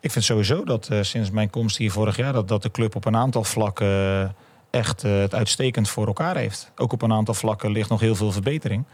Ik 0.00 0.10
vind 0.10 0.24
sowieso 0.24 0.64
dat 0.64 0.88
sinds 1.00 1.30
mijn 1.30 1.50
komst 1.50 1.76
hier 1.76 1.90
vorig 1.90 2.16
jaar... 2.16 2.32
dat, 2.32 2.48
dat 2.48 2.62
de 2.62 2.70
club 2.70 2.96
op 2.96 3.04
een 3.04 3.16
aantal 3.16 3.44
vlakken 3.44 4.34
echt 4.74 5.04
eh, 5.04 5.18
het 5.18 5.34
uitstekend 5.34 5.88
voor 5.88 6.06
elkaar 6.06 6.36
heeft. 6.36 6.72
Ook 6.76 6.92
op 6.92 7.02
een 7.02 7.12
aantal 7.12 7.34
vlakken 7.34 7.70
ligt 7.70 7.88
nog 7.88 8.00
heel 8.00 8.14
veel 8.14 8.32
verbetering. 8.32 8.84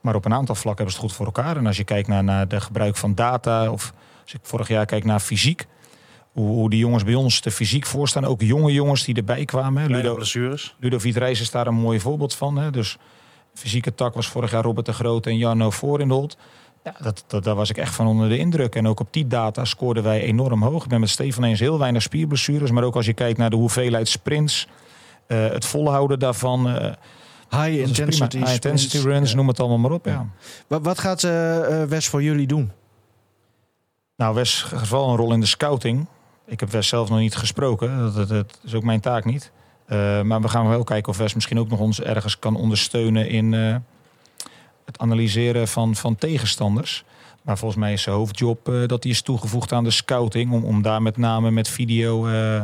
Maar 0.00 0.14
op 0.14 0.24
een 0.24 0.34
aantal 0.34 0.54
vlakken 0.54 0.84
hebben 0.84 0.94
ze 0.94 1.00
het 1.00 1.10
goed 1.10 1.16
voor 1.16 1.26
elkaar. 1.26 1.56
En 1.56 1.66
als 1.66 1.76
je 1.76 1.84
kijkt 1.84 2.08
naar, 2.08 2.24
naar 2.24 2.48
de 2.48 2.60
gebruik 2.60 2.96
van 2.96 3.14
data... 3.14 3.70
of 3.70 3.92
als 4.22 4.34
ik 4.34 4.40
vorig 4.42 4.68
jaar 4.68 4.86
kijk 4.86 5.04
naar 5.04 5.20
fysiek... 5.20 5.66
hoe, 6.32 6.48
hoe 6.48 6.70
die 6.70 6.78
jongens 6.78 7.04
bij 7.04 7.14
ons 7.14 7.40
er 7.40 7.50
fysiek 7.50 7.86
voor 7.86 8.08
staan. 8.08 8.24
Ook 8.24 8.40
jonge 8.40 8.72
jongens 8.72 9.04
die 9.04 9.14
erbij 9.14 9.44
kwamen. 9.44 9.82
hè. 9.82 9.88
Ludo 9.88 10.14
blessures. 10.14 10.76
Ludovic 10.80 11.16
Reis 11.16 11.40
is 11.40 11.50
daar 11.50 11.66
een 11.66 11.74
mooi 11.74 12.00
voorbeeld 12.00 12.34
van. 12.34 12.56
Hè? 12.58 12.70
Dus 12.70 12.98
fysieke 13.54 13.94
tak 13.94 14.14
was 14.14 14.28
vorig 14.28 14.50
jaar 14.50 14.62
Robert 14.62 14.86
de 14.86 14.92
Groot 14.92 15.26
en 15.26 15.36
Jarno 15.36 15.70
Voorindold. 15.70 16.36
Ja, 16.84 16.94
dat, 16.98 17.24
dat, 17.26 17.44
daar 17.44 17.54
was 17.54 17.70
ik 17.70 17.76
echt 17.76 17.94
van 17.94 18.06
onder 18.06 18.28
de 18.28 18.38
indruk. 18.38 18.74
En 18.74 18.88
ook 18.88 19.00
op 19.00 19.12
die 19.12 19.26
data 19.26 19.64
scoorden 19.64 20.02
wij 20.02 20.20
enorm 20.22 20.62
hoog. 20.62 20.82
Ik 20.82 20.88
ben 20.88 21.00
met 21.00 21.08
Stefan 21.08 21.44
eens 21.44 21.60
heel 21.60 21.78
weinig 21.78 22.02
spierblessures. 22.02 22.70
Maar 22.70 22.84
ook 22.84 22.96
als 22.96 23.06
je 23.06 23.12
kijkt 23.12 23.38
naar 23.38 23.50
de 23.50 23.56
hoeveelheid 23.56 24.08
sprints, 24.08 24.68
het 25.26 25.64
volhouden 25.64 26.18
daarvan. 26.18 26.68
eh, 26.68 26.92
high 27.50 27.78
intensity. 27.80 28.38
High 28.38 28.52
intensity 28.52 28.98
runs, 28.98 29.30
Ja. 29.30 29.36
noem 29.36 29.48
het 29.48 29.60
allemaal 29.60 29.78
maar 29.78 29.90
op. 29.90 30.04
Ja. 30.06 30.26
Ja. 30.68 30.80
Wat, 30.80 30.98
gaat 30.98 31.22
eh, 31.24 31.82
eh, 31.82 31.88
Wes 31.88 32.08
voor 32.08 32.22
jullie 32.22 32.46
doen? 32.46 32.70
Nou, 34.16 34.34
Wes 34.34 34.62
gaat 34.62 34.88
wel 34.88 35.08
een 35.08 35.16
rol 35.16 35.32
in 35.32 35.40
de 35.40 35.46
scouting. 35.46 36.06
Ik 36.46 36.60
heb 36.60 36.70
Wes 36.70 36.88
zelf 36.88 37.08
nog 37.08 37.18
niet 37.18 37.36
gesproken. 37.36 37.98
Dat, 37.98 38.14
dat, 38.14 38.28
dat 38.28 38.58
is 38.64 38.74
ook 38.74 38.82
mijn 38.82 39.00
taak 39.00 39.24
niet. 39.24 39.52
Eh, 39.86 40.22
maar 40.22 40.40
we 40.40 40.48
gaan 40.48 40.68
wel 40.68 40.84
kijken 40.84 41.12
of 41.12 41.18
Wes 41.18 41.34
misschien 41.34 41.58
ook 41.58 41.68
nog 41.68 41.78
ons 41.80 42.00
ergens 42.00 42.38
kan 42.38 42.56
ondersteunen 42.56 43.28
in 43.28 43.54
eh, 43.54 43.76
het 44.84 44.98
analyseren 44.98 45.68
van, 45.68 45.94
van 45.96 46.16
tegenstanders. 46.16 47.04
Maar 47.42 47.58
volgens 47.58 47.80
mij 47.80 47.92
is 47.92 48.02
zijn 48.02 48.16
hoofdjob 48.16 48.68
eh, 48.68 48.86
dat 48.86 49.02
hij 49.02 49.12
is 49.12 49.22
toegevoegd 49.22 49.72
aan 49.72 49.84
de 49.84 49.90
scouting. 49.90 50.52
Om, 50.52 50.64
om 50.64 50.82
daar 50.82 51.02
met 51.02 51.16
name 51.16 51.50
met 51.50 51.68
video 51.68 52.26
eh, 52.26 52.62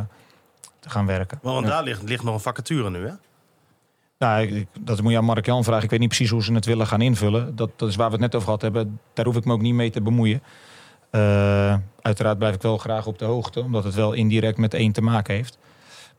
te 0.79 0.89
gaan 0.89 1.05
werken. 1.05 1.39
Want 1.41 1.65
daar 1.67 1.83
ligt, 1.83 2.03
ligt 2.03 2.23
nog 2.23 2.33
een 2.33 2.39
vacature 2.39 2.89
nu, 2.89 3.05
hè? 3.07 3.13
Nou, 4.17 4.41
ik- 4.41 4.49
ik- 4.51 4.67
dat 4.79 5.01
moet 5.01 5.11
je 5.11 5.17
aan 5.17 5.23
Mark 5.25 5.45
Jan 5.45 5.63
vragen. 5.63 5.83
Ik 5.83 5.89
weet 5.89 5.99
niet 5.99 6.07
precies 6.07 6.29
hoe 6.29 6.43
ze 6.43 6.53
het 6.53 6.65
willen 6.65 6.87
gaan 6.87 7.01
invullen. 7.01 7.55
Dat, 7.55 7.69
dat 7.75 7.89
is 7.89 7.95
waar 7.95 8.05
we 8.07 8.11
het 8.11 8.21
net 8.21 8.33
over 8.35 8.45
gehad 8.45 8.61
hebben. 8.61 8.99
Daar 9.13 9.25
hoef 9.25 9.35
ik 9.35 9.45
me 9.45 9.53
ook 9.53 9.61
niet 9.61 9.73
mee 9.73 9.89
te 9.89 10.01
bemoeien. 10.01 10.41
Eh, 11.09 11.77
uiteraard 12.01 12.37
blijf 12.37 12.55
ik 12.55 12.61
wel 12.61 12.77
graag 12.77 13.05
op 13.07 13.19
de 13.19 13.25
hoogte, 13.25 13.61
omdat 13.61 13.83
het 13.83 13.93
wel 13.95 14.13
indirect 14.13 14.57
met 14.57 14.73
één 14.73 14.91
te 14.91 15.01
maken 15.01 15.33
heeft. 15.35 15.57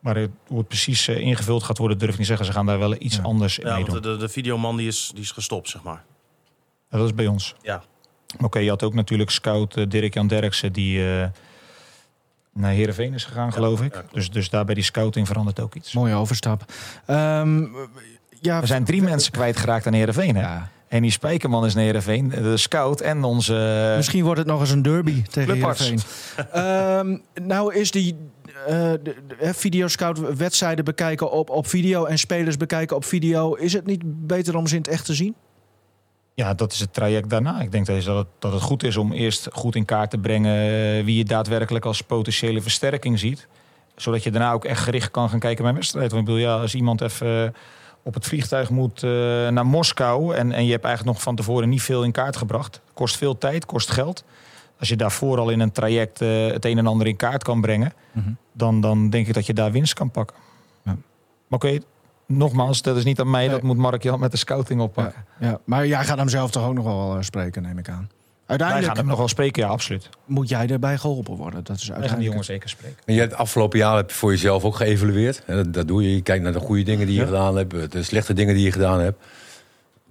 Maar 0.01 0.17
het- 0.17 0.31
hoe 0.47 0.59
het 0.59 0.69
precies 0.69 1.09
eh, 1.09 1.19
ingevuld 1.19 1.63
gaat 1.63 1.79
worden, 1.79 1.99
durf 1.99 2.13
ik 2.13 2.19
niet 2.19 2.27
zeggen. 2.27 2.47
Ze 2.47 2.53
gaan 2.53 2.67
daar 2.67 2.79
wel 2.79 2.95
iets 2.99 3.17
Ja. 3.17 3.23
anders 3.23 3.59
in 3.59 3.67
Ja, 3.67 3.75
mee 3.75 3.85
doen. 3.85 4.03
de, 4.03 4.17
de 4.17 4.29
videoman 4.29 4.77
die 4.77 4.87
is, 4.87 5.11
die 5.15 5.23
is 5.23 5.31
gestopt, 5.31 5.69
zeg 5.69 5.83
maar. 5.83 6.05
Dat 6.91 7.05
is 7.07 7.15
bij 7.15 7.27
ons. 7.27 7.55
Ja. 7.63 7.83
Oké, 8.41 8.59
je 8.59 8.69
had 8.69 8.83
ook 8.83 8.95
natuurlijk 8.95 9.31
scout 9.31 9.77
eh, 9.77 9.87
Dirk-Jan 9.89 10.27
Derksen, 10.27 10.73
die 10.73 11.21
eh, 11.21 11.29
naar 12.53 12.71
Heerenveen 12.71 13.15
is 13.15 13.25
gegaan, 13.25 13.53
geloof 13.53 13.83
ik. 13.83 13.95
ja, 13.95 14.05
dus, 14.13 14.31
dus 14.31 14.51
daar 14.51 14.65
bij 14.65 14.75
die 14.75 14.85
scouting 14.85 15.27
verandert 15.27 15.61
ook 15.61 15.75
iets. 15.75 15.93
Mooie 15.93 16.15
overstap. 16.15 16.65
Ehm, 17.07 17.65
ja, 18.41 18.61
Er 18.61 18.67
zijn 18.67 18.85
drie 18.85 19.03
mensen 19.03 19.33
kwijtgeraakt 19.33 19.87
aan 19.87 19.93
Heerenveen. 19.93 20.37
Hè? 20.37 20.43
Ja. 20.43 20.69
En 20.89 21.03
die 21.03 21.11
Spijkerman 21.11 21.65
is 21.65 21.75
naar 21.75 21.85
Heerenveen, 21.85 22.29
de 22.29 22.57
scout 22.57 23.01
en 23.01 23.25
onze... 23.25 23.93
Misschien 23.97 24.25
wordt 24.25 24.39
het 24.39 24.49
nog 24.49 24.61
eens 24.61 24.71
een 24.71 24.83
derby 24.83 25.23
tegen 25.23 25.53
Clubarts. 25.53 25.81
Heerenveen. 25.81 26.09
Ehm 26.53 27.17
nou 27.47 27.75
is 27.75 27.91
die 27.91 28.17
eh 28.67 28.93
de, 29.03 29.15
videoscout 29.41 30.37
wedstrijden 30.37 30.85
bekijken 30.85 31.31
op, 31.31 31.51
op 31.51 31.67
video 31.67 32.05
en 32.05 32.19
spelers 32.19 32.57
bekijken 32.57 32.97
op 32.97 33.05
video. 33.05 33.55
Is 33.55 33.73
het 33.73 33.87
niet 33.87 34.03
beter 34.05 34.57
om 34.57 34.67
ze 34.67 34.75
in 34.75 34.81
het 34.81 34.91
echt 34.91 35.05
te 35.05 35.15
zien? 35.15 35.35
Ja, 36.35 36.55
dat 36.55 36.73
is 36.73 36.81
het 36.81 36.93
traject 36.93 37.31
daarna. 37.31 37.61
Ik 37.61 37.73
denk 37.73 37.87
dat, 37.87 38.05
het, 38.05 38.27
dat 38.39 38.53
het 38.53 38.63
goed 38.63 38.83
is 38.83 38.97
om 38.97 39.13
eerst 39.13 39.49
goed 39.53 39.75
in 39.75 39.85
kaart 39.85 40.11
te 40.11 40.19
brengen 40.19 40.55
eh, 40.55 41.05
wie 41.05 41.17
je 41.17 41.25
daadwerkelijk 41.25 41.85
als 41.85 42.03
potentiële 42.03 42.63
versterking 42.63 43.19
ziet. 43.19 43.47
Zodat 43.97 44.23
je 44.23 44.31
daarna 44.31 44.53
ook 44.53 44.65
echt 44.65 44.83
gericht 44.83 45.11
kan 45.11 45.29
gaan 45.29 45.39
kijken 45.39 45.65
een 45.65 45.75
wedstrijd. 45.75 46.11
Want 46.11 46.23
ik 46.23 46.29
bedoel, 46.29 46.49
ja, 46.49 46.61
als 46.61 46.75
iemand 46.75 47.01
even 47.01 47.45
eh, 47.45 47.51
op 48.03 48.15
het 48.15 48.27
vliegtuig 48.27 48.71
moet 48.71 49.03
eh, 49.03 49.11
naar 49.49 49.67
Moskou 49.67 50.35
en, 50.35 50.53
en 50.53 50.65
je 50.65 50.71
hebt 50.71 50.85
eigenlijk 50.85 51.15
nog 51.17 51.25
van 51.25 51.37
tevoren 51.37 51.69
niet 51.69 51.83
veel 51.83 52.05
in 52.05 52.13
kaart 52.13 52.37
gebracht. 52.37 52.81
Kost 52.95 53.17
veel 53.17 53.39
tijd, 53.39 53.67
kost 53.67 53.91
geld. 53.91 54.25
Als 54.79 54.89
je 54.89 54.97
daarvoor 54.97 55.39
al 55.39 55.51
in 55.51 55.61
een 55.61 55.73
traject 55.73 56.19
het 56.19 56.65
een 56.65 56.79
en 56.79 56.87
ander 56.87 57.07
in 57.07 57.17
kaart 57.17 57.43
kan 57.43 57.61
brengen, 57.61 57.93
dan, 58.53 58.81
dan 58.81 59.11
denk 59.11 59.27
ik 59.27 59.35
dat 59.35 59.47
je 59.47 59.55
daar 59.55 59.73
winst 59.73 59.93
kan 59.93 60.11
pakken. 60.11 60.37
Ja. 60.85 60.97
Maar 61.47 61.59
oké, 61.59 61.79
nogmaals, 62.31 62.83
dat 62.83 62.97
is 62.97 63.05
niet 63.05 63.21
aan 63.21 63.31
mij. 63.31 63.41
Nee. 63.41 63.51
Dat 63.51 63.63
moet 63.63 63.77
Mark 63.77 64.03
Jan 64.03 64.21
met 64.21 64.31
de 64.31 64.37
scouting 64.37 64.81
oppakken. 64.81 65.25
Ja, 65.41 65.61
maar 65.65 65.87
jij 65.87 66.05
gaat 66.05 66.19
hem 66.19 66.29
zelf 66.29 66.51
toch 66.51 66.67
ook 66.67 66.75
nog 66.75 66.85
wel 66.85 67.17
eh, 67.17 67.23
spreken, 67.23 67.63
neem 67.63 67.79
ik 67.79 67.89
aan. 67.89 68.09
Wij 68.11 68.59
Uiteindelijk 68.59 68.87
gaan 68.89 68.97
hem 68.97 69.07
nog 69.07 69.19
wel 69.19 69.29
spreken, 69.29 69.63
ja, 69.63 69.69
absoluut. 69.69 70.09
moet 70.25 70.49
jij 70.49 70.67
erbij 70.69 70.99
geholpen 70.99 71.35
worden. 71.37 71.65
Dat 71.65 71.77
is 71.77 71.87
Wij 71.89 71.97
gaan 71.97 72.03
die 72.03 72.11
uiteindelijk. 72.11 72.31
jongens 72.31 72.47
zeker 72.47 72.69
spreken. 72.69 72.99
En 73.05 73.15
je 73.15 73.21
hebt 73.21 73.33
het 73.33 73.41
afgelopen 73.41 73.79
jaar 73.79 73.97
heb 73.97 74.11
je 74.11 74.17
voor 74.17 74.31
jezelf 74.31 74.65
ook 74.65 74.77
geëvalueerd. 74.77 75.43
En 75.47 75.57
dat, 75.57 75.75
dat 75.75 75.89
doe 75.89 76.03
je. 76.03 76.15
Je 76.15 76.23
kijkt 76.23 76.43
naar 76.45 76.53
de 76.53 76.59
goede 76.61 76.83
dingen 76.83 77.07
die 77.07 77.19
je 77.19 77.25
gedaan 77.25 77.57
hebt, 77.57 77.93
de 77.93 78.03
slechte 78.03 78.33
dingen 78.33 78.55
die 78.55 78.65
je 78.65 78.73
gedaan 78.73 79.01
hebt. 79.01 79.25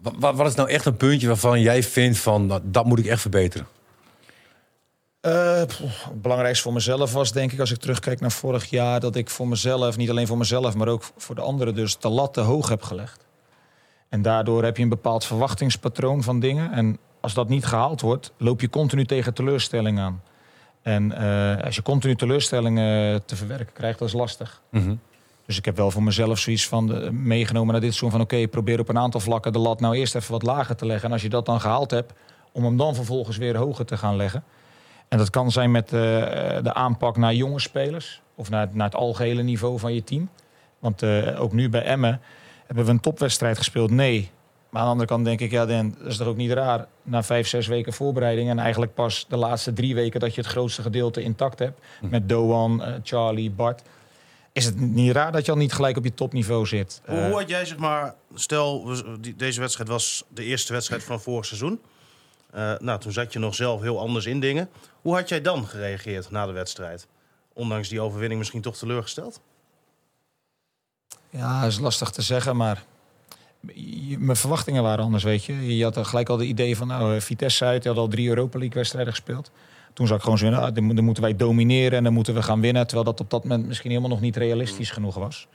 Wat, 0.01 0.13
wat, 0.20 0.36
wat 0.36 0.47
is 0.47 0.55
nou 0.55 0.70
echt 0.70 0.86
een 0.86 0.97
puntje 0.97 1.28
waarvan 1.28 1.61
jij 1.61 1.84
vindt 1.84 2.17
van 2.17 2.47
dat, 2.47 2.61
dat 2.65 2.86
moet 2.86 2.99
ik 2.99 3.05
echt 3.05 3.22
verbeteren? 3.22 3.67
Eh, 5.22 5.63
pff, 5.65 6.03
het 6.03 6.22
belangrijkste 6.22 6.63
voor 6.63 6.74
mezelf 6.74 7.13
was, 7.13 7.32
denk 7.32 7.51
ik, 7.51 7.59
als 7.59 7.72
ik 7.72 7.78
terugkijk 7.78 8.20
naar 8.20 8.32
vorig 8.32 8.70
jaar, 8.70 8.99
dat 8.99 9.15
ik 9.15 9.30
voor 9.30 9.47
mezelf, 9.47 9.97
niet 9.97 10.09
alleen 10.09 10.28
voor 10.28 10.38
mezelf, 10.38 10.76
maar 10.76 10.88
ook 10.88 11.03
voor 11.17 11.36
de 11.36 11.41
anderen, 11.41 11.76
dus 11.76 11.97
de 11.97 12.09
lat 12.09 12.34
te 12.34 12.41
hoog 12.41 12.70
heb 12.70 12.82
gelegd. 12.82 13.26
En 14.09 14.22
daardoor 14.22 14.63
heb 14.63 14.78
je 14.78 14.84
een 14.84 14.89
bepaald 14.89 15.26
verwachtingspatroon 15.26 16.24
van 16.24 16.39
dingen. 16.39 16.72
En 16.72 16.97
als 17.22 17.34
dat 17.34 17.49
niet 17.49 17.65
gehaald 17.65 18.01
wordt, 18.01 18.32
loop 18.38 18.61
je 18.61 18.70
continu 18.70 19.05
tegen 19.05 19.34
teleurstelling 19.34 19.99
aan. 19.99 20.22
En 20.82 21.11
eh, 21.11 21.65
als 21.65 21.76
je 21.76 21.82
continu 21.82 22.15
teleurstellingen 22.15 23.26
te 23.26 23.36
verwerken 23.36 23.74
krijgt, 23.74 23.99
dat 23.99 24.07
is 24.07 24.13
lastig. 24.13 24.61
Dus 25.45 25.57
ik 25.57 25.65
heb 25.65 25.78
wel 25.78 25.91
voor 25.91 26.03
mezelf 26.03 26.39
zoiets 26.39 26.67
van 26.67 26.95
eh, 26.95 27.09
meegenomen 27.09 27.72
naar 27.72 27.82
dit 27.82 27.93
seizoen 27.93 28.11
van 28.11 28.22
oké, 28.22 28.47
probeer 28.47 28.80
op 28.80 28.89
een 28.89 28.97
aantal 28.97 29.20
vlakken 29.20 29.53
de 29.53 29.59
lat 29.59 29.80
nou 29.80 29.95
eerst 29.95 30.15
even 30.15 30.32
wat 30.32 30.43
lager 30.43 30.76
te 30.76 30.86
leggen. 30.86 31.05
En 31.05 31.13
als 31.13 31.22
je 31.22 31.30
dat 31.30 31.45
dan 31.45 31.61
gehaald 31.61 31.91
hebt, 31.91 32.13
om 32.51 32.63
hem 32.63 32.78
dan 32.78 32.95
vervolgens 32.95 33.38
weer 33.38 33.57
hoger 33.57 33.86
te 33.86 33.97
gaan 33.97 34.15
leggen. 34.15 34.43
En 35.10 35.18
dat 35.18 35.30
kan 35.30 35.51
zijn 35.51 35.72
met 35.72 35.86
eh, 35.86 35.99
de 36.64 36.74
aanpak 36.74 37.18
naar 37.18 37.34
jonge 37.34 37.60
spelers 37.60 38.22
of 38.36 38.49
naar, 38.49 38.70
naar 38.72 38.86
het 38.86 38.95
algehele 38.95 39.41
niveau 39.41 39.80
van 39.80 39.93
je 39.93 40.03
team. 40.03 40.30
Want 40.80 41.01
eh, 41.01 41.41
ook 41.41 41.53
nu 41.53 41.70
bij 41.70 41.84
Emmen 41.84 42.22
hebben 42.66 42.86
we 42.86 42.91
een 42.91 42.99
topwedstrijd 42.99 43.57
gespeeld. 43.57 43.91
Nee. 43.91 44.32
Maar 44.70 44.82
aan 44.82 44.88
de 44.88 44.91
andere 44.91 45.10
kant 45.10 45.26
denk 45.26 45.39
ik, 45.39 45.51
ja, 45.51 45.66
Dan, 45.66 45.95
dat 45.97 46.07
is 46.07 46.18
toch 46.18 46.28
ook 46.28 46.38
niet 46.38 46.51
raar. 46.51 46.88
Na 47.03 47.24
vijf, 47.24 47.47
zes 47.47 47.68
weken 47.68 47.93
voorbereiding 47.93 48.49
en 48.49 48.60
eigenlijk 48.60 48.93
pas 48.93 49.26
de 49.30 49.38
laatste 49.38 49.74
drie 49.74 49.95
weken 49.95 50.20
dat 50.20 50.36
je 50.36 50.41
het 50.41 50.49
grootste 50.49 50.82
gedeelte 50.82 51.22
intact 51.22 51.60
hebt. 51.60 51.82
Met 52.01 52.30
Doan, 52.30 52.84
eh, 52.84 52.93
Charlie, 53.03 53.51
Bart. 53.51 53.82
Is 54.51 54.66
het 54.66 54.80
niet 54.80 55.12
raar 55.12 55.32
dat 55.32 55.45
je 55.45 55.51
al 55.51 55.57
niet 55.57 55.74
gelijk 55.74 55.97
op 55.97 56.03
je 56.03 56.14
topniveau 56.14 56.66
zit? 56.66 57.01
Hoe, 57.05 57.18
had 57.18 57.49
jij, 57.49 57.66
zeg 57.66 57.78
maar, 57.78 58.16
stel, 58.34 58.91
deze 59.36 59.60
wedstrijd 59.60 59.89
was 59.89 60.24
de 60.28 60.43
eerste 60.43 60.74
wedstrijd 60.74 61.03
van 61.03 61.22
vorig 61.22 61.45
seizoen. 61.45 61.80
Eh, 62.54 62.74
nou, 62.80 63.00
toen 63.00 63.12
zat 63.12 63.34
je 63.34 63.39
nog 63.39 63.56
zelf 63.56 63.82
heel 63.82 64.00
anders 64.00 64.26
in 64.26 64.39
dingen. 64.39 64.70
Hoe 65.02 65.16
had 65.16 65.30
jij 65.30 65.41
dan 65.41 65.68
gereageerd 65.68 66.32
na 66.32 66.45
de 66.45 66.52
wedstrijd? 66.52 67.08
Ondanks 67.54 67.89
die 67.89 68.02
overwinning 68.02 68.39
misschien 68.39 68.62
toch 68.62 68.78
teleurgesteld? 68.78 69.39
Ja, 71.30 71.62
dat 71.62 71.72
is 71.72 71.80
lastig 71.80 72.10
te 72.10 72.22
zeggen, 72.22 72.56
maar 72.56 72.84
je- 73.74 74.18
mijn 74.20 74.38
verwachtingen 74.38 74.84
waren 74.84 75.04
anders, 75.04 75.24
weet 75.24 75.43
je. 75.45 75.78
Je 75.78 75.84
had 75.84 76.08
gelijk 76.08 76.30
al 76.30 76.38
de 76.38 76.45
idee 76.45 76.78
van, 76.78 76.88
nou, 76.88 77.16
eh, 77.16 77.22
Vitesse 77.22 77.66
uit, 77.66 77.82
die 77.82 77.91
had 77.91 78.00
al 78.02 78.08
drie 78.08 78.28
Europa 78.30 78.58
League 78.58 78.76
wedstrijden 78.78 79.14
gespeeld. 79.14 79.52
Toen 79.93 80.08
zag 80.08 80.18
ik 80.18 80.24
gewoon 80.24 80.38
zo, 80.38 80.52
ah, 80.52 80.74
dan 80.74 80.84
mo- 80.84 80.93
dan 80.93 81.04
moeten 81.04 81.24
wij 81.24 81.36
domineren 81.36 81.97
en 81.97 82.04
dan 82.04 82.14
moeten 82.14 82.34
we 82.34 82.41
gaan 82.41 82.62
winnen. 82.62 82.84
Terwijl 82.88 83.06
dat 83.06 83.20
op 83.20 83.30
dat 83.30 83.43
moment 83.43 83.68
misschien 83.68 83.89
helemaal 83.89 84.10
nog 84.12 84.22
niet 84.22 84.36
realistisch 84.38 84.91
genoeg 84.91 85.16
was. 85.16 85.47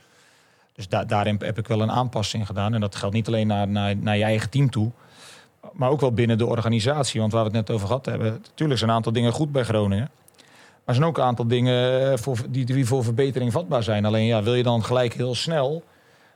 Dus 0.72 0.88
da- 0.88 1.04
daarin 1.04 1.36
heb 1.38 1.58
ik 1.58 1.66
wel 1.68 1.80
een 1.80 1.90
aanpassing 1.90 2.46
gedaan. 2.46 2.74
En 2.74 2.80
dat 2.80 2.94
geldt 2.96 3.14
niet 3.14 3.26
alleen 3.26 3.46
naar, 3.46 3.68
naar, 3.68 3.96
naar 3.96 4.16
je 4.16 4.24
eigen 4.24 4.50
team 4.50 4.70
toe. 4.70 4.90
Maar 5.74 5.90
ook 5.90 6.00
wel 6.00 6.12
binnen 6.12 6.38
de 6.38 6.46
organisatie. 6.46 7.20
Want 7.20 7.32
waar 7.32 7.44
we 7.44 7.56
het 7.56 7.66
net 7.66 7.76
over 7.76 7.86
gehad 7.86 8.06
hebben. 8.06 8.30
Natuurlijk 8.32 8.78
zijn 8.78 8.90
een 8.90 8.96
aantal 8.96 9.12
dingen 9.12 9.32
goed 9.32 9.52
bij 9.52 9.62
Groningen. 9.64 10.10
Maar 10.84 10.94
er 10.94 10.94
zijn 10.94 11.06
ook 11.06 11.18
een 11.18 11.24
aantal 11.24 11.46
dingen 11.46 12.10
eh, 12.12 12.18
voor, 12.18 12.38
die, 12.48 12.64
die 12.64 12.86
voor 12.86 13.04
verbetering 13.04 13.52
vatbaar 13.52 13.82
zijn. 13.82 14.04
Alleen 14.04 14.24
ja, 14.26 14.42
wil 14.42 14.54
je 14.54 14.62
dan 14.62 14.84
gelijk 14.84 15.14
heel 15.14 15.34
snel, 15.34 15.84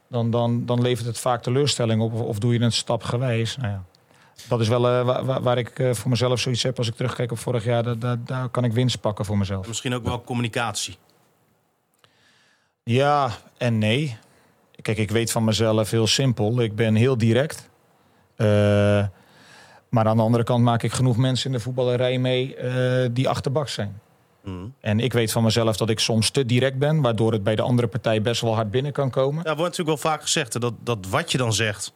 dan, 0.08 0.30
dan, 0.30 0.66
dan 0.66 0.82
levert 0.82 1.06
het 1.06 1.18
vaak 1.18 1.42
teleurstelling 1.42 2.00
op. 2.02 2.12
Of, 2.14 2.20
of 2.20 2.38
doe 2.38 2.52
je 2.52 2.62
het 2.62 2.74
stapgewijs. 2.74 3.56
Nou 3.56 3.68
ja, 3.68 3.82
dat 4.48 4.60
is 4.60 4.68
wel 4.68 4.88
eh, 4.88 5.38
waar, 5.40 5.58
ik 5.58 5.78
eh, 5.78 5.92
voor 5.92 6.10
mezelf 6.10 6.40
zoiets 6.40 6.62
heb. 6.62 6.78
Als 6.78 6.88
ik 6.88 6.94
terugkijk 6.94 7.30
op 7.32 7.38
vorig 7.38 7.64
jaar, 7.64 7.82
da- 7.82 7.94
da- 7.94 8.18
daar 8.24 8.48
kan 8.48 8.64
ik 8.64 8.72
winst 8.72 9.00
pakken 9.00 9.24
voor 9.24 9.38
mezelf. 9.38 9.66
Misschien 9.68 9.94
ook 9.94 10.04
wel 10.04 10.22
communicatie. 10.24 10.96
Ja 12.84 13.30
en 13.56 13.78
nee. 13.78 14.16
Kijk, 14.82 14.98
ik 14.98 15.10
weet 15.10 15.32
van 15.32 15.44
mezelf 15.44 15.90
heel 15.90 16.06
simpel. 16.06 16.60
Ik 16.60 16.74
ben 16.76 16.94
heel 16.94 17.18
direct. 17.18 17.68
Maar 19.88 20.06
aan 20.06 20.16
de 20.16 20.22
andere 20.22 20.44
kant 20.44 20.64
maak 20.64 20.82
ik 20.82 20.92
genoeg 20.92 21.16
mensen 21.16 21.46
in 21.46 21.56
de 21.56 21.62
voetballerij 21.62 22.18
mee 22.18 22.56
eh, 22.56 23.08
die 23.12 23.28
achterbak 23.28 23.68
zijn. 23.68 24.00
Mm. 24.44 24.74
En 24.80 25.00
ik 25.00 25.12
weet 25.12 25.32
van 25.32 25.42
mezelf 25.42 25.76
dat 25.76 25.88
ik 25.88 25.98
soms 25.98 26.30
te 26.30 26.46
direct 26.46 26.78
ben, 26.78 27.00
waardoor 27.00 27.32
het 27.32 27.42
bij 27.42 27.56
de 27.56 27.62
andere 27.62 27.88
partij 27.88 28.22
best 28.22 28.40
wel 28.40 28.54
hard 28.54 28.70
binnen 28.70 28.92
kan 28.92 29.10
komen. 29.10 29.42
Ja, 29.44 29.56
wordt 29.56 29.76
natuurlijk 29.78 30.02
wel 30.02 30.12
vaak 30.12 30.22
gezegd 30.22 30.52
hè, 30.52 30.60
dat, 30.60 30.74
dat 30.82 30.98
wat 31.08 31.32
je 31.32 31.38
dan 31.38 31.52
zegt, 31.52 31.92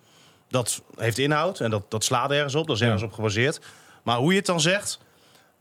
dat 0.48 0.82
heeft 0.96 1.18
inhoud 1.18 1.60
en 1.60 1.70
dat, 1.70 1.82
dat 1.88 2.04
slaat 2.04 2.30
ergens 2.30 2.54
op, 2.54 2.66
dat 2.66 2.76
is 2.76 2.82
Ja. 2.82 2.86
ergens 2.88 3.04
op 3.04 3.12
gebaseerd. 3.12 3.60
Maar 4.02 4.16
hoe 4.16 4.30
je 4.30 4.36
het 4.36 4.46
dan 4.46 4.60
zegt, 4.60 4.98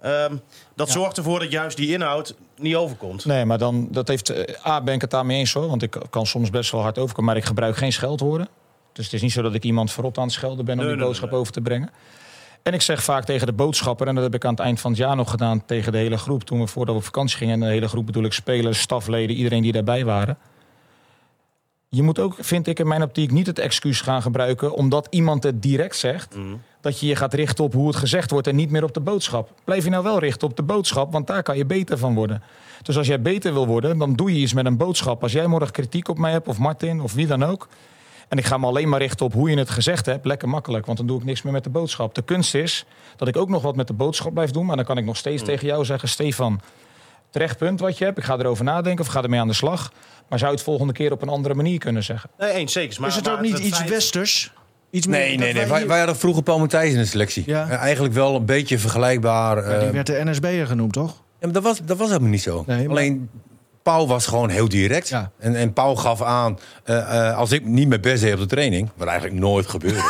ehm, 0.01 0.35
dat 0.75 0.89
zorgt 0.89 1.17
ervoor 1.17 1.39
dat 1.39 1.51
juist 1.51 1.77
die 1.77 1.93
inhoud 1.93 2.35
niet 2.57 2.75
overkomt. 2.75 3.25
Nee, 3.25 3.45
maar 3.45 3.57
dan, 3.57 3.87
dat 3.91 4.07
heeft, 4.07 4.29
eh, 4.29 4.65
A, 4.65 4.81
ben 4.81 4.93
ik 4.93 5.01
het 5.01 5.11
daarmee 5.11 5.37
eens 5.37 5.53
hoor. 5.53 5.67
Want 5.67 5.81
ik 5.83 5.97
kan 6.09 6.25
soms 6.25 6.49
best 6.49 6.71
wel 6.71 6.81
hard 6.81 6.97
overkomen, 6.97 7.25
maar 7.25 7.41
ik 7.41 7.45
gebruik 7.47 7.77
geen 7.77 7.93
scheldwoorden. 7.93 8.47
Dus 8.93 9.05
het 9.05 9.13
is 9.13 9.21
niet 9.21 9.31
zo 9.31 9.41
dat 9.41 9.53
ik 9.53 9.63
iemand 9.63 9.91
verrot 9.91 10.17
aan 10.17 10.23
het 10.23 10.33
schelden 10.33 10.65
ben 10.65 10.79
om 10.79 10.85
die 10.85 10.95
nee, 10.95 11.05
boodschap 11.05 11.29
nee. 11.29 11.39
over 11.39 11.53
te 11.53 11.61
brengen. 11.61 11.89
En 12.63 12.73
ik 12.73 12.81
zeg 12.81 13.03
vaak 13.03 13.25
tegen 13.25 13.47
de 13.47 13.53
boodschapper, 13.53 14.07
en 14.07 14.15
dat 14.15 14.23
heb 14.23 14.35
ik 14.35 14.45
aan 14.45 14.51
het 14.51 14.59
eind 14.59 14.79
van 14.79 14.91
het 14.91 14.99
jaar 14.99 15.15
nog 15.15 15.29
gedaan 15.29 15.65
tegen 15.65 15.91
de 15.91 15.97
hele 15.97 16.17
groep. 16.17 16.43
Toen 16.43 16.59
we 16.59 16.67
voordat 16.67 16.93
we 16.93 16.99
op 16.99 17.05
vakantie 17.05 17.37
gingen, 17.37 17.53
en 17.53 17.59
de 17.59 17.65
hele 17.65 17.87
groep 17.87 18.05
bedoel 18.05 18.23
ik 18.23 18.33
spelers, 18.33 18.81
stafleden, 18.81 19.35
iedereen 19.35 19.61
die 19.61 19.71
daarbij 19.71 20.05
waren. 20.05 20.37
Je 21.89 22.03
moet 22.03 22.19
ook, 22.19 22.35
vind 22.39 22.67
ik 22.67 22.79
in 22.79 22.87
mijn 22.87 23.03
optiek, 23.03 23.31
niet 23.31 23.47
het 23.47 23.59
excuus 23.59 24.01
gaan 24.01 24.21
gebruiken 24.21 24.73
omdat 24.73 25.07
iemand 25.09 25.43
het 25.43 25.61
direct 25.61 25.95
zegt. 25.95 26.35
Dat 26.81 26.99
je 26.99 27.07
je 27.07 27.15
gaat 27.15 27.33
richten 27.33 27.63
op 27.63 27.73
hoe 27.73 27.87
het 27.87 27.95
gezegd 27.95 28.31
wordt 28.31 28.47
en 28.47 28.55
niet 28.55 28.71
meer 28.71 28.83
op 28.83 28.93
de 28.93 28.99
boodschap. 28.99 29.53
Blijf 29.63 29.83
je 29.83 29.89
nou 29.89 30.03
wel 30.03 30.19
richten 30.19 30.47
op 30.47 30.55
de 30.55 30.63
boodschap, 30.63 31.11
want 31.11 31.27
daar 31.27 31.43
kan 31.43 31.57
je 31.57 31.65
beter 31.65 31.97
van 31.97 32.15
worden. 32.15 32.43
Dus 32.81 32.97
als 32.97 33.07
jij 33.07 33.21
beter 33.21 33.53
wil 33.53 33.67
worden, 33.67 33.97
dan 33.97 34.13
doe 34.13 34.33
je 34.33 34.39
iets 34.39 34.53
met 34.53 34.65
een 34.65 34.77
boodschap. 34.77 35.23
Als 35.23 35.31
jij 35.31 35.47
morgen 35.47 35.71
kritiek 35.71 36.07
op 36.07 36.17
mij 36.17 36.31
hebt, 36.31 36.47
of 36.47 36.57
Martin, 36.57 37.01
of 37.01 37.13
wie 37.13 37.27
dan 37.27 37.43
ook. 37.43 37.67
En 38.31 38.37
ik 38.37 38.45
ga 38.45 38.57
me 38.57 38.65
alleen 38.67 38.89
maar 38.89 38.99
richten 38.99 39.25
op 39.25 39.33
hoe 39.33 39.49
je 39.49 39.57
het 39.57 39.69
gezegd 39.69 40.05
hebt. 40.05 40.25
Lekker 40.25 40.49
makkelijk, 40.49 40.85
want 40.85 40.97
dan 40.97 41.07
doe 41.07 41.19
ik 41.19 41.25
niks 41.25 41.41
meer 41.41 41.53
met 41.53 41.63
de 41.63 41.69
boodschap. 41.69 42.15
De 42.15 42.21
kunst 42.21 42.55
is 42.55 42.85
dat 43.15 43.27
ik 43.27 43.37
ook 43.37 43.49
nog 43.49 43.61
wat 43.61 43.75
met 43.75 43.87
de 43.87 43.93
boodschap 43.93 44.33
blijf 44.33 44.51
doen. 44.51 44.65
Maar 44.65 44.75
dan 44.75 44.85
kan 44.85 44.97
ik 44.97 45.05
nog 45.05 45.17
steeds 45.17 45.43
tegen 45.43 45.67
jou 45.67 45.85
zeggen: 45.85 46.09
Stefan, 46.09 46.61
terecht 47.29 47.57
punt 47.57 47.79
wat 47.79 47.97
je 47.97 48.03
hebt. 48.05 48.17
Ik 48.17 48.23
ga 48.23 48.37
erover 48.37 48.63
nadenken 48.63 49.05
of 49.05 49.11
ga 49.11 49.21
ermee 49.23 49.39
aan 49.39 49.47
de 49.47 49.53
slag. 49.53 49.91
Maar 50.29 50.39
zou 50.39 50.51
je 50.51 50.57
het 50.57 50.65
volgende 50.65 50.93
keer 50.93 51.11
op 51.11 51.21
een 51.21 51.29
andere 51.29 51.53
manier 51.53 51.79
kunnen 51.79 52.03
zeggen? 52.03 52.29
Nee, 52.37 52.51
eens 52.51 52.71
zeker. 52.73 52.99
Maar, 53.01 53.09
is 53.09 53.15
het 53.15 53.25
maar 53.25 53.33
ook 53.33 53.41
niet 53.41 53.59
iets 53.59 53.77
feit- 53.77 53.89
westers? 53.89 54.53
Iets 54.89 55.07
meer 55.07 55.19
Nee, 55.19 55.27
nee, 55.37 55.37
nee. 55.37 55.53
wij 55.53 55.67
Wij, 55.67 55.77
hier- 55.79 55.87
wij 55.87 55.97
hadden 55.97 56.15
vroeger 56.17 56.43
Paul 56.43 56.59
Matthijs 56.59 56.91
in 56.93 56.97
de 56.99 57.05
selectie. 57.05 57.43
Ja. 57.45 57.69
Eh, 57.69 57.77
eigenlijk 57.77 58.13
wel 58.13 58.35
een 58.35 58.45
beetje 58.45 58.77
vergelijkbaar. 58.79 59.57
Ja, 59.71 59.77
die 59.79 59.87
eh, 59.87 59.93
werd 59.93 60.07
de 60.07 60.21
NSB'er 60.25 60.67
genoemd, 60.67 60.93
toch? 60.93 61.09
Ja, 61.11 61.21
maar 61.39 61.51
dat, 61.51 61.63
was, 61.63 61.81
dat 61.85 61.97
was 61.97 62.07
helemaal 62.07 62.29
niet 62.29 62.41
zo. 62.41 62.63
Nee, 62.67 62.77
maar- 62.87 62.89
Alleen, 62.97 63.29
Paul 63.83 64.07
was 64.07 64.25
gewoon 64.25 64.49
heel 64.49 64.69
direct. 64.69 65.07
Ja. 65.07 65.31
En, 65.39 65.55
en 65.55 65.73
Paul 65.73 65.95
gaf 65.95 66.21
aan, 66.21 66.59
eh, 66.83 67.27
eh, 67.29 67.37
als 67.37 67.51
ik 67.51 67.65
niet 67.65 67.87
mijn 67.87 68.01
best 68.01 68.21
deed 68.21 68.33
op 68.33 68.39
de 68.39 68.45
training... 68.45 68.89
wat 68.95 69.07
eigenlijk 69.07 69.39
nooit 69.39 69.67
gebeurde... 69.67 70.01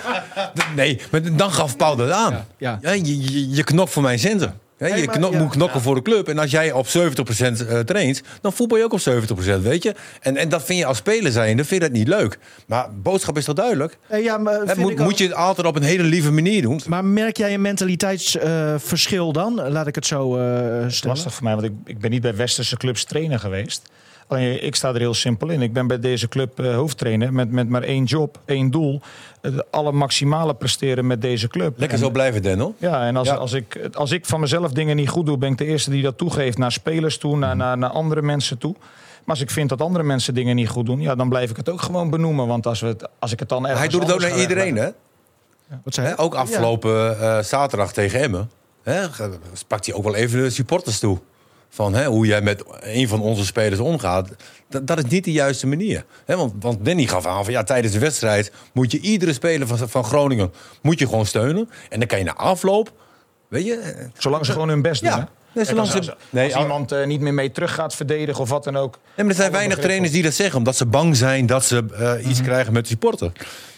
nee, 0.76 1.00
maar 1.10 1.36
dan 1.36 1.52
gaf 1.52 1.76
Paul 1.76 1.96
dat 1.96 2.10
aan. 2.10 2.32
Ja, 2.32 2.46
ja. 2.58 2.78
Ja, 2.82 2.90
je, 2.90 3.32
je, 3.32 3.50
je 3.50 3.64
knokt 3.64 3.90
voor 3.90 4.02
mijn 4.02 4.18
centen. 4.18 4.60
Je 4.88 5.04
maar- 5.06 5.16
knok- 5.16 5.32
ja. 5.32 5.38
moet 5.38 5.50
knokken 5.50 5.80
voor 5.80 5.94
de 5.94 6.02
club. 6.02 6.28
En 6.28 6.38
als 6.38 6.50
jij 6.50 6.72
op 6.72 6.86
70% 6.86 7.66
eh, 7.68 7.78
traint, 7.78 8.22
dan 8.40 8.52
voetbal 8.52 8.78
je 8.78 8.84
ook 8.84 8.92
op 8.92 9.00
70%, 9.00 9.62
weet 9.62 9.82
je. 9.82 9.94
En, 10.20 10.36
en 10.36 10.48
dat 10.48 10.62
vind 10.64 10.78
je 10.78 10.84
als 10.86 10.96
speler 10.96 11.32
zijnde, 11.32 11.64
vind 11.64 11.82
je 11.82 11.88
dat 11.88 11.96
niet 11.98 12.08
leuk. 12.08 12.38
Maar 12.66 12.88
boodschap 13.02 13.36
is 13.36 13.44
toch 13.44 13.54
duidelijk? 13.54 13.98
Ja, 14.22 14.38
maar, 14.38 14.60
moet, 14.76 14.92
ook- 14.92 14.98
moet 14.98 15.18
je 15.18 15.24
het 15.24 15.34
altijd 15.34 15.66
op 15.66 15.76
een 15.76 15.82
hele 15.82 16.02
lieve 16.02 16.30
manier 16.30 16.62
doen? 16.62 16.80
maar 16.86 17.04
merk 17.04 17.36
jij 17.36 17.54
een 17.54 17.60
mentaliteitsverschil 17.60 19.32
dan? 19.32 19.68
Laat 19.70 19.86
ik 19.86 19.94
het 19.94 20.06
zo 20.06 20.36
eh 20.36 20.42
stellen. 20.88 21.14
Lastig 21.16 21.34
voor 21.34 21.44
mij, 21.44 21.54
want 21.54 21.66
ik, 21.66 21.72
ik 21.84 21.98
ben 21.98 22.10
niet 22.10 22.22
bij 22.22 22.36
westerse 22.36 22.76
clubs 22.76 23.04
trainer 23.04 23.38
geweest. 23.38 23.82
Alleen 24.30 24.64
ik 24.64 24.74
sta 24.74 24.88
er 24.88 24.98
heel 24.98 25.14
simpel 25.14 25.48
in. 25.48 25.62
Ik 25.62 25.72
ben 25.72 25.86
bij 25.86 25.98
deze 25.98 26.28
club 26.28 26.60
eh, 26.60 26.74
hoofdtrainer 26.74 27.32
met, 27.32 27.50
met 27.50 27.68
maar 27.68 27.82
één 27.82 28.04
job, 28.04 28.40
één 28.44 28.70
doel. 28.70 29.00
Eh, 29.40 29.58
alle 29.70 29.92
maximale 29.92 30.54
presteren 30.54 31.06
met 31.06 31.22
deze 31.22 31.48
club. 31.48 31.78
Lekker 31.78 31.98
En- 31.98 32.04
zo 32.04 32.10
blijven, 32.10 32.42
Denno. 32.42 32.74
Ja, 32.78 33.06
en 33.06 33.16
als, 33.16 33.28
Ja. 33.28 33.34
Als, 33.34 33.52
ik, 33.52 33.88
als 33.92 34.10
ik 34.10 34.26
van 34.26 34.40
mezelf 34.40 34.72
dingen 34.72 34.96
niet 34.96 35.08
goed 35.08 35.26
doe, 35.26 35.38
ben 35.38 35.50
ik 35.50 35.58
de 35.58 35.64
eerste 35.64 35.90
die 35.90 36.02
dat 36.02 36.18
toegeeft 36.18 36.58
naar 36.58 36.72
spelers 36.72 37.18
toe, 37.18 37.36
naar, 37.36 37.56
naar, 37.56 37.78
naar 37.78 37.90
andere 37.90 38.22
mensen 38.22 38.58
toe. 38.58 38.74
Maar 39.24 39.38
als 39.38 39.40
ik 39.40 39.50
vind 39.50 39.68
dat 39.68 39.80
andere 39.80 40.04
mensen 40.04 40.34
dingen 40.34 40.56
niet 40.56 40.68
goed 40.68 40.86
doen, 40.86 41.00
ja, 41.00 41.14
dan 41.14 41.28
blijf 41.28 41.50
ik 41.50 41.56
het 41.56 41.68
ook 41.68 41.82
gewoon 41.82 42.10
benoemen. 42.10 42.46
Want 42.46 42.66
als, 42.66 42.80
we 42.80 42.86
het, 42.86 43.08
als 43.18 43.32
ik 43.32 43.38
het 43.38 43.48
dan 43.48 43.62
ergens 43.62 43.80
Hij 43.80 43.88
doet 43.88 44.02
het 44.02 44.12
ook 44.12 44.20
naar 44.20 44.40
iedereen, 44.40 44.76
hè? 44.76 44.88
Wat? 45.84 46.18
Ook 46.18 46.34
afgelopen 46.34 47.20
eh, 47.20 47.38
zaterdag 47.38 47.92
tegen 47.92 48.20
Emmen. 48.20 48.50
Hè, 48.82 49.06
pakt 49.66 49.86
hij 49.86 49.94
ook 49.94 50.04
wel 50.04 50.14
even 50.14 50.42
de 50.42 50.50
supporters 50.50 50.98
toe. 50.98 51.18
Van 51.72 51.94
hè, 51.94 52.04
hoe 52.06 52.26
jij 52.26 52.40
met 52.42 52.64
een 52.80 53.08
van 53.08 53.20
onze 53.20 53.44
spelers 53.44 53.80
omgaat. 53.80 54.28
Dat, 54.82 54.98
is 54.98 55.04
niet 55.10 55.24
de 55.24 55.32
juiste 55.32 55.66
manier. 55.66 56.04
Hè, 56.24 56.36
want, 56.36 56.52
want 56.60 56.84
Danny 56.84 57.06
gaf 57.06 57.26
aan 57.26 57.44
van 57.44 57.52
ja, 57.52 57.62
tijdens 57.62 57.92
de 57.92 57.98
wedstrijd 57.98 58.52
moet 58.72 58.92
je 58.92 59.00
iedere 59.00 59.32
speler 59.32 59.66
van, 59.66 59.88
van 59.88 60.04
Groningen 60.04 60.52
moet 60.82 60.98
je 60.98 61.06
gewoon 61.06 61.26
steunen. 61.26 61.70
En 61.88 61.98
dan 61.98 62.08
kan 62.08 62.18
je 62.18 62.24
na 62.24 62.34
afloop, 62.34 62.92
weet 63.48 63.66
je. 63.66 64.08
Zolang 64.18 64.46
ze 64.46 64.52
gewoon 64.52 64.68
hun 64.68 64.82
best 64.82 65.00
doen. 65.02 65.10
Ja. 65.10 65.18
hè? 65.18 65.24
Nee, 65.52 65.64
zolang 65.64 65.86
ze- 65.88 65.96
als- 65.96 66.10
nee, 66.30 66.44
als 66.44 66.54
al- 66.54 66.62
iemand 66.62 66.92
eh, 66.92 67.06
niet 67.06 67.20
meer 67.20 67.34
mee 67.34 67.50
terug 67.50 67.74
gaat 67.74 67.94
verdedigen 67.94 68.42
of 68.42 68.48
wat 68.48 68.64
dan 68.64 68.76
ook. 68.76 68.92
Nee, 68.92 69.26
maar 69.26 69.26
er 69.34 69.34
zijn 69.40 69.52
weinig 69.52 69.78
trainers 69.78 70.12
die 70.12 70.22
dat 70.22 70.34
zeggen, 70.34 70.58
omdat 70.58 70.76
ze 70.76 70.86
bang 70.86 71.16
zijn 71.16 71.46
dat 71.46 71.64
ze 71.64 71.84
eh, 72.20 72.28
iets 72.30 72.42
krijgen 72.42 72.72
met 72.72 72.82
de 72.82 72.88
supporter. 72.88 73.32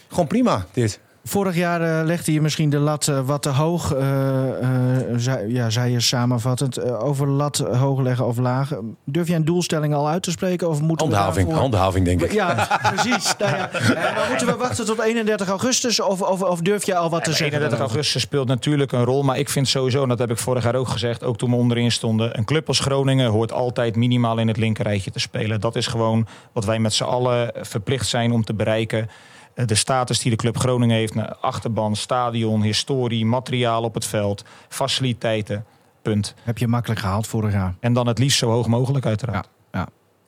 Gewoon 0.07 0.27
prima, 0.27 0.65
dit. 0.73 0.99
Vorig 1.25 1.55
jaar 1.55 1.81
eh, 1.99 2.05
legde 2.05 2.33
je 2.33 2.41
misschien 2.41 2.69
de 2.69 2.77
lat 2.77 3.07
eh, 3.07 3.19
wat 3.25 3.41
te 3.41 3.49
hoog. 3.49 3.93
eh, 3.93 4.61
eh, 4.61 5.13
zei, 5.15 5.53
ja, 5.53 5.69
zei 5.69 5.91
je 5.91 5.99
samenvattend. 5.99 6.83
over 6.99 7.27
lat 7.27 7.57
hoog 7.57 7.99
leggen 7.99 8.27
of 8.27 8.37
laag. 8.37 8.71
Durf 9.05 9.27
jij 9.27 9.35
een 9.35 9.45
doelstelling 9.45 9.93
al 9.93 10.07
uit 10.09 10.23
te 10.23 10.31
spreken? 10.31 10.69
Of 10.69 10.81
moeten 10.81 11.07
we 11.07 11.13
Handhaving, 11.15 11.45
daarvoor- 11.47 11.63
handhaving 11.63 12.05
denk 12.05 12.21
ik. 12.21 12.31
Ja, 12.31 12.67
precies. 12.93 13.33
Nou 13.39 13.55
ja. 13.57 13.69
Maar 13.93 14.25
moeten 14.29 14.47
we 14.47 14.55
wachten 14.55 14.85
tot 14.85 14.99
31 14.99 15.47
augustus? 15.49 15.99
Of, 15.99 16.21
of, 16.21 16.41
of 16.41 16.59
durf 16.61 16.85
je 16.85 16.95
al 16.95 17.09
wat 17.09 17.23
te 17.23 17.29
Ja, 17.29 17.35
zeggen? 17.35 17.45
31 17.45 17.69
daarover? 17.69 17.95
augustus 17.95 18.21
speelt 18.21 18.47
natuurlijk 18.47 18.91
een 18.91 19.03
rol. 19.03 19.23
Maar 19.23 19.37
ik 19.37 19.49
vind 19.49 19.67
sowieso, 19.67 20.03
en 20.03 20.09
dat 20.09 20.19
heb 20.19 20.31
ik 20.31 20.37
vorig 20.37 20.63
jaar 20.63 20.75
ook 20.75 20.87
gezegd, 20.87 21.23
ook 21.23 21.37
toen 21.37 21.49
we 21.49 21.55
onderin 21.55 21.91
stonden. 21.91 22.37
Een 22.37 22.45
club 22.45 22.67
als 22.67 22.79
Groningen 22.79 23.29
hoort 23.29 23.51
altijd 23.51 23.95
minimaal 23.95 24.37
in 24.37 24.47
het 24.47 24.57
linkerrijtje 24.57 25.11
te 25.11 25.19
spelen. 25.19 25.59
Dat 25.61 25.75
is 25.75 25.87
gewoon 25.87 26.27
wat 26.53 26.65
wij 26.65 26.79
met 26.79 26.93
z'n 26.93 27.03
allen 27.03 27.51
verplicht 27.61 28.07
zijn 28.07 28.31
om 28.31 28.43
te 28.43 28.53
bereiken. 28.53 29.09
Eh, 29.53 29.65
De 29.67 29.75
status 29.75 30.19
die 30.19 30.31
de 30.31 30.37
club 30.37 30.57
Groningen 30.57 30.95
heeft, 30.95 31.15
naar 31.15 31.35
achterban, 31.35 31.95
stadion, 31.95 32.61
historie, 32.61 33.25
materiaal 33.25 33.83
op 33.83 33.93
het 33.93 34.05
veld, 34.05 34.43
faciliteiten. 34.69 35.65
Punt. 36.01 36.33
Heb 36.43 36.57
je 36.57 36.67
makkelijk 36.67 36.99
gehaald 36.99 37.27
vorig 37.27 37.53
jaar. 37.53 37.75
En 37.79 37.93
dan 37.93 38.07
het 38.07 38.19
liefst 38.19 38.37
zo 38.37 38.49
hoog 38.49 38.67
mogelijk, 38.67 39.05
uiteraard. 39.05 39.49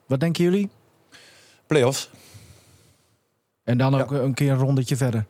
Wat 0.07 0.19
denken 0.19 0.43
jullie? 0.43 0.69
Playoffs. 1.67 2.09
En 3.63 3.78
dan 3.78 4.01
ook 4.01 4.11
een 4.11 4.34
keer 4.34 4.51
een 4.51 4.57
rondetje 4.57 4.95
verder. 4.95 5.26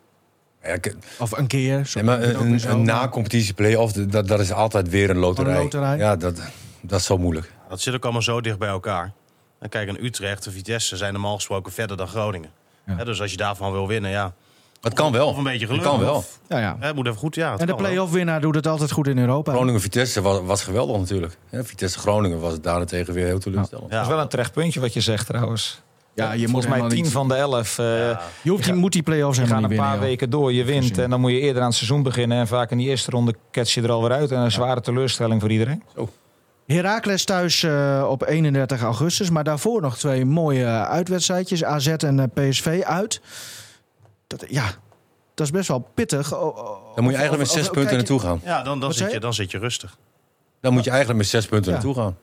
Ja, 0.63 0.77
Of 1.19 1.31
een 1.37 1.47
keer. 1.47 1.91
Nee, 1.93 2.03
maar 2.03 2.23
een, 2.23 2.81
na-competitie 2.83 3.53
play-off, 3.53 3.93
dat, 3.93 4.27
dat 4.27 4.39
is 4.39 4.51
altijd 4.51 4.89
weer 4.89 5.09
een 5.09 5.17
loterij. 5.17 5.55
Een 5.55 5.61
loterij? 5.61 5.97
Ja, 5.97 6.15
dat, 6.15 6.41
dat 6.81 6.99
is 6.99 7.05
zo 7.05 7.17
moeilijk. 7.17 7.53
Dat 7.69 7.81
zit 7.81 7.93
ook 7.93 8.03
allemaal 8.03 8.21
zo 8.21 8.41
dicht 8.41 8.57
bij 8.59 8.69
elkaar. 8.69 9.11
En 9.59 9.69
kijk, 9.69 9.87
en 9.87 10.05
Utrecht 10.05 10.45
en 10.45 10.51
Vitesse 10.51 10.97
zijn 10.97 11.13
normaal 11.13 11.35
gesproken 11.35 11.71
verder 11.71 11.97
dan 11.97 12.07
Groningen. 12.07 12.49
Ja. 12.86 13.03
Dus 13.03 13.21
als 13.21 13.31
je 13.31 13.38
daarvan 13.38 13.71
wil 13.71 13.88
winnen, 13.88 14.11
ja. 14.11 14.33
Het 14.81 14.93
kan 14.93 15.11
wel. 15.11 15.27
Of 15.27 15.38
een 15.38 15.43
beetje 15.43 15.65
geluk. 15.65 15.81
Het 15.81 15.89
kan 15.91 15.99
wel. 15.99 16.15
Of- 16.15 16.39
Ja, 16.49 16.59
ja. 16.59 16.75
Hè, 16.79 16.86
het 16.88 16.95
moet 16.95 17.05
even 17.07 17.19
goed, 17.19 17.36
ja. 17.36 17.57
En 17.57 17.67
de 17.67 17.75
play-off 17.75 18.11
winnaar 18.11 18.41
doet 18.41 18.55
het 18.55 18.67
altijd 18.67 18.91
goed 18.91 19.07
in 19.07 19.17
Europa. 19.17 19.51
Groningen-Vitesse 19.53 20.21
was, 20.21 20.39
was 20.43 20.63
geweldig 20.63 20.97
natuurlijk. 20.97 21.38
Ja, 21.49 21.63
Vitesse-Groningen 21.63 22.39
was 22.39 22.53
het 22.53 22.63
daarentegen 22.63 23.13
weer 23.13 23.25
heel 23.25 23.39
teleurstellend. 23.39 23.89
Ja. 23.91 23.95
Dat 23.97 24.05
is 24.05 24.11
wel 24.13 24.21
een 24.21 24.27
terecht 24.29 24.51
puntje 24.53 24.79
wat 24.79 24.93
je 24.93 25.01
zegt 25.01 25.27
trouwens. 25.27 25.81
Ja, 26.13 26.31
je 26.31 26.39
moet 26.39 26.49
Volgens 26.49 26.65
mij 26.65 26.73
helemaal 26.73 26.89
10 26.95 27.03
niet- 27.03 27.11
van 27.11 27.27
de 27.27 27.33
11. 27.36 27.77
eh, 27.79 27.86
Ja. 27.99 28.21
Je 28.41 28.49
hoeft, 28.49 28.63
die, 28.63 28.73
moet 28.73 28.91
die 28.91 29.03
play-offs 29.03 29.38
Je 29.38 29.45
gaat 29.45 29.55
een 29.57 29.61
paar 29.61 29.69
winnen. 29.77 29.99
weken 29.99 30.29
door, 30.29 30.53
je 30.53 30.63
wint 30.63 30.97
en 30.97 31.09
dan 31.09 31.19
moet 31.19 31.31
je 31.31 31.39
eerder 31.39 31.61
aan 31.61 31.67
het 31.67 31.75
seizoen 31.77 32.03
beginnen. 32.03 32.38
En 32.38 32.47
vaak 32.47 32.71
in 32.71 32.77
die 32.77 32.88
eerste 32.88 33.11
ronde 33.11 33.36
catch 33.51 33.73
je 33.73 33.81
er 33.81 33.91
alweer 33.91 34.11
uit. 34.11 34.31
En 34.31 34.39
een 34.39 34.51
zware 34.51 34.81
teleurstelling 34.81 35.41
voor 35.41 35.51
iedereen. 35.51 35.83
Heracles 36.66 37.24
thuis 37.26 37.63
eh, 37.63 38.05
op 38.09 38.28
31 38.28 38.82
augustus. 38.82 39.30
Maar 39.30 39.43
daarvoor 39.43 39.82
nog 39.82 39.97
twee 39.97 40.26
mooie 40.26 40.66
uitwedstrijdjes. 40.68 41.63
AZ 41.63 41.88
en 41.88 42.20
eh, 42.20 42.49
PSV 42.49 42.82
uit. 42.86 43.22
Dat, 44.28 44.45
ja, 44.49 44.66
dat 45.34 45.45
is 45.45 45.51
best 45.51 45.68
wel 45.68 45.89
pittig. 45.93 46.34
O- 46.36 46.38
o- 46.38 46.53
Dan 46.95 47.03
moet 47.03 47.13
je 47.13 47.18
eigenlijk 47.20 47.32
of- 47.32 47.38
met 47.38 47.47
zes 47.49 47.68
of- 47.68 47.74
punten 47.74 47.95
kijk- 47.97 48.09
naartoe 48.09 48.20
gaan. 48.30 48.41
Ja, 48.43 48.63
dan, 48.63 48.80
dan, 48.80 48.93
zit 48.93 49.11
je, 49.11 49.20
dan 49.20 49.34
zit 49.34 49.51
je 49.51 49.57
rustig. 49.59 49.97
Dan 50.61 50.74
moet 50.74 50.84
je 50.84 50.89
eigenlijk 50.89 51.20
met 51.20 51.30
zes 51.30 51.45
punten 51.45 51.72
Ja. 51.72 51.78
naartoe 51.78 51.95
gaan. 52.03 52.18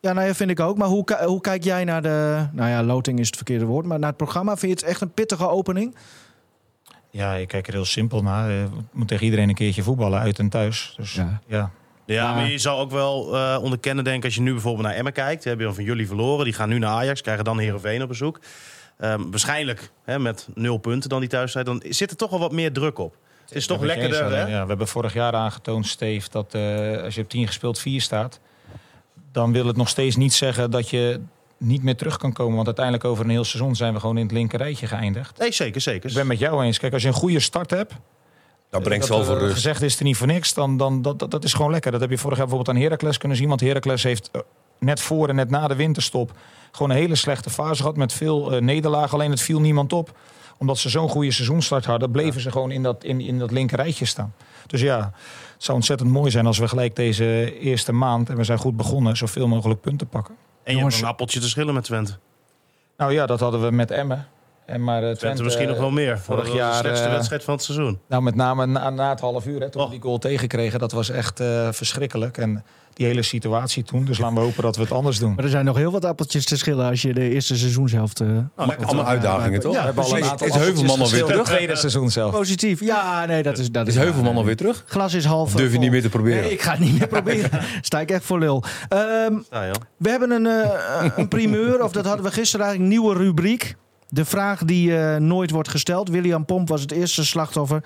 Ja, 0.00 0.12
nou 0.12 0.26
ja, 0.26 0.34
vind 0.34 0.50
ik 0.50 0.60
ook. 0.60 0.76
Maar 0.78 0.88
hoe, 0.88 1.04
hoe 1.24 1.40
kijk 1.40 1.64
jij 1.64 1.84
naar 1.84 2.02
de... 2.02 2.46
Nou 2.52 2.70
ja, 2.70 2.82
loting 2.82 3.18
is 3.18 3.26
het 3.26 3.36
verkeerde 3.36 3.64
woord. 3.64 3.86
Maar 3.86 3.98
naar 3.98 4.08
het 4.08 4.16
programma. 4.16 4.56
Vind 4.56 4.72
je 4.72 4.78
het 4.78 4.92
echt 4.94 5.00
een 5.00 5.10
pittige 5.12 5.48
opening? 5.48 5.96
Ja, 7.10 7.34
ik 7.34 7.48
kijk 7.48 7.66
er 7.66 7.72
heel 7.72 7.84
simpel 7.84 8.22
naar. 8.22 8.50
Je 8.50 8.66
moet 8.92 9.08
tegen 9.08 9.24
iedereen 9.24 9.48
een 9.48 9.54
keertje 9.54 9.82
voetballen, 9.82 10.20
uit 10.20 10.38
en 10.38 10.48
thuis. 10.48 10.94
Dus 10.96 11.14
Ja. 11.14 11.40
ja, 11.46 11.70
Ja, 12.14 12.24
Maar- 12.26 12.34
maar 12.34 12.50
je 12.50 12.58
zou 12.58 12.80
ook 12.80 12.90
wel 12.90 13.36
eh, 13.36 13.58
onderkennen, 13.62 14.04
denk 14.04 14.16
ik, 14.16 14.24
als 14.24 14.34
je 14.34 14.40
nu 14.40 14.52
bijvoorbeeld 14.52 14.86
naar 14.86 14.94
Emmen 14.96 15.12
kijkt. 15.12 15.44
Heb 15.44 15.58
je 15.58 15.64
dan 15.64 15.74
van 15.74 15.84
jullie 15.84 16.06
verloren. 16.06 16.44
Die 16.44 16.54
gaan 16.54 16.68
nu 16.68 16.78
naar 16.78 16.90
Ajax, 16.90 17.20
krijgen 17.20 17.44
dan 17.44 17.58
Heerenveen 17.58 18.02
op 18.02 18.08
bezoek. 18.08 18.40
Ehm, 18.98 19.30
waarschijnlijk 19.30 19.90
hè, 20.04 20.18
met 20.18 20.48
nul 20.54 20.76
punten 20.78 21.08
dan 21.10 21.20
die 21.20 21.28
thuisstrijd. 21.28 21.66
Dan 21.66 21.82
zit 21.88 22.10
er 22.10 22.16
toch 22.16 22.30
wel 22.30 22.38
wat 22.38 22.52
meer 22.52 22.72
druk 22.72 22.98
op. 22.98 23.16
Het 23.46 23.54
is 23.56 23.66
toch 23.66 23.80
lekkerder, 23.82 24.22
eens. 24.24 24.34
hè? 24.34 24.40
Ja, 24.40 24.62
we 24.62 24.68
hebben 24.68 24.88
vorig 24.88 25.12
jaar 25.14 25.32
aangetoond, 25.32 25.86
Steve, 25.86 26.28
dat 26.30 26.54
eh, 26.54 27.02
als 27.02 27.14
je 27.14 27.22
op 27.22 27.28
10 27.28 27.46
gespeeld 27.46 27.78
4 27.78 28.00
staat, 28.00 28.40
dan 29.32 29.52
wil 29.52 29.66
het 29.66 29.76
nog 29.76 29.88
steeds 29.88 30.16
niet 30.16 30.34
zeggen 30.34 30.70
dat 30.70 30.90
je 30.90 31.20
niet 31.56 31.82
meer 31.82 31.96
terug 31.96 32.16
kan 32.16 32.32
komen. 32.32 32.54
Want 32.54 32.66
uiteindelijk 32.66 33.04
over 33.04 33.24
een 33.24 33.30
heel 33.30 33.44
seizoen 33.44 33.76
zijn 33.76 33.94
we 33.94 34.00
gewoon 34.00 34.16
in 34.16 34.22
het 34.22 34.32
linker 34.32 34.58
rijtje 34.58 34.86
geëindigd. 34.86 35.38
Nee, 35.38 35.52
zeker, 35.52 35.80
zeker. 35.80 36.08
Ik 36.10 36.14
ben 36.16 36.26
met 36.26 36.38
jou 36.38 36.64
eens. 36.64 36.78
Kijk, 36.78 36.92
als 36.92 37.02
je 37.02 37.08
een 37.08 37.14
goede 37.14 37.40
start 37.40 37.70
hebt, 37.70 37.92
Dat 38.70 38.82
brengt 38.82 39.08
dat, 39.08 39.16
zoveel 39.16 39.34
eh, 39.34 39.40
rust. 39.40 39.54
Gezegd 39.54 39.82
is 39.82 39.98
er 39.98 40.04
niet 40.04 40.16
voor 40.16 40.26
niks, 40.26 40.54
dan, 40.54 40.76
dan 40.76 41.02
dat, 41.02 41.18
dat, 41.18 41.30
dat 41.30 41.44
is 41.44 41.52
gewoon 41.52 41.70
lekker. 41.70 41.92
Dat 41.92 42.00
heb 42.00 42.10
je 42.10 42.18
vorig 42.18 42.36
jaar 42.38 42.46
bijvoorbeeld 42.46 42.76
aan 42.76 42.82
Heracles 42.82 43.18
kunnen 43.18 43.36
zien. 43.36 43.48
Want 43.48 43.60
Heracles 43.60 44.02
heeft 44.02 44.30
eh, 44.32 44.40
net 44.78 45.00
voor 45.00 45.28
en 45.28 45.34
net 45.34 45.50
na 45.50 45.68
de 45.68 45.74
winterstop 45.76 46.32
gewoon 46.72 46.90
een 46.90 46.96
hele 46.96 47.14
slechte 47.14 47.50
fase 47.50 47.80
gehad 47.80 47.96
met 47.96 48.12
veel 48.12 48.52
eh, 48.52 48.60
nederlagen. 48.60 49.12
Alleen 49.12 49.30
het 49.30 49.40
viel 49.40 49.60
niemand 49.60 49.92
op. 49.92 50.18
Omdat 50.58 50.78
ze 50.78 50.88
zo'n 50.88 51.08
goede 51.08 51.30
seizoenstart 51.30 51.84
hadden, 51.84 52.10
bleven 52.10 52.40
ze 52.40 52.50
gewoon 52.50 52.70
in 52.70 52.82
dat, 52.82 53.04
in, 53.04 53.20
in 53.20 53.38
dat 53.38 53.50
linker 53.50 53.76
rijtje 53.76 54.04
staan. 54.04 54.34
Dus 54.66 54.80
ja, 54.80 54.98
het 55.54 55.64
zou 55.64 55.76
ontzettend 55.76 56.10
mooi 56.10 56.30
zijn 56.30 56.46
als 56.46 56.58
we 56.58 56.68
gelijk 56.68 56.96
deze 56.96 57.58
eerste 57.58 57.92
maand, 57.92 58.30
en 58.30 58.36
we 58.36 58.44
zijn 58.44 58.58
goed 58.58 58.76
begonnen, 58.76 59.16
zoveel 59.16 59.48
mogelijk 59.48 59.80
punten 59.80 60.08
pakken. 60.08 60.34
En 60.34 60.72
je 60.72 60.78
Jongens- 60.78 60.94
hebt 60.94 61.06
een 61.06 61.12
appeltje 61.12 61.40
te 61.40 61.48
schillen 61.48 61.74
met 61.74 61.84
Twente. 61.84 62.18
Nou 62.96 63.12
ja, 63.12 63.26
dat 63.26 63.40
hadden 63.40 63.62
we 63.62 63.70
met 63.70 63.90
Emmen. 63.90 64.26
En 64.68 64.84
maar, 64.84 65.02
eh, 65.02 65.14
Twente, 65.14 65.42
misschien 65.42 65.68
nog 65.68 65.78
wel 65.78 65.90
meer. 65.90 66.18
vorig 66.18 66.40
dat 66.44 66.48
was 66.52 66.58
jaar, 66.58 66.72
de 66.72 66.78
slechtste 66.78 67.06
eh, 67.06 67.12
wedstrijd 67.12 67.44
van 67.44 67.54
het 67.54 67.62
seizoen. 67.62 67.98
Nou, 68.08 68.22
met 68.22 68.34
name 68.34 68.66
na, 68.66 68.90
na 68.90 69.08
het 69.10 69.20
half 69.20 69.46
uur, 69.46 69.60
hè, 69.60 69.70
toen 69.70 69.80
we 69.80 69.86
Och. 69.86 69.92
die 69.92 70.00
goal 70.02 70.18
tegenkregen. 70.18 70.78
Dat 70.78 70.92
was 70.92 71.10
echt 71.10 71.40
eh, 71.40 71.68
verschrikkelijk. 71.70 72.38
En 72.38 72.64
die 72.94 73.06
hele 73.06 73.22
situatie 73.22 73.82
toen. 73.82 74.04
Dus 74.04 74.18
laten 74.18 74.34
we 74.36 74.40
hopen 74.42 74.62
dat 74.62 74.76
we 74.76 74.82
het 74.82 74.92
anders 74.92 75.18
doen. 75.18 75.34
Maar 75.34 75.44
er 75.44 75.50
zijn 75.50 75.64
nog 75.64 75.76
heel 75.76 75.90
wat 75.90 76.04
appeltjes 76.04 76.44
te 76.44 76.56
schillen 76.56 76.88
als 76.88 77.02
je 77.02 77.14
de 77.14 77.30
eerste 77.30 77.56
seizoenshelft... 77.56 78.20
eh, 78.20 78.26
Nou, 78.56 78.72
allemaal 78.84 79.06
uitdagingen, 79.06 79.60
toch? 79.60 79.72
Ja, 79.72 79.78
we 79.78 79.84
hebben 79.86 80.04
al 80.04 80.10
een 80.16 80.18
Is- 80.22 80.28
aantal 80.30 80.46
is 80.46 80.54
Heuvelman 80.54 81.00
alweer 81.00 81.24
terug? 81.24 81.36
Het 81.48 81.56
tweede 81.56 81.76
seizoen 81.76 82.10
zelf. 82.10 82.32
Positief. 82.32 82.80
Ja, 82.80 83.24
nee, 83.26 83.42
dat 83.42 83.58
is... 83.58 83.70
Dat 83.70 83.86
Is 83.86 83.94
waar. 83.94 84.04
Heuvelman 84.04 84.36
alweer 84.36 84.56
terug? 84.56 84.84
Glas 84.86 85.14
is 85.14 85.24
half 85.24 85.52
durf 85.52 85.72
je 85.72 85.78
niet 85.78 85.90
meer 85.90 86.02
te 86.02 86.08
proberen? 86.08 86.42
Nee, 86.42 86.52
ik 86.52 86.62
ga 86.62 86.70
het 86.70 86.80
niet 86.80 86.98
meer 86.98 87.08
proberen. 87.08 87.50
Sta 87.80 88.00
ik 88.00 88.10
echt 88.10 88.24
voor 88.24 88.38
lul. 88.38 88.62
Ehm, 88.88 89.34
we 89.96 90.08
hebben 90.10 90.30
een, 90.30 90.46
eh, 90.46 91.10
een 91.16 91.28
primeur, 91.28 91.82
of 91.84 91.92
dat 91.92 92.04
hadden 92.06 92.24
we 92.24 92.30
gisteren 92.32 92.66
eigenlijk, 92.66 92.94
een 92.94 93.00
nieuwe 93.00 93.16
rubriek. 93.24 93.76
De 94.08 94.24
vraag 94.24 94.64
die 94.64 94.98
eh, 94.98 95.16
nooit 95.16 95.50
wordt 95.50 95.68
gesteld. 95.68 96.08
William 96.08 96.44
Pomp 96.44 96.68
was 96.68 96.80
het 96.80 96.92
eerste 96.92 97.24
slachtoffer. 97.24 97.82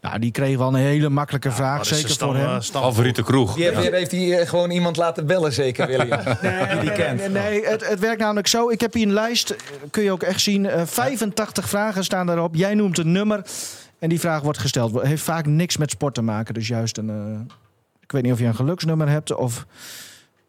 Nou, 0.00 0.18
die 0.18 0.30
kreeg 0.30 0.56
wel 0.56 0.68
een 0.68 0.74
hele 0.74 1.08
makkelijke 1.08 1.50
vraag, 1.50 1.86
zeker 1.86 2.10
stam- 2.10 2.28
voor 2.28 2.36
hem. 2.36 2.48
eh, 2.56 2.60
Favoriete 2.60 3.22
kroeg. 3.22 3.54
Die 3.54 3.64
heeft, 3.64 3.90
heeft 3.92 4.10
hij 4.10 4.46
gewoon 4.46 4.70
iemand 4.70 4.96
laten 4.96 5.26
bellen, 5.26 5.52
zeker, 5.52 5.86
William? 5.86 6.20
Nee, 6.42 6.78
die 6.80 6.92
kent. 6.92 7.18
nee, 7.18 7.28
nee, 7.28 7.66
het, 7.66 7.88
het 7.88 7.98
werkt 7.98 8.20
namelijk 8.20 8.46
zo. 8.46 8.70
Ik 8.70 8.80
heb 8.80 8.94
hier 8.94 9.06
een 9.06 9.12
lijst, 9.12 9.50
eh, 9.50 9.56
kun 9.90 10.02
je 10.02 10.12
ook 10.12 10.22
echt 10.22 10.40
zien. 10.40 10.66
Eh, 10.66 10.82
85 10.86 11.68
vragen 11.68 12.04
staan 12.04 12.26
daarop. 12.26 12.54
Jij 12.54 12.74
noemt 12.74 12.98
een 12.98 13.12
nummer 13.12 13.42
en 13.98 14.08
die 14.08 14.20
vraag 14.20 14.40
wordt 14.42 14.58
gesteld. 14.58 14.94
Het 14.94 15.02
heeft 15.06 15.22
vaak 15.22 15.46
niks 15.46 15.76
met 15.76 15.90
sport 15.90 16.14
te 16.14 16.22
maken. 16.22 16.54
Dus 16.54 16.68
juist 16.68 16.98
een... 16.98 17.10
eh, 17.10 17.54
ik 18.00 18.12
weet 18.12 18.22
niet 18.22 18.32
of 18.32 18.38
je 18.38 18.44
een 18.46 18.54
geluksnummer 18.54 19.08
hebt 19.08 19.34
of... 19.34 19.66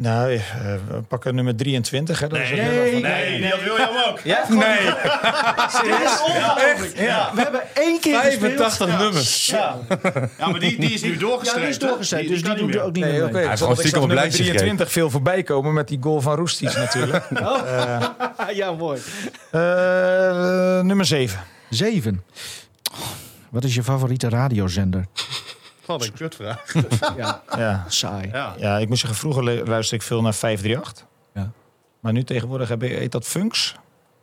Nou, 0.01 0.33
eh, 0.35 0.41
we 0.87 1.01
pakken 1.07 1.35
nummer 1.35 1.55
23. 1.55 2.19
Hè. 2.19 2.27
Dat 2.27 2.39
is 2.39 2.49
het 2.49 2.57
Nee, 2.59 2.91
van- 2.91 3.01
Nee, 3.01 3.37
die 3.41 3.49
had 3.49 3.63
William 3.63 3.89
ook. 4.09 4.19
Ja? 4.23 4.45
Nee. 4.49 4.61
Echt? 6.71 6.91
Ja. 6.97 7.31
We 7.35 7.41
hebben 7.41 7.61
één 7.73 7.99
keer 7.99 8.19
85 8.21 8.63
gespeeld. 8.77 8.99
nummers. 8.99 9.45
Ja. 9.47 9.77
ja, 10.37 10.47
maar 10.49 10.59
die, 10.59 10.79
die 10.79 10.91
is 10.93 11.01
nu 11.01 11.13
Ja, 11.13 11.19
doorgestreept. 11.19 11.59
die 11.61 11.69
is 11.69 11.79
doorgezet, 11.79 12.27
dus 12.27 12.43
die 12.43 12.53
doet 12.55 12.61
niet 12.65 12.69
er 12.69 12.75
meer. 12.75 12.81
ook 12.87 12.93
niet 12.93 13.03
Nee, 13.03 13.11
meer 13.11 13.19
stiekem 13.57 13.99
nummer 13.99 14.15
lijstje 14.17 14.43
23 14.43 14.91
veel 14.91 15.09
voorbij 15.09 15.43
komen 15.43 15.73
met 15.73 15.87
die 15.87 15.97
goal 16.01 16.21
van 16.21 16.35
Roestic 16.35 16.75
natuurlijk. 16.75 17.25
Eh, 17.41 18.01
Ja, 18.55 18.71
mooi. 18.71 19.01
eh, 19.51 19.61
nummer 20.81 21.05
7. 21.05 21.39
Zeven. 21.69 22.23
Wat 23.49 23.63
is 23.63 23.75
je 23.75 23.83
favoriete 23.83 24.29
radiozender? 24.29 25.05
Wat 25.85 26.05
een 26.05 26.13
kutvraag. 26.13 26.73
Ja, 27.17 27.41
Ja. 27.57 27.85
saai. 27.87 28.29
Ja. 28.31 28.53
ja, 28.57 28.77
ik 28.77 28.87
moet 28.87 28.97
zeggen, 28.99 29.19
vroeger 29.19 29.43
lu- 29.43 29.63
luisterde 29.65 30.03
ik 30.03 30.09
veel 30.09 30.21
naar 30.21 30.33
538. 30.33 31.05
Ja. 31.33 31.51
Maar 31.99 32.13
nu 32.13 32.23
tegenwoordig 32.23 32.69
heb 32.69 32.83
ik, 32.83 32.91
heet 32.97 33.11
dat 33.11 33.25
Funks. 33.25 33.75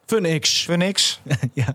Funix. 0.07 0.65
Funix. 0.65 1.21
Ja. 1.53 1.75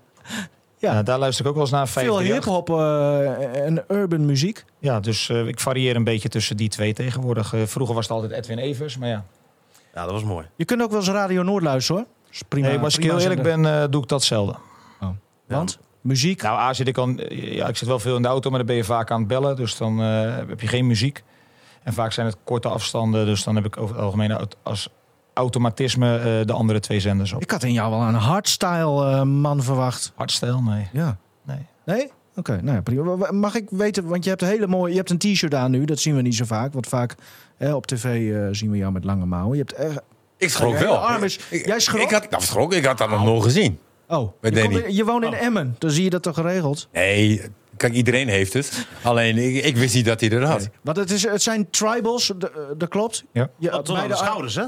Ja. 0.77 1.03
daar 1.03 1.19
luister 1.19 1.43
ik 1.45 1.49
ook 1.49 1.55
wel 1.57 1.63
eens 1.65 1.73
naar. 1.73 1.87
Veel 1.87 2.15
538. 2.15 2.45
hip-hop 2.45 2.69
eh, 2.79 3.65
en 3.65 3.83
urban 3.87 4.25
muziek. 4.25 4.65
Ja, 4.79 4.99
dus 4.99 5.29
eh, 5.29 5.47
ik 5.47 5.59
varieer 5.59 5.95
een 5.95 6.03
beetje 6.03 6.29
tussen 6.29 6.57
die 6.57 6.69
twee 6.69 6.93
tegenwoordig. 6.93 7.53
Eh, 7.53 7.61
vroeger 7.65 7.95
was 7.95 8.03
het 8.07 8.13
altijd 8.13 8.31
Edwin 8.31 8.57
Evers, 8.57 8.97
maar 8.97 9.09
ja. 9.09 9.25
ja, 9.93 10.01
dat 10.03 10.11
was 10.11 10.23
mooi. 10.23 10.45
Je 10.55 10.65
kunt 10.65 10.81
ook 10.81 10.89
wel 10.89 10.99
eens 10.99 11.09
Radio 11.09 11.43
Noord 11.43 11.63
luisteren 11.63 12.01
hoor. 12.01 12.31
Is 12.31 12.41
prima, 12.47 12.67
nee, 12.67 12.75
maar 12.75 12.85
als 12.85 12.97
ik 12.97 13.03
heel 13.03 13.19
eerlijk 13.19 13.41
ben, 13.43 13.65
eh, 13.65 13.83
doe 13.89 14.01
ik 14.01 14.07
dat 14.07 14.23
zelden. 14.23 14.57
Want? 15.47 15.79
Muziek. 16.03 16.41
Nou, 16.41 16.59
A 16.59 16.73
zit 16.73 16.87
ik 16.87 16.97
al, 16.97 17.09
ja, 17.29 17.67
ik 17.67 17.75
zit 17.77 17.87
wel 17.87 17.99
veel 17.99 18.15
in 18.15 18.21
de 18.21 18.27
auto, 18.27 18.49
maar 18.49 18.57
dan 18.57 18.67
ben 18.67 18.75
je 18.75 18.83
vaak 18.83 19.11
aan 19.11 19.19
het 19.19 19.27
bellen. 19.27 19.55
Dus 19.55 19.77
dan 19.77 20.01
eh, 20.01 20.35
heb 20.47 20.59
je 20.61 20.67
geen 20.67 20.87
muziek. 20.87 21.23
En 21.83 21.93
vaak 21.93 22.11
zijn 22.11 22.25
het 22.27 22.37
korte 22.43 22.67
afstanden, 22.67 23.25
dus 23.25 23.43
dan 23.43 23.55
heb 23.55 23.65
ik 23.65 23.77
over 23.77 23.95
het 23.95 24.03
algemeen 24.03 24.37
als 24.63 24.89
automatisme 25.33 26.17
eh, 26.17 26.45
de 26.45 26.53
andere 26.53 26.79
twee 26.79 26.99
zenders 26.99 27.33
op. 27.33 27.41
Ik 27.41 27.51
had 27.51 27.63
in 27.63 27.73
jou 27.73 27.89
wel 27.91 28.01
een 28.01 28.13
hardstyle 28.13 29.11
eh, 29.11 29.21
man 29.23 29.63
verwacht. 29.63 30.11
Hardstyle, 30.15 30.61
nee. 30.61 30.87
Ja. 30.93 31.17
nee. 31.43 31.65
Nee? 31.85 32.11
Oké, 32.35 32.59
nou 32.61 32.75
ja, 32.75 32.81
prima. 32.81 33.31
Mag 33.31 33.55
ik 33.55 33.67
weten, 33.69 34.07
want 34.07 34.23
je 34.23 34.29
hebt 34.29 34.41
een 34.41 34.47
hele 34.47 34.67
mooie, 34.67 34.91
je 34.91 34.97
hebt 34.97 35.09
een 35.09 35.17
t-shirt 35.17 35.53
aan 35.53 35.71
nu, 35.71 35.85
dat 35.85 35.99
zien 35.99 36.15
we 36.15 36.21
niet 36.21 36.35
zo 36.35 36.45
vaak. 36.45 36.73
Want 36.73 36.87
vaak 36.87 37.15
hè, 37.57 37.73
op 37.73 37.85
tv 37.87 38.33
eh, 38.35 38.47
zien 38.51 38.71
we 38.71 38.77
jou 38.77 38.91
met 38.91 39.03
lange 39.03 39.25
mouwen. 39.25 39.57
Je 39.57 39.63
hebt 39.67 39.73
echt, 39.73 39.99
Ik 40.37 40.49
schrok 40.49 40.77
wel. 40.77 40.97
arm 40.97 41.23
is- 41.23 41.39
Ik- 41.49 41.65
Jij 41.65 41.79
schrok? 41.79 42.01
Ik 42.01 42.11
had, 42.11 42.29
nou, 42.29 42.43
schrok, 42.43 42.73
ik 42.73 42.85
had 42.85 42.97
dat 42.97 43.09
nog 43.09 43.23
nooit 43.23 43.43
gezien. 43.43 43.79
Oh, 44.17 44.31
Bij 44.41 44.51
je, 44.51 44.55
Danny. 44.55 44.73
komt 44.75 44.85
in- 44.87 44.95
je 44.95 45.03
woont 45.05 45.23
in 45.23 45.33
Emmen, 45.33 45.75
dan 45.79 45.91
zie 45.91 46.03
je 46.03 46.09
dat 46.09 46.23
toch 46.23 46.35
geregeld? 46.35 46.87
Nee, 46.93 47.41
kijk, 47.77 47.93
iedereen 47.93 48.27
heeft 48.27 48.53
het. 48.53 48.87
Alleen, 49.03 49.37
ik, 49.37 49.63
ik 49.63 49.77
wist 49.77 49.95
niet 49.95 50.05
dat 50.05 50.19
hij 50.19 50.29
er 50.29 50.45
had. 50.45 50.69
Want 50.81 50.97
het, 50.97 51.11
is, 51.11 51.23
het 51.27 51.41
zijn 51.41 51.69
tribals, 51.69 52.31
eh, 52.37 52.49
dat 52.77 52.89
klopt. 52.89 53.23
Ja. 53.31 53.49
Je, 53.57 53.69
Tot 53.69 53.87
aan 53.89 53.93
beide 53.95 54.07
de 54.13 54.15
arm- 54.15 54.25
schouders, 54.25 54.55
hè? 54.55 54.65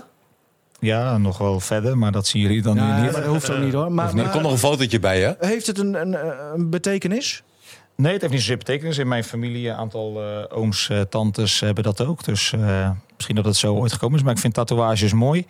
Ja, 0.79 1.17
nog 1.17 1.37
wel 1.37 1.59
verder, 1.59 1.97
maar 1.97 2.11
dat 2.11 2.27
zien 2.27 2.41
jullie 2.41 2.61
dan 2.61 2.75
Ja, 2.75 2.95
nu 2.95 3.01
niet. 3.03 3.11
maar 3.11 3.21
dat 3.21 3.29
hoeft 3.29 3.49
ook 3.51 3.59
niet 3.59 3.73
hoor. 3.73 3.91
Maar, 3.91 4.15
Er 4.17 4.29
komt 4.29 4.43
nog 4.43 4.51
een 4.51 4.57
fotootje 4.57 4.99
bij, 4.99 5.21
hè? 5.21 5.31
heeft 5.39 5.67
het 5.67 5.77
een, 5.79 5.93
een, 5.93 6.17
een 6.53 6.69
betekenis? 6.69 7.43
Nee, 7.95 8.11
het 8.11 8.21
heeft 8.21 8.33
niet 8.33 8.41
zozeer 8.41 8.57
betekenis. 8.57 8.97
In 8.97 9.07
mijn 9.07 9.23
familie, 9.23 9.69
een 9.69 9.75
aantal 9.75 10.21
eh, 10.21 10.57
ooms, 10.57 10.89
eh, 10.89 11.01
tantes 11.01 11.59
hebben 11.59 11.83
dat 11.83 12.01
ook. 12.01 12.23
Dus 12.23 12.53
eh, 12.53 12.89
misschien 13.15 13.35
dat 13.35 13.45
het 13.45 13.55
zo 13.55 13.75
ooit 13.75 13.91
gekomen 13.93 14.17
is. 14.17 14.23
Maar 14.23 14.33
ik 14.33 14.39
vind 14.39 14.53
tatoeages 14.53 15.13
mooi. 15.13 15.45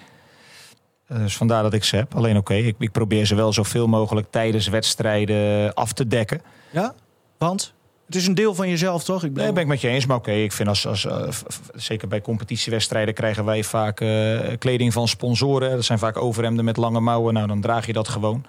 Dus 1.08 1.38
vandaar 1.38 1.64
dat 1.64 1.74
ik 1.74 1.84
ze 1.84 1.95
heb. 1.95 2.16
Alleen 2.16 2.38
oké, 2.38 2.53
ik, 2.53 2.76
ik 2.80 2.91
probeer 2.91 3.26
ze 3.26 3.36
wel 3.36 3.53
zoveel 3.53 3.88
mogelijk 3.88 4.28
tijdens 4.30 4.68
wedstrijden 4.68 5.74
af 5.74 5.93
te 5.93 6.08
dekken. 6.08 6.41
Ja? 6.72 6.93
Want? 7.38 7.74
Het 8.06 8.16
is 8.16 8.28
een 8.28 8.36
deel 8.36 8.56
van 8.56 8.70
jezelf, 8.70 9.03
toch? 9.03 9.24
Ik 9.24 9.34
Nee, 9.34 9.53
ben 9.53 9.62
ik 9.62 9.68
met 9.68 9.82
je 9.82 9.88
eens. 9.88 10.06
Maar 10.06 10.18
oké, 10.18 10.32
ik 10.32 10.51
vind 10.51 10.70
als, 10.70 10.88
als 10.88 11.06
eh, 11.06 11.28
zeker 11.74 12.08
bij 12.08 12.22
competitiewedstrijden 12.22 13.14
krijgen 13.14 13.45
wij 13.45 13.64
vaak 13.64 14.01
eh, 14.01 14.39
kleding 14.60 14.93
van 14.93 15.08
sponsoren. 15.08 15.72
Dat 15.72 15.86
zijn 15.86 15.99
vaak 15.99 16.18
overhemden 16.18 16.66
met 16.66 16.78
lange 16.78 16.99
mouwen. 16.99 17.34
Nou, 17.34 17.47
dan 17.47 17.62
draag 17.62 17.86
je 17.86 17.93
dat 17.93 18.08
gewoon. 18.08 18.45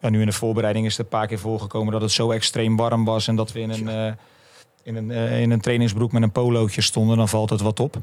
Ja, 0.00 0.08
nu 0.08 0.20
in 0.20 0.26
de 0.26 0.32
voorbereiding 0.32 0.86
is 0.86 0.96
het 0.96 1.00
een 1.00 1.18
paar 1.18 1.26
keer 1.26 1.38
voorgekomen 1.38 1.92
dat 1.92 2.02
het 2.02 2.10
zo 2.10 2.30
extreem 2.30 2.76
warm 2.76 3.04
was 3.04 3.28
en 3.28 3.36
dat 3.36 3.52
we 3.52 3.60
in 3.60 3.70
een, 3.70 3.88
eh, 3.88 4.12
in 4.82 4.96
een, 4.96 5.10
in 5.10 5.50
een 5.50 5.60
trainingsbroek 5.60 6.12
met 6.12 6.22
een 6.22 6.32
polootje 6.32 6.80
stonden. 6.80 7.16
Dan 7.16 7.28
valt 7.28 7.50
het 7.50 7.60
wat 7.60 7.80
op. 7.80 7.96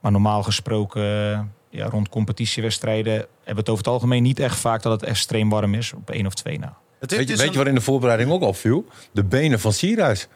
Maar 0.00 0.12
normaal 0.12 0.42
gesproken, 0.42 1.54
ja, 1.70 1.86
rond 1.88 2.08
competitiewedstrijden 2.08 3.12
hebben 3.12 3.28
we 3.44 3.50
het 3.60 3.68
over 3.68 3.84
het 3.84 3.92
algemeen 3.92 4.22
niet 4.22 4.40
echt 4.40 4.58
vaak 4.58 4.82
dat 4.82 5.00
het 5.00 5.10
extreem 5.10 5.48
warm 5.48 5.74
is. 5.74 5.92
Op 5.92 6.10
één 6.10 6.26
of 6.26 6.34
twee 6.34 6.58
na. 6.58 6.76
Het 7.00 7.10
Weet 7.10 7.26
je, 7.28 7.34
is 7.34 7.40
weet 7.40 7.52
je 7.52 7.58
wat 7.58 7.66
in 7.66 7.74
de 7.74 7.80
voorbereiding 7.80 8.30
ook 8.30 8.42
opviel? 8.42 8.86
De 9.12 9.24
benen 9.24 9.60
van 9.60 9.72
Sierhuis. 9.72 10.28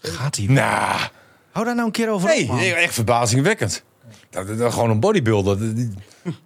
Gaat 0.00 0.36
hij? 0.36 0.46
Nou, 0.46 1.00
Hou 1.50 1.64
daar 1.66 1.74
nou 1.74 1.86
een 1.86 1.92
keer 1.92 2.10
over 2.10 2.28
nee, 2.28 2.42
op, 2.42 2.48
man. 2.48 2.58
echt 2.58 2.94
verbazingwekkend. 2.94 3.84
Dat, 4.30 4.46
dat, 4.46 4.58
dat- 4.58 4.72
gewoon 4.72 4.90
een 4.90 5.00
bodybuilder. 5.00 5.58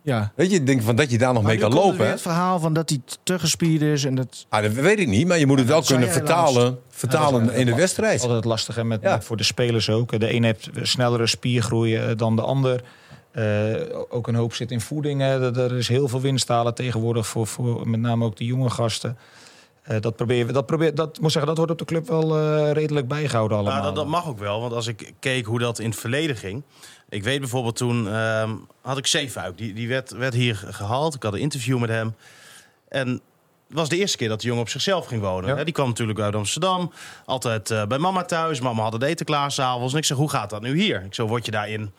Ja. 0.03 0.33
Weet 0.35 0.51
je, 0.51 0.57
ik 0.57 0.67
denk 0.67 0.83
van 0.83 0.97
dat 0.97 1.11
je 1.11 1.19
daar 1.19 1.33
nog 1.33 1.43
Maar 1.43 1.53
mee 1.53 1.61
kan 1.61 1.73
lopen. 1.75 2.09
het 2.11 2.21
verhaal 2.21 2.59
van 2.59 2.73
dat 2.73 2.89
hij 2.89 3.01
te 3.23 3.39
gespierd 3.39 3.83
is 3.83 4.05
en 4.05 4.15
dat... 4.15 4.47
Ah, 4.49 4.63
dat 4.63 4.73
weet 4.73 4.99
ik 4.99 5.07
niet, 5.09 5.27
maar 5.27 5.39
je 5.39 5.47
moet 5.47 5.59
het 5.59 5.69
wel 5.69 5.83
kunnen 5.83 6.11
vertalen, 6.11 6.79
vertalen 6.89 7.41
Ja, 7.41 7.47
dat 7.47 7.55
is, 7.55 7.61
in 7.61 7.67
de 7.67 7.73
eh, 7.73 7.79
wedstrijd. 7.79 8.23
Altijd 8.23 8.45
lastig 8.45 8.75
hè, 8.75 8.85
met, 8.85 9.03
Ja. 9.03 9.15
met 9.15 9.25
voor 9.25 9.37
de 9.37 9.43
spelers 9.43 9.91
ook. 9.91 10.21
De 10.21 10.33
een 10.35 10.45
heeft 10.45 10.69
snellere 10.83 11.27
spiergroei 11.27 11.97
eh, 11.97 12.17
dan 12.17 12.37
de 12.37 12.43
ander. 12.43 12.83
Eh, 13.33 13.75
ook 14.09 14.27
een 14.29 14.35
hoop 14.35 14.55
zit 14.55 14.71
in 14.71 14.81
voeding. 14.81 15.21
hè. 15.21 15.43
Er- 15.55 15.59
Er 15.61 15.77
is 15.77 15.89
heel 15.89 16.09
veel 16.09 16.21
winstalen 16.21 16.75
tegenwoordig 16.75 17.27
voor, 17.27 17.47
voor 17.47 17.89
met 17.89 18.01
name 18.01 18.25
ook 18.25 18.37
de 18.37 18.45
jonge 18.45 18.71
gasten. 18.71 19.19
Eh, 19.83 20.01
dat 20.01 20.17
probeer 20.17 20.47
we. 20.47 20.53
Dat 20.53 20.67
probeer 20.67 20.95
dat 20.95 21.21
moet 21.21 21.33
zeggen, 21.33 21.49
dat 21.49 21.57
wordt 21.57 21.73
op 21.73 21.79
de 21.79 21.85
club 21.85 22.09
wel 22.09 22.37
eh, 22.39 22.73
redelijk 22.73 23.09
bijgehouden 23.09 23.57
allemaal. 23.59 23.75
Nou, 23.75 23.87
dat, 23.87 23.95
dat 23.95 24.07
mag 24.07 24.27
ook 24.29 24.39
wel, 24.39 24.61
want 24.61 24.73
als 24.73 24.87
ik 24.87 25.13
keek 25.19 25.47
hoe 25.47 25.59
dat 25.59 25.79
in 25.79 25.91
het 25.91 25.99
verleden 25.99 26.37
ging. 26.37 26.63
Ik 27.09 27.23
weet 27.23 27.41
bijvoorbeeld 27.41 27.77
toen 27.77 28.09
ehm, 28.09 28.51
had 28.83 28.99
ik 28.99 29.07
Zeefuik, 29.07 29.59
die, 29.59 29.73
die 29.73 29.89
werd, 29.89 30.11
werd 30.11 30.35
hier 30.35 30.63
gehaald. 30.71 31.15
Ik 31.15 31.23
had 31.23 31.33
een 31.33 31.39
interview 31.41 31.79
met 31.79 31.89
hem. 31.91 32.15
En 32.89 33.09
het 33.09 33.21
was 33.79 33.89
de 33.89 33.97
eerste 33.97 34.17
keer 34.17 34.29
dat 34.29 34.41
de 34.41 34.47
jongen 34.47 34.63
op 34.63 34.69
zichzelf 34.69 35.07
ging 35.07 35.23
wonen. 35.23 35.57
Ja. 35.57 35.65
Die 35.65 35.75
kwam 35.75 35.89
natuurlijk 35.89 36.19
uit 36.21 36.35
Amsterdam. 36.35 36.93
Altijd 37.25 37.75
bij 37.89 37.99
mama 37.99 38.25
thuis. 38.25 38.61
Mama 38.61 38.83
had 38.83 38.93
het 38.93 39.03
eten 39.03 39.27
klaar 39.27 39.51
s'avonds. 39.51 39.93
En 39.93 39.99
ik 39.99 40.05
zeg, 40.05 40.17
hoe 40.17 40.31
gaat 40.31 40.51
dat 40.51 40.63
nu 40.63 40.79
hier? 40.81 41.03
Ik 41.05 41.15
zo, 41.15 41.27
word 41.27 41.45
je 41.45 41.51
daarin 41.51 41.93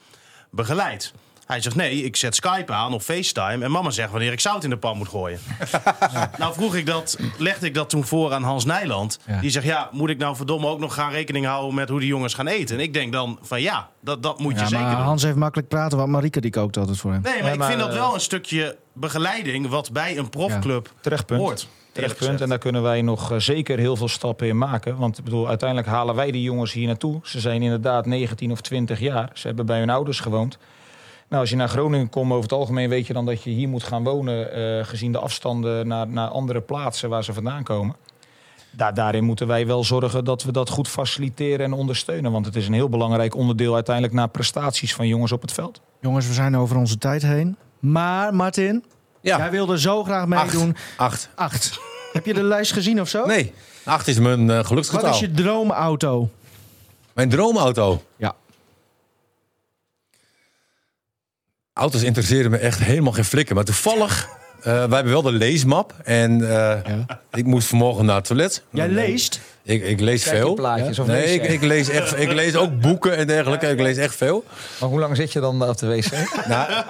begeleid? 0.51 1.13
Hij 1.45 1.61
zegt, 1.61 1.75
nee, 1.75 2.03
ik 2.03 2.15
zet 2.15 2.35
Skype 2.35 2.73
aan 2.73 2.93
of 2.93 3.03
FaceTime. 3.03 3.65
En 3.65 3.71
mama 3.71 3.89
zegt 3.89 4.11
wanneer 4.11 4.31
ik 4.31 4.39
zout 4.39 4.63
in 4.63 4.69
de 4.69 4.77
pan 4.77 4.97
moet 4.97 5.07
gooien. 5.07 5.39
Nou 6.37 6.53
vroeg 6.53 6.75
ik 6.75 6.85
dat, 6.85 7.17
legde 7.37 7.65
ik 7.65 7.73
dat 7.73 7.89
toen 7.89 8.03
voor 8.03 8.33
aan 8.33 8.43
Hans 8.43 8.65
Nijland. 8.65 9.19
Ja. 9.27 9.39
Die 9.39 9.49
zegt, 9.49 9.65
ja, 9.65 9.89
moet 9.91 10.09
ik 10.09 10.17
nou 10.17 10.35
verdomme 10.35 10.67
ook 10.67 10.79
nog 10.79 10.93
gaan 10.93 11.11
rekening 11.11 11.45
houden... 11.45 11.75
met 11.75 11.89
hoe 11.89 11.99
die 11.99 12.07
jongens 12.07 12.33
gaan 12.33 12.47
eten? 12.47 12.75
En 12.75 12.81
ik 12.81 12.93
denk 12.93 13.11
dan 13.11 13.39
van 13.41 13.61
ja, 13.61 13.89
dat, 14.01 14.23
dat 14.23 14.39
moet 14.39 14.59
je 14.59 14.67
zeker 14.67 14.89
doen. 14.89 14.95
Hans 14.95 15.23
heeft 15.23 15.35
makkelijk 15.35 15.67
praten, 15.67 15.97
want 15.97 16.09
Marike 16.09 16.41
die 16.41 16.51
kookt 16.51 16.77
altijd 16.77 16.97
voor 16.97 17.11
hem. 17.11 17.21
Nee, 17.21 17.33
maar 17.33 17.53
Ja, 17.53 17.53
ik 17.53 17.63
vind 17.63 17.79
dat 17.79 17.89
eh, 17.89 17.95
wel 17.95 18.13
een 18.13 18.19
stukje 18.19 18.77
begeleiding... 18.93 19.67
wat 19.67 19.91
bij 19.91 20.17
een 20.17 20.29
profclub 20.29 20.93
hoort. 21.27 21.67
Terecht 21.91 22.17
punt. 22.17 22.41
En 22.41 22.49
daar 22.49 22.57
kunnen 22.57 22.81
wij 22.81 23.01
nog 23.01 23.31
eh, 23.31 23.37
zeker 23.37 23.77
heel 23.77 23.95
veel 23.95 24.07
stappen 24.07 24.47
in 24.47 24.57
maken. 24.57 24.97
Want 24.97 25.17
ik 25.17 25.23
bedoel, 25.23 25.47
uiteindelijk 25.47 25.89
halen 25.89 26.15
wij 26.15 26.31
die 26.31 26.41
jongens 26.41 26.73
hier 26.73 26.87
naartoe. 26.87 27.19
Ze 27.23 27.39
zijn 27.39 27.61
inderdaad 27.61 28.05
19 28.05 28.51
of 28.51 28.61
20 28.61 28.99
jaar. 28.99 29.29
Ze 29.33 29.47
hebben 29.47 29.65
bij 29.65 29.79
hun 29.79 29.89
ouders 29.89 30.19
gewoond. 30.19 30.57
Nou, 31.29 31.41
als 31.41 31.49
je 31.51 31.55
naar 31.55 31.69
Groningen 31.69 32.09
komt, 32.09 32.31
over 32.31 32.43
het 32.43 32.51
algemeen 32.51 32.89
weet 32.89 33.07
je 33.07 33.13
dan 33.13 33.25
dat 33.25 33.43
je 33.43 33.49
hier 33.49 33.69
moet 33.69 33.83
gaan 33.83 34.03
wonen. 34.03 34.53
eh, 34.53 34.85
gezien 34.85 35.11
de 35.11 35.19
afstanden 35.19 35.87
naar, 35.87 36.07
naar 36.07 36.27
andere 36.27 36.61
plaatsen 36.61 37.09
waar 37.09 37.23
ze 37.23 37.33
vandaan 37.33 37.63
komen. 37.63 37.95
Daar, 38.71 38.93
daarin 38.93 39.23
moeten 39.23 39.47
wij 39.47 39.67
wel 39.67 39.83
zorgen 39.83 40.25
dat 40.25 40.43
we 40.43 40.51
dat 40.51 40.69
goed 40.69 40.87
faciliteren 40.87 41.65
en 41.65 41.73
ondersteunen. 41.73 42.31
Want 42.31 42.45
het 42.45 42.55
is 42.55 42.67
een 42.67 42.73
heel 42.73 42.89
belangrijk 42.89 43.35
onderdeel 43.35 43.73
uiteindelijk 43.73 44.15
naar 44.15 44.29
prestaties 44.29 44.95
van 44.95 45.07
jongens 45.07 45.31
op 45.31 45.41
het 45.41 45.51
veld. 45.51 45.81
Jongens, 46.01 46.27
we 46.27 46.33
zijn 46.33 46.57
over 46.57 46.77
onze 46.77 46.97
tijd 46.97 47.21
heen. 47.21 47.57
Maar 47.79 48.35
Martin, 48.35 48.83
Ja, 49.21 49.37
jij 49.37 49.51
wilde 49.51 49.79
zo 49.79 50.03
graag 50.03 50.25
meedoen. 50.25 50.75
acht. 50.97 51.29
Acht. 51.35 51.79
Heb 52.13 52.25
je 52.25 52.33
de 52.33 52.43
lijst 52.43 52.71
gezien 52.73 53.01
of 53.01 53.09
zo? 53.09 53.25
Nee, 53.25 53.53
acht 53.83 54.07
is 54.07 54.19
mijn 54.19 54.47
Wat 54.47 54.65
geluksgetal. 54.65 55.09
is 55.13 55.19
je 55.19 55.31
droomauto? 55.31 56.29
Mijn 57.13 57.29
droomauto. 57.29 58.03
Ja. 58.15 58.35
Auto's 61.73 62.01
interesseren 62.01 62.51
me 62.51 62.57
echt 62.57 62.79
helemaal 62.79 63.11
geen 63.13 63.25
flikker. 63.25 63.55
Maar 63.55 63.63
toevallig, 63.63 64.27
eh, 64.57 64.63
wij 64.63 64.79
hebben 64.95 65.11
wel 65.11 65.21
de 65.21 65.31
leesmap. 65.31 65.93
En 66.03 66.49
eh, 66.57 66.93
ik 67.31 67.45
moest 67.45 67.67
vanmorgen 67.67 68.05
naar 68.05 68.15
het 68.15 68.25
toilet. 68.25 68.63
Jij 68.69 68.89
leest? 68.89 69.39
Ik, 69.63 69.83
ik 69.83 69.99
lees 69.99 70.23
veel. 70.23 70.53
plaatjes 70.53 70.99
of 70.99 71.07
nee, 71.07 71.21
lees 71.21 71.35
ik, 71.35 71.43
ik, 71.43 71.61
lees 71.61 71.89
echt, 71.89 72.19
ik 72.19 72.31
lees 72.31 72.55
ook 72.55 72.79
boeken 72.79 73.17
en 73.17 73.27
dergelijke. 73.27 73.67
Ik 73.67 73.79
lees 73.79 73.97
echt 73.97 74.15
veel. 74.15 74.43
Maar 74.79 74.89
hoe 74.89 74.99
lang 74.99 75.15
zit 75.15 75.31
je 75.33 75.39
dan 75.39 75.69
op 75.69 75.77
de 75.77 75.87
wc? 75.87 76.11
Nou, 76.47 76.83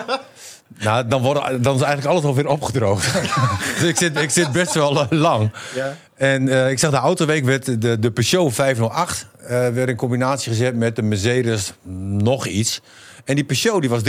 nou 0.79 1.07
dan, 1.07 1.21
worden, 1.21 1.61
dan 1.61 1.75
is 1.75 1.81
eigenlijk 1.81 2.13
alles 2.13 2.23
alweer 2.23 2.47
opgedroogd. 2.47 3.13
dus 3.79 3.89
ik 3.89 3.97
zit, 3.97 4.17
ik 4.17 4.29
zit 4.29 4.51
best 4.51 4.73
wel 4.73 5.01
eh, 5.01 5.07
lang. 5.09 5.51
Ja. 5.75 5.97
En 6.15 6.49
eh, 6.49 6.69
ik 6.69 6.79
zag 6.79 6.91
de 6.91 6.97
autoweek 6.97 7.45
werd 7.45 7.81
de, 7.81 7.99
de 7.99 8.11
Peugeot 8.11 8.53
508 8.53 9.27
eh, 9.37 9.47
werd 9.49 9.89
in 9.89 9.95
combinatie 9.95 10.51
gezet 10.51 10.75
met 10.75 10.95
de 10.95 11.01
Mercedes 11.01 11.73
nog 12.17 12.47
iets. 12.47 12.81
En 13.25 13.35
die 13.35 13.43
Peugeot 13.43 13.81
die 13.81 13.89
was 13.89 14.01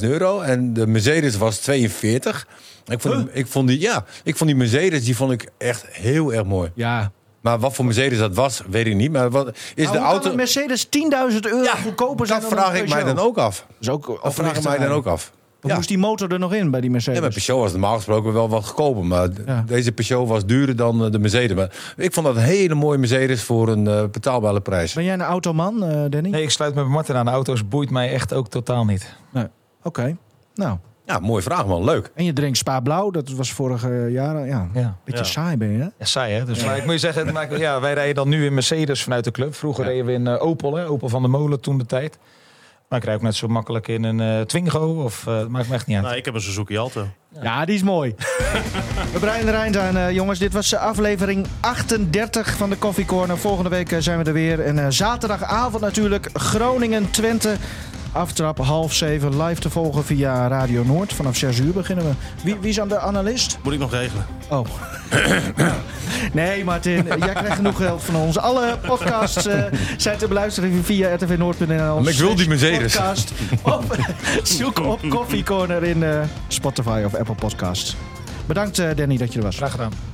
53.000 0.00 0.08
euro 0.08 0.40
en 0.40 0.72
de 0.72 0.86
Mercedes 0.86 1.36
was 1.36 1.58
42. 1.58 2.46
Ik 2.86 3.00
vond, 3.00 3.14
die, 3.14 3.28
ik 3.32 3.46
vond 3.46 3.68
die, 3.68 3.80
ja, 3.80 4.04
ik 4.24 4.36
vond 4.36 4.50
die 4.50 4.58
Mercedes 4.58 5.04
die 5.04 5.16
vond 5.16 5.32
ik 5.32 5.48
echt 5.58 5.84
heel 5.90 6.32
erg 6.32 6.44
mooi. 6.44 6.70
Ja. 6.74 7.12
Maar 7.40 7.58
wat 7.58 7.74
voor 7.74 7.84
Mercedes 7.84 8.18
dat 8.18 8.34
was, 8.34 8.62
weet 8.70 8.86
ik 8.86 8.94
niet. 8.94 9.12
Maar 9.12 9.30
wat 9.30 9.56
is 9.74 9.90
de 9.90 9.98
auto? 9.98 10.30
een 10.30 10.36
Mercedes 10.36 10.86
10.000 10.86 10.90
euro 11.40 11.70
goedkoper 11.82 12.26
zijn 12.26 12.40
dat 12.40 12.50
dan 12.50 12.58
vraag 12.58 12.74
ik 12.74 12.88
mij 12.88 13.04
dan 13.04 13.18
ook 13.18 13.38
af. 13.38 13.66
Dat 13.68 13.76
is 13.80 13.88
ook 13.88 14.20
Dat 14.22 14.34
vraag 14.34 14.56
ik 14.56 14.62
mij 14.62 14.78
dan 14.78 14.90
ook 14.90 15.06
af. 15.06 15.32
Ja. 15.70 15.74
moest 15.74 15.88
die 15.88 15.98
motor 15.98 16.32
er 16.32 16.38
nog 16.38 16.54
in 16.54 16.70
bij 16.70 16.80
die 16.80 16.90
Mercedes? 16.90 17.18
Ja, 17.18 17.24
maar 17.24 17.32
Peugeot 17.34 17.60
was 17.60 17.70
normaal 17.72 17.94
gesproken 17.96 18.32
wel 18.32 18.48
wat 18.48 18.64
goedkoper. 18.66 19.04
Maar 19.04 19.28
Ja. 19.46 19.64
deze 19.66 19.92
Peugeot 19.92 20.28
was 20.28 20.46
duurder 20.46 20.76
dan 20.76 21.04
eh, 21.04 21.10
de 21.10 21.18
Mercedes. 21.18 21.56
Maar 21.56 21.72
ik 21.96 22.12
vond 22.12 22.26
dat 22.26 22.36
een 22.36 22.42
hele 22.42 22.74
mooie 22.74 22.98
Mercedes 22.98 23.42
voor 23.42 23.68
een 23.68 23.86
eh, 23.88 24.04
betaalbare 24.12 24.60
prijs. 24.60 24.92
Ben 24.92 25.04
jij 25.04 25.14
een 25.14 25.22
automan, 25.22 25.84
eh, 25.84 25.90
Danny? 26.10 26.28
Nee, 26.30 26.42
ik 26.42 26.50
sluit 26.50 26.74
me 26.74 26.80
bij 26.82 26.90
Martin 26.90 27.14
aan. 27.16 27.24
De 27.24 27.30
auto's 27.30 27.68
boeit 27.68 27.90
mij 27.90 28.12
echt 28.12 28.32
ook 28.34 28.48
totaal 28.48 28.84
niet. 28.84 29.14
Nee. 29.32 29.46
Oké. 29.82 30.16
Nou, 30.54 30.76
Ja, 31.06 31.18
mooie 31.18 31.42
vraag 31.42 31.66
man. 31.66 31.84
Leuk. 31.84 32.10
en 32.14 32.24
je 32.24 32.32
drinkt 32.32 32.58
Spa 32.58 32.80
Blauw. 32.80 33.10
Dat 33.10 33.30
was 33.30 33.52
vorige 33.52 34.06
jaren. 34.10 34.46
Ja, 34.46 34.68
Ja. 34.74 34.96
beetje 35.04 35.24
Ja. 35.24 35.28
saai 35.30 35.56
ben 35.56 35.68
je, 35.70 35.78
hè? 35.78 35.84
Ja, 35.98 36.04
saai 36.04 36.32
hè? 36.34 36.44
Dus, 36.44 36.64
Maar 36.64 36.76
ik 36.76 36.84
moet 36.84 36.92
je 36.92 36.98
zeggen, 36.98 37.58
ja, 37.58 37.80
wij 37.80 37.94
rijden 37.94 38.14
dan 38.14 38.28
nu 38.28 38.46
in 38.46 38.54
Mercedes 38.54 39.02
vanuit 39.02 39.24
de 39.24 39.30
club. 39.30 39.54
Vroeger 39.54 39.84
reden 39.84 40.06
we 40.06 40.12
in 40.12 40.28
Opel, 40.28 40.74
hè? 40.76 40.86
Opel 40.88 41.08
van 41.08 41.22
de 41.22 41.28
Molen 41.28 41.60
toen 41.60 41.78
de 41.78 41.86
tijd. 41.86 42.18
Maar 42.92 43.00
ik 43.00 43.06
rijd 43.06 43.18
ook 43.18 43.24
net 43.24 43.34
zo 43.34 43.48
makkelijk 43.48 43.88
in 43.88 44.04
een 44.04 44.20
eh, 44.20 44.40
Twingo. 44.40 45.02
Of, 45.04 45.26
eh, 45.26 45.46
maakt 45.46 45.68
me 45.68 45.74
echt 45.74 45.86
niet 45.86 45.96
uit. 45.96 46.04
Nou, 46.04 46.16
ik 46.16 46.24
heb 46.24 46.34
een 46.34 46.40
Suzuki 46.40 46.76
Alto. 46.76 47.08
Ja, 47.40 47.64
die 47.64 47.74
is 47.74 47.82
mooi. 47.82 48.14
We 49.12 49.18
breiden 49.20 49.48
er 49.54 49.60
eind 49.60 49.76
aan, 49.76 49.96
eh, 49.96 50.10
jongens. 50.10 50.38
Dit 50.38 50.52
was 50.52 50.74
aflevering 50.74 51.46
38 51.60 52.56
van 52.56 52.70
de 52.70 52.78
Coffee 52.78 53.04
Corner. 53.04 53.38
Volgende 53.38 53.70
week 53.70 53.96
zijn 53.98 54.18
we 54.18 54.24
er 54.24 54.32
weer. 54.32 54.60
En 54.60 54.78
eh, 54.78 54.86
zaterdagavond 54.88 55.82
natuurlijk 55.82 56.28
Groningen-Twente. 56.32 57.56
Aftrap 58.12 58.58
half 58.58 58.94
zeven 58.94 59.42
live 59.42 59.60
te 59.60 59.70
volgen 59.70 60.04
via 60.04 60.48
Radio 60.48 60.82
Noord. 60.82 61.12
Vanaf 61.12 61.36
6 61.36 61.58
uur 61.58 61.72
beginnen 61.72 62.04
we. 62.04 62.10
Wie, 62.42 62.56
wie 62.60 62.68
is 62.68 62.80
aan 62.80 62.88
de 62.88 62.98
analist? 62.98 63.58
Moet 63.62 63.72
ik 63.72 63.78
nog 63.78 63.90
regelen. 63.90 64.26
Oh. 64.48 64.66
nee, 66.32 66.64
Martin, 66.64 67.04
jij 67.04 67.32
krijgt 67.32 67.54
genoeg 67.54 67.76
geld 67.76 68.02
van 68.02 68.16
ons. 68.16 68.38
Alle 68.38 68.78
podcasts 68.86 69.46
eh, 69.46 69.64
zijn 69.96 70.18
te 70.18 70.28
beluisteren 70.28 70.84
via 70.84 71.14
rtvnoord.nl. 71.14 72.00
Maar 72.00 72.12
ik 72.12 72.18
wil 72.18 72.34
die 72.34 72.48
Mercedes. 72.48 72.94
Podcast. 72.94 73.32
Op, 73.62 73.96
zoek 74.42 74.80
op 74.80 75.00
Coffee 75.08 75.42
Corner 75.42 75.82
in 75.82 76.02
eh, 76.02 76.20
Spotify 76.48 77.02
of 77.04 77.14
Apple 77.14 77.34
Podcasts. 77.34 77.96
Bedankt, 78.46 78.78
eh, 78.78 78.88
Danny, 78.96 79.16
dat 79.16 79.32
je 79.32 79.38
er 79.38 79.44
was. 79.44 79.56
Graag 79.56 79.70
gedaan. 79.70 80.11